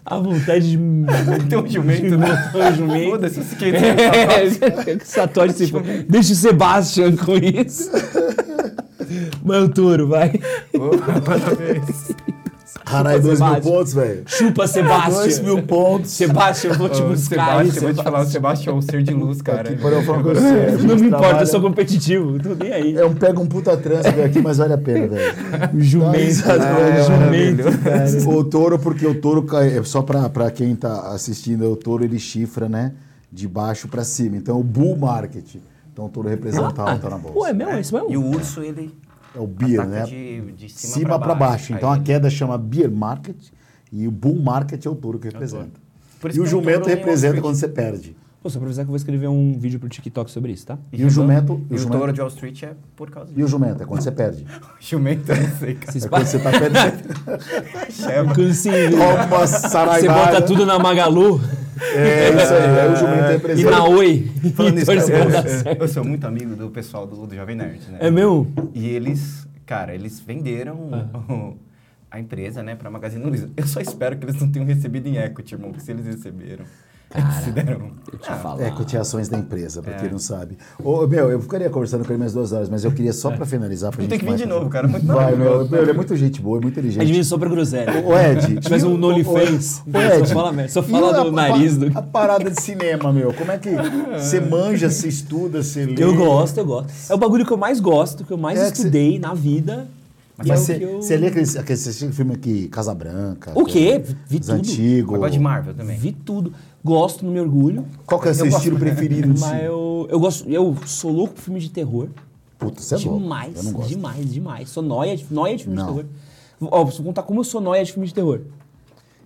A 0.07 0.17
vontade 0.17 0.71
de. 0.71 0.79
Tem 1.51 1.59
um 1.59 1.69
jumento, 1.69 2.17
né? 2.17 2.29
montar 2.55 2.73
um 2.73 2.77
jumento. 2.77 3.11
Foda-se, 3.11 3.41
esse 3.41 3.57
que 3.57 3.67
É, 3.67 4.97
que 4.97 5.07
Satori 5.07 5.53
se 5.53 5.67
for. 5.67 5.83
Deixa 5.83 6.33
o 6.33 6.37
Sebastian 6.37 7.15
com 7.17 7.37
isso. 7.37 7.91
Mas 9.45 9.65
o 9.65 9.69
touro, 9.69 10.09
vai. 10.09 10.33
Parabéns. 11.23 12.13
Caralho, 12.85 13.21
dois 13.23 13.41
mil 13.41 13.49
Sebastião. 13.49 13.75
pontos, 13.75 13.95
velho. 13.95 14.23
Chupa, 14.27 14.67
Sebastian. 14.67 15.15
Dois 15.15 15.41
mil 15.41 15.63
pontos. 15.63 16.11
Sebastian, 16.11 16.71
eu 16.71 16.79
vou 16.79 16.89
te 16.89 17.03
buscar 17.03 17.59
Sebastião, 17.59 17.83
vou 17.83 17.95
te 17.95 18.03
falar, 18.03 18.21
o 18.21 18.27
Sebastião 18.27 18.75
é 18.75 18.79
um 18.79 18.83
ser 18.83 19.03
de 19.03 19.13
luz, 19.15 19.43
cara. 19.43 19.71
Aqui, 19.71 19.83
eu 19.83 20.03
falar 20.03 20.23
com 20.23 20.29
você. 20.35 20.77
Não 20.87 20.97
me 20.97 21.07
importa, 21.09 21.43
eu 21.43 21.47
sou 21.47 21.61
competitivo. 21.61 22.33
Não 22.33 22.39
tô 22.39 22.55
nem 22.65 22.73
aí. 22.73 22.97
É 22.97 23.05
um 23.05 23.15
pega 23.15 23.41
um 23.41 23.47
puta 23.47 23.77
trânsito 23.77 24.21
aqui, 24.21 24.41
mas 24.41 24.59
vale 24.59 24.73
a 24.75 24.79
pena, 24.79 25.09
velho. 25.09 25.35
O 25.75 25.81
jumento. 25.81 26.47
Né? 26.47 26.75
velho, 26.75 27.05
jumento, 27.07 27.79
cara. 27.83 28.29
O 28.29 28.45
touro, 28.45 28.79
porque 28.79 29.07
o 29.07 29.21
touro, 29.21 29.47
é 29.59 29.83
só 29.83 30.03
pra, 30.03 30.29
pra 30.29 30.51
quem 30.51 30.75
tá 30.77 31.13
assistindo, 31.13 31.71
o 31.71 31.77
touro 31.77 32.05
ele 32.05 32.19
chifra, 32.19 32.69
né? 32.69 32.93
De 33.33 33.49
baixo 33.49 33.89
pra 33.89 34.05
cima. 34.05 34.37
Então, 34.37 34.59
o 34.61 34.63
bull 34.63 34.97
market. 34.97 35.57
Então, 35.93 36.07
o 36.07 36.09
touro 36.09 36.29
representa 36.29 36.83
a 36.83 36.93
alta 36.93 37.09
na 37.11 37.17
bolsa. 37.19 37.35
Pô, 37.35 37.47
é 37.47 37.53
mesmo? 37.53 37.73
É 37.73 37.81
isso 37.81 37.95
mesmo? 37.95 38.11
E 38.13 38.17
o 38.17 38.25
urso, 38.25 38.63
ele 38.63 38.95
É 39.37 39.41
o 39.41 39.47
beer, 39.47 39.81
ataca 39.81 39.95
né? 40.01 40.05
de, 40.07 40.41
de 40.53 40.69
cima, 40.71 40.95
cima 40.95 41.19
pra 41.19 41.35
baixo. 41.35 41.73
Então, 41.75 41.91
Aí- 41.93 42.01
a 42.01 42.03
queda 42.03 42.31
chama 42.31 42.57
beer 42.57 42.91
market 42.91 43.37
e 43.93 44.09
o 44.09 44.11
bull 44.11 44.41
market 44.41 44.85
é 44.85 44.89
o 44.89 44.95
touro 44.95 45.19
que 45.19 45.29
representa. 45.29 45.79
Por 46.21 46.31
isso 46.31 46.39
E 46.39 46.41
o 46.41 46.45
é 46.45 46.47
um 46.47 46.51
jumento 46.51 46.89
representa 46.89 47.41
quando 47.41 47.55
você 47.57 47.69
perde. 47.69 48.17
Pô, 48.43 48.49
só 48.51 48.59
pra 48.61 48.67
avisar 48.69 48.85
que 48.85 48.89
eu 48.89 48.93
vou 48.93 48.97
escrever 48.97 49.27
um 49.29 49.59
vídeo 49.59 49.79
pro 49.81 49.89
TikTok 49.89 50.31
sobre 50.31 50.53
isso, 50.53 50.65
tá? 50.67 50.79
E 50.93 51.05
o 51.05 51.11
jumento- 51.11 51.61
E 51.69 51.73
o 51.73 51.77
o, 51.77 51.79
jumento- 51.79 51.99
touro 51.99 52.13
de 52.13 52.21
Wall 52.21 52.29
Street 52.31 52.63
é 52.63 52.73
por 52.95 53.11
causa 53.11 53.31
E 53.33 53.35
disso. 53.35 53.47
o 53.47 53.51
jumento 53.51 53.83
é 53.83 53.87
quando 53.87 54.01
você 54.03 54.13
perde. 54.13 54.47
Jumento, 54.81 55.33
eu 55.33 55.37
não 55.43 55.57
sei, 55.59 55.75
cara. 55.75 55.99
É 55.99 56.09
quando 56.09 56.27
você 56.27 56.39
tá 56.39 56.51
perdendo. 56.53 56.97
Chama. 57.91 58.35
Quando 58.35 58.55
Toma 58.93 59.47
você 59.47 60.09
bota 60.09 60.43
tudo 60.43 60.65
na 60.65 60.79
Magalu 60.79 61.41
É 61.81 62.31
isso 62.31 62.55
aí. 62.55 62.81
Aí 62.81 62.93
o 62.93 62.97
jumento 62.97 63.61
e 63.61 63.65
na 63.65 63.85
Oi. 63.89 64.31
Falando 64.55 64.85
pra 64.85 64.95
eu, 64.95 65.01
certo. 65.01 65.83
eu 65.83 65.89
sou 65.89 66.05
muito 66.05 66.27
amigo 66.27 66.57
do 66.57 66.71
pessoal 66.71 67.07
do, 67.07 67.27
do 67.27 67.35
Jovem 67.35 67.57
Nerd, 67.57 67.81
né? 67.91 67.99
É 68.01 68.11
mesmo? 68.11 68.53
E 68.75 68.89
eles, 68.89 69.47
cara, 69.67 69.95
eles 69.95 70.21
venderam 70.21 70.77
o- 71.29 71.57
a 72.11 72.19
empresa, 72.21 72.63
né, 72.63 72.75
pra 72.75 72.91
Magazine 72.91 73.23
Luiza. 73.25 73.51
Eu 73.57 73.67
só 73.67 73.81
espero 73.81 74.17
que 74.17 74.25
eles 74.25 74.41
não 74.41 74.51
tenham 74.51 74.67
recebido 74.67 75.07
em 75.07 75.17
equity, 75.19 75.55
irmão, 75.55 75.71
porque 75.71 75.85
se 75.85 75.91
eles 75.91 76.07
receberam, 76.07 76.65
eles 77.15 77.35
se 77.45 77.51
deram... 77.51 77.91
Eu 78.13 78.19
te 78.19 78.31
Ah, 78.31 78.37
falo. 78.37 78.63
É, 78.63 78.71
cotizações 78.71 79.29
da 79.29 79.37
empresa, 79.39 79.83
pra 79.83 79.95
É. 79.95 79.97
quem 79.99 80.11
não 80.11 80.19
sabe. 80.19 80.57
Ô, 80.83 81.07
meu, 81.07 81.31
eu 81.31 81.41
ficaria 81.41 81.69
conversando 81.71 82.05
com 82.05 82.13
ele 82.13 82.19
mais 82.19 82.33
duas 82.33 82.53
horas, 82.53 82.69
mas 82.69 82.85
eu 82.85 82.93
queria 82.93 83.13
só 83.13 83.31
pra 83.31 83.45
finalizar. 83.47 83.91
Pra 83.91 84.01
Ele 84.03 84.11
gente 84.11 84.21
tem 84.21 84.29
que 84.29 84.35
vir 84.37 84.43
de 84.45 84.49
novo, 84.49 84.69
cara, 84.69 84.87
muito 84.89 85.07
Vai, 85.07 85.35
meu, 85.35 85.69
meu, 85.69 85.83
ele 85.83 85.91
é 85.91 85.95
muito 85.95 86.15
gente 86.17 86.41
boa, 86.41 86.61
muito 86.61 86.79
inteligente. 86.79 87.25
Só 87.25 87.37
pra 87.39 87.49
groselha. 87.49 87.93
Ô, 88.07 88.17
Ed. 88.19 88.43
Se 88.43 88.57
tivesse 88.61 88.85
e 88.85 88.89
o- 88.89 88.91
um 88.93 89.05
Ô, 89.05 89.39
Ed. 89.39 90.29
só 90.29 90.35
fala 90.35 90.53
merda, 90.53 90.73
só 90.73 90.83
fala 90.83 91.13
do 91.25 91.29
a- 91.29 91.33
nariz 91.33 91.77
do... 91.77 91.99
A 91.99 92.03
parada 92.03 92.51
de 92.51 92.61
cinema, 92.63 93.13
meu. 93.13 93.33
Como 93.33 93.51
é 93.51 93.59
que 93.59 93.71
você 94.17 94.41
manja, 94.41 94.89
você 94.91 95.09
estuda, 95.09 95.63
você 95.63 95.85
lê? 95.87 95.95
Eu 96.03 96.15
gosto, 96.15 96.59
eu 96.59 96.67
gosto. 96.67 96.91
É 97.11 97.15
o 97.15 97.19
bagulho 97.19 97.45
que 97.47 97.53
eu 97.53 97.57
mais 97.57 97.81
gosto, 97.81 98.25
que 98.25 98.33
eu 98.33 98.39
mais 98.39 98.59
É 98.59 98.71
que 98.71 98.77
cê- 98.77 98.83
estudei 98.85 99.19
na 99.19 99.35
vida. 99.35 99.87
Mas 100.39 100.49
é 100.49 100.53
o 100.53 100.57
você 100.59 100.75
que 100.79 100.85
eu- 100.85 100.97
você 101.03 101.17
lê 101.17 101.29
aquele, 101.29 101.49
aquele 101.59 101.77
você 101.79 101.89
assistiu 101.89 102.13
filme 102.13 102.35
aqui, 102.35 102.69
Casa 102.69 102.95
Branca? 102.95 103.53
O 103.55 103.65
quê? 103.65 104.03
Vi 104.29 104.39
tudo. 104.41 104.53
Eu 105.15 105.21
gosto 105.21 105.33
de 105.33 105.39
Marvel 105.41 105.73
também. 105.75 105.97
Vi 105.99 106.13
tudo. 106.13 106.53
Gosto, 106.87 107.25
não 107.25 107.33
me 107.33 107.41
orgulho. 107.41 107.85
Qual 108.07 108.21
que 108.21 108.29
é 108.29 108.31
o 108.31 108.35
seu 108.35 108.47
estilo 108.47 108.79
preferido 108.81 109.35
de 109.35 109.41
Mas 109.41 109.65
eu, 109.65 110.07
eu 110.09 110.21
gosto. 110.21 110.49
Eu 110.49 110.77
sou 110.87 111.11
louco 111.11 111.35
por 111.35 111.41
filme 111.41 111.59
de 111.59 111.69
terror. 111.69 112.09
Puta, 112.57 112.81
você 112.81 112.95
é 112.95 112.99
louco. 112.99 113.21
demais, 113.21 113.57
Eu 113.57 113.63
não 113.65 113.73
gosto. 113.73 113.89
demais, 113.89 114.33
demais. 114.33 114.69
Sou 114.71 114.85
noia 114.85 115.17
de, 115.17 115.27
noia 115.35 115.57
de 115.57 115.65
filme 115.65 115.77
Não. 115.77 115.87
de 115.87 115.93
terror. 116.05 116.07
Ó, 116.61 116.85
preciso 116.85 117.03
contar 117.03 117.25
como 117.25 117.41
eu 117.41 117.45
sou 117.45 117.61
noia 117.61 117.85
de 117.85 117.93
filme 117.93 118.07
de 118.07 118.15
terror. 118.15 118.41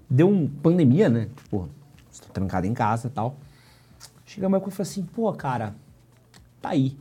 Deu 0.08 0.26
um 0.26 0.48
pandemia, 0.48 1.10
né? 1.10 1.28
Pô, 1.50 1.66
estou 2.10 2.30
trancado 2.32 2.66
em 2.66 2.72
casa 2.72 3.08
e 3.08 3.10
tal. 3.10 3.36
Chega 4.24 4.48
uma 4.48 4.56
época 4.56 4.72
e 4.72 4.74
falei 4.74 4.90
assim, 4.90 5.02
pô, 5.02 5.30
cara, 5.34 5.74
tá 6.62 6.70
aí. 6.70 6.96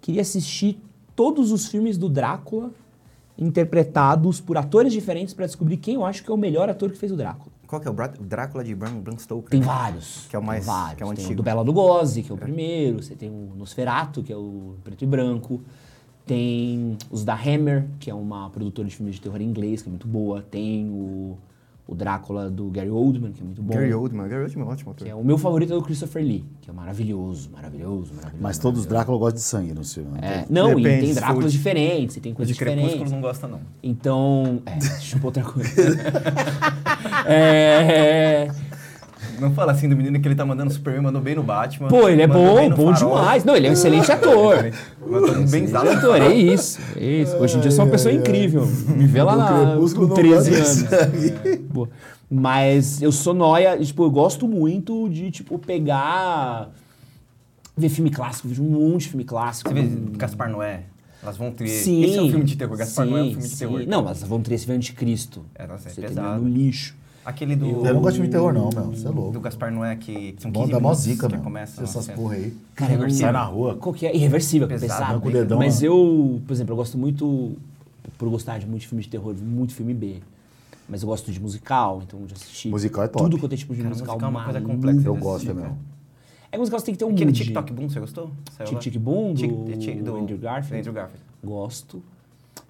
Queria 0.00 0.22
assistir 0.22 0.82
todos 1.14 1.52
os 1.52 1.68
filmes 1.68 1.96
do 1.96 2.08
Drácula 2.08 2.70
interpretados 3.38 4.40
por 4.40 4.56
atores 4.56 4.92
diferentes 4.92 5.32
pra 5.32 5.46
descobrir 5.46 5.76
quem 5.76 5.94
eu 5.94 6.04
acho 6.04 6.24
que 6.24 6.30
é 6.30 6.34
o 6.34 6.36
melhor 6.36 6.68
ator 6.68 6.90
que 6.90 6.98
fez 6.98 7.12
o 7.12 7.16
Drácula. 7.16 7.54
Qual 7.66 7.80
que 7.80 7.88
é 7.88 7.90
o 7.90 7.94
Bra- 7.94 8.12
Drácula 8.20 8.62
de 8.62 8.74
Bram, 8.74 9.00
Bram 9.00 9.18
Stoker? 9.18 9.50
Tem 9.50 9.60
vários. 9.60 10.26
Que 10.28 10.36
é 10.36 10.38
o 10.38 10.42
mais- 10.42 10.64
vários. 10.66 10.96
que 10.96 11.02
é 11.02 11.06
o 11.06 11.12
tem 11.14 11.24
antigo. 11.24 11.36
do 11.36 11.42
Bela 11.42 11.62
Lugosi, 11.62 12.22
que 12.22 12.30
é 12.30 12.34
o 12.34 12.38
primeiro. 12.38 13.02
Você 13.02 13.14
tem 13.14 13.28
o 13.28 13.52
Nosferatu, 13.56 14.22
que 14.22 14.32
é 14.32 14.36
o 14.36 14.74
preto 14.84 15.02
e 15.02 15.06
branco. 15.06 15.60
Tem 16.24 16.96
os 17.10 17.24
da 17.24 17.34
Hammer, 17.34 17.86
que 18.00 18.10
é 18.10 18.14
uma 18.14 18.50
produtora 18.50 18.88
de 18.88 18.94
filmes 18.96 19.14
de 19.16 19.20
terror 19.20 19.40
em 19.40 19.44
inglês, 19.44 19.80
que 19.82 19.88
é 19.88 19.90
muito 19.90 20.08
boa. 20.08 20.42
Tem 20.42 20.88
o, 20.90 21.36
o 21.88 21.94
Drácula 21.94 22.50
do 22.50 22.68
Gary 22.70 22.90
Oldman, 22.90 23.30
que 23.32 23.40
é 23.40 23.44
muito 23.44 23.62
bom. 23.62 23.72
Gary 23.74 23.94
Oldman. 23.94 24.28
Gary 24.28 24.42
Oldman 24.42 24.64
é 24.64 24.66
um 24.66 24.70
ótimo 24.72 24.90
ator. 24.90 25.04
Que 25.06 25.10
é 25.10 25.14
o 25.14 25.22
meu 25.24 25.38
favorito 25.38 25.72
é 25.72 25.76
o 25.76 25.82
Christopher 25.82 26.22
Lee, 26.22 26.44
que 26.60 26.68
é 26.68 26.72
maravilhoso, 26.72 27.48
maravilhoso, 27.52 28.12
maravilhoso. 28.14 28.42
Mas 28.42 28.58
todos 28.58 28.80
os. 28.80 28.86
Drácula 28.86 29.18
gostam 29.18 29.36
de 29.36 29.42
sangue 29.42 29.72
no 29.74 29.84
filme. 29.84 30.10
não 30.20 30.28
É, 30.28 30.46
não, 30.50 30.68
Depende, 30.74 30.88
e 30.88 31.00
tem 31.06 31.14
Dráculas 31.14 31.52
de- 31.52 31.58
diferentes, 31.58 32.16
e 32.16 32.20
tem 32.20 32.32
O 32.32 32.34
coisas 32.34 32.54
de 32.54 32.58
Crepúsculo 32.58 32.88
diferentes. 32.88 33.12
não 33.12 33.20
gosta, 33.20 33.46
não. 33.46 33.60
Então, 33.82 34.62
é, 34.66 34.80
chupa 35.00 35.26
outra 35.26 35.44
coisa. 35.44 35.70
é, 37.26 38.48
Não 39.40 39.52
fala 39.52 39.72
assim 39.72 39.88
do 39.88 39.96
menino 39.96 40.18
que 40.20 40.26
ele 40.26 40.34
tá 40.34 40.44
mandando 40.44 40.72
Superman, 40.72 41.02
mandou 41.02 41.20
bem 41.20 41.34
no 41.34 41.42
Batman. 41.42 41.88
Pô, 41.88 42.08
ele 42.08 42.22
é 42.22 42.26
bom, 42.26 42.68
bom 42.70 42.94
Farol. 42.94 43.16
demais. 43.16 43.44
Não, 43.44 43.56
ele 43.56 43.66
é 43.66 43.70
um 43.70 43.72
excelente 43.72 44.10
ator. 44.12 44.70
Mandou 45.06 45.46
bem 45.48 45.66
ator, 45.74 46.20
é 46.22 46.34
isso. 46.34 46.80
É 46.96 47.04
isso. 47.04 47.36
Hoje 47.36 47.56
em 47.56 47.60
dia 47.60 47.68
eu 47.68 47.72
sou 47.72 47.84
uma 47.84 47.90
pessoa 47.90 48.12
incrível. 48.12 48.66
Me 48.66 49.06
vê 49.06 49.22
lá 49.22 49.36
na, 49.36 49.76
com 49.76 50.06
não 50.06 50.14
13 50.14 50.50
gosta 50.50 50.96
anos. 50.96 51.88
Mas 52.30 53.00
eu 53.00 53.12
sou 53.12 53.32
nóia, 53.32 53.76
e, 53.80 53.86
tipo, 53.86 54.02
eu 54.02 54.10
gosto 54.10 54.48
muito 54.48 55.08
de, 55.08 55.30
tipo, 55.30 55.58
pegar... 55.58 56.70
Ver 57.76 57.88
filme 57.90 58.10
clássico, 58.10 58.48
vejo 58.48 58.62
um 58.62 58.70
monte 58.70 59.02
de 59.02 59.08
filme 59.10 59.24
clássico. 59.24 59.68
Você 59.68 59.74
vê 59.74 59.88
Gaspar 60.16 60.50
Noé? 60.50 60.84
Elas 61.22 61.36
vão 61.36 61.50
ter. 61.50 61.68
Sim. 61.68 62.04
Esse 62.04 62.18
é 62.18 62.22
um 62.22 62.30
filme 62.30 62.44
de 62.44 62.56
terror. 62.56 62.76
Gaspar 62.76 63.04
sim, 63.04 63.10
Noé 63.10 63.20
é 63.20 63.24
um 63.24 63.30
filme 63.30 63.42
de 63.42 63.48
sim. 63.48 63.58
terror. 63.58 63.84
Não, 63.86 64.02
mas 64.02 64.22
vão 64.22 64.40
ter 64.40 64.54
esse 64.54 64.64
filme 64.64 64.78
Anticristo. 64.78 65.44
É, 65.54 65.66
nossa, 65.66 65.88
é 65.88 65.92
Você 65.92 66.00
pesado. 66.00 66.26
termina 66.26 66.38
no 66.38 66.48
lixo. 66.48 66.96
Aquele 67.26 67.56
do. 67.56 67.66
Eu 67.84 67.92
não 67.94 68.00
gosto 68.00 68.12
de 68.14 68.20
filme 68.20 68.28
de 68.28 68.32
terror, 68.32 68.52
não, 68.52 68.70
meu. 68.72 68.84
Você 68.96 69.06
é 69.06 69.10
Do 69.10 69.16
louco. 69.16 69.40
Gaspar 69.40 69.72
Noé 69.72 69.96
que, 69.96 70.32
que 70.32 70.42
são 70.42 70.52
15 70.52 70.64
Bom, 70.64 70.68
dá 70.70 70.80
mó 70.80 70.88
minutos 70.90 71.00
zica, 71.02 71.26
que 71.26 71.34
meu. 71.34 71.42
começa. 71.42 71.82
Essas 71.82 71.94
nossa, 71.96 72.12
porra 72.12 72.34
aí. 72.36 72.56
Cara, 72.76 72.92
eu 72.92 73.00
não 73.00 73.10
Sai 73.10 73.32
na 73.32 73.42
rua. 73.42 73.74
Qual 73.74 73.92
que 73.92 74.06
é? 74.06 74.14
Irreversível, 74.14 74.68
Pesado, 74.68 74.92
pesado. 74.92 75.14
né, 75.14 75.20
com 75.20 75.28
o 75.28 75.32
dedão, 75.32 75.58
Mas 75.58 75.82
ó. 75.82 75.86
eu, 75.86 76.40
por 76.46 76.52
exemplo, 76.52 76.72
eu 76.72 76.76
gosto 76.76 76.96
muito, 76.96 77.52
por 78.16 78.28
gostar 78.30 78.58
de 78.58 78.66
muito 78.66 78.86
filme 78.86 79.02
de 79.02 79.08
terror, 79.10 79.34
muito 79.34 79.74
filme 79.74 79.92
B. 79.92 80.20
Mas 80.88 81.02
eu 81.02 81.08
gosto 81.08 81.32
de 81.32 81.40
musical, 81.40 82.00
então 82.06 82.20
eu 82.20 82.28
já 82.28 82.36
assisti. 82.36 82.68
Musical 82.68 83.02
é 83.02 83.08
top. 83.08 83.24
Tudo 83.24 83.38
quanto 83.40 83.52
é 83.54 83.56
tipo 83.56 83.74
de 83.74 83.80
Cara, 83.82 83.88
musical. 83.90 84.14
musical 84.14 84.28
é 84.28 84.30
uma 84.32 84.44
coisa 84.44 84.60
complexa. 84.60 85.08
Eu 85.08 85.16
gosto, 85.16 85.46
meu. 85.46 85.56
cara. 85.56 85.74
É 86.52 86.58
musical, 86.58 86.78
você 86.78 86.86
tem 86.86 86.94
que 86.94 86.98
ter 87.00 87.04
um 87.04 87.10
Aquele. 87.10 87.32
TikTok 87.32 87.72
Boom, 87.72 87.88
você 87.88 87.98
gostou? 87.98 88.30
Tic 88.78 88.96
Boom, 88.98 89.34
do, 89.34 89.46
do 90.04 90.16
Andrew 90.16 90.38
Garfield. 90.38 90.78
Andrew 90.78 90.92
Garfield. 90.94 91.24
Gosto. 91.42 92.00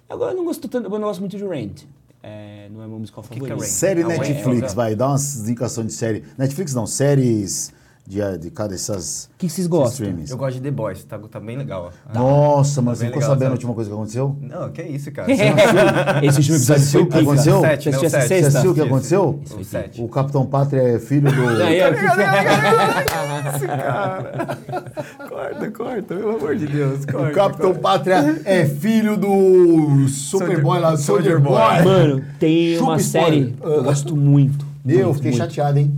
Agora 0.09 0.31
eu 0.31 0.37
não 0.37 0.45
gosto 0.45 0.67
tanto, 0.67 0.85
eu 0.87 0.99
não 0.99 1.07
gosto 1.07 1.19
muito 1.19 1.37
de 1.37 1.45
Rent. 1.45 1.83
É, 2.23 2.67
não 2.71 2.83
é 2.83 2.87
meu 2.87 2.99
musical 2.99 3.23
que 3.23 3.33
é 3.33 3.39
favorito. 3.39 3.63
Série 3.65 4.03
Netflix, 4.03 4.71
é, 4.71 4.75
vai, 4.75 4.95
dá 4.95 5.09
umas 5.09 5.39
indicações 5.39 5.87
de 5.87 5.93
série. 5.93 6.23
Netflix 6.37 6.73
não, 6.73 6.85
séries 6.87 7.71
de, 8.07 8.37
de 8.37 8.49
cada 8.51 8.73
essas 8.73 9.25
O 9.25 9.29
que, 9.37 9.47
que 9.47 9.51
vocês 9.51 9.67
gostam? 9.67 9.91
streamings. 10.05 10.31
Eu 10.31 10.37
gosto 10.37 10.55
de 10.55 10.61
The 10.61 10.71
Boys, 10.71 11.03
tá, 11.03 11.19
tá 11.19 11.39
bem 11.41 11.57
legal. 11.57 11.91
ó. 12.09 12.13
Nossa, 12.17 12.81
mas 12.81 12.99
Tá 12.99 13.05
ficou 13.05 13.19
legal, 13.19 13.35
sabendo 13.35 13.43
a 13.43 13.45
sabe? 13.49 13.53
última 13.55 13.73
coisa 13.73 13.89
que 13.89 13.93
aconteceu? 13.95 14.37
Não, 14.41 14.71
que 14.71 14.81
isso, 14.81 15.11
cara. 15.11 15.27
Esse 16.25 16.37
último 16.37 16.55
episódio 16.55 16.83
Você 16.83 16.91
foi 16.91 17.01
o 17.01 17.07
que 17.07 17.17
aconteceu? 17.19 17.59
Você 17.59 17.65
assistiu 17.67 17.91
O 17.91 17.95
essa 18.05 18.09
sete. 18.09 18.21
Você 18.21 18.27
sexta? 18.27 18.47
assistiu 18.47 18.71
o 18.71 18.75
que 18.75 18.81
aconteceu? 18.81 19.39
O 19.59 19.63
7. 19.63 20.01
O 20.01 20.07
Capitão 20.07 20.45
Pátria 20.45 20.81
é 20.81 20.99
filho 20.99 21.29
do. 21.31 21.47
Aí, 21.63 21.81
ó, 21.81 21.87
Corta, 25.27 25.71
corta, 25.71 26.15
pelo 26.15 26.35
amor 26.35 26.55
de 26.55 26.67
Deus, 26.67 27.05
corta. 27.05 27.29
O 27.29 27.33
Capitão 27.33 27.75
Pátria 27.75 28.41
é 28.45 28.65
filho 28.65 29.17
do 29.17 30.07
Superboy 30.07 30.79
lá, 30.79 30.97
Soldier 30.97 31.33
Soldier 31.33 31.39
Boy. 31.41 31.83
Mano, 31.83 32.23
tem 32.39 32.77
uma 32.79 32.99
série 32.99 33.53
que 33.53 33.63
eu 33.65 33.83
gosto 33.83 34.15
muito. 34.15 34.65
Meu, 34.83 35.13
fiquei 35.13 35.33
chateado, 35.33 35.79
hein? 35.79 35.93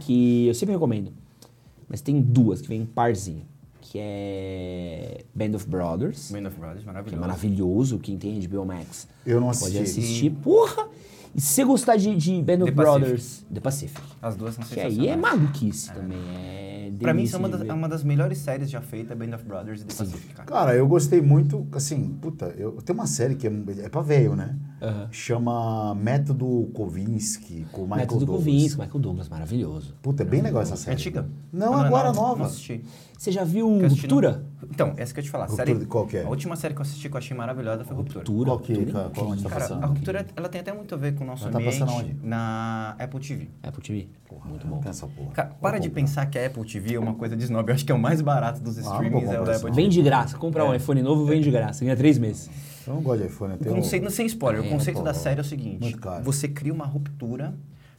Que 0.00 0.48
eu 0.48 0.54
sempre 0.54 0.74
recomendo. 0.74 1.10
Mas 1.88 2.00
tem 2.00 2.20
duas 2.20 2.60
que 2.60 2.68
vem 2.68 2.82
em 2.82 2.86
parzinho. 2.86 3.42
que 3.80 3.98
é 3.98 5.24
Band 5.34 5.56
of 5.56 5.66
Brothers, 5.66 6.30
Band 6.30 6.46
of 6.48 6.58
Brothers, 6.58 6.82
que 6.84 6.88
é 6.88 6.92
maravilhoso. 6.92 7.20
maravilhoso. 7.20 7.98
Quem 7.98 8.18
tem 8.18 8.38
HBO 8.40 8.66
Max 8.66 9.08
Eu 9.24 9.40
não 9.40 9.46
pode 9.48 9.78
assisti. 9.78 10.00
assistir. 10.00 10.30
Porra! 10.30 10.88
E 11.34 11.40
se 11.40 11.54
você 11.54 11.64
gostar 11.64 11.96
de, 11.96 12.14
de 12.16 12.42
Band 12.42 12.54
of 12.62 12.64
The 12.64 12.72
Pacific. 12.72 12.74
Brothers, 12.74 13.44
The 13.52 13.60
Pacific. 13.60 14.02
As 14.20 14.36
duas 14.36 14.54
são 14.54 14.64
Que 14.64 14.80
aí 14.80 15.08
é 15.08 15.16
maluquice 15.16 15.92
também. 15.92 16.18
É 16.36 16.77
Pra 16.92 17.12
mim, 17.12 17.18
delícia 17.20 17.38
são 17.38 17.40
uma 17.40 17.48
das, 17.48 17.68
é 17.68 17.72
uma 17.72 17.88
das 17.88 18.02
melhores 18.04 18.38
séries 18.38 18.70
já 18.70 18.80
feitas, 18.80 19.16
Band 19.16 19.34
of 19.34 19.44
Brothers 19.44 19.80
e 19.82 19.84
The 19.84 19.94
Pacific, 19.94 20.34
cara. 20.34 20.48
Cara, 20.48 20.74
eu 20.76 20.86
gostei 20.86 21.20
muito, 21.20 21.66
assim, 21.72 22.16
puta, 22.20 22.46
eu 22.56 22.72
tem 22.82 22.94
uma 22.94 23.06
série 23.06 23.34
que 23.34 23.46
é, 23.46 23.52
é 23.84 23.88
pra 23.88 24.00
velho, 24.02 24.34
né? 24.34 24.56
Chama 25.10 25.94
Método 25.94 26.70
Kovinsky, 26.72 27.66
com 27.72 27.82
o 27.82 27.84
Michael 27.84 28.00
Método 28.02 28.26
Douglas. 28.26 28.44
Kovinsky, 28.44 28.80
Michael 28.80 29.00
Douglas, 29.00 29.28
maravilhoso. 29.28 29.94
Puta, 30.02 30.22
é 30.22 30.26
bem 30.26 30.40
legal 30.40 30.62
essa 30.62 30.74
É 30.74 30.76
série. 30.76 30.94
antiga? 30.94 31.26
Não, 31.52 31.74
Ah, 31.74 31.86
agora 31.86 32.08
não, 32.12 32.14
nova. 32.22 32.38
Não 32.38 32.46
assisti. 32.46 32.84
Você 33.16 33.32
já 33.32 33.42
viu 33.44 33.68
Ruptura? 33.88 34.44
Então, 34.70 34.92
essa 34.96 35.12
que 35.14 35.20
eu 35.20 35.22
ia 35.22 35.26
te 35.26 35.30
falar. 35.30 35.46
Ruptura 35.46 35.66
série, 35.66 35.78
de 35.78 35.86
qual 35.86 36.06
que 36.06 36.16
é? 36.18 36.24
A 36.24 36.28
última 36.28 36.54
série 36.56 36.74
que 36.74 36.80
eu 36.80 36.82
assisti 36.82 37.08
que 37.08 37.14
eu 37.14 37.18
achei 37.18 37.36
maravilhosa 37.36 37.84
foi 37.84 37.96
Ruptura. 37.96 38.18
Ruptura. 38.20 38.46
Qual 38.50 38.58
que- 38.60 38.72
Ruptura 38.74 38.92
qual- 38.92 39.10
qual 39.10 39.26
onde 39.28 39.42
tá 39.42 39.48
Cara, 39.48 39.60
passando? 39.62 39.82
a 39.82 39.86
Ruptura, 39.86 40.26
ela 40.36 40.48
tem 40.48 40.60
até 40.60 40.72
muito 40.72 40.94
a 40.94 40.98
ver 40.98 41.14
com 41.14 41.24
o 41.24 41.26
nosso 41.26 41.44
Ela 41.44 41.52
tá 41.52 41.58
ambiente 41.58 41.78
passando 41.78 41.98
onde? 41.98 42.16
na 42.22 42.94
Apple 42.98 43.20
TV. 43.20 43.48
Apple 43.62 43.82
TV. 43.82 44.08
Muito 44.44 44.66
bom. 44.66 44.80
Essa 44.84 45.06
porra. 45.06 45.30
Cara, 45.32 45.48
para 45.60 45.70
Vou 45.72 45.80
de 45.80 45.90
pensar 45.90 46.26
que 46.26 46.38
a 46.38 46.46
Apple 46.46 46.64
TV 46.70 46.94
é 46.94 46.98
uma 46.98 47.14
coisa 47.14 47.36
de 47.36 47.44
snob. 47.44 47.68
Eu 47.68 47.74
acho 47.74 47.84
que 47.84 47.92
é 47.92 47.94
o 47.94 47.98
mais 47.98 48.20
barato 48.20 48.60
dos 48.60 48.76
Ah, 48.78 48.82
streamings 48.82 49.24
é 49.30 49.40
o 49.40 49.44
da 49.44 49.52
Apple. 49.52 49.70
TV. 49.70 49.72
Vem 49.82 49.88
de 49.88 50.02
graça. 50.02 50.36
Comprar 50.36 50.64
um 50.66 50.74
iPhone 50.74 51.02
novo, 51.02 51.24
vem 51.24 51.40
de 51.40 51.50
graça. 51.50 51.84
Ganha 51.84 51.96
três 51.96 52.18
meses. 52.18 52.50
Eu 52.86 52.94
não 52.94 53.02
gosto 53.02 53.20
de 53.22 53.26
iPhone, 53.26 53.54
eu 53.64 53.72
O 53.72 53.74
conceito, 53.76 54.10
sem 54.10 54.26
spoiler, 54.26 54.62
É, 54.62 54.66
o 54.66 54.70
conceito 54.70 55.02
da 55.02 55.12
série 55.14 55.38
é 55.38 55.42
o 55.42 55.44
seguinte: 55.44 55.80
muito 55.80 55.98
caro. 55.98 56.22
você 56.24 56.46
cria 56.48 56.72
uma 56.72 56.86
ruptura 56.86 57.54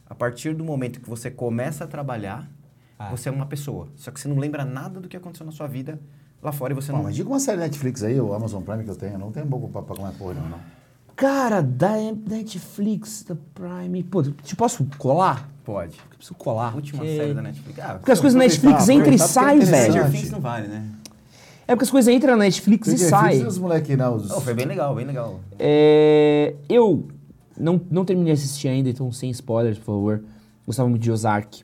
a 0.08 0.14
partir 0.14 0.54
do 0.54 0.64
momento 0.64 1.00
que 1.00 1.08
você 1.08 1.30
começa 1.30 1.84
a 1.84 1.86
trabalhar, 1.86 2.50
Ah. 2.98 3.08
você 3.10 3.28
é 3.28 3.32
uma 3.32 3.46
pessoa. 3.46 3.88
Só 3.96 4.10
que 4.10 4.18
você 4.20 4.26
não 4.28 4.36
lembra 4.36 4.64
nada 4.64 5.00
do 5.00 5.08
que 5.08 5.16
aconteceu 5.16 5.46
na 5.46 5.52
sua 5.52 5.66
vida 5.68 5.98
lá 6.42 6.52
fora 6.52 6.72
e 6.72 6.76
você 6.76 6.90
Pô, 6.90 6.98
não. 6.98 7.04
mas 7.04 7.14
diga 7.14 7.28
uma 7.28 7.40
série 7.40 7.58
Netflix 7.58 8.02
aí, 8.02 8.20
o 8.20 8.32
Amazon 8.32 8.62
Prime 8.62 8.84
que 8.84 8.90
eu 8.90 8.96
tenho. 8.96 9.18
Não 9.18 9.30
tenho 9.30 9.46
boca 9.46 9.68
pra 9.68 9.82
pagar 9.82 10.12
porra, 10.12 10.34
não. 10.34 10.58
Cara, 11.16 11.60
da 11.62 11.96
Netflix, 12.28 13.24
da 13.28 13.36
Prime. 13.54 14.02
Pô, 14.04 14.22
te 14.22 14.56
posso 14.56 14.84
colar? 14.96 15.48
Pode. 15.64 15.92
Eu 16.10 16.16
preciso 16.16 16.34
colar. 16.34 16.74
Última 16.74 17.00
porque- 17.00 17.16
série 17.16 17.34
da 17.34 17.42
Netflix. 17.42 17.78
Ah, 17.78 17.94
Porque 17.94 18.12
as 18.12 18.20
coisas 18.20 18.36
aproveitar, 18.40 18.62
Netflix 18.66 18.88
entram 18.88 19.12
e 19.12 19.18
porque 19.18 19.22
é 19.22 19.26
saem, 19.26 19.58
velho. 19.60 19.92
Stranger 19.92 20.32
não 20.32 20.40
vale, 20.40 20.68
né? 20.68 20.86
É 21.68 21.74
porque 21.76 21.84
as 21.84 21.90
coisas 21.90 22.12
entram 22.12 22.32
na 22.36 22.44
Netflix 22.44 22.88
e 22.88 22.98
saem. 22.98 23.38
Things, 23.40 23.52
os 23.52 23.58
moleque, 23.58 23.94
não, 23.96 24.16
os... 24.16 24.30
Oh, 24.30 24.40
foi 24.40 24.54
bem 24.54 24.66
legal, 24.66 24.94
bem 24.94 25.04
legal. 25.06 25.38
É, 25.58 26.54
eu 26.68 27.06
não, 27.56 27.80
não 27.90 28.04
terminei 28.04 28.34
de 28.34 28.40
assistir 28.40 28.66
ainda, 28.68 28.88
então 28.88 29.12
sem 29.12 29.30
spoilers, 29.30 29.78
por 29.78 29.84
favor. 29.84 30.24
Gostava 30.66 30.88
muito 30.88 31.02
de 31.02 31.12
Ozark. 31.12 31.62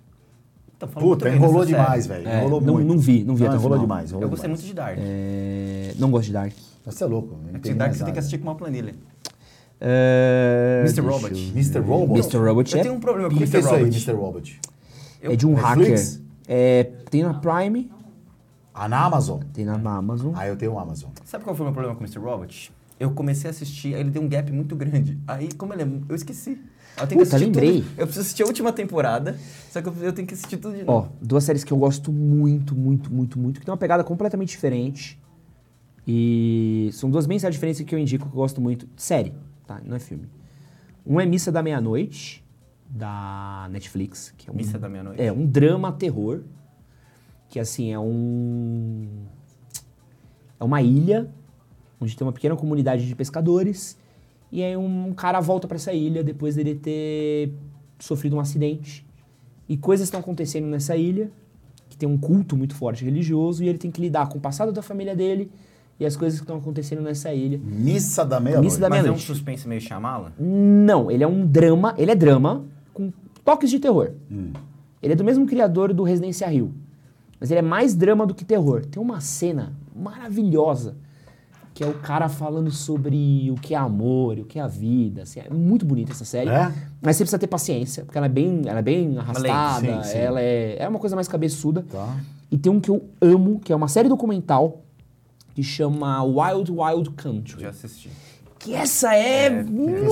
Então, 0.77 0.89
falando 0.89 1.09
muito 1.09 1.19
Puta, 1.25 1.35
enrolou 1.35 1.65
série. 1.65 1.77
demais, 1.77 2.07
velho. 2.07 2.29
É, 2.29 2.39
enrolou 2.41 2.61
não- 2.61 2.75
muito. 2.75 2.87
não 2.89 2.99
vi, 2.99 3.25
não 3.25 3.35
vi 3.35 3.45
até 3.47 3.55
o 3.55 3.59
enrolou 3.59 3.79
final. 3.79 3.87
demais, 3.87 4.11
enrolou 4.11 4.27
Eu 4.27 4.31
gostei 4.31 4.49
demais. 4.49 4.61
muito 4.63 4.69
de 4.71 4.75
Dark. 4.75 4.99
É, 5.01 5.95
não 5.99 6.11
gosto 6.11 6.27
de 6.27 6.33
Dark. 6.33 6.53
Você 6.85 7.03
é 7.03 7.07
louco. 7.07 7.37
não 7.43 7.49
É 7.71 7.75
Dark 7.75 7.95
você 7.95 8.05
tem 8.05 8.13
que 8.13 8.19
assistir 8.19 8.39
com 8.39 8.45
uma 8.45 8.55
planilha. 8.55 8.95
É, 9.81 10.83
Mr. 10.87 11.01
Robot. 11.01 11.33
eu- 11.33 11.39
Mr. 11.53 11.79
Robot? 11.81 12.19
Mr. 12.21 12.37
Robot 12.39 12.75
Eu 12.75 12.79
é, 12.81 12.83
tenho 12.83 12.95
um 12.95 13.01
problema 13.01 13.29
com 13.29 13.37
que 13.37 13.45
o 13.45 13.47
que 13.47 13.57
é 13.57 13.59
Mr. 13.61 13.75
aí, 13.75 13.83
Robot. 13.83 13.97
Mr. 13.97 14.13
Robot? 14.13 14.61
Eu- 15.23 15.33
é 15.33 15.37
de 15.37 15.47
um 15.47 15.55
Netflix? 15.55 16.13
hacker. 16.15 16.27
É, 16.49 16.85
tem 17.11 17.23
na 17.23 17.35
Prime, 17.35 17.91
Ah, 18.73 18.89
na 18.89 19.05
Amazon? 19.05 19.41
tem 19.53 19.65
na 19.65 19.75
Amazon. 19.97 20.33
Ah, 20.37 20.47
eu 20.47 20.57
tenho 20.57 20.73
o 20.73 20.79
Amazon. 20.79 21.11
Sabe 21.25 21.45
qual 21.45 21.55
foi 21.57 21.65
o 21.65 21.67
meu 21.69 21.73
problema 21.75 21.95
com 21.97 22.05
o 22.05 22.07
Mr. 22.07 22.19
Robot? 22.21 22.73
Eu 22.99 23.11
comecei 23.11 23.49
a 23.49 23.51
assistir, 23.51 23.95
aí 23.95 24.01
ele 24.01 24.11
deu 24.11 24.23
um 24.23 24.29
gap 24.29 24.51
muito 24.53 24.75
grande. 24.77 25.19
Aí, 25.27 25.49
como 25.53 25.75
ele 25.75 25.83
é. 25.83 25.89
Eu 26.09 26.15
esqueci. 26.15 26.59
Eu 26.99 27.07
tenho 27.07 27.21
que 27.21 27.27
Puta, 27.27 27.37
assistir 27.37 27.45
lembrei. 27.45 27.83
tudo. 27.83 27.91
Eu 27.99 28.07
preciso 28.07 28.21
assistir 28.21 28.43
a 28.43 28.47
última 28.47 28.73
temporada, 28.73 29.39
só 29.71 29.83
que 29.83 29.89
eu, 29.89 30.13
tenho 30.13 30.27
que 30.27 30.35
assistir 30.35 30.57
tudo 30.57 30.75
de 30.77 30.83
Ó, 30.87 31.03
novo. 31.03 31.13
duas 31.21 31.45
séries 31.45 31.63
que 31.63 31.73
eu 31.73 31.77
gosto 31.77 32.11
muito, 32.11 32.75
muito, 32.75 33.13
muito, 33.13 33.39
muito, 33.39 33.61
que 33.61 33.67
tem 33.67 33.73
uma 33.73 33.77
pegada 33.79 34.03
completamente 34.03 34.49
diferente. 34.49 35.21
E 36.07 36.89
são 36.93 37.11
duas 37.11 37.27
bem 37.27 37.39
séries 37.39 37.57
diferentes 37.57 37.85
que 37.85 37.95
eu 37.95 37.99
indico 37.99 38.25
que 38.27 38.33
eu 38.33 38.37
gosto 38.37 38.61
muito. 38.61 38.89
Série, 38.97 39.35
tá? 39.67 39.81
Não 39.85 39.97
é 39.97 39.99
filme. 39.99 40.29
Um 41.05 41.21
é 41.21 41.27
Missa 41.27 41.53
da 41.53 41.63
Meia-Noite, 41.63 42.45
da 42.89 43.69
Netflix. 43.71 44.33
Que 44.37 44.49
é 44.49 44.53
um, 44.53 44.57
Missa 44.57 44.79
da 44.79 44.89
Meia-Noite? 44.89 45.21
É, 45.21 45.33
um 45.33 45.45
drama 45.45 45.93
terror. 45.93 46.43
Que 47.49 47.61
assim, 47.61 47.93
é 47.93 47.99
um. 47.99 49.07
É 50.59 50.65
uma 50.65 50.81
ilha 50.81 51.31
onde 52.01 52.17
tem 52.17 52.27
uma 52.27 52.33
pequena 52.33 52.57
comunidade 52.57 53.07
de 53.07 53.15
pescadores. 53.15 53.99
E 54.51 54.63
aí 54.63 54.77
um 54.77 55.13
cara 55.13 55.41
volta 55.41 55.67
pra 55.67 55.77
essa 55.77 55.93
ilha 55.93 56.23
depois 56.23 56.55
dele 56.55 56.75
ter 56.75 57.53
sofrido 57.99 58.37
um 58.37 58.41
acidente. 58.41 59.05
E 59.69 59.77
coisas 59.77 60.07
estão 60.07 60.21
acontecendo 60.21 60.67
nessa 60.67 60.97
ilha, 60.97 61.31
que 61.89 61.97
tem 61.97 62.09
um 62.09 62.17
culto 62.17 62.57
muito 62.57 62.75
forte 62.75 63.05
religioso, 63.05 63.65
e 63.65 63.69
ele 63.69 63.79
tem 63.79 63.91
que 63.91 64.01
lidar 64.01 64.29
com 64.29 64.39
o 64.39 64.41
passado 64.41 64.73
da 64.73 64.83
família 64.83 65.15
dele 65.17 65.51
e 65.99 66.07
as 66.07 66.15
coisas 66.15 66.39
que 66.39 66.45
estão 66.45 66.59
acontecendo 66.59 67.03
nessa 67.03 67.33
ilha. 67.33 67.59
Missa 67.59 68.25
da 68.25 68.39
meia-noite. 68.39 68.67
Missa 68.67 68.81
da 68.81 68.89
Mas 68.89 68.99
é 68.99 69.01
um 69.01 69.05
meia-noite. 69.05 69.27
suspense 69.27 69.67
meio 69.67 69.81
chamala? 69.81 70.33
Não, 70.39 71.11
ele 71.11 71.25
é 71.25 71.27
um 71.27 71.45
drama, 71.47 71.95
ele 71.97 72.11
é 72.11 72.15
drama 72.15 72.65
com 72.93 73.13
toques 73.45 73.71
de 73.71 73.79
terror. 73.81 74.13
Ele 75.03 75.13
é 75.13 75.17
do 75.17 75.25
mesmo 75.25 75.47
criador 75.47 75.93
do 75.93 76.03
Residência 76.03 76.47
Rio. 76.49 76.73
Mas 77.41 77.51
ele 77.51 77.59
é 77.59 77.63
mais 77.63 77.95
drama 77.95 78.27
do 78.27 78.35
que 78.35 78.45
terror. 78.45 78.85
Tem 78.87 79.03
uma 79.03 79.21
cena 79.21 79.75
maravilhosa 79.95 80.97
que 81.77 81.85
é 81.85 81.87
o 81.87 81.93
cara 81.93 82.27
falando 82.27 82.71
sobre 82.71 83.51
o 83.51 83.55
que 83.61 83.75
é 83.75 83.77
amor, 83.77 84.39
o 84.39 84.47
que 84.47 84.59
é 84.59 84.63
a 84.63 84.67
vida. 84.67 85.25
assim, 85.25 85.41
é 85.41 85.51
muito 85.53 85.85
bonita 85.85 86.11
essa 86.11 86.25
série. 86.25 86.49
É? 86.49 86.73
Mas 87.03 87.17
você 87.17 87.25
precisa 87.25 87.39
ter 87.39 87.47
paciência, 87.49 88.03
porque 88.03 88.17
ela 88.17 88.25
é 88.27 88.31
bem, 88.31 88.63
ela 88.65 88.79
é 88.79 88.83
bem 88.83 89.19
arrastada, 89.19 90.03
Sim, 90.03 90.11
sim. 90.11 90.17
ela 90.17 90.41
é, 90.41 90.79
é 90.79 90.89
uma 90.89 90.99
coisa 90.99 91.15
mais 91.15 91.29
cabeçuda. 91.29 91.85
Tá. 91.93 92.17
E 92.51 92.57
tem 92.57 92.73
um 92.73 92.81
que 92.81 92.89
eu 92.89 93.05
amo, 93.21 93.61
que 93.61 93.75
é 93.75 93.77
uma 93.77 93.89
série 93.89 94.09
documental 94.09 94.85
que 95.55 95.63
chama 95.63 96.25
Wild 96.25 96.73
Wild 96.73 97.11
Country. 97.11 97.61
Já 97.61 97.69
assisti. 97.69 98.09
Que 98.59 98.73
essa 98.75 99.15
é. 99.15 99.45
É, 99.45 99.63
muito 99.63 100.03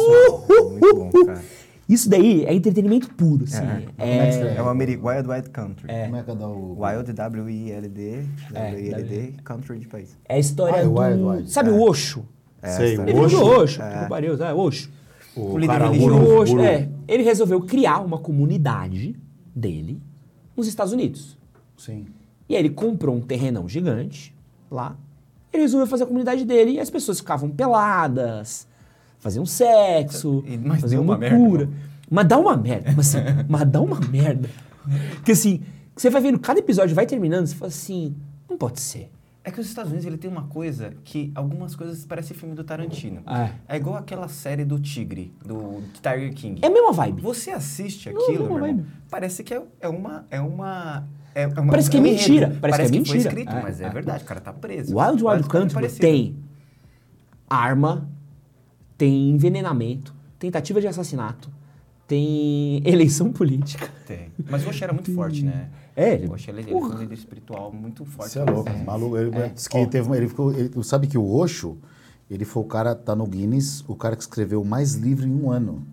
bom, 0.94 1.24
cara. 1.24 1.42
Isso 1.88 2.08
daí 2.08 2.44
é 2.46 2.54
entretenimento 2.54 3.10
puro, 3.14 3.44
assim. 3.44 3.58
É 3.62 3.82
que 3.82 4.02
É, 4.02 4.28
escreve? 4.30 4.56
É 4.56 4.62
o 4.62 4.68
Ameri 4.68 4.96
Wild 4.96 5.28
Wild 5.28 5.50
Country. 5.50 5.86
Como 5.86 6.16
é 6.16 6.22
que 6.22 6.30
é 6.30 6.34
da 6.34 6.48
o... 6.48 6.78
Wild, 6.82 7.12
W-I-L-D, 7.12 8.22
W-I-L-D, 8.52 9.34
Country 9.44 9.78
de 9.78 9.86
país. 9.88 10.16
é 10.28 10.36
a 10.36 10.38
história 10.38 10.76
Ah, 10.76 10.80
é 10.80 10.84
do. 10.84 10.98
Wild 10.98 11.22
Wild. 11.22 11.50
Sabe 11.50 11.70
o 11.70 11.80
Osho? 11.82 12.24
Sei, 12.62 12.94
essa 12.94 13.02
Ele 13.02 13.12
o 13.12 13.28
veio 13.28 13.28
do 13.28 13.44
Osho. 13.46 13.62
Osho, 13.62 13.80
que 13.82 14.08
pariu? 14.08 14.34
Osho. 14.56 14.90
O, 15.36 15.52
O 15.52 15.58
líder 15.58 15.82
religioso. 15.82 16.26
Osho, 16.36 16.60
é. 16.60 16.88
Ele 17.06 17.22
resolveu 17.22 17.60
criar 17.60 18.00
uma 18.00 18.18
comunidade 18.18 19.14
dele 19.54 20.00
nos 20.56 20.66
Estados 20.66 20.92
Unidos. 20.92 21.36
Sim. 21.76 22.06
E 22.48 22.54
aí 22.54 22.60
ele 22.62 22.70
comprou 22.70 23.14
um 23.16 23.20
terrenão 23.20 23.68
gigante 23.68 24.34
lá. 24.70 24.96
Ele 25.52 25.62
resolveu 25.62 25.86
fazer 25.86 26.04
a 26.04 26.06
comunidade 26.06 26.44
dele 26.44 26.72
e 26.72 26.80
as 26.80 26.88
pessoas 26.88 27.18
ficavam 27.20 27.50
peladas, 27.50 28.66
faziam 29.24 29.44
sexo, 29.46 30.44
E- 30.46 30.56
mas 30.58 30.82
deu 30.82 31.00
uma 31.02 31.16
merda, 31.18 31.36
loucura. 31.36 31.66
não? 31.66 31.72
mas 32.10 32.26
dá 32.28 32.38
uma 32.38 32.56
merda, 32.56 32.92
mas, 32.96 33.14
assim, 33.16 33.24
mas 33.48 33.68
dá 33.68 33.80
uma 33.80 33.98
merda. 34.00 34.48
Que 35.24 35.32
assim, 35.32 35.62
você 35.96 36.10
vai 36.10 36.20
vendo, 36.20 36.38
cada 36.38 36.60
episódio 36.60 36.94
vai 36.94 37.06
terminando, 37.06 37.46
você 37.46 37.54
fala 37.54 37.68
assim, 37.70 38.14
não 38.48 38.56
pode 38.58 38.78
ser. 38.80 39.10
É 39.46 39.50
que 39.50 39.60
os 39.60 39.66
Estados 39.66 39.90
Unidos 39.90 40.06
ele 40.06 40.16
tem 40.16 40.30
uma 40.30 40.44
coisa 40.44 40.94
que 41.04 41.30
algumas 41.34 41.74
coisas 41.76 42.04
parecem 42.06 42.34
filme 42.36 42.54
do 42.54 42.64
Tarantino. 42.64 43.20
É. 43.26 43.50
É 43.68 43.76
igual 43.76 43.96
aquela 43.96 44.26
série 44.28 44.64
do 44.64 44.78
Tigre, 44.78 45.32
do 45.44 45.82
Tiger 46.02 46.32
King. 46.34 46.60
É 46.62 46.66
a 46.66 46.70
mesma 46.70 46.92
vibe. 46.92 47.20
Você 47.20 47.50
assiste 47.50 48.08
aquilo, 48.08 48.48
não, 48.48 48.58
vai 48.60 48.70
irmão, 48.70 48.86
parece 49.10 49.42
que 49.44 49.52
é, 49.52 49.62
é 49.80 49.88
uma... 49.88 50.24
É 50.30 50.40
uma 50.40 51.06
é, 51.34 51.42
é 51.42 51.46
uma 51.60 51.70
Parece 51.72 51.90
que 51.90 51.96
é 51.96 52.00
um 52.00 52.02
mentira, 52.04 52.46
enredo. 52.46 52.60
parece 52.60 52.78
que 52.78 52.84
é 52.84 52.88
foi 52.88 52.96
mentira. 52.98 53.18
escrito, 53.18 53.50
É, 53.52 53.62
mas 53.62 53.80
é, 53.80 53.84
é. 53.84 53.90
verdade, 53.90 54.22
o 54.22 54.26
cara 54.26 54.40
tá 54.40 54.52
preso. 54.52 54.96
Wild 54.96 55.22
Wild 55.24 55.48
Quase 55.48 55.48
Country 55.48 55.88
tem 55.98 56.36
arma, 57.50 58.08
tem 59.04 59.28
envenenamento, 59.30 60.14
tentativa 60.38 60.80
de 60.80 60.86
assassinato, 60.88 61.50
tem 62.08 62.80
eleição 62.88 63.30
política. 63.30 63.86
Tem. 64.06 64.28
Mas 64.48 64.64
o 64.64 64.70
Oxê 64.70 64.84
era 64.84 64.94
muito 64.94 65.12
forte, 65.12 65.44
né? 65.44 65.68
É, 65.94 66.14
ele- 66.14 66.26
O 66.26 66.32
Oxê, 66.32 66.50
ele, 66.50 66.62
ele 66.62 66.70
foi 66.70 66.80
um 66.80 66.98
líder 66.98 67.14
espiritual 67.14 67.70
muito 67.70 68.02
forte. 68.06 68.32
Você 68.32 68.38
é 68.38 68.44
louco, 68.44 68.70
maluco. 68.84 69.16
Ele, 69.18 69.30
disse 69.50 69.68
que 69.68 69.86
teve 69.88 70.06
uma- 70.08 70.16
ele 70.16 70.28
ficou, 70.28 70.50
ele- 70.52 70.70
sabe 70.82 71.06
que 71.06 71.18
o 71.18 71.30
Osho, 71.30 71.76
ele 72.30 72.46
foi 72.46 72.62
o 72.62 72.66
cara, 72.66 72.94
tá 72.94 73.14
no 73.14 73.26
Guinness, 73.26 73.84
o 73.86 73.94
cara 73.94 74.16
que 74.16 74.22
escreveu 74.22 74.64
mais 74.64 74.94
livro 74.94 75.26
em 75.26 75.32
um 75.34 75.50
ano. 75.50 75.86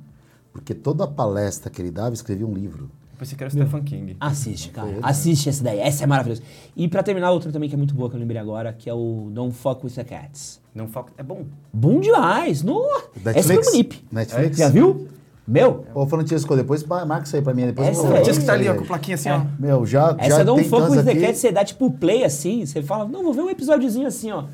Porque 0.53 0.73
toda 0.73 1.05
palestra 1.05 1.69
que 1.69 1.81
ele 1.81 1.91
dava, 1.91 2.13
escrevia 2.13 2.47
um 2.47 2.53
livro. 2.53 2.89
Pensei 3.21 3.37
que 3.37 3.43
era 3.43 3.49
o 3.49 3.51
Stephen 3.51 3.83
King. 3.83 4.17
Assiste, 4.19 4.69
cara. 4.69 4.97
Assiste 5.03 5.47
essa 5.47 5.63
daí. 5.63 5.77
Essa 5.79 6.05
é 6.05 6.07
maravilhosa. 6.07 6.41
E 6.75 6.87
pra 6.87 7.03
terminar, 7.03 7.29
outra 7.29 7.51
também 7.51 7.69
que 7.69 7.75
é 7.75 7.77
muito 7.77 7.93
boa, 7.93 8.09
que 8.09 8.15
eu 8.15 8.19
lembrei 8.19 8.41
agora, 8.41 8.73
que 8.73 8.89
é 8.89 8.93
o 8.95 9.29
Don't 9.31 9.55
Fuck 9.55 9.85
With 9.85 9.91
The 9.91 10.03
Cats. 10.03 10.59
Não 10.73 10.87
foca... 10.87 11.13
É 11.19 11.21
bom. 11.21 11.45
Bom 11.71 11.99
demais! 11.99 12.63
No... 12.63 12.81
Essa 13.23 13.53
foi 13.53 13.63
bonito. 13.63 13.97
Netflix? 14.11 14.57
Já 14.57 14.69
viu? 14.69 15.07
Meu, 15.47 15.85
Ô, 15.93 16.07
falando 16.07 16.25
disso, 16.25 16.47
depois 16.55 16.83
marca 16.83 17.25
isso 17.27 17.35
aí 17.35 17.43
pra 17.43 17.53
mim. 17.53 17.67
Depois 17.67 17.89
Essa 17.89 18.01
eu 18.01 18.07
vou- 18.07 18.15
é- 18.17 18.21
Diz 18.21 18.39
que 18.39 18.43
tá 18.45 18.53
ali, 18.53 18.67
ó, 18.67 18.73
com 18.73 18.85
plaquinha 18.85 19.13
assim, 19.13 19.29
ó. 19.29 19.45
Meu, 19.59 19.85
já, 19.85 20.15
essa 20.17 20.37
já 20.37 20.43
Don't 20.43 20.67
Fuck 20.67 20.89
With 20.89 21.03
The. 21.03 21.15
Cats, 21.15 21.37
você 21.41 21.51
dá 21.51 21.63
tipo 21.63 21.91
play 21.91 22.23
assim, 22.23 22.65
você 22.65 22.81
fala, 22.81 23.07
não, 23.07 23.21
vou 23.21 23.33
ver 23.33 23.41
um 23.41 23.49
episódiozinho 23.51 24.07
assim, 24.07 24.31
ó. 24.31 24.45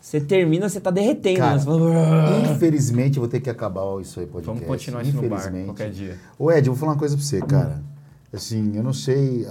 Você 0.00 0.20
termina, 0.20 0.68
você 0.68 0.80
tá 0.80 0.90
derretendo. 0.90 1.38
Cara, 1.38 1.52
né? 1.52 1.58
Você 1.60 1.64
fala, 1.64 2.52
Infelizmente, 2.52 3.18
eu 3.18 3.20
vou 3.20 3.28
ter 3.30 3.38
que 3.38 3.48
acabar 3.50 3.84
isso 4.00 4.18
aí, 4.18 4.26
podcast. 4.26 4.64
Vamos 4.64 4.66
continuar 4.66 5.02
isso 5.02 5.14
no 5.14 5.28
bar 5.28 5.36
Infelizmente. 5.36 5.64
qualquer 5.66 5.90
dia. 5.90 6.18
Ô, 6.36 6.50
Ed, 6.50 6.66
eu 6.66 6.72
vou 6.72 6.80
falar 6.80 6.92
uma 6.92 6.98
coisa 6.98 7.16
pra 7.16 7.24
você, 7.24 7.40
cara. 7.40 7.82
Assim, 8.36 8.76
eu 8.76 8.82
não 8.82 8.92
sei, 8.92 9.46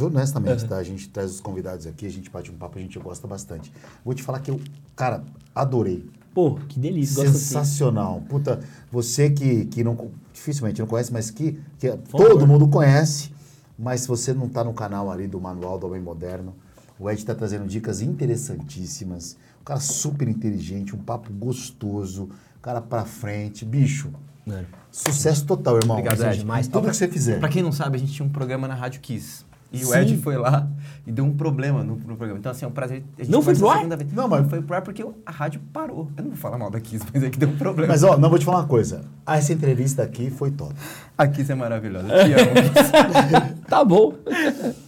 honestamente, 0.00 0.66
tá? 0.66 0.76
A 0.76 0.82
gente 0.82 1.08
traz 1.10 1.30
os 1.30 1.40
convidados 1.40 1.86
aqui, 1.86 2.06
a 2.06 2.10
gente 2.10 2.30
bate 2.30 2.50
um 2.50 2.56
papo, 2.56 2.78
a 2.78 2.80
gente 2.80 2.98
gosta 2.98 3.28
bastante. 3.28 3.70
Vou 4.04 4.14
te 4.14 4.22
falar 4.22 4.40
que 4.40 4.50
eu, 4.50 4.58
cara, 4.96 5.22
adorei. 5.54 6.08
Pô, 6.32 6.56
que 6.68 6.80
delícia. 6.80 7.22
assim. 7.22 7.32
Sensacional. 7.32 8.22
Puta, 8.28 8.60
você 8.90 9.30
que, 9.30 9.66
que 9.66 9.84
não, 9.84 10.10
dificilmente 10.32 10.80
não 10.80 10.88
conhece, 10.88 11.12
mas 11.12 11.30
que, 11.30 11.60
que 11.78 11.90
favor. 12.08 12.28
todo 12.28 12.46
mundo 12.46 12.66
conhece, 12.66 13.30
mas 13.78 14.00
se 14.00 14.08
você 14.08 14.32
não 14.32 14.48
tá 14.48 14.64
no 14.64 14.72
canal 14.72 15.10
ali 15.10 15.28
do 15.28 15.40
Manual 15.40 15.78
do 15.78 15.86
Homem 15.86 16.00
Moderno, 16.00 16.54
o 16.98 17.10
Ed 17.10 17.24
tá 17.24 17.34
trazendo 17.34 17.66
dicas 17.66 18.00
interessantíssimas. 18.00 19.36
Um 19.60 19.64
cara 19.64 19.80
super 19.80 20.28
inteligente, 20.28 20.96
um 20.96 20.98
papo 20.98 21.32
gostoso, 21.32 22.30
cara 22.62 22.80
pra 22.80 23.04
frente. 23.04 23.64
Bicho, 23.64 24.10
É. 24.48 24.64
sucesso 24.90 25.46
total, 25.46 25.76
irmão. 25.78 25.98
Obrigado, 25.98 26.22
Ed. 26.22 26.38
demais. 26.38 26.68
Tudo 26.68 26.88
que 26.88 26.94
você 26.96 27.08
fizer. 27.08 27.40
Pra 27.40 27.48
quem 27.48 27.62
não 27.62 27.72
sabe, 27.72 27.96
a 27.96 27.98
gente 27.98 28.12
tinha 28.12 28.26
um 28.26 28.30
programa 28.30 28.68
na 28.68 28.74
Rádio 28.74 29.00
Kiss. 29.00 29.44
E 29.80 29.84
o 29.84 29.88
Sim. 29.88 29.98
Ed 29.98 30.16
foi 30.18 30.36
lá 30.36 30.68
e 31.06 31.12
deu 31.12 31.24
um 31.24 31.32
problema 31.32 31.82
no, 31.84 31.96
no 31.96 32.16
programa. 32.16 32.38
Então, 32.38 32.52
assim, 32.52 32.64
é 32.64 32.68
um 32.68 32.72
prazer. 32.72 33.02
Não 33.28 33.42
foi 33.42 33.54
pro 33.54 33.68
ar? 33.68 33.76
segunda 33.78 33.96
vez. 33.96 34.12
Não, 34.12 34.28
mas- 34.28 34.48
foi 34.48 34.62
pro 34.62 34.74
ar 34.76 34.82
porque 34.82 35.04
a 35.26 35.30
rádio 35.30 35.60
parou. 35.72 36.08
Eu 36.16 36.22
não 36.24 36.30
vou 36.30 36.38
falar 36.38 36.56
mal 36.58 36.70
da 36.70 36.80
Kiss, 36.80 37.04
mas 37.12 37.22
é 37.22 37.30
que 37.30 37.38
deu 37.38 37.48
um 37.48 37.56
problema. 37.56 37.92
Mas, 37.92 38.02
ó, 38.02 38.16
não 38.16 38.30
vou 38.30 38.38
te 38.38 38.44
falar 38.44 38.58
uma 38.60 38.66
coisa. 38.66 39.02
Essa 39.26 39.52
entrevista 39.52 40.02
aqui 40.02 40.30
foi 40.30 40.50
top. 40.50 40.74
A 41.16 41.26
Kiss 41.26 41.50
é 41.50 41.54
maravilhosa. 41.54 42.06
Te 42.08 42.32
amo. 42.32 43.54
Tá 43.64 43.82
bom. 43.82 44.12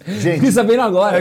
Gente, 0.07 0.35
Fiquei 0.35 0.53
sabendo 0.53 0.83
agora. 0.83 1.19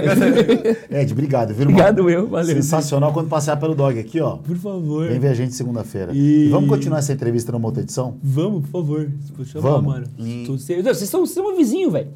Ed, 0.92 1.12
obrigado, 1.14 1.54
viu, 1.54 1.62
irmão? 1.62 1.74
Obrigado 1.74 2.10
eu, 2.10 2.28
valeu. 2.28 2.54
Sensacional 2.56 3.14
quando 3.14 3.30
passear 3.30 3.58
pelo 3.58 3.74
dog 3.74 3.98
aqui, 3.98 4.20
ó. 4.20 4.36
Por 4.38 4.58
favor. 4.58 5.08
Vem 5.08 5.20
ver 5.20 5.30
a 5.30 5.34
gente 5.34 5.54
segunda-feira. 5.56 6.12
E- 6.14 6.48
E 6.48 6.50
vamos 6.50 6.70
continuar 6.70 7.00
essa 7.00 7.14
entrevista 7.14 7.52
numa 7.54 7.66
outra 7.68 7.82
edição? 7.82 8.18
Vamos, 8.22 8.64
por 8.64 8.72
favor. 8.82 9.10
Chamar, 9.46 9.70
Vamos. 9.70 9.86
mano. 9.86 10.08
E- 10.20 10.46
vocês 10.48 11.10
são, 11.10 11.22
vocês 11.22 11.34
são 11.34 11.54
um 11.54 11.56
vizinho, 11.56 11.90
velho. 11.90 12.10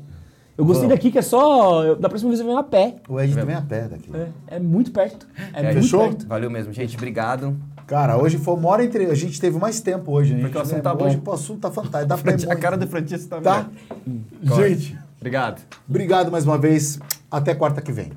Eu 0.59 0.65
gostei 0.65 0.87
Vamos. 0.89 0.97
daqui 0.99 1.09
que 1.09 1.17
é 1.17 1.21
só. 1.21 1.83
eu- 1.85 1.95
Da 1.95 2.09
próxima 2.09 2.29
vez 2.31 2.41
eu 2.41 2.45
venho 2.45 2.57
a 2.57 2.63
pé. 2.63 2.95
O 3.07 3.17
Ed 3.19 3.33
também 3.33 3.55
é 3.55 3.59
a 3.59 3.61
pé 3.61 3.87
daqui. 3.87 4.11
É, 4.13 4.55
é 4.57 4.59
muito 4.59 4.91
perto. 4.91 5.25
É, 5.53 5.61
É, 5.61 5.63
muito 5.71 5.81
fechou? 5.83 6.01
perto. 6.01 6.27
Valeu 6.27 6.49
mesmo, 6.51 6.73
gente. 6.73 6.97
Obrigado. 6.97 7.55
Cara, 7.87 8.17
hoje 8.17 8.37
foi 8.37 8.53
uma 8.55 8.67
hora 8.67 8.83
entre. 8.83 9.05
A 9.05 9.15
gente 9.15 9.39
teve 9.39 9.57
mais 9.57 9.79
tempo 9.79 10.11
hoje. 10.11 10.33
né? 10.35 10.41
Porque 10.41 10.57
o 10.57 10.61
assunto 10.61 10.81
tá 10.81 10.93
bom. 10.93 11.05
Hoje 11.05 11.21
o 11.25 11.31
assunto 11.31 11.59
tá 11.61 11.71
fantástico. 11.71 12.07
Dá 12.09 12.17
pra 12.45 12.53
A 12.53 12.55
cara 12.57 12.75
do 12.77 12.85
Francisco 12.87 13.29
tá 13.29 13.39
Tá? 13.41 13.69
Gente, 14.43 14.97
Obrigado. 15.17 15.61
obrigado 15.89 16.29
mais 16.29 16.45
uma 16.45 16.57
vez. 16.57 16.99
Até 17.31 17.55
quarta 17.55 17.81
que 17.81 17.91
vem. 17.93 18.11